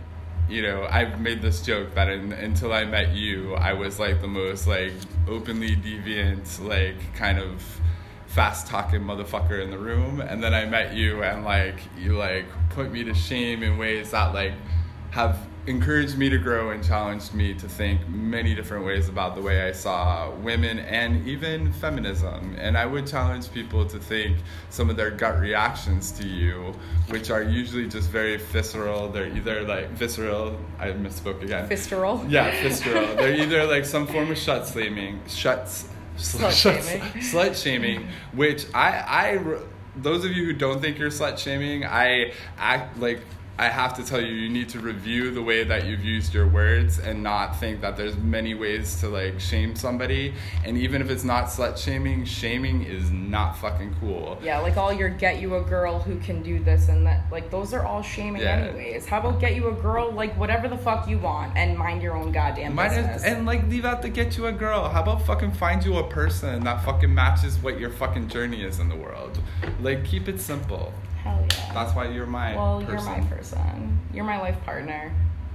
you 0.49 0.61
know, 0.61 0.87
I've 0.89 1.19
made 1.19 1.41
this 1.41 1.61
joke 1.61 1.93
that 1.95 2.09
in, 2.09 2.31
until 2.33 2.73
I 2.73 2.85
met 2.85 3.13
you, 3.13 3.55
I 3.55 3.73
was 3.73 3.99
like 3.99 4.21
the 4.21 4.27
most 4.27 4.67
like 4.67 4.93
openly 5.27 5.75
deviant, 5.75 6.65
like 6.65 7.13
kind 7.15 7.39
of 7.39 7.61
fast 8.27 8.67
talking 8.67 9.01
motherfucker 9.01 9.61
in 9.61 9.71
the 9.71 9.77
room, 9.77 10.21
and 10.21 10.43
then 10.43 10.53
I 10.53 10.65
met 10.65 10.93
you, 10.93 11.23
and 11.23 11.43
like 11.43 11.79
you 11.97 12.17
like 12.17 12.45
put 12.69 12.91
me 12.91 13.03
to 13.03 13.13
shame 13.13 13.63
in 13.63 13.77
ways 13.77 14.11
that 14.11 14.33
like 14.33 14.53
have 15.11 15.39
encouraged 15.67 16.17
me 16.17 16.29
to 16.29 16.37
grow 16.37 16.69
and 16.69 16.81
challenged 16.81 17.33
me 17.33 17.53
to 17.53 17.67
think 17.67 18.07
many 18.07 18.55
different 18.55 18.85
ways 18.85 19.09
about 19.09 19.35
the 19.35 19.41
way 19.41 19.67
I 19.67 19.73
saw 19.73 20.31
women 20.35 20.79
and 20.79 21.27
even 21.27 21.73
feminism. 21.73 22.55
And 22.57 22.77
I 22.77 22.85
would 22.85 23.05
challenge 23.05 23.51
people 23.51 23.85
to 23.85 23.99
think 23.99 24.37
some 24.69 24.89
of 24.89 24.95
their 24.95 25.11
gut 25.11 25.39
reactions 25.41 26.11
to 26.13 26.25
you, 26.27 26.73
which 27.09 27.29
are 27.29 27.43
usually 27.43 27.87
just 27.87 28.09
very 28.09 28.37
visceral. 28.37 29.09
They're 29.09 29.27
either 29.27 29.63
like 29.63 29.89
visceral, 29.89 30.57
I 30.79 30.91
misspoke 30.91 31.41
again. 31.43 31.67
Fistural. 31.67 32.25
Yeah, 32.31 32.49
visceral. 32.63 33.05
They're 33.15 33.35
either 33.35 33.65
like 33.65 33.83
some 33.83 34.07
form 34.07 34.31
of 34.31 34.37
shut 34.37 34.67
shaming, 34.67 35.19
shuts, 35.27 35.89
Slut 36.17 36.51
shuts- 36.51 36.89
shaming. 36.89 37.01
slut 37.21 37.61
shaming, 37.61 38.07
which 38.31 38.65
I, 38.73 38.89
I, 39.37 39.59
those 39.97 40.23
of 40.23 40.31
you 40.31 40.45
who 40.45 40.53
don't 40.53 40.81
think 40.81 40.97
you're 40.97 41.09
slut 41.11 41.37
shaming, 41.37 41.83
I 41.85 42.31
act 42.57 42.97
like. 42.99 43.19
I 43.59 43.69
have 43.69 43.95
to 43.95 44.03
tell 44.05 44.21
you, 44.21 44.27
you 44.33 44.49
need 44.49 44.69
to 44.69 44.79
review 44.79 45.31
the 45.31 45.41
way 45.41 45.63
that 45.63 45.85
you've 45.87 46.05
used 46.05 46.31
your 46.31 46.47
words 46.47 46.99
and 46.99 47.23
not 47.23 47.59
think 47.59 47.81
that 47.81 47.97
there's 47.97 48.15
many 48.15 48.53
ways 48.53 48.99
to 48.99 49.09
like 49.09 49.39
shame 49.39 49.75
somebody. 49.75 50.35
And 50.63 50.77
even 50.77 51.01
if 51.01 51.09
it's 51.09 51.23
not 51.23 51.45
slut 51.45 51.75
shaming, 51.75 52.23
shaming 52.23 52.83
is 52.83 53.09
not 53.09 53.57
fucking 53.57 53.95
cool. 53.99 54.37
Yeah, 54.43 54.59
like 54.59 54.77
all 54.77 54.93
your 54.93 55.09
get 55.09 55.41
you 55.41 55.55
a 55.55 55.61
girl 55.63 55.97
who 55.97 56.19
can 56.19 56.43
do 56.43 56.59
this 56.63 56.87
and 56.89 57.03
that. 57.07 57.31
Like 57.31 57.49
those 57.49 57.73
are 57.73 57.83
all 57.83 58.03
shaming 58.03 58.43
Yeah. 58.43 58.57
anyways. 58.57 59.07
How 59.07 59.19
about 59.21 59.39
get 59.39 59.55
you 59.55 59.69
a 59.69 59.73
girl 59.73 60.11
like 60.11 60.37
whatever 60.37 60.67
the 60.67 60.77
fuck 60.77 61.07
you 61.09 61.17
want 61.17 61.57
and 61.57 61.75
mind 61.75 62.03
your 62.03 62.15
own 62.15 62.31
goddamn 62.31 62.75
Might 62.75 62.89
business. 62.89 63.23
and 63.23 63.47
like 63.47 63.67
leave 63.69 63.85
out 63.85 64.03
the 64.03 64.09
get 64.09 64.37
you 64.37 64.45
a 64.45 64.51
girl. 64.51 64.87
How 64.87 65.01
about 65.01 65.25
fucking 65.25 65.53
find 65.53 65.83
you 65.83 65.97
a 65.97 66.07
person 66.07 66.63
that 66.65 66.85
fucking 66.85 67.11
matches 67.11 67.57
what 67.57 67.79
your 67.79 67.89
fucking 67.89 68.27
journey 68.27 68.61
is 68.61 68.79
in 68.79 68.87
the 68.87 68.95
world? 68.95 69.39
Like 69.81 70.05
keep 70.05 70.27
it 70.29 70.39
simple. 70.39 70.93
Hell 71.27 71.45
yeah. 71.49 71.73
That's 71.73 71.95
why 71.95 72.09
you're 72.09 72.25
my 72.25 72.55
well, 72.55 72.81
person. 72.81 72.93
you're 72.93 73.21
my 73.21 73.27
person. 73.27 73.99
You're 74.13 74.23
my 74.23 74.39
life 74.39 74.57
partner, 74.63 75.13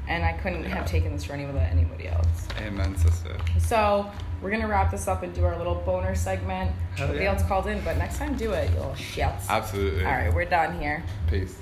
and 0.09 0.25
I 0.25 0.33
couldn't 0.35 0.65
have 0.65 0.87
taken 0.87 1.13
this 1.13 1.25
journey 1.25 1.47
without 1.47 1.71
anybody 1.71 2.09
else. 2.09 2.49
Amen, 2.59 2.97
sister. 2.97 3.37
So 3.59 4.11
we're 4.41 4.51
gonna 4.51 4.69
wrap 4.69 4.91
this 4.91 5.09
up 5.09 5.23
and 5.23 5.35
do 5.35 5.45
our 5.45 5.57
little 5.57 5.77
boner 5.77 6.15
segment. 6.15 6.73
Hell 6.97 7.09
Nobody 7.09 7.25
yeah. 7.25 7.33
else 7.33 7.43
called 7.45 7.67
in, 7.67 7.83
but 7.85 7.97
next 7.97 8.19
time 8.19 8.37
do 8.37 8.53
it, 8.53 8.71
you 8.71 8.77
little 8.77 8.93
shits. 8.93 9.49
Absolutely. 9.49 10.05
All 10.05 10.13
right, 10.13 10.33
we're 10.33 10.45
done 10.45 10.79
here. 10.79 11.03
Peace. 11.29 11.57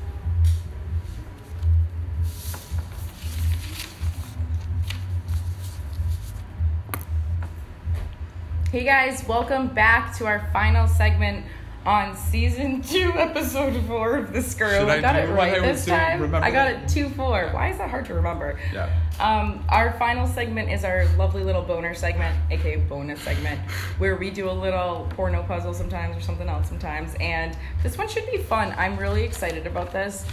Hey 8.72 8.84
guys, 8.84 9.26
welcome 9.26 9.66
back 9.66 10.16
to 10.18 10.26
our 10.26 10.48
final 10.52 10.86
segment 10.86 11.44
on 11.86 12.14
season 12.16 12.82
two, 12.90 13.12
episode 13.14 13.82
four 13.86 14.16
of 14.16 14.32
The 14.32 14.40
Skirl. 14.40 14.80
Should 14.80 14.88
I 14.88 14.98
I 14.98 15.00
got 15.00 15.16
it 15.16 15.28
right 15.28 15.60
this 15.62 15.86
time. 15.86 16.34
I 16.34 16.50
got 16.50 16.70
it 16.70 16.88
2 16.88 17.08
4. 17.10 17.50
Why 17.52 17.70
is 17.70 17.78
that 17.78 17.90
hard 17.90 18.04
to 18.06 18.14
remember? 18.14 18.58
Yeah. 18.72 18.90
Um, 19.18 19.64
our 19.68 19.92
final 19.98 20.26
segment 20.26 20.70
is 20.70 20.84
our 20.84 21.06
lovely 21.16 21.42
little 21.42 21.62
boner 21.62 21.94
segment, 21.94 22.36
aka 22.50 22.76
bonus 22.76 23.20
segment, 23.20 23.60
where 23.98 24.16
we 24.16 24.30
do 24.30 24.50
a 24.50 24.52
little 24.52 25.06
porno 25.10 25.42
puzzle 25.42 25.74
sometimes 25.74 26.16
or 26.16 26.20
something 26.20 26.48
else 26.48 26.68
sometimes. 26.68 27.14
And 27.20 27.56
this 27.82 27.96
one 27.98 28.08
should 28.08 28.30
be 28.30 28.38
fun. 28.38 28.74
I'm 28.76 28.96
really 28.96 29.22
excited 29.22 29.66
about 29.66 29.92
this 29.92 30.24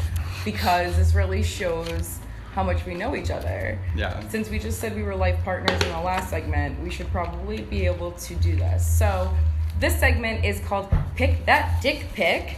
because 0.46 0.96
this 0.98 1.14
really 1.14 1.44
shows 1.44 2.20
how 2.54 2.64
much 2.64 2.86
we 2.86 2.96
know 2.96 3.16
each 3.16 3.30
other. 3.30 3.78
Yeah. 3.96 4.28
Since 4.30 4.50
we 4.50 4.58
just 4.58 4.80
said 4.80 4.96
we 4.96 5.04
were 5.04 5.16
life 5.16 5.38
partners 5.44 5.82
in 5.84 5.90
the 5.92 6.02
last 6.02 6.30
segment, 6.30 6.82
we 6.82 6.90
should 6.90 7.08
probably 7.12 7.62
be 7.62 7.86
able 7.86 8.14
to 8.14 8.36
do 8.36 8.56
this. 8.56 8.86
So, 8.86 9.32
this 9.80 9.98
segment 10.00 10.44
is 10.46 10.60
called 10.62 10.90
Pick 11.16 11.46
That 11.46 11.82
Dick 11.82 12.06
Pick. 12.14 12.58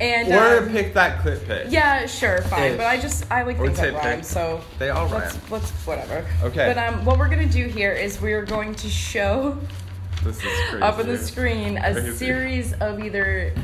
and 0.00 0.32
Or 0.32 0.58
um, 0.64 0.68
pick 0.70 0.94
that 0.94 1.20
clip 1.20 1.44
pick. 1.46 1.66
yeah, 1.70 2.06
sure, 2.06 2.42
fine. 2.42 2.72
Ish. 2.72 2.76
But 2.76 2.86
I 2.86 2.98
just 2.98 3.30
I 3.30 3.42
like 3.42 3.56
things 3.58 3.78
that 3.78 3.94
rhyme, 3.94 4.22
so 4.24 4.60
They 4.80 4.90
all 4.90 5.06
let's 5.08 5.34
rhyme. 5.36 5.42
let's 5.50 5.70
whatever. 5.86 6.26
Okay. 6.42 6.72
But 6.74 6.78
um, 6.78 7.04
what 7.04 7.18
we're 7.18 7.28
gonna 7.28 7.46
do 7.48 7.66
here 7.66 7.92
is 7.92 8.20
we're 8.20 8.44
going 8.44 8.74
to 8.76 8.88
show 8.88 9.56
This 10.24 10.38
is 10.38 10.42
crazy. 10.70 10.82
up 10.82 10.98
on 10.98 11.06
the 11.06 11.18
screen 11.18 11.78
a 11.78 11.92
Crazy. 11.92 12.12
series 12.16 12.72
of 12.74 12.98
either 13.00 13.54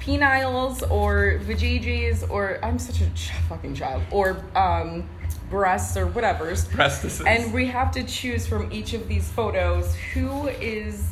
peniles 0.00 0.82
or 0.90 1.38
vajayjays 1.44 2.28
or 2.28 2.58
I'm 2.64 2.78
such 2.80 3.00
a 3.00 3.08
ch- 3.10 3.30
fucking 3.48 3.74
child 3.76 4.02
or 4.10 4.42
um, 4.56 5.08
breasts 5.54 5.96
or 5.96 6.06
whatever's. 6.08 6.66
Breastises. 6.66 7.24
And 7.26 7.52
we 7.54 7.66
have 7.66 7.92
to 7.92 8.02
choose 8.02 8.44
from 8.44 8.72
each 8.72 8.92
of 8.92 9.06
these 9.06 9.28
photos 9.30 9.94
who 10.12 10.48
is 10.48 11.08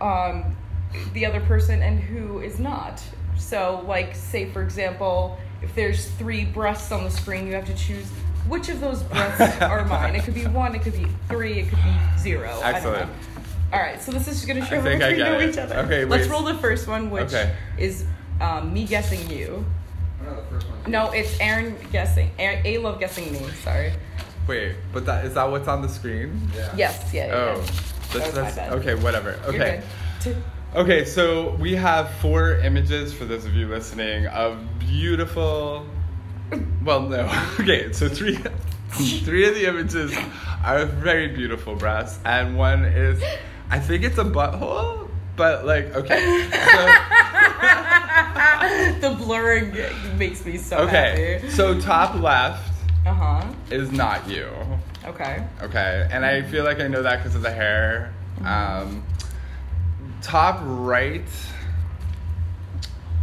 um, 0.00 0.56
the 1.12 1.24
other 1.24 1.40
person 1.42 1.82
and 1.82 2.00
who 2.00 2.40
is 2.40 2.58
not. 2.58 3.00
So, 3.38 3.84
like, 3.86 4.16
say 4.16 4.46
for 4.50 4.62
example, 4.62 5.38
if 5.62 5.72
there's 5.76 6.06
three 6.18 6.44
breasts 6.44 6.90
on 6.90 7.04
the 7.04 7.10
screen, 7.10 7.46
you 7.46 7.54
have 7.54 7.66
to 7.66 7.74
choose 7.76 8.06
which 8.48 8.68
of 8.68 8.80
those 8.80 9.04
breasts 9.04 9.62
are 9.62 9.84
mine. 9.84 10.16
It 10.16 10.24
could 10.24 10.34
be 10.34 10.46
one, 10.48 10.74
it 10.74 10.82
could 10.82 10.94
be 10.94 11.06
three, 11.28 11.60
it 11.60 11.68
could 11.68 11.78
be 11.84 11.94
zero. 12.18 12.50
I 12.64 12.72
don't 12.72 12.74
Excellent. 12.74 13.08
know. 13.08 13.14
All 13.72 13.78
right, 13.80 14.02
so 14.02 14.10
this 14.10 14.26
is 14.26 14.44
gonna 14.44 14.64
show 14.66 14.80
how 14.80 14.88
much 14.98 15.12
we 15.12 15.18
know 15.18 15.38
it. 15.38 15.50
each 15.50 15.58
other. 15.58 15.76
Okay, 15.78 16.04
let's 16.04 16.24
wait. 16.24 16.30
roll 16.32 16.42
the 16.42 16.54
first 16.54 16.88
one, 16.88 17.08
which 17.10 17.24
Okay. 17.34 17.54
is 17.78 18.04
um, 18.40 18.72
me 18.72 18.84
guessing 18.84 19.28
you. 19.30 19.64
No, 20.24 20.42
first. 20.50 20.66
No, 20.86 21.10
it's 21.12 21.38
Aaron 21.40 21.76
guessing. 21.92 22.30
Alove 22.38 22.98
guessing 23.00 23.32
me. 23.32 23.40
Sorry. 23.62 23.92
Wait, 24.46 24.76
but 24.92 25.04
that 25.06 25.24
is 25.24 25.34
that 25.34 25.50
what's 25.50 25.68
on 25.68 25.82
the 25.82 25.88
screen? 25.88 26.40
Yeah. 26.54 26.72
Yes. 26.76 27.12
Yeah. 27.12 27.26
yeah, 27.26 27.32
Oh, 27.34 27.46
yeah. 27.48 27.56
that's, 27.64 28.12
That 28.12 28.20
my 28.34 28.40
that's 28.42 28.56
bad. 28.56 28.72
okay. 28.74 28.94
Whatever. 28.94 29.38
Okay. 29.46 29.82
Two- 30.20 30.36
Okay, 30.74 31.06
so 31.06 31.54
we 31.54 31.74
have 31.74 32.10
four 32.16 32.56
images 32.58 33.14
for 33.14 33.24
those 33.24 33.46
of 33.46 33.54
you 33.54 33.66
listening 33.66 34.26
of 34.26 34.58
beautiful. 34.78 35.86
Well, 36.84 37.00
no. 37.02 37.24
Okay, 37.60 37.92
so 37.92 38.08
three, 38.10 38.36
three 38.90 39.48
of 39.48 39.54
the 39.54 39.66
images 39.66 40.14
are 40.62 40.84
very 40.84 41.28
beautiful 41.28 41.76
breasts, 41.76 42.18
and 42.26 42.58
one 42.58 42.84
is, 42.84 43.22
I 43.70 43.78
think 43.78 44.04
it's 44.04 44.18
a 44.18 44.24
butthole, 44.24 45.05
but 45.36 45.66
like, 45.66 45.94
okay. 45.94 46.48
the 49.00 49.14
blurring 49.18 49.74
makes 50.18 50.44
me 50.44 50.56
so 50.58 50.76
So, 50.78 50.82
okay, 50.84 51.38
happy. 51.40 51.50
so 51.50 51.80
top 51.80 52.14
left 52.20 52.72
Uh 53.04 53.12
huh. 53.14 53.52
is 53.70 53.92
not 53.92 54.28
you. 54.28 54.48
Okay. 55.04 55.44
Okay, 55.62 56.08
and 56.10 56.24
I 56.24 56.42
feel 56.42 56.64
like 56.64 56.80
I 56.80 56.88
know 56.88 57.02
that 57.02 57.18
because 57.18 57.34
of 57.36 57.42
the 57.42 57.52
hair. 57.52 58.12
Um, 58.44 59.04
top 60.22 60.58
right, 60.62 61.22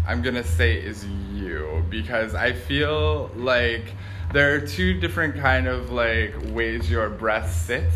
I'm 0.08 0.22
gonna 0.22 0.44
say 0.44 0.78
is 0.80 1.06
you 1.06 1.84
because 1.90 2.34
I 2.36 2.54
feel 2.54 3.30
like 3.36 3.94
there 4.32 4.56
are 4.56 4.60
two 4.62 5.00
different 5.00 5.36
kind 5.36 5.68
of 5.68 5.92
like 5.92 6.34
ways 6.48 6.90
your 6.90 7.10
breast 7.10 7.66
sits 7.68 7.96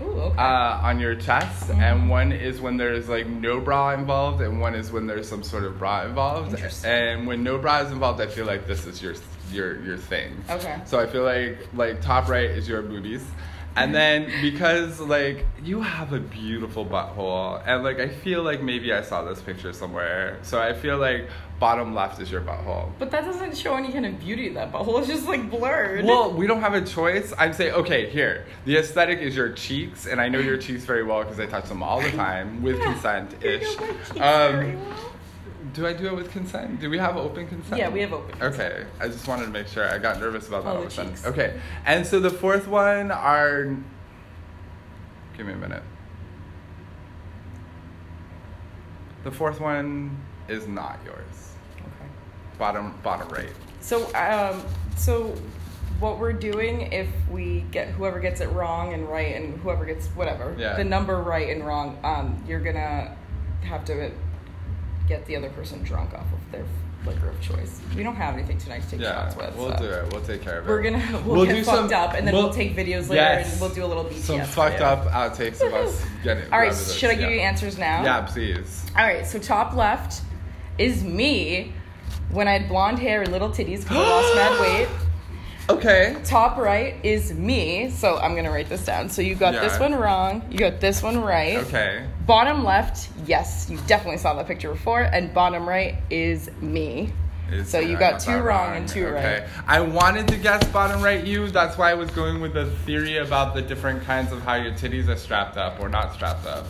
Ooh. 0.00 0.04
Okay. 0.06 0.38
uh, 0.38 0.80
on 0.82 1.00
your 1.00 1.14
chest, 1.14 1.70
and 1.70 2.08
one 2.08 2.32
is 2.32 2.60
when 2.60 2.76
there's 2.76 3.08
like 3.08 3.26
no 3.26 3.60
bra 3.60 3.94
involved, 3.94 4.40
and 4.40 4.60
one 4.60 4.74
is 4.74 4.92
when 4.92 5.06
there's 5.06 5.28
some 5.28 5.42
sort 5.42 5.64
of 5.64 5.78
bra 5.78 6.04
involved. 6.04 6.54
And 6.84 7.26
when 7.26 7.42
no 7.42 7.58
bra 7.58 7.80
is 7.80 7.90
involved, 7.90 8.20
I 8.20 8.26
feel 8.26 8.46
like 8.46 8.66
this 8.66 8.86
is 8.86 9.02
your 9.02 9.14
your 9.52 9.80
your 9.82 9.96
thing. 9.96 10.36
Okay. 10.50 10.76
So 10.84 11.00
I 11.00 11.06
feel 11.06 11.24
like 11.24 11.58
like 11.74 12.00
top 12.00 12.28
right 12.28 12.50
is 12.50 12.68
your 12.68 12.82
boobies. 12.82 13.24
And 13.76 13.94
then 13.94 14.30
because 14.42 14.98
like 14.98 15.46
you 15.62 15.80
have 15.82 16.12
a 16.12 16.18
beautiful 16.18 16.84
butthole 16.84 17.62
and 17.64 17.84
like 17.84 18.00
I 18.00 18.08
feel 18.08 18.42
like 18.42 18.60
maybe 18.60 18.92
I 18.92 19.02
saw 19.02 19.22
this 19.22 19.40
picture 19.40 19.72
somewhere. 19.72 20.38
So 20.42 20.60
I 20.60 20.72
feel 20.72 20.98
like 20.98 21.28
bottom 21.60 21.94
left 21.94 22.20
is 22.20 22.30
your 22.30 22.40
butthole. 22.40 22.90
but 22.98 23.10
that 23.10 23.24
doesn't 23.24 23.56
show 23.56 23.76
any 23.76 23.92
kind 23.92 24.06
of 24.06 24.18
beauty. 24.20 24.48
That 24.50 24.72
butthole 24.72 25.00
is 25.00 25.06
just 25.06 25.26
like 25.26 25.50
blurred. 25.50 26.04
Well, 26.04 26.32
we 26.32 26.46
don't 26.46 26.60
have 26.60 26.74
a 26.74 26.84
choice. 26.84 27.32
I'm 27.38 27.52
saying, 27.52 27.72
okay, 27.74 28.08
here. 28.10 28.46
The 28.64 28.76
aesthetic 28.78 29.18
is 29.20 29.36
your 29.36 29.50
cheeks, 29.52 30.06
and 30.06 30.20
I 30.20 30.28
know 30.28 30.38
your 30.38 30.56
cheeks 30.56 30.84
very 30.84 31.02
well 31.04 31.22
because 31.22 31.40
I 31.40 31.46
touch 31.46 31.68
them 31.68 31.82
all 31.82 32.00
the 32.00 32.10
time 32.16 32.62
with 32.62 32.80
consent 32.80 33.42
ish. 33.44 33.62
know 33.76 33.86
my 33.86 33.92
cheeks 33.92 34.18
very 34.18 34.76
well. 34.76 35.12
Do 35.78 35.86
I 35.86 35.92
do 35.92 36.08
it 36.08 36.16
with 36.16 36.32
consent? 36.32 36.80
Do 36.80 36.90
we 36.90 36.98
have 36.98 37.16
open 37.16 37.46
consent? 37.46 37.78
Yeah, 37.78 37.88
we 37.88 38.00
have 38.00 38.12
open 38.12 38.36
consent. 38.36 38.60
Okay, 38.60 38.84
I 38.98 39.06
just 39.06 39.28
wanted 39.28 39.44
to 39.44 39.52
make 39.52 39.68
sure. 39.68 39.88
I 39.88 39.98
got 39.98 40.18
nervous 40.18 40.48
about 40.48 40.64
that 40.64 40.70
all 40.70 40.82
of 40.82 40.88
a 40.88 40.90
sudden. 40.90 41.14
Okay, 41.24 41.60
and 41.86 42.04
so 42.04 42.18
the 42.18 42.30
fourth 42.30 42.66
one 42.66 43.12
are. 43.12 43.76
Give 45.36 45.46
me 45.46 45.52
a 45.52 45.56
minute. 45.56 45.84
The 49.22 49.30
fourth 49.30 49.60
one 49.60 50.20
is 50.48 50.66
not 50.66 50.98
yours. 51.04 51.52
Okay. 51.76 52.10
Bottom, 52.58 52.98
bottom 53.04 53.28
right. 53.28 53.52
So, 53.80 54.12
um, 54.16 54.64
so 54.96 55.32
what 56.00 56.18
we're 56.18 56.32
doing 56.32 56.90
if 56.92 57.06
we 57.30 57.60
get 57.70 57.86
whoever 57.90 58.18
gets 58.18 58.40
it 58.40 58.48
wrong 58.48 58.94
and 58.94 59.08
right, 59.08 59.36
and 59.36 59.60
whoever 59.60 59.84
gets 59.84 60.08
whatever 60.08 60.56
Yeah. 60.58 60.74
the 60.74 60.82
number 60.82 61.22
right 61.22 61.50
and 61.50 61.64
wrong, 61.64 61.98
um, 62.02 62.42
you're 62.48 62.58
gonna 62.58 63.16
have 63.62 63.84
to 63.84 64.10
get 65.08 65.24
the 65.26 65.34
other 65.36 65.50
person 65.50 65.82
drunk 65.82 66.12
off 66.14 66.26
of 66.32 66.52
their 66.52 66.64
liquor 67.06 67.28
of 67.28 67.40
choice. 67.40 67.80
We 67.96 68.02
don't 68.02 68.16
have 68.16 68.34
anything 68.34 68.58
tonight 68.58 68.82
to 68.82 68.90
take 68.90 69.00
Yeah, 69.00 69.12
shots 69.24 69.36
with. 69.36 69.56
we'll 69.56 69.76
so. 69.76 69.78
do 69.78 69.90
it. 69.90 70.12
We'll 70.12 70.22
take 70.22 70.42
care 70.42 70.58
of 70.58 70.66
it. 70.66 70.68
We're 70.68 70.82
gonna 70.82 71.22
we'll, 71.26 71.46
get 71.46 71.64
fucked 71.64 71.92
up 71.92 72.14
and 72.14 72.26
then 72.26 72.34
we'll, 72.34 72.52
take 72.52 72.76
videos 72.76 73.08
later 73.08 73.14
Yes. 73.14 73.52
and 73.52 73.60
we'll 73.60 73.70
do 73.70 73.84
a 73.84 73.86
little 73.86 74.04
BTS. 74.04 74.18
Some 74.18 74.40
fucked 74.42 74.80
you. 74.80 74.84
up 74.84 75.06
outtakes 75.06 75.64
of 75.66 75.72
us 75.72 76.04
getting. 76.22 76.44
It. 76.44 76.52
All 76.52 76.58
right, 76.58 76.68
rather 76.68 76.84
than- 76.84 76.94
should 76.94 77.10
I 77.10 77.14
give 77.14 77.30
yeah. 77.30 77.36
you 77.36 77.40
answers 77.40 77.78
now? 77.78 78.04
Yeah, 78.04 78.20
please. 78.22 78.84
All 78.96 79.04
right, 79.04 79.26
so 79.26 79.38
top 79.38 79.74
left 79.74 80.22
is 80.76 81.02
me 81.02 81.72
when 82.30 82.46
I 82.46 82.52
had 82.52 82.68
blonde 82.68 82.98
hair 82.98 83.22
and 83.22 83.32
little 83.32 83.48
titties 83.48 83.80
because 83.82 83.96
I 83.96 84.10
lost 84.10 84.34
mad 84.34 84.60
weight. 84.88 84.88
Okay. 85.70 86.16
Top 86.24 86.56
right 86.56 86.96
is 87.02 87.32
me, 87.34 87.90
so 87.90 88.16
I'm 88.18 88.34
gonna 88.34 88.50
write 88.50 88.68
this 88.68 88.84
down. 88.84 89.08
So 89.08 89.22
you 89.22 89.34
got 89.34 89.52
this 89.52 89.78
one 89.78 89.94
wrong, 89.94 90.42
you 90.50 90.58
got 90.58 90.80
this 90.80 91.02
one 91.02 91.20
right. 91.20 91.58
Okay. 91.58 92.06
Bottom 92.28 92.62
left, 92.62 93.08
yes, 93.24 93.70
you 93.70 93.78
definitely 93.86 94.18
saw 94.18 94.34
that 94.34 94.46
picture 94.46 94.70
before, 94.70 95.00
and 95.00 95.32
bottom 95.32 95.66
right 95.66 95.94
is 96.10 96.50
me. 96.60 97.10
Is- 97.50 97.70
So 97.70 97.78
you 97.80 97.96
I 97.96 98.00
got 98.00 98.20
two 98.20 98.32
that 98.32 98.42
wrong 98.44 98.76
and 98.76 98.86
two 98.86 99.06
okay. 99.06 99.40
right. 99.40 99.48
I 99.66 99.80
wanted 99.80 100.28
to 100.28 100.36
guess 100.36 100.62
bottom 100.68 101.00
right 101.00 101.24
you. 101.24 101.48
That's 101.48 101.78
why 101.78 101.90
I 101.90 101.94
was 101.94 102.10
going 102.10 102.42
with 102.42 102.52
the 102.52 102.66
theory 102.84 103.16
about 103.16 103.54
the 103.54 103.62
different 103.62 104.02
kinds 104.04 104.30
of 104.30 104.42
how 104.42 104.56
your 104.56 104.72
titties 104.72 105.08
are 105.08 105.16
strapped 105.16 105.56
up 105.56 105.80
or 105.80 105.88
not 105.88 106.12
strapped 106.12 106.44
up. 106.44 106.66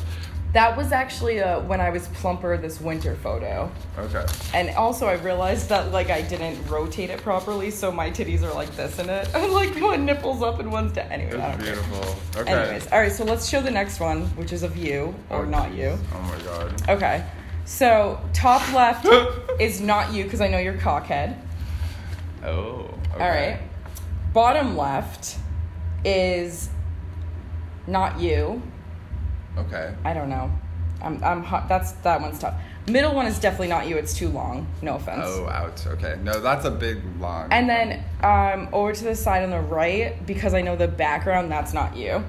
That 0.58 0.76
was 0.76 0.90
actually 0.90 1.40
uh, 1.40 1.60
when 1.60 1.80
I 1.80 1.90
was 1.90 2.08
plumper 2.08 2.56
this 2.56 2.80
winter 2.80 3.14
photo. 3.14 3.70
Okay. 3.96 4.26
And 4.54 4.70
also, 4.70 5.06
I 5.06 5.12
realized 5.12 5.68
that 5.68 5.92
like 5.92 6.10
I 6.10 6.20
didn't 6.22 6.66
rotate 6.66 7.10
it 7.10 7.22
properly, 7.22 7.70
so 7.70 7.92
my 7.92 8.10
titties 8.10 8.42
are 8.42 8.52
like 8.52 8.74
this 8.74 8.98
in 8.98 9.08
it. 9.08 9.28
And 9.36 9.52
like 9.52 9.80
one 9.80 10.04
nipple's 10.04 10.42
up 10.42 10.58
and 10.58 10.72
one's 10.72 10.90
down. 10.94 11.12
Anyway, 11.12 11.30
It's 11.30 11.38
don't 11.38 11.58
care. 11.62 11.74
beautiful. 11.76 12.40
Okay. 12.40 12.52
Anyways, 12.52 12.88
all 12.88 12.98
right. 12.98 13.12
So 13.12 13.22
let's 13.22 13.48
show 13.48 13.60
the 13.60 13.70
next 13.70 14.00
one, 14.00 14.22
which 14.34 14.52
is 14.52 14.64
of 14.64 14.76
you 14.76 15.14
or 15.30 15.42
Oh, 15.42 15.44
not 15.44 15.70
jeez. 15.70 15.76
you. 15.76 15.98
Oh 16.12 16.20
my 16.22 16.38
god. 16.42 16.90
Okay. 16.90 17.24
So 17.64 18.20
top 18.32 18.60
left 18.72 19.06
is 19.60 19.80
not 19.80 20.12
you 20.12 20.24
because 20.24 20.40
I 20.40 20.48
know 20.48 20.58
you're 20.58 20.74
cockhead. 20.74 21.38
Oh. 22.44 22.90
Okay. 23.14 23.22
All 23.24 23.30
right. 23.30 23.60
Bottom 24.32 24.76
left 24.76 25.38
is 26.04 26.68
not 27.86 28.18
you. 28.18 28.60
Okay. 29.66 29.94
I 30.04 30.14
don't 30.14 30.28
know. 30.28 30.50
I'm 31.00 31.22
I'm 31.22 31.44
hot. 31.44 31.68
That's 31.68 31.92
that 31.92 32.20
one's 32.20 32.38
tough. 32.38 32.54
Middle 32.88 33.14
one 33.14 33.26
is 33.26 33.38
definitely 33.38 33.68
not 33.68 33.86
you. 33.86 33.96
It's 33.96 34.14
too 34.14 34.28
long. 34.28 34.66
No 34.82 34.96
offense. 34.96 35.22
Oh, 35.24 35.46
ouch. 35.48 35.86
Okay. 35.86 36.18
No, 36.22 36.40
that's 36.40 36.64
a 36.64 36.70
big 36.70 37.02
long. 37.20 37.48
And 37.52 37.68
then 37.68 38.02
um, 38.22 38.68
over 38.72 38.92
to 38.92 39.04
the 39.04 39.14
side 39.14 39.44
on 39.44 39.50
the 39.50 39.60
right, 39.60 40.24
because 40.26 40.54
I 40.54 40.62
know 40.62 40.74
the 40.74 40.88
background, 40.88 41.52
that's 41.52 41.72
not 41.74 41.96
you. 41.96 42.24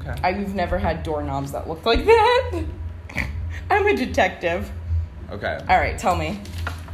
Okay. 0.00 0.14
I've 0.22 0.54
never 0.54 0.78
had 0.78 1.02
doorknobs 1.02 1.52
that 1.52 1.68
look 1.68 1.86
like 1.86 2.04
that. 2.04 2.64
I'm 3.70 3.86
a 3.86 3.96
detective. 3.96 4.70
Okay. 5.30 5.58
All 5.68 5.78
right, 5.78 5.98
tell 5.98 6.16
me. 6.16 6.40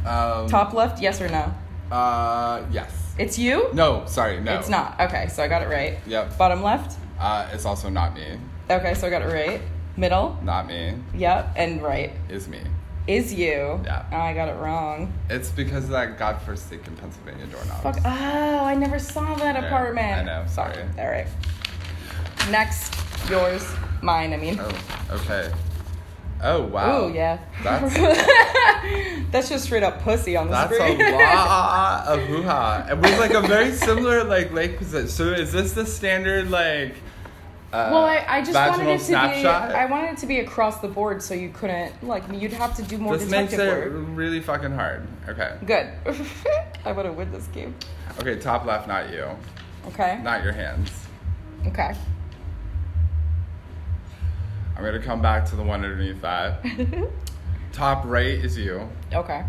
Um, 0.05 0.47
Top 0.47 0.73
left, 0.73 1.01
yes 1.01 1.21
or 1.21 1.29
no? 1.29 1.53
Uh, 1.91 2.63
yes. 2.71 3.13
It's 3.17 3.37
you? 3.37 3.69
No, 3.73 4.03
sorry, 4.05 4.39
no. 4.39 4.57
It's 4.57 4.69
not. 4.69 4.99
Okay, 4.99 5.27
so 5.27 5.43
I 5.43 5.47
got 5.47 5.61
it 5.61 5.69
right. 5.69 5.99
Yep. 6.07 6.37
Bottom 6.37 6.63
left? 6.63 6.97
Uh, 7.19 7.47
it's 7.53 7.65
also 7.65 7.89
not 7.89 8.15
me. 8.15 8.39
Okay, 8.69 8.93
so 8.93 9.07
I 9.07 9.09
got 9.09 9.21
it 9.21 9.33
right. 9.33 9.61
Middle. 9.97 10.37
not 10.43 10.67
me, 10.67 10.95
Yep. 11.13 11.53
And 11.55 11.83
right 11.83 12.11
is 12.29 12.47
me. 12.47 12.61
is 13.07 13.31
you. 13.33 13.79
Yeah. 13.85 14.05
Oh, 14.11 14.17
I 14.17 14.33
got 14.33 14.49
it 14.49 14.55
wrong. 14.59 15.13
It's 15.29 15.49
because 15.51 15.83
of 15.83 15.89
that 15.91 16.17
God-forsaken 16.17 16.95
Pennsylvania 16.95 17.45
doorknob. 17.47 17.81
Fuck. 17.83 17.97
Oh, 18.05 18.65
I 18.65 18.73
never 18.75 18.97
saw 18.97 19.35
that 19.35 19.55
Yeah, 19.55 19.65
apartment. 19.67 20.19
I 20.21 20.23
know, 20.23 20.45
sorry. 20.47 20.83
All 20.97 21.07
right. 21.09 21.27
Next, 22.49 22.95
yours, 23.29 23.65
mine. 24.01 24.33
I 24.33 24.37
mean. 24.37 24.59
Oh, 24.59 24.71
okay. 25.11 25.51
Oh 26.45 26.63
wow. 26.63 27.05
Ooh, 27.05 27.13
yeah. 27.13 27.37
That's 27.63 27.93
That's 29.31 29.47
just 29.49 29.63
straight 29.65 29.83
up 29.83 30.01
pussy 30.01 30.35
on 30.35 30.47
the 30.47 30.51
that's 30.53 30.73
screen. 30.75 30.99
a 30.99 31.11
lot 31.11 32.05
of 32.07 32.19
hoo 32.27 32.43
ha. 32.43 32.85
It 32.89 32.97
was 32.97 33.17
like 33.17 33.31
a 33.33 33.41
very 33.47 33.71
similar 33.71 34.23
like 34.25 34.51
lake 34.51 34.77
position. 34.77 35.07
So 35.07 35.23
is 35.31 35.51
this 35.53 35.71
the 35.73 35.85
standard 35.85 36.49
like? 36.49 36.95
Uh, 37.73 37.89
Well, 37.91 38.05
I, 38.05 38.23
I 38.27 38.41
just 38.43 38.53
wanted 38.53 38.87
it 38.87 38.99
to 38.99 39.03
snapshot? 39.03 39.69
be. 39.69 39.75
I 39.75 39.85
wanted 39.87 40.11
it 40.11 40.17
to 40.19 40.27
be 40.27 40.39
across 40.39 40.79
the 40.79 40.87
board, 40.87 41.23
so 41.23 41.33
you 41.33 41.49
couldn't 41.49 42.03
like 42.03 42.23
you'd 42.31 42.53
have 42.53 42.75
to 42.75 42.83
do 42.83 42.99
more 42.99 43.17
This 43.17 43.27
makes 43.29 43.49
detective 43.51 43.93
it 43.93 43.97
work. 43.97 44.05
really 44.09 44.41
fucking 44.41 44.71
hard. 44.73 45.07
Okay. 45.27 45.57
Good. 45.65 45.87
I 46.85 46.91
would 46.91 47.05
have 47.05 47.15
win 47.15 47.31
this 47.31 47.47
game. 47.47 47.73
Okay, 48.19 48.37
top 48.37 48.65
left, 48.65 48.87
not 48.87 49.11
you. 49.11 49.25
Okay. 49.87 50.19
Not 50.23 50.43
your 50.43 50.53
hands. 50.53 50.91
Okay. 51.65 51.95
I'm 54.77 54.83
gonna 54.83 54.99
come 55.01 55.21
back 55.21 55.45
to 55.49 55.55
the 55.55 55.63
one 55.63 55.83
underneath 55.83 56.21
that. 56.21 56.63
top 57.71 58.03
right 58.05 58.27
is 58.27 58.57
you, 58.57 58.87
Okay. 59.13 59.43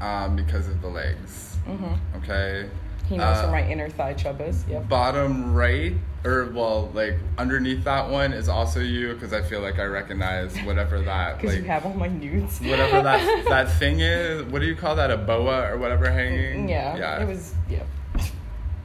um, 0.00 0.36
because 0.36 0.68
of 0.68 0.80
the 0.80 0.88
legs. 0.88 1.56
Mm-hmm. 1.66 2.18
Okay. 2.18 2.68
He 3.08 3.16
knows 3.16 3.38
Uh, 3.38 3.48
where 3.48 3.62
my 3.62 3.68
inner 3.68 3.88
thigh 3.88 4.14
chub 4.14 4.40
is. 4.40 4.64
Yep. 4.68 4.88
Bottom 4.88 5.54
right, 5.54 5.94
or 6.24 6.46
well, 6.52 6.90
like 6.94 7.14
underneath 7.38 7.84
that 7.84 8.10
one 8.10 8.32
is 8.32 8.48
also 8.48 8.80
you, 8.80 9.14
because 9.14 9.32
I 9.32 9.42
feel 9.42 9.60
like 9.60 9.78
I 9.78 9.84
recognize 9.84 10.56
whatever 10.64 11.00
that 11.02 11.36
Because 11.38 11.54
like 11.54 11.62
you 11.62 11.68
have 11.68 11.86
all 11.86 11.94
my 11.94 12.08
nudes. 12.08 12.60
whatever 12.60 13.02
that 13.02 13.44
that 13.48 13.70
thing 13.78 14.00
is. 14.00 14.42
What 14.44 14.60
do 14.60 14.66
you 14.66 14.74
call 14.76 14.96
that? 14.96 15.10
A 15.10 15.16
boa 15.16 15.70
or 15.70 15.78
whatever 15.78 16.10
hanging? 16.10 16.68
Yeah. 16.68 16.96
Yeah. 16.96 17.22
It 17.22 17.26
was. 17.28 17.54
Yeah. 17.70 17.84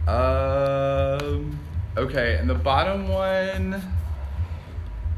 Um. 0.08 1.60
Okay, 1.98 2.38
and 2.38 2.50
the 2.50 2.56
bottom 2.56 3.08
one. 3.08 3.82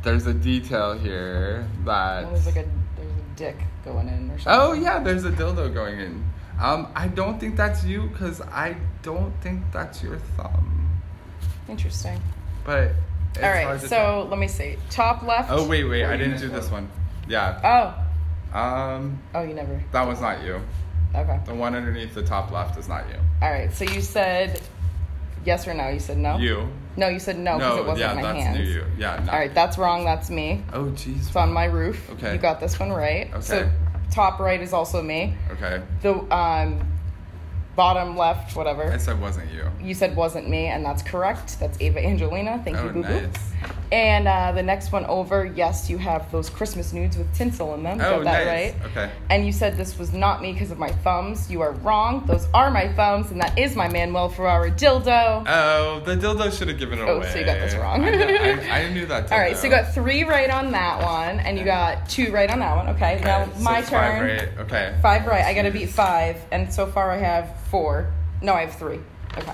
There's 0.03 0.27
a 0.27 0.33
detail 0.33 0.93
here 0.97 1.67
that. 1.85 2.23
Well, 2.23 2.33
there's 2.33 2.45
like 2.45 2.57
a 2.57 2.69
there's 2.95 3.11
a 3.11 3.35
dick 3.35 3.57
going 3.83 4.07
in 4.07 4.29
or 4.29 4.37
something. 4.39 4.61
Oh 4.61 4.73
yeah, 4.73 4.99
there's 4.99 5.25
a 5.25 5.31
dildo 5.31 5.73
going 5.73 5.99
in. 5.99 6.23
Um, 6.61 6.87
I 6.95 7.07
don't 7.07 7.39
think 7.39 7.55
that's 7.57 7.83
you 7.83 8.03
because 8.03 8.39
I 8.41 8.77
don't 9.01 9.33
think 9.41 9.63
that's 9.73 10.03
your 10.03 10.17
thumb. 10.37 10.74
Interesting. 11.67 12.21
But 12.65 12.91
all 13.43 13.79
to 13.79 13.87
So 13.87 14.27
let 14.29 14.39
me 14.39 14.47
see. 14.47 14.77
Top 14.89 15.23
left. 15.23 15.49
Oh 15.51 15.67
wait, 15.67 15.83
wait, 15.83 16.05
I 16.05 16.17
didn't 16.17 16.39
do 16.39 16.49
this 16.49 16.69
one. 16.69 16.89
Yeah. 17.27 17.95
Oh. 18.53 18.57
Um, 18.57 19.19
Oh, 19.33 19.41
you 19.41 19.53
never. 19.53 19.83
that 19.91 20.07
was 20.07 20.21
not 20.21 20.43
you. 20.43 20.61
Okay. 21.13 21.39
The 21.45 21.53
one 21.53 21.75
underneath 21.75 22.13
the 22.13 22.23
top 22.23 22.51
left 22.51 22.77
is 22.77 22.87
not 22.87 23.07
you. 23.09 23.15
All 23.41 23.51
right. 23.51 23.71
So 23.73 23.85
you 23.85 24.01
said 24.01 24.61
yes 25.45 25.67
or 25.67 25.73
no. 25.73 25.89
You 25.89 25.99
said 25.99 26.17
no. 26.17 26.37
You. 26.37 26.67
No, 26.97 27.09
you 27.09 27.19
said 27.19 27.37
no 27.37 27.57
because 27.57 27.77
it 27.79 27.85
wasn't 27.85 27.99
yeah, 27.99 28.13
my 28.13 28.21
that's 28.21 28.43
hands. 28.43 28.57
new 28.57 28.63
you. 28.65 28.85
Yeah. 28.97 29.21
No. 29.25 29.31
All 29.31 29.39
right. 29.39 29.53
That's 29.53 29.77
wrong. 29.77 30.05
That's 30.05 30.29
me. 30.29 30.63
Oh 30.73 30.85
jeez. 30.85 31.27
It's 31.27 31.35
on 31.35 31.51
my 31.51 31.65
roof. 31.65 32.09
Okay. 32.11 32.33
You 32.33 32.39
got 32.39 32.59
this 32.59 32.79
one 32.79 32.91
right. 32.91 33.29
Okay. 33.33 33.41
So 33.41 33.71
top 34.11 34.39
right 34.39 34.61
is 34.61 34.71
also 34.73 35.01
me. 35.01 35.35
Okay. 35.51 35.81
The 36.01 36.13
um, 36.33 36.79
bottom 37.75 38.15
left, 38.17 38.55
whatever. 38.55 38.91
I 38.91 38.97
said 38.97 39.19
wasn't 39.19 39.51
you. 39.51 39.69
You 39.81 39.93
said 39.93 40.15
wasn't 40.15 40.49
me, 40.49 40.67
and 40.67 40.85
that's 40.85 41.01
correct. 41.01 41.59
That's 41.59 41.79
Ava 41.81 42.03
Angelina. 42.03 42.61
Thank 42.63 42.77
Oh, 42.77 42.85
you, 42.85 42.89
boo 42.91 43.03
boo. 43.03 43.21
nice. 43.21 43.51
And 43.91 44.27
uh, 44.27 44.51
the 44.51 44.63
next 44.63 44.91
one 44.91 45.05
over, 45.05 45.45
yes, 45.45 45.89
you 45.89 45.97
have 45.99 46.31
those 46.31 46.49
Christmas 46.49 46.91
nudes 46.91 47.17
with 47.17 47.31
tinsel 47.35 47.73
in 47.75 47.83
them. 47.83 47.99
Oh, 48.01 48.17
got 48.17 48.23
that 48.23 48.45
nice. 48.45 48.73
right. 48.73 48.85
Okay. 48.91 49.11
And 49.29 49.45
you 49.45 49.51
said 49.51 49.77
this 49.77 49.97
was 49.99 50.11
not 50.11 50.41
me 50.41 50.53
because 50.53 50.71
of 50.71 50.79
my 50.79 50.89
thumbs. 50.89 51.49
You 51.51 51.61
are 51.61 51.71
wrong. 51.71 52.25
Those 52.25 52.47
are 52.53 52.71
my 52.71 52.91
thumbs, 52.93 53.31
and 53.31 53.39
that 53.41 53.57
is 53.59 53.75
my 53.75 53.87
Manuel 53.87 54.29
Ferrara 54.29 54.71
dildo. 54.71 55.45
Oh, 55.47 55.99
the 56.05 56.15
dildo 56.15 56.51
should 56.57 56.67
have 56.67 56.79
given 56.79 56.99
it 56.99 57.03
Oh, 57.03 57.17
away. 57.17 57.27
Oh, 57.27 57.33
so 57.33 57.39
you 57.39 57.45
got 57.45 57.59
this 57.59 57.75
wrong. 57.75 58.03
I, 58.03 58.11
kn- 58.11 58.59
I, 58.59 58.69
I 58.85 58.93
knew 58.93 59.05
that. 59.05 59.27
Dildo. 59.27 59.31
All 59.33 59.39
right, 59.39 59.55
so 59.55 59.65
you 59.65 59.69
got 59.69 59.93
three 59.93 60.23
right 60.23 60.49
on 60.49 60.71
that 60.71 61.03
one, 61.03 61.39
and 61.39 61.57
you 61.57 61.63
got 61.63 62.09
two 62.09 62.31
right 62.31 62.49
on 62.49 62.59
that 62.59 62.75
one. 62.75 62.89
Okay, 62.95 63.15
Okay, 63.17 63.23
now 63.23 63.45
so 63.45 63.59
my 63.61 63.81
five 63.83 64.19
turn. 64.19 64.27
right. 64.27 64.49
Okay. 64.59 64.97
Five 65.01 65.25
right. 65.27 65.45
I 65.45 65.53
gotta 65.53 65.71
beat 65.71 65.89
five, 65.89 66.41
and 66.51 66.73
so 66.73 66.87
far 66.87 67.11
I 67.11 67.17
have 67.17 67.55
four. 67.69 68.11
No, 68.41 68.53
I 68.53 68.61
have 68.61 68.75
three. 68.75 68.99
Okay. 69.37 69.53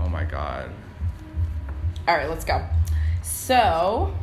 Oh 0.00 0.08
my 0.08 0.24
god. 0.24 0.70
All 2.08 2.16
right, 2.16 2.28
let's 2.28 2.44
go. 2.44 2.62
So, 3.24 4.14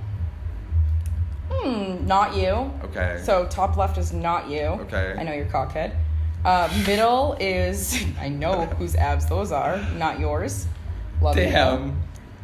hmm, 1.49 2.05
not 2.05 2.35
you. 2.35 2.71
Okay. 2.83 3.19
So 3.23 3.47
top 3.47 3.75
left 3.75 3.97
is 3.97 4.13
not 4.13 4.47
you. 4.47 4.59
Okay. 4.59 5.15
I 5.17 5.23
know 5.23 5.33
you're 5.33 5.47
cockhead. 5.47 5.95
Uh, 6.45 6.69
middle 6.85 7.35
is 7.39 8.05
I 8.19 8.29
know 8.29 8.65
whose 8.65 8.95
abs 8.95 9.25
those 9.25 9.51
are. 9.51 9.77
Not 9.97 10.19
yours. 10.19 10.67
Love 11.19 11.35
you. 11.35 11.45
Damn. 11.45 12.01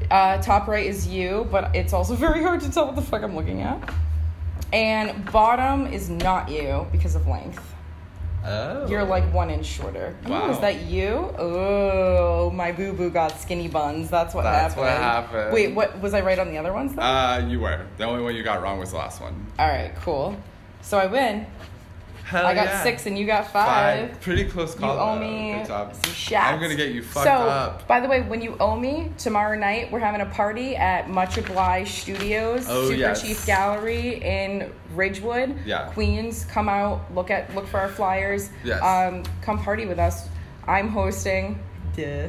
Uh, 0.10 0.42
top 0.42 0.68
right 0.68 0.86
is 0.86 1.08
you, 1.08 1.48
but 1.52 1.76
it's 1.76 1.94
also 1.94 2.16
very 2.28 2.42
hard 2.42 2.62
to 2.62 2.72
tell 2.72 2.88
what 2.88 2.96
the 2.96 3.02
fuck 3.04 3.22
I'm 3.22 3.36
looking 3.36 3.62
at. 3.62 3.94
And 4.74 5.32
bottom 5.32 5.86
is 5.86 6.10
not 6.10 6.50
you 6.50 6.88
because 6.92 7.16
of 7.16 7.28
length. 7.28 7.64
Oh. 8.48 8.88
You're 8.88 9.04
like 9.04 9.32
one 9.34 9.50
inch 9.50 9.66
shorter. 9.66 10.16
Wow. 10.26 10.50
is 10.52 10.60
that 10.60 10.82
you? 10.84 11.34
Oh, 11.38 12.50
my 12.52 12.72
boo 12.72 12.94
boo 12.94 13.10
got 13.10 13.38
skinny 13.40 13.68
buns. 13.68 14.10
That's 14.10 14.34
what 14.34 14.44
That's 14.44 14.74
happened. 14.74 14.82
what 14.82 14.98
happened. 14.98 15.54
Wait, 15.54 15.76
what 15.76 16.00
was 16.00 16.14
I 16.14 16.22
right 16.22 16.40
on 16.40 16.50
the 16.50 16.58
other 16.58 16.72
ones? 16.72 16.96
Though? 16.96 17.02
Uh, 17.02 17.46
you 17.48 17.60
were. 17.60 17.86
The 17.98 18.06
only 18.06 18.24
one 18.24 18.36
you 18.36 18.44
got 18.44 18.62
wrong 18.62 18.80
was 18.80 18.92
the 18.92 18.98
last 18.98 19.22
one. 19.22 19.46
All 19.60 19.68
right, 19.68 19.94
cool. 19.98 20.36
So 20.82 20.98
I 20.98 21.08
win. 21.08 21.46
Hell 22.28 22.46
I 22.46 22.54
got 22.54 22.66
yeah. 22.66 22.84
six 22.84 23.06
and 23.06 23.18
you 23.18 23.26
got 23.26 23.52
five. 23.54 24.20
Pretty 24.20 24.44
close 24.44 24.76
call. 24.76 24.92
You 24.92 25.00
call. 25.00 25.16
owe 25.16 25.20
though. 25.20 25.22
me 25.22 25.64
some 25.66 26.14
shots. 26.14 26.46
I'm 26.46 26.60
gonna 26.60 26.76
get 26.76 26.92
you 26.92 27.02
fucked 27.02 27.26
so, 27.26 27.32
up. 27.32 27.88
by 27.88 28.02
the 28.02 28.10
way, 28.10 28.22
when 28.22 28.42
you 28.42 28.58
owe 28.60 28.78
me 28.78 29.14
tomorrow 29.18 29.58
night, 29.58 29.90
we're 29.94 30.00
having 30.00 30.20
a 30.20 30.26
party 30.26 30.76
at 30.76 31.10
Much 31.10 31.38
Obliged 31.38 31.88
Studios, 31.90 32.66
Oh, 32.68 32.88
Super 32.90 32.96
yes. 32.98 33.22
Chief 33.22 33.46
Gallery 33.46 34.16
in 34.22 34.74
Ridgewood, 34.94 35.56
Yeah. 35.66 35.88
Queens. 35.94 36.44
Come 36.46 36.68
out, 36.68 37.14
look 37.16 37.32
at 37.32 37.56
look 37.56 37.66
for 37.66 37.80
our 37.80 37.88
flyers. 37.88 38.50
Yes. 38.66 38.82
Um, 38.84 39.24
come 39.42 39.58
party 39.58 39.86
with 39.86 39.98
us. 39.98 40.28
I'm 40.68 40.90
hosting. 40.90 41.58
Duh. 41.96 42.28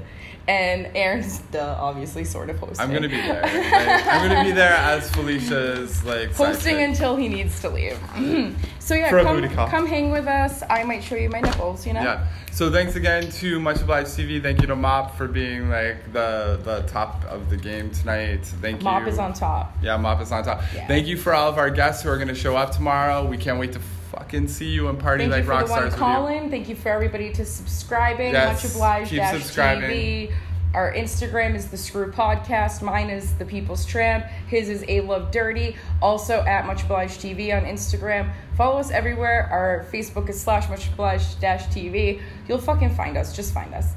And 0.48 0.90
Aaron's 0.94 1.40
duh, 1.52 1.76
obviously 1.78 2.24
sort 2.24 2.48
of 2.48 2.58
hosting. 2.58 2.80
I'm 2.80 2.90
gonna 2.90 3.08
be 3.08 3.16
there. 3.16 3.42
Like, 3.68 4.06
I'm 4.06 4.28
gonna 4.28 4.44
be 4.44 4.52
there 4.52 4.72
as 4.72 5.10
Felicia's 5.10 6.02
like 6.04 6.32
Hosting 6.32 6.80
until 6.80 7.16
he 7.16 7.28
needs 7.28 7.60
to 7.60 7.68
leave. 7.68 7.98
so 8.78 8.94
yeah, 8.94 9.10
For 9.10 9.22
come, 9.22 9.40
booty 9.42 9.54
come 9.54 9.86
hang 9.86 10.10
with 10.10 10.26
us. 10.26 10.62
I 10.70 10.84
might 10.84 11.04
show 11.04 11.16
you 11.16 11.28
my 11.28 11.40
nipples. 11.40 11.86
You 11.86 11.92
know. 11.92 12.02
Yeah. 12.02 12.26
So 12.50 12.72
thanks 12.72 12.96
again 12.96 13.30
to 13.30 13.60
Much 13.60 13.82
Obliged 13.82 14.08
TV. 14.08 14.42
Thank 14.42 14.62
you 14.62 14.66
to 14.68 14.74
Mop 14.74 15.16
for 15.16 15.28
being 15.28 15.68
like 15.68 16.12
the 16.14 16.58
the 16.64 16.82
top 16.88 17.24
of 17.26 17.50
the 17.50 17.56
game 17.58 17.90
tonight. 17.90 18.44
Thank 18.62 18.82
Mop 18.82 19.00
you. 19.00 19.04
Mop 19.04 19.12
is 19.12 19.18
on 19.18 19.34
top. 19.34 19.76
Yeah, 19.82 19.98
Mop 19.98 20.22
is 20.22 20.32
on 20.32 20.44
top. 20.44 20.62
Yeah. 20.74 20.86
Thank 20.86 21.06
you 21.06 21.18
for 21.18 21.34
all 21.34 21.50
of 21.50 21.58
our 21.58 21.68
guests 21.70 22.02
who 22.02 22.08
are 22.08 22.16
gonna 22.16 22.34
show 22.34 22.56
up 22.56 22.72
tomorrow. 22.72 23.26
We 23.26 23.36
can't 23.36 23.58
wait 23.60 23.74
to 23.74 23.80
fucking 24.10 24.48
see 24.48 24.68
you 24.68 24.88
and 24.88 24.98
party 24.98 25.24
Thank 25.24 25.32
like 25.32 25.38
you 25.40 25.44
for 25.46 25.50
rock 25.50 25.66
the 25.66 25.70
one 25.72 25.78
stars 25.80 25.92
with 25.92 26.00
you. 26.00 26.06
calling. 26.06 26.50
Thank 26.50 26.68
you 26.68 26.74
for 26.76 26.88
everybody 26.90 27.32
to 27.32 27.44
subscribing. 27.44 28.32
Yes, 28.32 28.62
Much 28.64 28.72
obliged. 28.72 29.10
keep 29.10 29.18
dash 29.20 29.40
subscribing. 29.42 29.90
TV. 29.90 30.32
Our 30.74 30.92
Instagram 30.92 31.54
is 31.54 31.68
the 31.68 31.78
Screw 31.78 32.12
Podcast. 32.12 32.82
Mine 32.82 33.08
is 33.08 33.32
the 33.34 33.44
People's 33.46 33.86
Tramp. 33.86 34.26
His 34.48 34.68
is 34.68 34.82
Alove 34.82 35.32
Dirty. 35.32 35.76
Also 36.02 36.40
at 36.44 36.66
Much 36.66 36.82
Obliged 36.82 37.20
TV 37.20 37.56
on 37.56 37.64
Instagram. 37.64 38.30
Follow 38.56 38.78
us 38.78 38.90
everywhere. 38.90 39.48
Our 39.50 39.86
Facebook 39.90 40.28
is 40.28 40.38
slash 40.38 40.68
Much 40.68 40.88
Obliged 40.88 41.40
dash 41.40 41.64
TV. 41.68 42.20
You'll 42.46 42.58
fucking 42.58 42.94
find 42.94 43.16
us. 43.16 43.34
Just 43.34 43.54
find 43.54 43.72
us. 43.74 43.92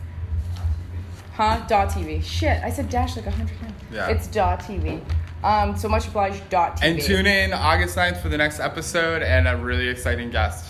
Huh? 1.34 1.66
Dot 1.68 1.90
TV. 1.90 2.24
Shit, 2.24 2.64
I 2.64 2.70
said 2.70 2.90
dash 2.90 3.16
like 3.18 3.26
a 3.26 3.32
hundred 3.32 3.58
times. 3.60 3.74
Yeah. 3.92 4.08
It's 4.10 4.28
dot 4.28 4.60
TV. 4.62 5.02
Um, 5.44 5.76
so 5.76 5.90
much 5.90 6.08
obliged 6.08 6.48
dot 6.50 6.78
TV. 6.78 6.84
And 6.92 7.02
tune 7.02 7.26
in 7.26 7.52
August 7.54 7.96
9th 7.96 8.22
for 8.22 8.30
the 8.30 8.38
next 8.38 8.60
episode 8.60 9.24
and 9.24 9.48
a 9.48 9.58
really 9.58 9.88
exciting 9.88 10.30
guest. 10.30 10.66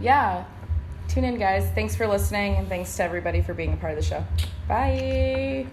yeah 0.00 0.44
tune 1.08 1.24
in 1.24 1.38
guys 1.38 1.68
thanks 1.74 1.96
for 1.96 2.06
listening 2.06 2.54
and 2.56 2.68
thanks 2.68 2.96
to 2.96 3.02
everybody 3.02 3.40
for 3.42 3.52
being 3.52 3.72
a 3.72 3.76
part 3.76 3.90
of 3.92 3.98
the 3.98 4.02
show 4.04 4.24
bye 4.68 5.66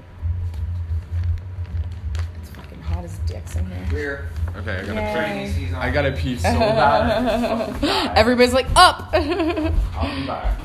it's 2.41 2.49
fucking 2.49 2.81
hot 2.81 3.03
as 3.03 3.17
dicks 3.19 3.55
in 3.55 3.65
here 3.69 3.87
We're 3.91 4.29
Okay, 4.59 4.77
I 4.79 4.85
gotta 4.87 5.01
Yay. 5.01 5.53
pee. 5.55 5.73
I 5.75 5.91
gotta 5.91 6.11
pee 6.13 6.37
so 6.37 6.49
bad. 6.59 7.83
everybody's 8.17 8.53
like 8.53 8.65
up 8.75 9.09
I'll 9.13 10.15
be 10.19 10.25
back. 10.25 10.55